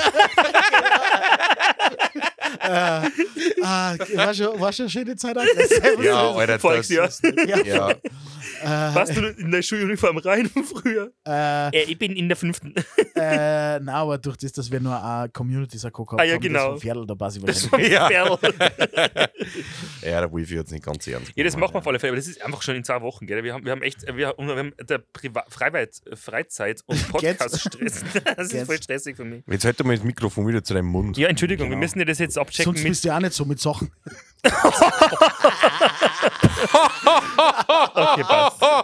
Ah, 2.60 3.96
war, 4.16 4.34
schon, 4.34 4.60
war 4.60 4.74
schon 4.74 4.84
eine 4.86 4.90
schöne 4.90 5.16
Zeit. 5.16 5.38
Ja, 6.02 6.32
Alter, 6.32 6.58
das 6.58 6.90
ja. 6.90 7.08
ja. 7.64 7.96
Warst 8.64 9.16
du 9.16 9.22
in 9.28 9.52
der 9.52 9.62
Schuluniform 9.62 10.18
rein 10.18 10.50
früher? 10.74 11.12
Äh, 11.28 11.70
Äh, 11.78 11.84
ich 11.84 11.98
bin 11.98 12.14
in 12.16 12.28
der 12.28 12.36
fünften. 12.38 12.74
äh, 13.16 13.80
na, 13.80 13.94
aber 13.94 14.18
durch 14.18 14.38
das, 14.38 14.52
dass 14.54 14.72
wir 14.72 14.80
nur 14.80 15.02
eine 15.02 15.30
Community-Sakko 15.30 16.06
gehabt 16.06 16.22
Ah, 16.22 16.26
ja, 16.26 16.34
haben, 16.36 16.42
genau. 16.42 16.72
das 16.74 16.82
Pferdl, 16.82 17.06
da 17.08 17.16
passe 17.16 17.40
ich 17.40 17.46
Das 17.46 17.72
wahrscheinlich. 17.72 18.00
war 18.00 18.12
Ja. 18.12 18.38
Ja, 20.04 20.22
der 20.22 20.34
Wifi 20.34 20.56
hat 20.56 20.66
es 20.68 20.72
nicht 20.72 20.84
ganz 20.86 21.06
ernst. 21.08 21.32
Ja, 21.36 21.44
das 21.44 21.56
machen 21.56 21.74
wir 21.74 21.80
auf 21.80 21.88
alle 21.88 22.00
Fälle, 22.00 22.12
aber 22.12 22.18
das 22.18 22.28
ist 22.28 22.42
einfach 22.44 22.62
schon 22.62 22.76
in 22.76 22.84
zwei 22.84 23.02
Wochen, 23.02 23.26
gell? 23.28 23.44
Wir 23.44 23.54
haben, 23.54 23.64
wir 23.66 23.72
haben 23.72 23.82
echt, 23.84 24.06
wir 24.16 24.28
haben, 24.30 24.48
wir 24.48 24.56
haben 24.56 24.74
der 24.82 24.98
Priva 25.00 25.46
Freizeit, 25.50 26.02
Freizeit 26.14 26.82
und 26.88 27.10
Podcast-Stress. 27.10 28.04
Das 28.36 28.52
ist 28.54 28.66
voll 28.66 28.78
stressig 28.82 29.16
für 29.16 29.26
mich. 29.26 29.44
Jetzt 29.48 29.66
halt 29.66 29.84
mal 29.84 29.96
das 29.96 30.04
Mikrofon 30.06 30.48
wieder 30.48 30.64
zu 30.64 30.74
deinem 30.74 30.88
Mund. 30.88 31.18
Ja, 31.18 31.28
Entschuldigung, 31.28 31.70
wir 31.70 31.78
müssen 31.78 32.00
ja 32.00 32.06
das 32.06 32.20
jetzt 32.20 32.38
abchecken 32.42 32.74
Sonst 32.74 32.84
bist 32.84 33.04
du 33.04 33.08
ja 33.10 33.18
auch 33.18 33.22
nicht 33.22 33.34
so 33.34 33.46
mit 33.46 33.60
Sachen. 33.60 33.92
Okay, 37.94 38.24
passt. 38.24 38.62
Wir 38.62 38.84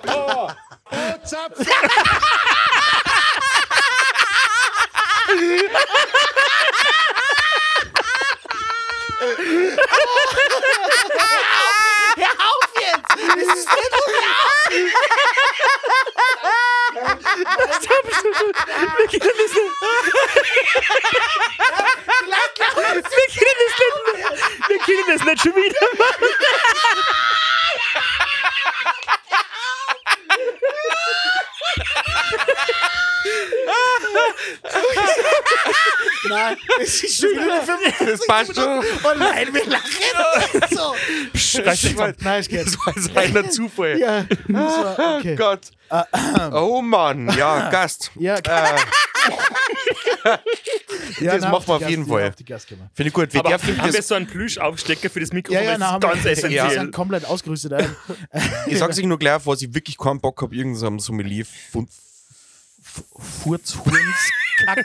können 24.85 25.03
das 25.07 25.23
nicht 25.25 25.41
schon 25.41 25.55
wieder 25.55 25.88
machen. 25.97 26.25
Nein, 36.29 36.57
es 36.81 37.03
ist 37.03 37.21
schon 37.21 37.29
wieder 37.31 37.61
45 37.63 38.07
Das 38.07 38.27
passt 38.27 38.55
schon. 38.55 38.79
Oh 39.03 39.13
nein, 39.17 39.53
wir 39.53 39.65
lachen. 39.65 40.75
so. 40.75 40.95
Reicht 41.61 41.83
jetzt 41.83 41.99
ab. 41.99 42.15
Nein, 42.19 42.39
es 42.41 42.47
geht. 42.49 42.65
Das 42.67 42.77
war 42.77 42.95
jetzt 42.95 43.15
reiner 43.15 43.49
Zufall. 43.49 43.97
Ja, 43.99 44.25
das 44.47 44.97
war, 44.97 45.17
okay. 45.17 45.35
Gott. 45.35 45.61
Oh 46.53 46.81
Mann, 46.81 47.33
ja, 47.38 47.69
Gast. 47.69 48.11
Ja, 48.15 48.35
Äh, 48.38 48.77
ja, 51.20 51.32
das 51.34 51.41
nein, 51.41 51.51
machen 51.51 51.68
wir 51.68 51.76
auf 51.76 51.89
jeden 51.89 52.05
Fall. 52.05 52.34
Finde 52.34 53.07
ich 53.07 53.13
gut. 53.13 53.34
Wir 53.34 53.39
Aber 53.39 53.51
haben 53.51 53.93
wir 53.93 54.01
so 54.01 54.15
einen 54.15 54.28
Plüschaufstecker 54.28 55.09
für 55.09 55.20
das 55.20 55.32
Mikrofon? 55.34 55.63
Ja, 55.63 55.70
ja, 55.72 55.76
ist 55.76 55.84
haben 55.84 55.99
ganz 56.01 56.24
wir, 56.24 56.32
essentiell. 56.32 56.70
Wir 56.70 56.80
sind 56.80 56.91
komplett 56.91 57.26
ausgerüstet. 57.26 57.74
Ich 58.68 58.78
sag's 58.78 58.97
euch 58.97 59.05
nur 59.05 59.20
gleich, 59.20 59.45
was 59.45 59.61
ich 59.61 59.74
wirklich 59.74 59.97
keinen 59.97 60.20
Bock 60.20 60.41
habe, 60.41 60.55
irgendeinem 60.55 60.99
Sommelier 60.99 61.45
von 61.72 61.88
Furzhurns. 63.43 64.32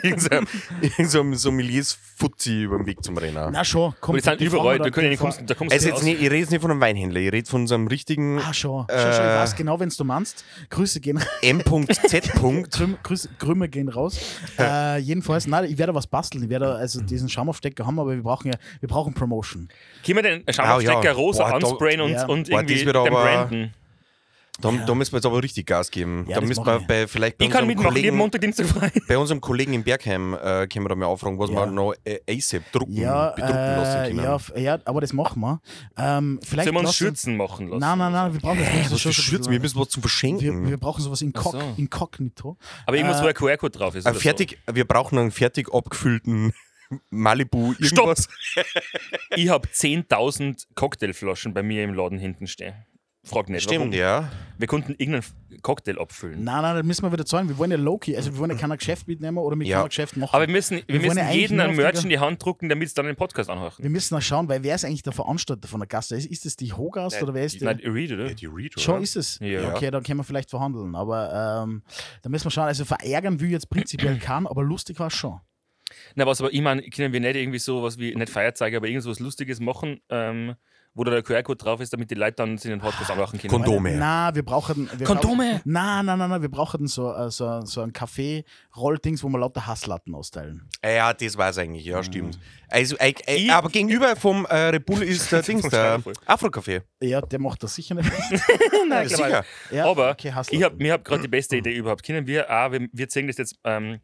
Irgendeinem 0.02 0.46
irgendeinem 0.80 1.34
Sommeliers 1.34 1.98
Fuzzi 2.16 2.62
über 2.64 2.76
den 2.78 2.86
Weg 2.86 3.02
zum 3.02 3.16
Rennen. 3.16 3.50
Na 3.52 3.64
schon, 3.64 3.86
Und 3.86 4.00
kommt. 4.00 4.18
die 4.18 4.22
sind 4.22 4.40
überall, 4.40 4.78
wir 4.78 4.90
können 4.90 5.06
da- 5.06 5.10
nicht 5.10 5.18
kommst, 5.20 5.42
da 5.46 5.54
kommst 5.54 5.72
Also 5.72 5.84
du 5.86 5.88
jetzt 5.90 5.98
raus. 6.00 6.04
nicht, 6.04 6.16
ich 6.20 6.26
rede 6.26 6.36
jetzt 6.36 6.50
nicht 6.50 6.60
von 6.60 6.70
einem 6.70 6.80
Weinhändler, 6.80 7.20
ich 7.20 7.32
rede 7.32 7.48
von 7.48 7.66
so 7.66 7.74
einem 7.74 7.86
richtigen 7.88 8.38
Ah, 8.38 8.52
schon. 8.52 8.86
schon, 8.88 8.98
schon. 9.00 9.10
Ich 9.10 9.18
Äh. 9.18 9.36
weiß 9.38 9.56
genau, 9.56 9.80
wenn 9.80 9.88
du 9.88 10.04
meinst. 10.04 10.44
Grüße 10.70 11.00
gehen 11.00 11.20
M.Z. 11.42 12.32
Grüm, 12.34 12.66
Grüße, 13.02 13.28
Krümel 13.38 13.68
gehen 13.68 13.88
raus. 13.88 14.18
äh, 14.58 14.98
jedenfalls, 14.98 15.46
nein, 15.46 15.64
ich 15.64 15.78
werde 15.78 15.94
was 15.94 16.06
basteln. 16.06 16.44
Ich 16.44 16.50
werde 16.50 16.74
also 16.74 17.00
diesen 17.00 17.28
Schaumaufstecker 17.28 17.86
haben, 17.86 17.98
aber 17.98 18.14
wir 18.14 18.22
brauchen 18.22 18.48
ja, 18.52 18.58
wir 18.80 18.88
brauchen 18.88 19.14
Promotion. 19.14 19.68
Können 20.04 20.16
wir 20.16 20.22
den 20.22 20.44
Schaumaufstecker 20.52 20.98
Ah, 21.00 21.04
ja. 21.04 21.12
rosa 21.12 21.44
Boah, 21.48 21.58
da- 21.60 21.66
ansprayen 21.66 22.00
und, 22.00 22.10
Ja. 22.12 22.26
und 22.26 22.48
Boah, 22.50 22.60
irgendwie 22.60 22.84
wird 22.86 22.96
den 22.96 23.06
aber- 23.06 23.22
branden? 23.22 23.74
Da, 24.60 24.70
da 24.70 24.94
müssen 24.94 25.12
wir 25.12 25.16
jetzt 25.16 25.24
aber 25.26 25.42
richtig 25.42 25.66
Gas 25.66 25.90
geben. 25.90 26.26
Ja, 26.28 26.34
da 26.34 26.40
das 26.40 26.48
müssen 26.50 26.66
wir 26.66 26.78
bei, 26.86 27.08
vielleicht 27.08 27.38
bei 27.38 27.46
Ich 27.46 27.50
kann 27.50 27.66
mitmachen, 27.66 27.86
jeden 27.96 28.00
Kollegen, 28.10 28.16
Montag, 28.18 28.42
Dienstag 28.42 28.66
frei. 28.68 28.92
bei 29.08 29.16
unserem 29.16 29.40
Kollegen 29.40 29.72
in 29.72 29.82
Bergheim 29.82 30.34
äh, 30.34 30.66
können 30.68 30.84
wir 30.84 30.90
da 30.90 30.94
mal 30.94 31.06
aufragen, 31.06 31.38
was 31.38 31.48
Ja. 31.50 31.56
wir 31.56 31.66
noch 31.68 31.94
äh, 32.04 32.20
ASAP 32.28 32.70
drucken, 32.70 32.92
Ja, 32.92 33.30
bedrucken 33.30 33.54
lassen 33.56 33.98
äh, 34.04 34.08
können. 34.08 34.24
ja, 34.24 34.58
ja, 34.60 34.78
aber 34.84 35.00
das 35.00 35.14
machen 35.14 35.40
wir. 35.40 35.60
Ähm, 35.96 36.38
vielleicht 36.44 36.66
Sollen 36.66 36.74
wir 36.74 36.80
uns 36.80 36.88
lassen- 36.90 36.96
Schürzen 36.98 37.36
machen 37.38 37.68
lassen? 37.68 37.80
Nein, 37.80 37.98
nein, 37.98 38.12
nein, 38.12 38.32
wir 38.34 38.40
brauchen 38.40 38.58
das 38.58 38.72
nicht. 38.74 38.90
so 38.90 38.96
viel 38.98 39.12
Schürzen, 39.14 39.50
wir 39.50 39.58
müssen 39.60 39.80
was 39.80 39.88
zum 39.88 40.02
wir, 40.02 40.08
Verschenken. 40.10 40.68
wir 40.68 40.76
brauchen 40.76 41.00
sowas. 41.02 41.24
Ach 41.34 41.42
so. 41.44 41.60
Incognito. 41.78 42.58
Aber 42.86 42.96
irgendwas, 42.96 43.20
Äh, 43.20 43.24
wo 43.24 43.26
ein 43.28 43.34
QR-Code 43.34 43.78
drauf 43.78 43.94
ist. 43.94 44.06
Fertig, 44.06 44.58
Wir 44.70 44.84
brauchen 44.86 45.18
einen 45.18 45.30
fertig 45.30 45.72
abgefüllten 45.72 46.52
Malibu 47.10 47.72
Stopp! 47.80 47.98
irgendwas. 48.08 48.28
So. 48.54 48.60
Ich 49.34 49.48
habe 49.48 49.66
10.000 49.66 50.66
Cocktailflaschen 50.74 51.54
bei 51.54 51.62
mir 51.62 51.82
im 51.84 51.94
Laden 51.94 52.18
hinten 52.18 52.46
stehen. 52.46 52.74
Frag 53.24 53.48
nicht. 53.48 53.62
Stimmt, 53.62 53.80
warum. 53.80 53.92
ja. 53.92 54.30
Wir 54.58 54.66
konnten 54.66 54.92
irgendeinen 54.98 55.24
Cocktail 55.62 55.98
abfüllen. 56.00 56.42
Nein, 56.42 56.62
nein, 56.62 56.76
das 56.76 56.84
müssen 56.84 57.02
wir 57.04 57.12
wieder 57.12 57.24
zahlen. 57.24 57.48
Wir 57.48 57.56
wollen 57.56 57.70
ja 57.70 57.76
Loki, 57.76 58.16
also 58.16 58.32
wir 58.32 58.38
wollen 58.38 58.50
ja 58.50 58.56
kein 58.56 58.70
Geschäft 58.76 59.06
mitnehmen 59.06 59.38
oder 59.38 59.54
mit 59.56 59.66
Ja. 59.68 59.78
keinem 59.78 59.88
Geschäft 59.88 60.16
machen. 60.16 60.34
Aber 60.34 60.46
wir 60.46 60.52
müssen, 60.52 60.78
wir 60.78 60.84
Wir 60.88 61.00
müssen 61.00 61.18
ja 61.18 61.30
jeden 61.30 61.58
die- 61.58 61.76
Merch 61.76 62.02
in 62.02 62.10
die 62.10 62.18
Hand 62.18 62.44
drucken, 62.44 62.68
damit 62.68 62.88
es 62.88 62.94
dann 62.94 63.06
den 63.06 63.14
Podcast 63.16 63.48
anhören. 63.48 63.72
wir 63.78 63.90
müssen 63.90 64.14
noch 64.14 64.22
schauen, 64.22 64.48
weil 64.48 64.62
wer 64.64 64.74
ist 64.74 64.84
eigentlich 64.84 65.02
der 65.04 65.12
Veranstalter 65.12 65.68
von 65.68 65.80
der 65.80 65.86
Gasse? 65.86 66.16
Ist, 66.16 66.26
ist 66.26 66.46
es 66.46 66.56
die 66.56 66.72
Hogast 66.72 67.22
oder 67.22 67.32
wer 67.34 67.44
ist 67.44 67.60
der? 67.60 67.74
Nein, 67.74 67.80
Read, 67.92 68.12
oder? 68.12 68.34
Die 68.34 68.46
Read, 68.46 68.80
Schon 68.80 68.94
oder? 68.94 69.02
ist 69.04 69.16
es. 69.16 69.38
Ja. 69.40 69.72
Okay, 69.74 69.90
dann 69.92 70.02
können 70.02 70.18
wir 70.20 70.24
vielleicht 70.24 70.50
verhandeln. 70.50 70.94
Aber 70.96 71.62
ähm, 71.64 71.82
da 72.22 72.28
müssen 72.28 72.46
wir 72.46 72.50
schauen. 72.50 72.66
Also 72.66 72.84
verärgern 72.84 73.38
will 73.40 73.46
ich 73.48 73.52
jetzt 73.52 73.70
prinzipiell 73.70 74.18
kann, 74.20 74.46
aber 74.48 74.62
lustig 74.64 74.98
war 74.98 75.06
es 75.08 75.14
schon. 75.14 75.40
Na, 76.14 76.26
was 76.26 76.40
aber 76.40 76.52
ich 76.52 76.60
meine, 76.60 76.82
können 76.82 77.12
wir 77.12 77.20
nicht 77.20 77.36
irgendwie 77.36 77.58
so 77.58 77.82
was 77.82 77.98
wie, 77.98 78.14
nicht 78.14 78.30
Feierzeuge, 78.30 78.76
aber 78.78 78.86
irgendwas 78.88 79.20
Lustiges 79.20 79.60
machen, 79.60 80.00
ähm, 80.08 80.54
wo 80.94 81.04
da 81.04 81.10
der 81.10 81.22
QR-Code 81.22 81.56
drauf 81.56 81.80
ist, 81.80 81.92
damit 81.92 82.10
die 82.10 82.14
Leute 82.14 82.34
dann 82.36 82.58
sich 82.58 82.70
den 82.70 82.78
Podcast 82.80 83.10
anmachen 83.10 83.38
können. 83.38 83.50
Kondome. 83.50 83.96
Na, 83.96 84.34
wir 84.34 84.44
brauchen. 84.44 84.90
Wir 84.96 85.06
Kondome? 85.06 85.52
Brauchen, 85.54 85.60
nein, 85.64 86.04
nein, 86.06 86.18
nein, 86.18 86.28
nein, 86.30 86.42
wir 86.42 86.50
brauchen 86.50 86.86
so, 86.86 87.12
äh, 87.14 87.30
so, 87.30 87.62
so 87.62 87.80
ein 87.80 87.92
Kaffee-Rolldings, 87.92 89.22
wo 89.24 89.28
wir 89.28 89.38
lauter 89.38 89.66
Hasslatten 89.66 90.14
austeilen. 90.14 90.68
Ja, 90.84 91.12
das 91.14 91.36
weiß 91.36 91.58
eigentlich, 91.58 91.84
ja, 91.84 92.02
stimmt. 92.02 92.38
Also, 92.68 92.96
äh, 92.98 93.14
äh, 93.26 93.36
Ich- 93.36 93.52
aber 93.52 93.68
gegenüber 93.70 94.16
vom 94.16 94.44
äh, 94.46 94.54
Red 94.54 94.86
Bull 94.86 95.02
ist 95.02 95.30
der 95.32 95.42
Dings, 95.42 95.68
der. 95.68 96.02
Afro-Café. 96.26 96.82
Ja, 97.00 97.20
der 97.20 97.38
macht 97.38 97.62
das 97.62 97.74
sicher 97.74 97.94
nicht. 97.94 98.10
Nein, 98.88 99.06
klar. 99.08 99.28
Sicher. 99.28 99.44
Ja, 99.70 99.86
aber 99.90 100.10
okay, 100.10 100.32
ich 100.50 100.62
hab, 100.62 100.74
mir 100.78 100.92
habe 100.92 101.02
gerade 101.02 101.22
die 101.22 101.28
beste 101.28 101.56
Idee 101.56 101.74
überhaupt. 101.74 102.02
Können 102.04 102.26
wir 102.26 102.50
auch, 102.50 102.70
wir, 102.72 102.86
wir 102.92 103.08
zeigen 103.08 103.28
das 103.28 103.38
jetzt, 103.38 103.58
ähm, 103.64 104.00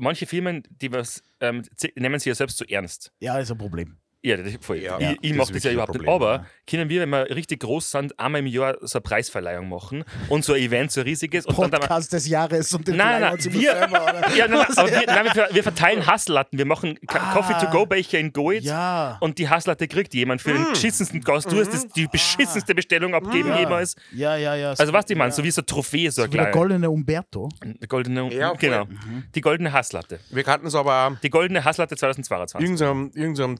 manche 0.00 0.26
Firmen, 0.26 0.62
die 0.80 0.92
was, 0.92 1.22
ähm, 1.40 1.62
nehmen 1.94 2.18
sich 2.18 2.26
ja 2.26 2.34
selbst 2.34 2.58
zu 2.58 2.64
ernst. 2.68 3.12
Ja, 3.20 3.38
ist 3.38 3.50
ein 3.52 3.58
Problem. 3.58 3.96
Ja, 4.24 4.36
das, 4.36 4.52
voll. 4.60 4.76
Ja, 4.78 5.00
ich 5.00 5.18
ich 5.20 5.30
das 5.30 5.38
mache 5.38 5.52
das 5.52 5.64
ja 5.64 5.72
überhaupt 5.72 5.94
nicht. 5.94 6.04
Problem, 6.04 6.14
Aber 6.14 6.32
ja. 6.36 6.46
können 6.68 6.88
wir, 6.88 7.00
wenn 7.00 7.08
wir 7.10 7.28
richtig 7.34 7.58
groß 7.60 7.90
sind, 7.90 8.18
einmal 8.20 8.38
im 8.40 8.46
Jahr 8.46 8.76
so 8.80 8.98
eine 8.98 9.02
Preisverleihung 9.02 9.68
machen 9.68 10.04
und 10.28 10.44
so 10.44 10.52
ein 10.52 10.60
Event, 10.62 10.92
so 10.92 11.00
riesiges 11.00 11.44
und 11.44 11.58
dann, 11.58 11.72
dann 11.72 11.80
Podcast 11.80 12.12
des 12.12 12.28
Jahres 12.28 12.72
und 12.72 12.86
den 12.86 12.96
Nein, 12.96 13.20
nein, 13.20 13.38
verleihen 13.40 13.60
wir 13.60 13.72
selber, 13.72 14.28
ja, 14.36 14.46
nein, 14.46 14.58
nein, 14.68 14.76
aber 14.76 14.90
wir, 14.90 15.06
nein, 15.06 15.26
wir, 15.34 15.48
wir 15.50 15.62
verteilen 15.64 16.06
Hasslatten. 16.06 16.56
Wir 16.56 16.66
machen 16.66 16.98
Ka- 17.06 17.32
Coffee-to-go-Becher 17.32 18.20
in 18.20 18.32
Gold. 18.32 18.62
Ja. 18.62 19.16
Und 19.20 19.38
die 19.38 19.48
Hasslatte 19.48 19.88
kriegt 19.88 20.14
jemand 20.14 20.40
für 20.40 20.52
den 20.52 20.68
beschissensten 20.70 21.20
Gast. 21.20 21.50
Du 21.50 21.58
hast 21.58 21.72
das, 21.72 21.88
die 21.88 22.06
beschissenste 22.06 22.76
Bestellung 22.76 23.14
abgeben 23.14 23.48
ja. 23.48 23.58
jemals. 23.58 23.96
Ja, 24.12 24.36
ja, 24.36 24.54
ja. 24.54 24.70
Also 24.70 24.92
was 24.92 25.10
ich 25.10 25.16
meine, 25.16 25.32
so 25.32 25.42
wie 25.42 25.50
so 25.50 25.62
eine 25.62 25.66
Trophäe, 25.66 26.12
so, 26.12 26.22
so 26.22 26.28
der 26.28 26.52
goldene 26.52 26.88
Umberto. 26.88 27.48
Die 27.64 27.88
goldene, 27.88 28.32
Ja, 28.32 28.52
genau. 28.52 28.86
Die 29.34 29.40
goldene 29.40 29.72
Hasslatte. 29.72 30.20
Wir 30.30 30.44
kannten 30.44 30.68
es 30.68 30.76
aber. 30.76 31.18
Die 31.24 31.30
goldene 31.30 31.64
Hasslatte 31.64 31.96
2022. 31.96 32.60
Irgendeinem, 32.60 33.10
irgendeinem 33.14 33.58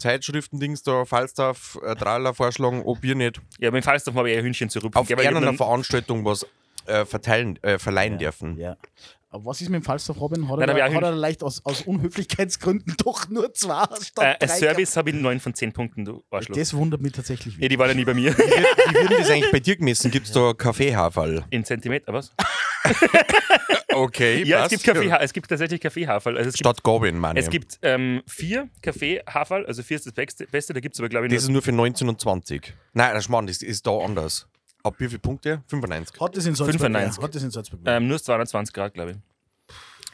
Zeitschriftendings 0.53 0.83
da, 0.83 1.05
Falstaff, 1.05 1.79
äh, 1.85 1.95
Trailer 1.95 2.35
vorschlagen, 2.35 2.83
ob 2.85 3.05
ihr 3.05 3.15
nicht 3.15 3.41
Ja, 3.59 3.71
mit 3.71 3.83
dem 3.83 3.85
Falstaff 3.85 4.15
habe 4.15 4.31
ich 4.31 4.37
eher 4.37 4.43
Hühnchen 4.43 4.69
zurück. 4.69 4.95
auf 4.97 5.11
einer 5.11 5.55
Veranstaltung 5.55 6.25
was 6.25 6.47
äh, 6.87 7.05
verteilen, 7.05 7.59
äh, 7.63 7.79
verleihen 7.79 8.19
dürfen. 8.19 8.59
Ja. 8.59 8.77
Aber 9.31 9.47
was 9.47 9.63
ist 9.63 9.71
mit 9.71 9.83
dem 9.83 9.85
Falstaff 9.85 10.21
Robin? 10.21 10.47
Hat, 10.49 10.59
Nein, 10.59 10.69
er, 10.77 10.93
hat 10.93 11.03
er 11.03 11.13
leicht 11.13 11.43
aus, 11.43 11.65
aus 11.65 11.83
Unhöflichkeitsgründen 11.83 12.95
doch 13.05 13.31
nur 13.31 13.55
zwei 13.55 13.85
statt 14.03 14.37
Äh, 14.41 14.47
drei 14.47 14.59
Service 14.59 14.97
habe 14.97 15.09
ich 15.11 15.17
9 15.17 15.41
von 15.41 15.55
10 15.55 15.73
Punkten, 15.73 16.05
du? 16.05 16.23
Arschloch. 16.31 16.55
Das 16.55 16.75
wundert 16.75 17.01
mich 17.01 17.13
tatsächlich. 17.13 17.57
Ja, 17.57 17.69
die 17.69 17.79
waren 17.79 17.89
ja 17.89 17.95
nie 17.95 18.05
bei 18.05 18.13
mir. 18.15 18.37
Wie, 18.37 18.43
wie 18.43 18.95
würden 18.95 19.17
das 19.19 19.31
eigentlich 19.31 19.51
bei 19.51 19.61
dir 19.61 19.77
gemessen? 19.77 20.11
Gibt 20.11 20.27
es 20.27 20.33
da 20.33 20.53
Kaffeehaferl? 20.53 21.45
In 21.49 21.65
Zentimeter, 21.65 22.13
was? 22.13 22.33
Okay, 23.95 24.43
Ja, 24.45 24.65
es 24.65 24.71
gibt, 24.71 24.85
Kaffee, 24.85 25.09
es 25.21 25.33
gibt 25.33 25.49
tatsächlich 25.49 25.81
Kaffeehaferl. 25.81 26.37
Also 26.39 26.49
es 26.49 26.55
gibt, 26.55 26.67
Statt 26.67 26.83
Gobin, 26.83 27.19
meine 27.19 27.39
es 27.39 27.51
gibt 27.51 27.79
ähm, 27.83 28.23
vier 28.27 28.69
Kaffeehaferl, 28.81 29.67
also 29.67 29.83
vier 29.83 29.97
ist 29.99 30.07
das 30.07 30.15
Beste, 30.15 30.47
Beste 30.47 30.73
da 30.73 30.81
gibt 30.81 30.95
es 30.95 31.01
aber, 31.01 31.09
glaube 31.09 31.27
ich, 31.27 31.33
Das 31.33 31.43
ist 31.43 31.49
nur. 31.49 31.55
nur 31.57 31.63
für 31.63 31.73
19 31.73 32.09
und 32.09 32.21
20. 32.21 32.75
Nein, 32.95 33.15
das 33.15 33.25
Schmarrn, 33.25 33.47
das 33.47 33.63
ist 33.63 33.87
da 33.87 33.99
anders. 33.99 34.49
Ab 34.83 34.95
wie 34.99 35.09
viele 35.09 35.19
Punkte? 35.21 35.63
95. 35.69 36.19
Hat 36.21 36.37
das 36.37 36.47
in 36.47 36.55
Salzburg? 36.55 36.81
95. 36.81 37.19
Ja, 37.19 37.23
hat 37.23 37.35
das 37.35 37.43
in 37.43 37.51
Salzburg? 37.51 37.81
Ähm, 37.85 38.09
nur 38.09 38.21
220 38.21 38.75
Grad, 38.75 38.95
glaube 38.95 39.11
ich. 39.13 39.17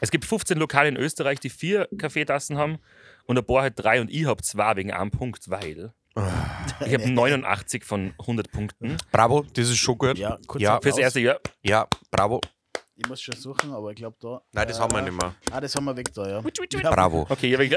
Es 0.01 0.11
gibt 0.11 0.25
15 0.25 0.57
Lokale 0.57 0.89
in 0.89 0.97
Österreich, 0.97 1.39
die 1.39 1.49
vier 1.49 1.87
Kaffeetassen 1.97 2.57
haben 2.57 2.77
und 3.25 3.37
ein 3.37 3.45
paar 3.45 3.63
halt 3.63 3.73
drei 3.77 3.99
und 4.01 4.11
ich 4.11 4.25
habe 4.25 4.41
zwei 4.43 4.75
wegen 4.75 4.91
einem 4.91 5.11
Punkt, 5.11 5.49
weil 5.49 5.93
ich 6.85 6.93
habe 6.93 7.09
89 7.09 7.83
von 7.85 8.13
100 8.19 8.51
Punkten 8.51 8.97
Bravo, 9.11 9.45
das 9.53 9.69
ist 9.69 9.77
schon 9.77 9.97
gut. 9.97 10.17
ja, 10.17 10.37
kurz 10.47 10.61
Ja. 10.61 10.79
fürs 10.81 10.97
erste 10.97 11.19
Jahr. 11.21 11.39
Ja, 11.63 11.87
bravo. 12.11 12.41
Ich 13.01 13.07
muss 13.07 13.21
schon 13.21 13.35
suchen, 13.35 13.71
aber 13.71 13.91
ich 13.91 13.95
glaube 13.95 14.17
da. 14.19 14.41
Nein, 14.51 14.67
das 14.67 14.77
haben 14.77 14.93
wir 14.93 15.01
nicht 15.01 15.13
mehr. 15.13 15.33
Ah, 15.51 15.61
das 15.61 15.73
haben 15.73 15.85
wir 15.85 15.95
weg 15.95 16.13
da, 16.13 16.27
ja. 16.27 16.43
ja 16.81 16.91
Bravo. 16.91 17.25
Okay, 17.29 17.47
ja, 17.47 17.59
ich, 17.61 17.73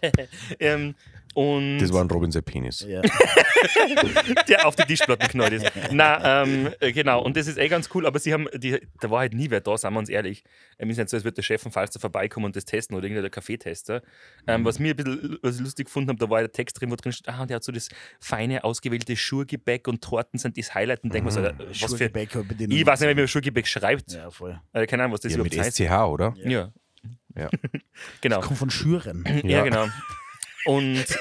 ähm, 0.60 0.94
und 1.34 1.78
Das 1.78 1.92
war 1.92 2.02
ein 2.02 2.10
Robin 2.10 2.30
Penis. 2.44 2.84
Ja. 2.88 3.00
der 4.48 4.66
auf 4.66 4.74
die 4.76 4.84
Tischplatten 4.84 5.28
knallt 5.28 5.52
ist. 5.52 5.70
Na, 5.92 6.42
ähm, 6.42 6.70
äh, 6.80 6.92
genau, 6.92 7.22
und 7.22 7.36
das 7.36 7.46
ist 7.46 7.58
eh 7.58 7.68
ganz 7.68 7.88
cool, 7.94 8.06
aber 8.06 8.18
sie 8.18 8.32
haben, 8.32 8.48
die, 8.54 8.80
da 9.00 9.10
war 9.10 9.20
halt 9.20 9.34
nie 9.34 9.50
wer 9.50 9.60
da, 9.60 9.76
sagen 9.76 9.94
wir 9.94 10.00
uns 10.00 10.08
ehrlich. 10.08 10.42
Ähm, 10.78 10.90
ist 10.90 10.96
nicht 10.96 11.08
so, 11.10 11.16
als 11.16 11.24
würde 11.24 11.36
der 11.36 11.42
Chef 11.42 11.62
von 11.62 11.70
Falster 11.70 12.00
vorbeikommen 12.00 12.46
und 12.46 12.56
das 12.56 12.64
testen 12.64 12.96
oder 12.96 13.06
irgendein 13.06 13.30
Kaffeetester. 13.30 14.02
Ähm, 14.46 14.64
was 14.64 14.78
mir 14.78 14.94
ein 14.94 14.96
bisschen 14.96 15.38
was 15.42 15.56
ich 15.56 15.60
lustig 15.60 15.86
gefunden 15.86 16.10
habe, 16.10 16.18
da 16.18 16.30
war 16.30 16.40
der 16.40 16.52
Text 16.52 16.80
drin, 16.80 16.90
wo 16.90 16.96
drin 16.96 17.12
steht, 17.12 17.28
ah, 17.28 17.42
und 17.42 17.50
der 17.50 17.56
hat 17.56 17.64
so 17.64 17.72
das 17.72 17.88
feine, 18.20 18.64
ausgewählte 18.64 19.16
Schurgebäck 19.16 19.86
und 19.86 20.02
Torten 20.02 20.38
sind 20.38 20.58
das 20.58 20.74
Highlight 20.74 21.04
und 21.04 21.12
denke 21.12 21.26
mir 21.26 21.32
so, 21.32 21.40
äh, 21.40 21.54
was 21.80 21.94
für. 21.94 22.06
Ich 22.06 22.86
weiß 22.86 23.00
nicht, 23.00 23.10
wie 23.10 23.14
man 23.14 23.28
Schurgebäck 23.28 23.66
schreibt. 23.66 24.12
Ja, 24.12 24.27
voll. 24.30 24.60
Äh, 24.72 24.86
keine 24.86 25.04
Ahnung, 25.04 25.14
was 25.14 25.20
das 25.20 25.32
Ja, 25.32 25.38
mit 25.42 25.52
überhaupt 25.52 25.66
heißt. 25.68 25.76
SCH, 25.78 26.06
oder? 26.08 26.34
Ja. 26.44 26.72
Ja. 27.36 27.48
genau. 28.20 28.40
Kommt 28.40 28.58
von 28.58 28.70
Schüren. 28.70 29.24
Ja, 29.44 29.62
genau. 29.62 29.86
Und 30.66 31.04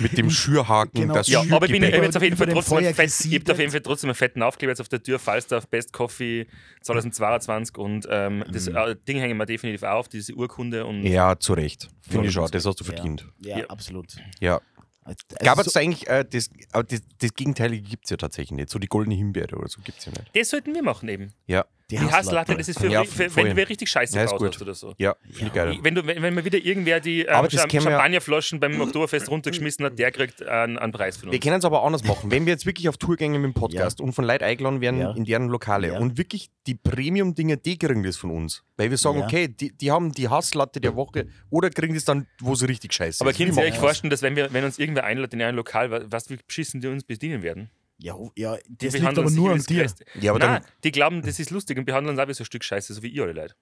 Mit 0.00 0.16
dem 0.18 0.30
Schürhaken, 0.30 1.02
Genau. 1.02 1.14
das 1.14 1.28
ja, 1.28 1.40
Schürgebäck. 1.40 1.56
aber 1.56 1.66
ich 1.66 1.72
bin 1.72 1.82
ich 1.82 1.90
jetzt 1.94 2.16
auf 2.16 2.22
jeden 2.22 2.36
Fall 2.36 2.46
dem 2.46 2.54
trotzdem 2.54 2.78
fett, 2.94 3.10
ich 3.24 3.50
auf 3.50 3.58
jeden 3.58 3.70
Fall 3.70 3.80
trotzdem 3.82 4.08
einen 4.10 4.14
fetten 4.14 4.42
Aufkleber 4.42 4.70
jetzt 4.72 4.80
auf 4.80 4.88
der 4.88 5.02
Tür, 5.02 5.18
Falstaff 5.18 5.68
Best 5.68 5.92
Coffee 5.92 6.46
2022 6.80 7.76
und 7.76 8.06
ähm, 8.10 8.42
das 8.50 8.68
Mhm. 8.68 8.76
äh, 8.76 8.96
Ding 9.06 9.18
hängen 9.18 9.36
wir 9.36 9.46
definitiv 9.46 9.82
auf, 9.84 10.08
diese 10.08 10.32
Urkunde 10.34 10.86
und 10.86 11.02
Ja, 11.04 11.38
zu 11.38 11.52
Recht. 11.52 11.88
Finde 12.08 12.26
ich 12.28 12.32
schon, 12.32 12.50
das 12.50 12.64
hast 12.66 12.80
du 12.80 12.84
verdient. 12.84 13.26
Ja, 13.40 13.58
Ja. 13.58 13.66
absolut. 13.66 14.16
Ja. 14.40 14.60
Also 15.04 15.16
Gab 15.40 15.58
es 15.58 15.72
so- 15.72 15.80
eigentlich, 15.80 16.06
äh, 16.08 16.24
das, 16.24 16.48
aber 16.70 16.84
das, 16.84 17.02
das 17.18 17.34
Gegenteilige 17.34 17.82
gibt 17.88 18.04
es 18.04 18.10
ja 18.10 18.16
tatsächlich 18.16 18.52
nicht. 18.56 18.70
So 18.70 18.78
die 18.78 18.86
goldene 18.86 19.16
Himbeere 19.16 19.56
oder 19.56 19.68
so 19.68 19.80
gibt 19.82 19.98
es 19.98 20.04
ja 20.06 20.12
nicht. 20.12 20.30
das 20.34 20.48
sollten 20.50 20.74
wir 20.74 20.82
machen 20.82 21.08
eben. 21.08 21.32
Ja, 21.46 21.64
Die 22.00 22.10
Hasslatte, 22.12 22.56
das 22.56 22.68
ist 22.68 22.78
für, 22.80 22.88
Ja, 22.88 23.04
für 23.04 23.34
wenn 23.36 23.46
du 23.50 23.56
wer 23.56 23.68
richtig 23.68 23.88
scheiße 23.88 24.16
Ja, 24.16 24.22
hast 24.24 24.32
oder 24.62 24.74
so. 24.74 24.94
ja, 24.98 25.14
finde 25.30 25.46
ich 25.46 25.52
geil. 25.52 25.78
Wenn, 25.82 25.94
du, 25.94 26.06
wenn, 26.06 26.22
wenn 26.22 26.34
mal 26.34 26.44
wieder 26.44 26.58
irgendwer 26.58 27.00
die 27.00 27.22
ähm, 27.22 27.28
Aber 27.34 27.48
können 27.48 27.62
wir 27.70 27.80
ja- 27.80 27.80
Champagnerflaschen 27.90 28.60
beim 28.60 28.80
Oktoberfest 28.80 29.28
runtergeschmissen 29.30 29.84
hat, 29.84 29.98
der 29.98 30.10
kriegt 30.12 30.42
einen, 30.46 30.78
einen 30.78 30.92
Preis 30.92 31.16
von 31.16 31.30
Wir 31.30 31.36
uns. 31.36 31.44
können 31.44 31.58
es 31.58 31.64
aber 31.64 31.82
anders 31.84 32.04
machen. 32.04 32.30
Wenn 32.30 32.46
wir 32.46 32.52
jetzt 32.52 32.66
wirklich 32.66 32.88
auf 32.88 32.96
Tour 32.96 33.16
gehen 33.16 33.32
mit 33.32 33.42
dem 33.42 33.54
Podcast 33.54 34.00
und 34.00 34.12
von 34.12 34.24
Leuten 34.24 34.44
eingeladen 34.44 34.80
werden 34.80 35.00
Ja. 35.00 35.12
in 35.12 35.24
deren 35.24 35.48
Lokale 35.48 35.88
Ja. 35.88 35.98
und 35.98 36.18
wirklich 36.18 36.50
die 36.66 36.74
Premium-Dinger, 36.74 37.56
die 37.56 37.78
kriegen 37.78 38.02
das 38.02 38.16
von 38.16 38.30
uns. 38.30 38.62
Weil 38.76 38.90
wir 38.90 38.96
sagen, 38.98 39.18
Ja. 39.20 39.24
okay, 39.26 39.48
die, 39.48 39.72
die 39.76 39.90
haben 39.90 40.12
die 40.12 40.28
Hasslatte 40.28 40.80
der 40.80 40.94
Woche 40.96 41.26
oder 41.50 41.70
kriegen 41.70 41.94
das 41.94 42.04
dann, 42.04 42.26
wo 42.40 42.54
sie 42.54 42.66
richtig 42.66 42.92
scheiße 42.92 43.20
Aber 43.20 43.30
ist. 43.30 43.40
ihr 43.40 43.46
euch 43.48 43.54
machen 43.54 43.64
wir's? 43.66 43.76
vorstellen, 43.76 44.10
dass 44.10 44.22
wenn, 44.22 44.36
wir, 44.36 44.52
wenn 44.52 44.64
uns 44.64 44.78
irgendwer 44.78 45.04
einlädt 45.04 45.32
in 45.34 45.42
ein 45.42 45.54
Lokal, 45.56 45.90
wa- 45.90 46.00
was 46.06 46.30
wie 46.30 46.36
beschissen 46.46 46.80
die 46.80 46.88
uns 46.88 47.04
bedienen 47.04 47.42
werden? 47.42 47.70
Ja, 48.02 48.16
ja, 48.36 48.56
Die 48.68 48.86
das 48.86 48.94
liegt 48.94 49.06
aber 49.18 49.30
nur 49.30 49.52
an 49.52 49.62
dir. 49.62 49.86
Ja, 50.20 50.32
aber 50.32 50.38
Nein, 50.40 50.62
dann- 50.62 50.70
die 50.84 50.90
glauben, 50.92 51.22
das 51.22 51.38
ist 51.38 51.50
lustig 51.50 51.78
und 51.78 51.84
behandeln 51.84 52.16
uns 52.16 52.22
auch 52.22 52.28
wie 52.28 52.34
so 52.34 52.42
ein 52.42 52.46
Stück 52.46 52.64
Scheiße, 52.64 52.92
so 52.94 53.02
wie 53.02 53.08
ihr 53.08 53.22
alle 53.22 53.32
Leute. 53.32 53.54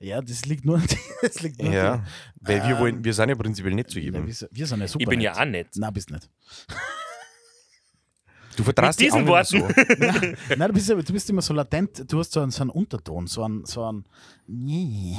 Ja, 0.00 0.20
das 0.20 0.44
liegt 0.44 0.64
nur 0.64 0.76
an 0.76 0.86
dir. 0.86 0.96
Das 1.22 1.40
liegt 1.42 1.58
nur 1.58 1.68
an 1.68 1.72
Ja, 1.74 1.96
dir. 1.96 2.04
weil 2.40 2.62
wir, 2.62 2.74
Ähm, 2.76 2.78
wollen, 2.78 3.04
wir 3.04 3.12
sind 3.14 3.28
ja 3.30 3.34
prinzipiell 3.34 3.74
nicht 3.74 3.90
zu 3.90 3.98
Ja, 3.98 4.04
jedem. 4.04 4.26
wir, 4.26 4.34
sind- 4.34 4.50
wir 4.52 4.66
sind 4.66 4.80
ja 4.80 4.86
super. 4.88 5.02
Ich 5.02 5.08
bin 5.08 5.18
nett. 5.18 5.24
ja 5.36 5.40
auch 5.40 5.44
nett. 5.46 5.68
Nein, 5.76 5.92
bist 5.92 6.10
nicht. 6.10 6.28
Du 8.58 8.64
vertraust 8.64 8.98
Mit 8.98 9.06
die 9.06 9.12
diesen 9.12 9.28
anderen 9.28 9.52
Worten. 9.52 10.36
so. 10.48 10.54
Nein, 10.56 10.68
du 10.68 10.74
bist, 10.74 10.88
du 10.90 11.12
bist 11.12 11.30
immer 11.30 11.42
so 11.42 11.54
latent, 11.54 12.12
du 12.12 12.18
hast 12.18 12.32
so 12.32 12.40
einen, 12.40 12.50
so 12.50 12.62
einen 12.62 12.70
Unterton, 12.70 13.28
so 13.28 13.44
einen, 13.44 13.64
so 13.64 13.84
einen 13.84 14.04
nee. 14.48 15.14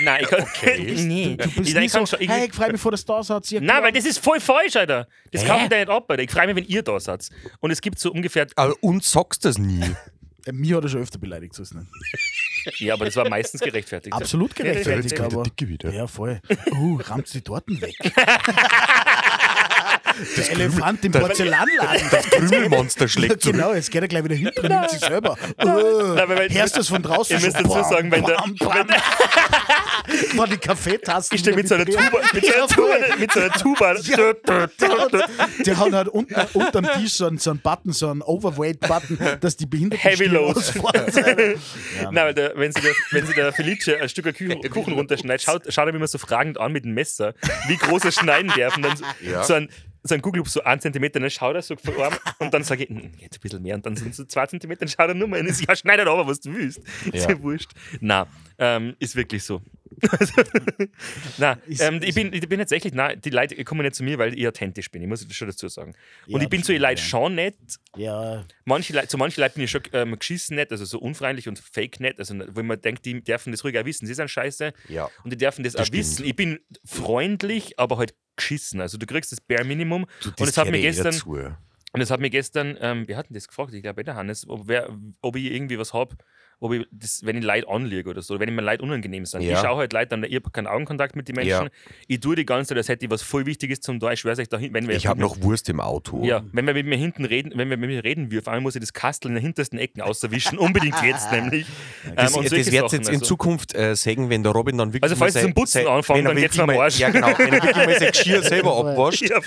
Nein, 0.00 0.24
ich 0.24 0.28
kann, 0.28 0.46
nee. 1.08 1.36
Du 1.36 1.48
bist 1.52 1.70
ich, 1.70 1.74
nicht 1.74 1.90
so, 1.90 2.04
schon, 2.04 2.20
ich, 2.20 2.28
hey, 2.28 2.48
ich 2.48 2.52
freue 2.52 2.72
mich 2.72 2.80
vor 2.80 2.92
der 2.92 3.00
da 3.02 3.22
seid. 3.22 3.50
Nein, 3.62 3.82
weil 3.82 3.92
das 3.92 4.04
ist 4.04 4.18
voll 4.18 4.40
falsch, 4.40 4.76
Alter. 4.76 5.08
Das 5.32 5.42
Hä? 5.42 5.46
kann 5.46 5.62
ich 5.62 5.68
da 5.70 5.78
nicht 5.78 5.88
ab, 5.88 6.04
Alter. 6.10 6.22
Ich 6.22 6.30
freue 6.30 6.48
mich, 6.48 6.56
wenn 6.56 6.66
ihr 6.66 6.82
da 6.82 7.00
seid. 7.00 7.30
Und 7.60 7.70
es 7.70 7.80
gibt 7.80 7.98
so 7.98 8.12
ungefähr. 8.12 8.46
Aber 8.56 8.74
uns 8.82 9.10
sagst 9.10 9.42
du 9.42 9.48
das 9.48 9.56
nie. 9.56 9.82
Äh, 10.46 10.52
Mir 10.52 10.78
hat 10.78 10.84
er 10.84 10.88
schon 10.88 11.02
öfter 11.02 11.18
beleidigt, 11.18 11.54
so 11.54 11.62
ist 11.62 11.74
es 11.74 11.76
nicht. 11.76 12.80
Ja, 12.80 12.94
aber 12.94 13.04
das 13.04 13.16
war 13.16 13.28
meistens 13.28 13.60
gerechtfertigt. 13.60 14.14
Absolut 14.14 14.54
gerechtfertigt, 14.54 15.20
aber. 15.20 15.42
Dicke 15.42 15.68
wieder. 15.68 15.92
Ja, 15.92 16.06
voll. 16.06 16.40
Uh, 16.72 16.96
rammt 16.96 17.32
die 17.34 17.42
Torten 17.42 17.78
weg. 17.82 17.94
Der 20.36 20.50
Elefant 20.52 21.04
im 21.04 21.12
Porzellanladen. 21.12 22.02
Das 22.10 22.24
Krümelmonster 22.26 23.08
schlägt 23.08 23.42
zurück. 23.42 23.56
genau, 23.56 23.74
jetzt 23.74 23.90
geht 23.90 24.02
er 24.02 24.08
gleich 24.08 24.24
wieder 24.24 24.34
hinten 24.34 24.60
und 24.60 24.68
nimmt 24.68 24.90
sich 24.90 25.00
selber. 25.00 25.36
Weil- 25.56 26.48
hörst 26.50 26.76
du 26.76 26.80
es 26.80 26.88
von 26.88 27.02
draußen? 27.02 27.36
Ihr 27.38 27.44
müsst 27.44 27.56
dazu 27.58 27.82
sagen, 27.88 28.10
wenn 28.10 28.24
der-. 28.24 28.36
War 30.36 30.46
die 30.46 30.56
Kaffeetassen. 30.56 31.34
Ich 31.34 31.40
stehe 31.40 31.54
mit 31.54 31.68
so 31.68 31.74
einer 31.76 31.84
Tuba, 31.86 32.02
mit 32.32 32.44
so 32.46 32.52
einer 32.52 32.66
Tuba, 32.66 32.94
mit 33.18 33.32
so 33.32 33.40
einer 33.40 33.52
Tuba. 33.52 35.26
Der 35.64 35.78
hat 35.78 35.92
halt 35.92 36.08
unten, 36.08 36.34
unterm 36.54 36.86
Tisch 36.98 37.12
so 37.14 37.26
einen, 37.26 37.38
so 37.38 37.50
einen 37.50 37.60
Button, 37.60 37.92
so 37.92 38.08
einen 38.08 38.22
Overweight-Button, 38.22 39.18
dass 39.40 39.56
die 39.56 39.66
Behinderten 39.66 40.08
Heavy 40.08 40.26
Load. 40.26 40.60
Ja, 40.82 42.10
Nein, 42.10 42.14
weil 42.24 42.34
der, 42.34 42.52
wenn, 42.56 42.72
sie 42.72 42.80
der, 42.80 42.92
wenn 43.12 43.26
sie 43.26 43.34
der 43.34 43.52
Felice 43.52 43.96
ein 44.00 44.08
Stück 44.08 44.24
Kuchen, 44.36 44.60
Kuchen 44.70 44.94
runterschneidet, 44.94 45.42
schaut, 45.42 45.62
schaut 45.72 45.86
er 45.86 45.92
mich 45.92 45.96
immer 45.96 46.06
so 46.06 46.18
fragend 46.18 46.58
an 46.58 46.72
mit 46.72 46.84
dem 46.84 46.94
Messer, 46.94 47.34
wie 47.68 47.76
groß 47.76 48.04
er 48.04 48.12
schneiden 48.12 48.52
darf. 48.56 48.76
Und 48.76 48.82
dann 48.82 48.94
Ja. 49.20 49.42
so 49.44 49.54
ein, 49.54 49.68
so 50.02 50.14
ein 50.14 50.22
Kugelloop, 50.22 50.48
so 50.48 50.62
ein 50.62 50.80
Zentimeter, 50.80 51.20
dann 51.20 51.30
schaut 51.30 51.54
er 51.54 51.62
so 51.62 51.76
vor 51.76 52.04
Arm 52.04 52.14
und 52.38 52.52
dann 52.54 52.62
sage 52.64 52.84
ich, 52.84 52.88
"Hm, 52.90 53.10
jetzt 53.18 53.36
ein 53.36 53.40
bisschen 53.40 53.62
mehr. 53.62 53.74
Und 53.74 53.84
dann 53.86 53.96
sind 53.96 54.14
so 54.14 54.24
zwei 54.24 54.46
Zentimeter, 54.46 54.80
dann 54.80 54.88
schaut 54.88 55.08
er 55.08 55.14
nur 55.14 55.28
mal 55.28 55.40
und 55.40 55.46
ist, 55.46 55.66
ja, 55.66 55.76
schneid 55.76 56.00
aber, 56.00 56.26
was 56.26 56.40
du 56.40 56.54
willst. 56.54 56.78
Ist 57.12 57.24
Ja. 57.24 57.30
ja 57.30 57.42
wurscht. 57.42 57.70
Nein, 58.00 58.26
ähm, 58.58 58.94
ist 58.98 59.14
wirklich 59.16 59.44
so. 59.44 59.60
Nein, 61.38 61.58
Ist- 61.66 61.80
ähm, 61.82 62.00
ich, 62.02 62.14
bin, 62.14 62.32
ich 62.32 62.48
bin 62.48 62.58
tatsächlich, 62.58 62.92
nein, 62.94 63.20
die 63.20 63.30
Leute 63.30 63.62
kommen 63.64 63.82
nicht 63.82 63.94
zu 63.94 64.02
mir, 64.04 64.18
weil 64.18 64.36
ich 64.38 64.46
authentisch 64.46 64.90
bin, 64.90 65.02
ich 65.02 65.08
muss 65.08 65.26
das 65.26 65.36
schon 65.36 65.48
dazu 65.48 65.68
sagen. 65.68 65.94
Und 66.26 66.36
Ja, 66.36 66.42
ich 66.42 66.48
bin 66.48 66.62
zu 66.62 66.72
den 66.72 66.82
Leuten 66.82 66.96
ja. 66.98 67.02
schon 67.04 67.34
nett, 67.34 67.56
ja, 67.96 68.44
manche 68.64 68.92
Leute, 68.92 69.08
zu 69.08 69.18
manchen 69.18 69.40
Leuten 69.40 69.54
bin 69.54 69.64
ich 69.64 69.70
schon 69.70 69.82
ähm, 69.92 70.18
geschissen 70.18 70.56
nett, 70.56 70.70
also 70.70 70.84
so 70.84 70.98
unfreundlich 70.98 71.48
und 71.48 71.58
fake 71.58 72.00
nett, 72.00 72.18
also 72.18 72.34
wo 72.54 72.62
man 72.62 72.80
denkt, 72.80 73.04
die 73.04 73.22
dürfen 73.22 73.50
das 73.52 73.64
ruhig 73.64 73.78
auch 73.78 73.84
wissen, 73.84 74.06
sie 74.06 74.14
sind 74.14 74.30
scheiße 74.30 74.72
Ja. 74.88 75.08
und 75.24 75.32
die 75.32 75.36
dürfen 75.36 75.64
das, 75.64 75.72
Das 75.74 75.82
auch 75.82 75.86
stimmt. 75.86 76.00
wissen. 76.00 76.24
Ich 76.24 76.36
bin 76.36 76.60
freundlich, 76.84 77.78
aber 77.78 77.98
halt 77.98 78.14
geschissen, 78.36 78.80
also 78.80 78.96
du 78.98 79.06
kriegst 79.06 79.32
das 79.32 79.40
Bare 79.40 79.64
Minimum 79.64 80.06
Du, 80.22 80.30
und 80.38 80.48
es 80.48 80.56
hat 80.56 80.70
mir 80.70 80.78
eh 80.78 80.82
gestern, 80.82 81.14
und 81.92 82.00
es 82.00 82.10
hat 82.10 82.20
mir 82.20 82.30
gestern, 82.30 82.78
ähm, 82.80 83.08
wir 83.08 83.16
hatten 83.16 83.34
das 83.34 83.48
gefragt, 83.48 83.74
ich 83.74 83.82
glaube, 83.82 84.04
der 84.04 84.14
Hannes, 84.14 84.48
ob, 84.48 84.68
wer, 84.68 84.96
ob 85.20 85.36
ich 85.36 85.46
irgendwie 85.52 85.78
was 85.78 85.92
habe, 85.92 86.16
ob 86.60 86.72
ich 86.74 86.86
das, 86.92 87.24
wenn 87.24 87.36
ich 87.38 87.44
Leute 87.44 87.68
anliege 87.68 88.08
oder 88.10 88.20
so, 88.22 88.34
oder 88.34 88.42
wenn 88.42 88.50
ich 88.50 88.54
mir 88.54 88.62
Leute 88.62 88.82
unangenehm 88.82 89.24
sind. 89.24 89.40
Ja. 89.42 89.52
Ich 89.54 89.58
schaue 89.58 89.78
halt 89.78 89.92
Leute 89.92 90.14
an, 90.14 90.24
ich 90.24 90.34
habe 90.34 90.50
keinen 90.50 90.66
Augenkontakt 90.66 91.16
mit 91.16 91.26
den 91.28 91.36
Menschen. 91.36 91.50
Ja. 91.64 91.68
Ich 92.06 92.20
tue 92.20 92.36
die 92.36 92.44
ganze 92.46 92.68
Zeit, 92.68 92.76
als 92.78 92.88
hätte 92.88 93.06
ich 93.06 93.10
was 93.10 93.22
voll 93.22 93.46
Wichtiges 93.46 93.80
zum 93.80 93.98
da. 93.98 94.12
Ich 94.12 94.20
schwör's 94.20 94.38
euch, 94.38 94.48
da 94.48 94.60
wenn 94.60 94.86
wir 94.86 94.94
Ich 94.94 95.06
habe 95.06 95.20
noch 95.20 95.40
Wurst 95.42 95.68
im 95.70 95.80
Auto. 95.80 96.22
ja, 96.22 96.42
wenn 96.52 96.66
wir 96.66 96.74
mit 96.74 96.86
mir 96.86 96.96
hinten 96.96 97.24
reden, 97.24 97.52
wenn 97.56 97.70
wir 97.70 97.76
mit 97.76 97.88
mir 97.90 98.04
reden 98.04 98.30
wir, 98.30 98.42
vor 98.42 98.52
allem 98.52 98.62
muss 98.62 98.74
ich 98.74 98.80
das 98.80 98.92
Kastel 98.92 99.28
in 99.28 99.34
den 99.36 99.42
hintersten 99.42 99.78
Ecken 99.78 100.02
auswischen, 100.02 100.58
unbedingt 100.58 101.02
jetzt 101.02 101.32
nämlich. 101.32 101.66
Das, 102.14 102.32
Ähm, 102.32 102.38
und 102.38 102.44
das 102.44 102.52
wird 102.52 102.66
jetzt 102.72 102.92
in 102.92 103.06
also. 103.06 103.20
Zukunft 103.24 103.74
äh, 103.74 103.96
sagen, 103.96 104.28
wenn 104.28 104.42
der 104.42 104.52
Robin 104.52 104.76
dann 104.76 104.88
wirklich. 104.92 105.02
Also 105.02 105.16
falls 105.16 105.34
es 105.36 105.42
zum 105.42 105.54
Putzen 105.54 105.86
er 105.86 106.02
dann 106.22 106.36
geht's 106.36 106.58
am 106.58 106.66
mal- 106.66 106.76
Arsch. 106.78 106.98
Ja, 106.98 107.08
genau. 107.10 107.28
Wenn 107.38 107.52
er 107.54 107.62
wirklich 107.62 107.76
mal 107.76 107.98
sein 107.98 108.10
Geschirr 108.12 108.42
selber 108.42 108.76
abwascht. 108.76 109.22
Ja, 109.22 109.38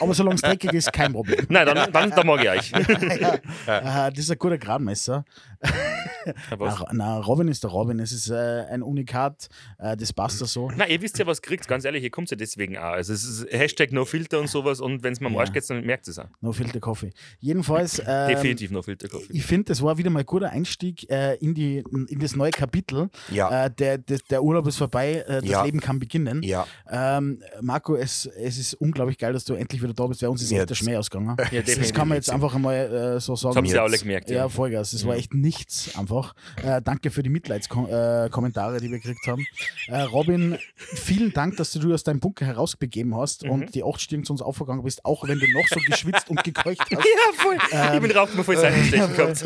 aber 0.00 0.14
solange 0.14 0.34
es 0.34 0.40
dreckig 0.42 0.72
ist, 0.72 0.92
kein 0.92 1.12
Problem. 1.12 1.46
Nein, 1.48 1.66
dann, 1.66 1.92
dann, 1.92 2.10
dann 2.10 2.26
mag 2.26 2.42
ich 2.42 2.50
euch. 2.50 2.72
Das 3.66 4.18
ist 4.18 4.30
ein 4.30 4.38
guter 4.38 4.58
Gradmesser. 4.58 5.24
Ja, 6.60 6.66
was? 6.66 6.78
Na, 6.92 6.92
na, 6.92 7.18
Robin 7.20 7.48
ist 7.48 7.62
der 7.64 7.70
Robin. 7.70 7.98
Es 8.00 8.12
ist 8.12 8.30
äh, 8.30 8.34
ein 8.70 8.82
Unikat. 8.82 9.48
Äh, 9.78 9.96
das 9.96 10.12
passt 10.12 10.40
da 10.40 10.46
so. 10.46 10.70
Na, 10.76 10.86
ihr 10.88 11.00
wisst 11.02 11.18
ja, 11.18 11.26
was 11.26 11.42
kriegt, 11.42 11.66
ganz 11.68 11.84
ehrlich, 11.84 12.02
ihr 12.02 12.10
kommt 12.10 12.30
ja 12.30 12.36
deswegen 12.36 12.76
auch. 12.76 12.82
Also 12.92 13.12
es 13.12 13.24
ist 13.24 13.46
Hashtag 13.52 13.92
No 13.92 14.04
Filter 14.04 14.38
und 14.40 14.48
sowas 14.48 14.80
und 14.80 15.02
wenn 15.02 15.12
es 15.12 15.20
mir 15.20 15.26
am 15.28 15.34
Ja. 15.34 15.40
Arsch 15.40 15.52
geht, 15.52 15.68
dann 15.70 15.84
merkt 15.84 16.08
es 16.08 16.18
auch. 16.18 16.26
No 16.40 16.52
Filter 16.52 16.80
Coffee. 16.80 17.12
Jedenfalls. 17.40 18.02
Ähm, 18.08 18.28
Definitiv 18.28 18.70
No 18.70 18.82
Filter 18.82 19.08
Coffee. 19.08 19.32
Ich 19.32 19.44
finde, 19.44 19.64
das 19.64 19.82
war 19.82 19.98
wieder 19.98 20.10
mal 20.10 20.20
ein 20.20 20.26
guter 20.26 20.50
Einstieg 20.50 21.10
äh, 21.10 21.34
in, 21.36 21.54
die, 21.54 21.78
in 22.08 22.18
das 22.20 22.36
neue 22.36 22.50
Kapitel. 22.52 23.08
Ja. 23.30 23.66
Äh, 23.66 23.70
der, 23.70 23.98
der, 23.98 24.18
der 24.30 24.42
Urlaub 24.42 24.66
ist 24.68 24.76
vorbei, 24.76 25.24
äh, 25.26 25.40
das 25.40 25.44
Ja. 25.44 25.64
Leben 25.64 25.80
kann 25.80 25.98
beginnen. 25.98 26.42
Ja. 26.42 26.66
Ähm, 26.88 27.42
Marco, 27.60 27.96
es, 27.96 28.26
es 28.26 28.58
ist 28.58 28.74
unglaublich 28.74 29.18
geil, 29.18 29.32
dass 29.32 29.44
du 29.44 29.54
endlich 29.54 29.82
wieder 29.82 29.92
da 29.92 30.06
bist, 30.06 30.22
weil 30.22 30.28
uns 30.28 30.42
ist 30.42 30.50
Ja, 30.50 30.60
echt 30.60 30.70
der 30.70 30.74
Schmäh 30.76 30.96
ausgegangen. 30.96 31.36
Ja, 31.50 31.62
das 31.62 31.92
kann 31.92 32.08
man 32.08 32.16
jetzt 32.16 32.30
einfach 32.30 32.54
einmal 32.54 32.74
äh, 32.76 33.20
so 33.20 33.34
sagen. 33.34 33.54
Das 33.54 33.56
haben 33.56 33.66
sie 33.68 33.78
alle 33.78 33.98
gemerkt. 33.98 34.30
Ja, 34.30 34.36
Ja. 34.36 34.48
Vollgas. 34.48 34.92
Das 34.92 35.04
war 35.06 35.16
echt 35.16 35.34
nichts 35.34 35.96
einfach. 35.98 36.34
Äh, 36.62 36.80
danke 36.82 37.10
für 37.10 37.22
die 37.22 37.30
Mitleidskommentare, 37.30 38.76
äh, 38.76 38.80
die 38.80 38.90
wir 38.90 38.98
gekriegt 38.98 39.26
haben. 39.26 39.44
Äh, 39.88 40.00
Robin, 40.02 40.58
vielen 40.76 41.32
Dank, 41.32 41.56
dass 41.56 41.72
du 41.72 41.78
dich 41.80 41.92
aus 41.92 42.04
deinem 42.04 42.20
Bunker 42.20 42.46
herausbegeben 42.46 43.14
hast 43.16 43.44
Mhm. 43.44 43.50
und 43.50 43.74
die 43.74 43.82
acht 43.84 44.00
Stirn 44.00 44.24
zu 44.24 44.32
uns 44.32 44.42
aufgegangen 44.42 44.82
bist, 44.82 45.04
auch 45.04 45.26
wenn 45.28 45.38
du 45.38 45.46
noch 45.52 45.66
so 45.68 45.80
geschwitzt 45.86 46.28
und 46.30 46.42
gekeucht 46.44 46.80
hast. 46.80 46.90
Ja, 47.16 47.32
voll. 47.34 47.56
ich 47.94 48.00
bin 48.00 48.10
drauf, 48.10 48.30
bevor 48.34 48.54
ich 48.54 48.60
es 48.60 48.64
einstechen 48.66 49.14
gehabt. 49.16 49.44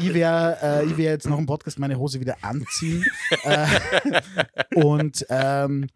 Ich 0.00 0.14
werde 0.14 0.60
äh, 0.84 0.88
werd 0.96 0.98
jetzt 0.98 1.28
nach 1.28 1.36
dem 1.36 1.46
Podcast 1.46 1.78
meine 1.78 1.98
Hose 1.98 2.20
wieder 2.20 2.36
anziehen. 2.42 3.04
äh, 3.44 3.66
und 4.74 5.26
ähm, 5.28 5.86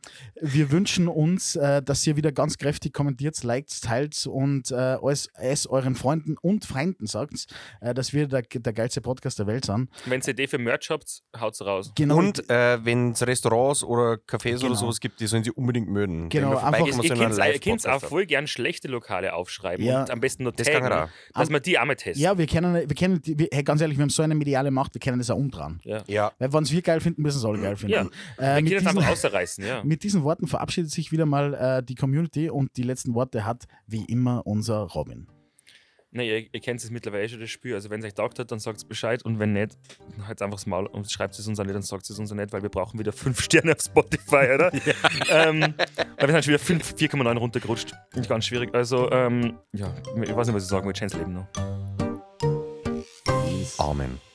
wir 0.41 0.71
wünschen 0.71 1.09
uns, 1.09 1.57
äh, 1.57 1.83
dass 1.83 2.07
ihr 2.07 2.17
wieder 2.17 2.33
ganz 2.33 2.59
kräftig 2.59 2.93
kommentiert, 2.93 3.43
liked, 3.43 3.83
teilt 3.83 4.27
und 4.27 4.71
äh, 4.71 4.75
alles, 4.75 5.29
es 5.39 5.67
euren 5.67 5.95
Freunden 5.95 6.37
und 6.41 6.65
Feinden 6.65 7.07
sagt, 7.07 7.47
äh, 7.81 7.95
dass 7.95 8.13
wir 8.13 8.29
der, 8.29 8.43
der 8.43 8.73
geilste 8.73 9.01
Podcast 9.01 9.39
der 9.39 9.47
Welt 9.47 9.65
sind. 9.65 9.89
Wenn 10.07 10.21
ihr 10.27 10.35
Idee 10.45 10.51
für 10.51 10.59
Merch 10.59 10.91
habt, 10.91 11.23
haut's 11.39 11.61
raus. 11.65 11.93
Genau. 11.97 12.17
Und 12.19 12.49
äh, 12.51 12.85
wenn 12.85 13.13
es 13.13 13.27
Restaurants 13.27 13.83
oder 13.83 14.15
Cafés 14.29 14.55
Genau. 14.57 14.67
oder 14.67 14.75
sowas 14.77 15.01
gibt, 15.01 15.21
die 15.21 15.27
sollen 15.27 15.45
sie 15.45 15.51
unbedingt 15.51 15.89
mögen. 15.89 16.29
Genau, 16.29 16.51
einfach- 16.51 16.63
vorbeikommen, 16.63 17.03
Ihr 17.03 17.15
könnt, 17.15 17.39
ihr 17.39 17.59
könnt 17.61 17.89
auch 17.89 18.01
voll 18.03 18.27
gern 18.27 18.47
schlechte 18.47 18.89
Lokale 18.89 19.35
aufschreiben 19.35 19.85
Ja. 19.85 20.03
und 20.03 20.11
am 20.11 20.21
besten 20.21 20.45
nur 20.45 20.53
Das 20.53 20.67
kann 20.67 20.83
taggen, 20.83 20.93
er 20.99 21.05
auch. 21.05 21.09
dass 21.41 21.51
wir 21.51 21.61
die 21.61 21.79
auch 21.79 21.85
mal 21.85 21.97
testen. 21.97 22.23
ja, 22.23 22.37
wir 22.39 22.47
kennen, 22.47 22.75
wir 22.75 22.87
kennen 22.97 23.21
die, 23.23 23.39
wir, 23.39 23.49
hey, 23.53 23.63
ganz 23.63 23.81
ehrlich, 23.81 23.97
wir 23.99 24.03
haben 24.03 24.11
so 24.11 24.23
eine 24.23 24.35
mediale 24.35 24.71
Macht, 24.71 24.95
wir 24.95 25.01
kennen 25.01 25.19
das 25.19 25.31
auch 25.31 25.37
umdrehen. 25.37 25.81
Ja. 25.85 26.03
Ja. 26.07 26.33
Weil 26.39 26.53
wenn 26.53 26.63
es 26.63 26.73
wir 26.73 26.83
geil 26.83 27.01
finden, 27.01 27.23
müssen 27.23 27.39
es 27.39 27.45
alle 27.45 27.59
geil 27.61 27.77
finden. 27.77 27.93
Ja. 27.95 28.01
Äh, 28.03 28.57
Wir 28.57 28.63
mit, 28.63 28.73
können 28.73 28.85
das 28.85 29.21
diesen, 29.21 29.35
einfach 29.35 29.59
ja. 29.59 29.85
mit 29.85 30.03
diesen 30.03 30.23
Worten 30.25 30.47
verabschiedet 30.47 30.91
sich 30.91 31.13
wieder 31.13 31.27
mal 31.27 31.55
äh, 31.55 31.83
die 31.83 31.95
Community 31.95 32.51
und 32.51 32.77
die 32.77 32.83
letzten 32.83 33.15
Worte 33.15 33.45
hat 33.45 33.65
wie 33.87 34.05
immer 34.05 34.47
unser 34.47 34.81
Robin. 34.81 35.27
Nee, 36.17 36.29
ihr, 36.29 36.47
ihr 36.53 36.61
kennt 36.61 36.81
es 36.83 36.91
mittlerweile 36.93 37.29
schon, 37.29 37.41
das 37.41 37.51
Spiel. 37.51 37.75
Also, 37.75 37.91
wenn 37.91 37.99
es 37.99 38.07
euch 38.07 38.15
taugt 38.15 38.39
hat, 38.39 38.51
dann 38.53 38.61
sagt 38.61 38.79
es 38.79 38.85
Bescheid. 38.85 39.25
Und 39.25 39.41
wenn 39.41 39.53
nicht, 39.53 39.77
dann 40.17 40.29
halt 40.29 40.41
einfach 40.43 40.59
das 40.59 40.67
Maul 40.67 40.87
und 40.87 41.11
schreibt 41.11 41.37
es 41.37 41.47
uns 41.49 41.59
auch 41.59 41.65
nicht, 41.65 41.75
dann 41.75 41.83
sagt 41.83 42.09
es 42.09 42.17
uns 42.17 42.31
auch 42.31 42.37
nicht, 42.37 42.53
weil 42.53 42.63
wir 42.63 42.69
brauchen 42.69 43.01
wieder 43.01 43.13
5 43.13 43.41
Sterne 43.43 43.73
auf 43.73 43.83
Spotify, 43.83 44.55
oder? 44.55 44.73
ähm, 45.29 45.75
weil 46.17 46.29
wir 46.29 46.41
sind 46.41 46.45
schon 46.45 46.55
wieder 46.55 46.59
5 46.61 46.95
4,9 46.95 47.37
runtergerutscht. 47.37 47.95
Nicht 48.15 48.29
ganz 48.29 48.47
schwierig. 48.47 48.73
Also, 48.73 49.11
ähm, 49.11 49.59
ja, 49.73 49.93
ich 50.23 50.37
weiß 50.37 50.47
nicht, 50.47 50.55
was 50.55 50.63
ich 50.63 50.69
sagen 50.69 50.87
will. 50.87 50.93
Chance 50.93 51.19
Leben 51.19 51.35
noch. 51.35 51.49
Amen. 53.79 54.34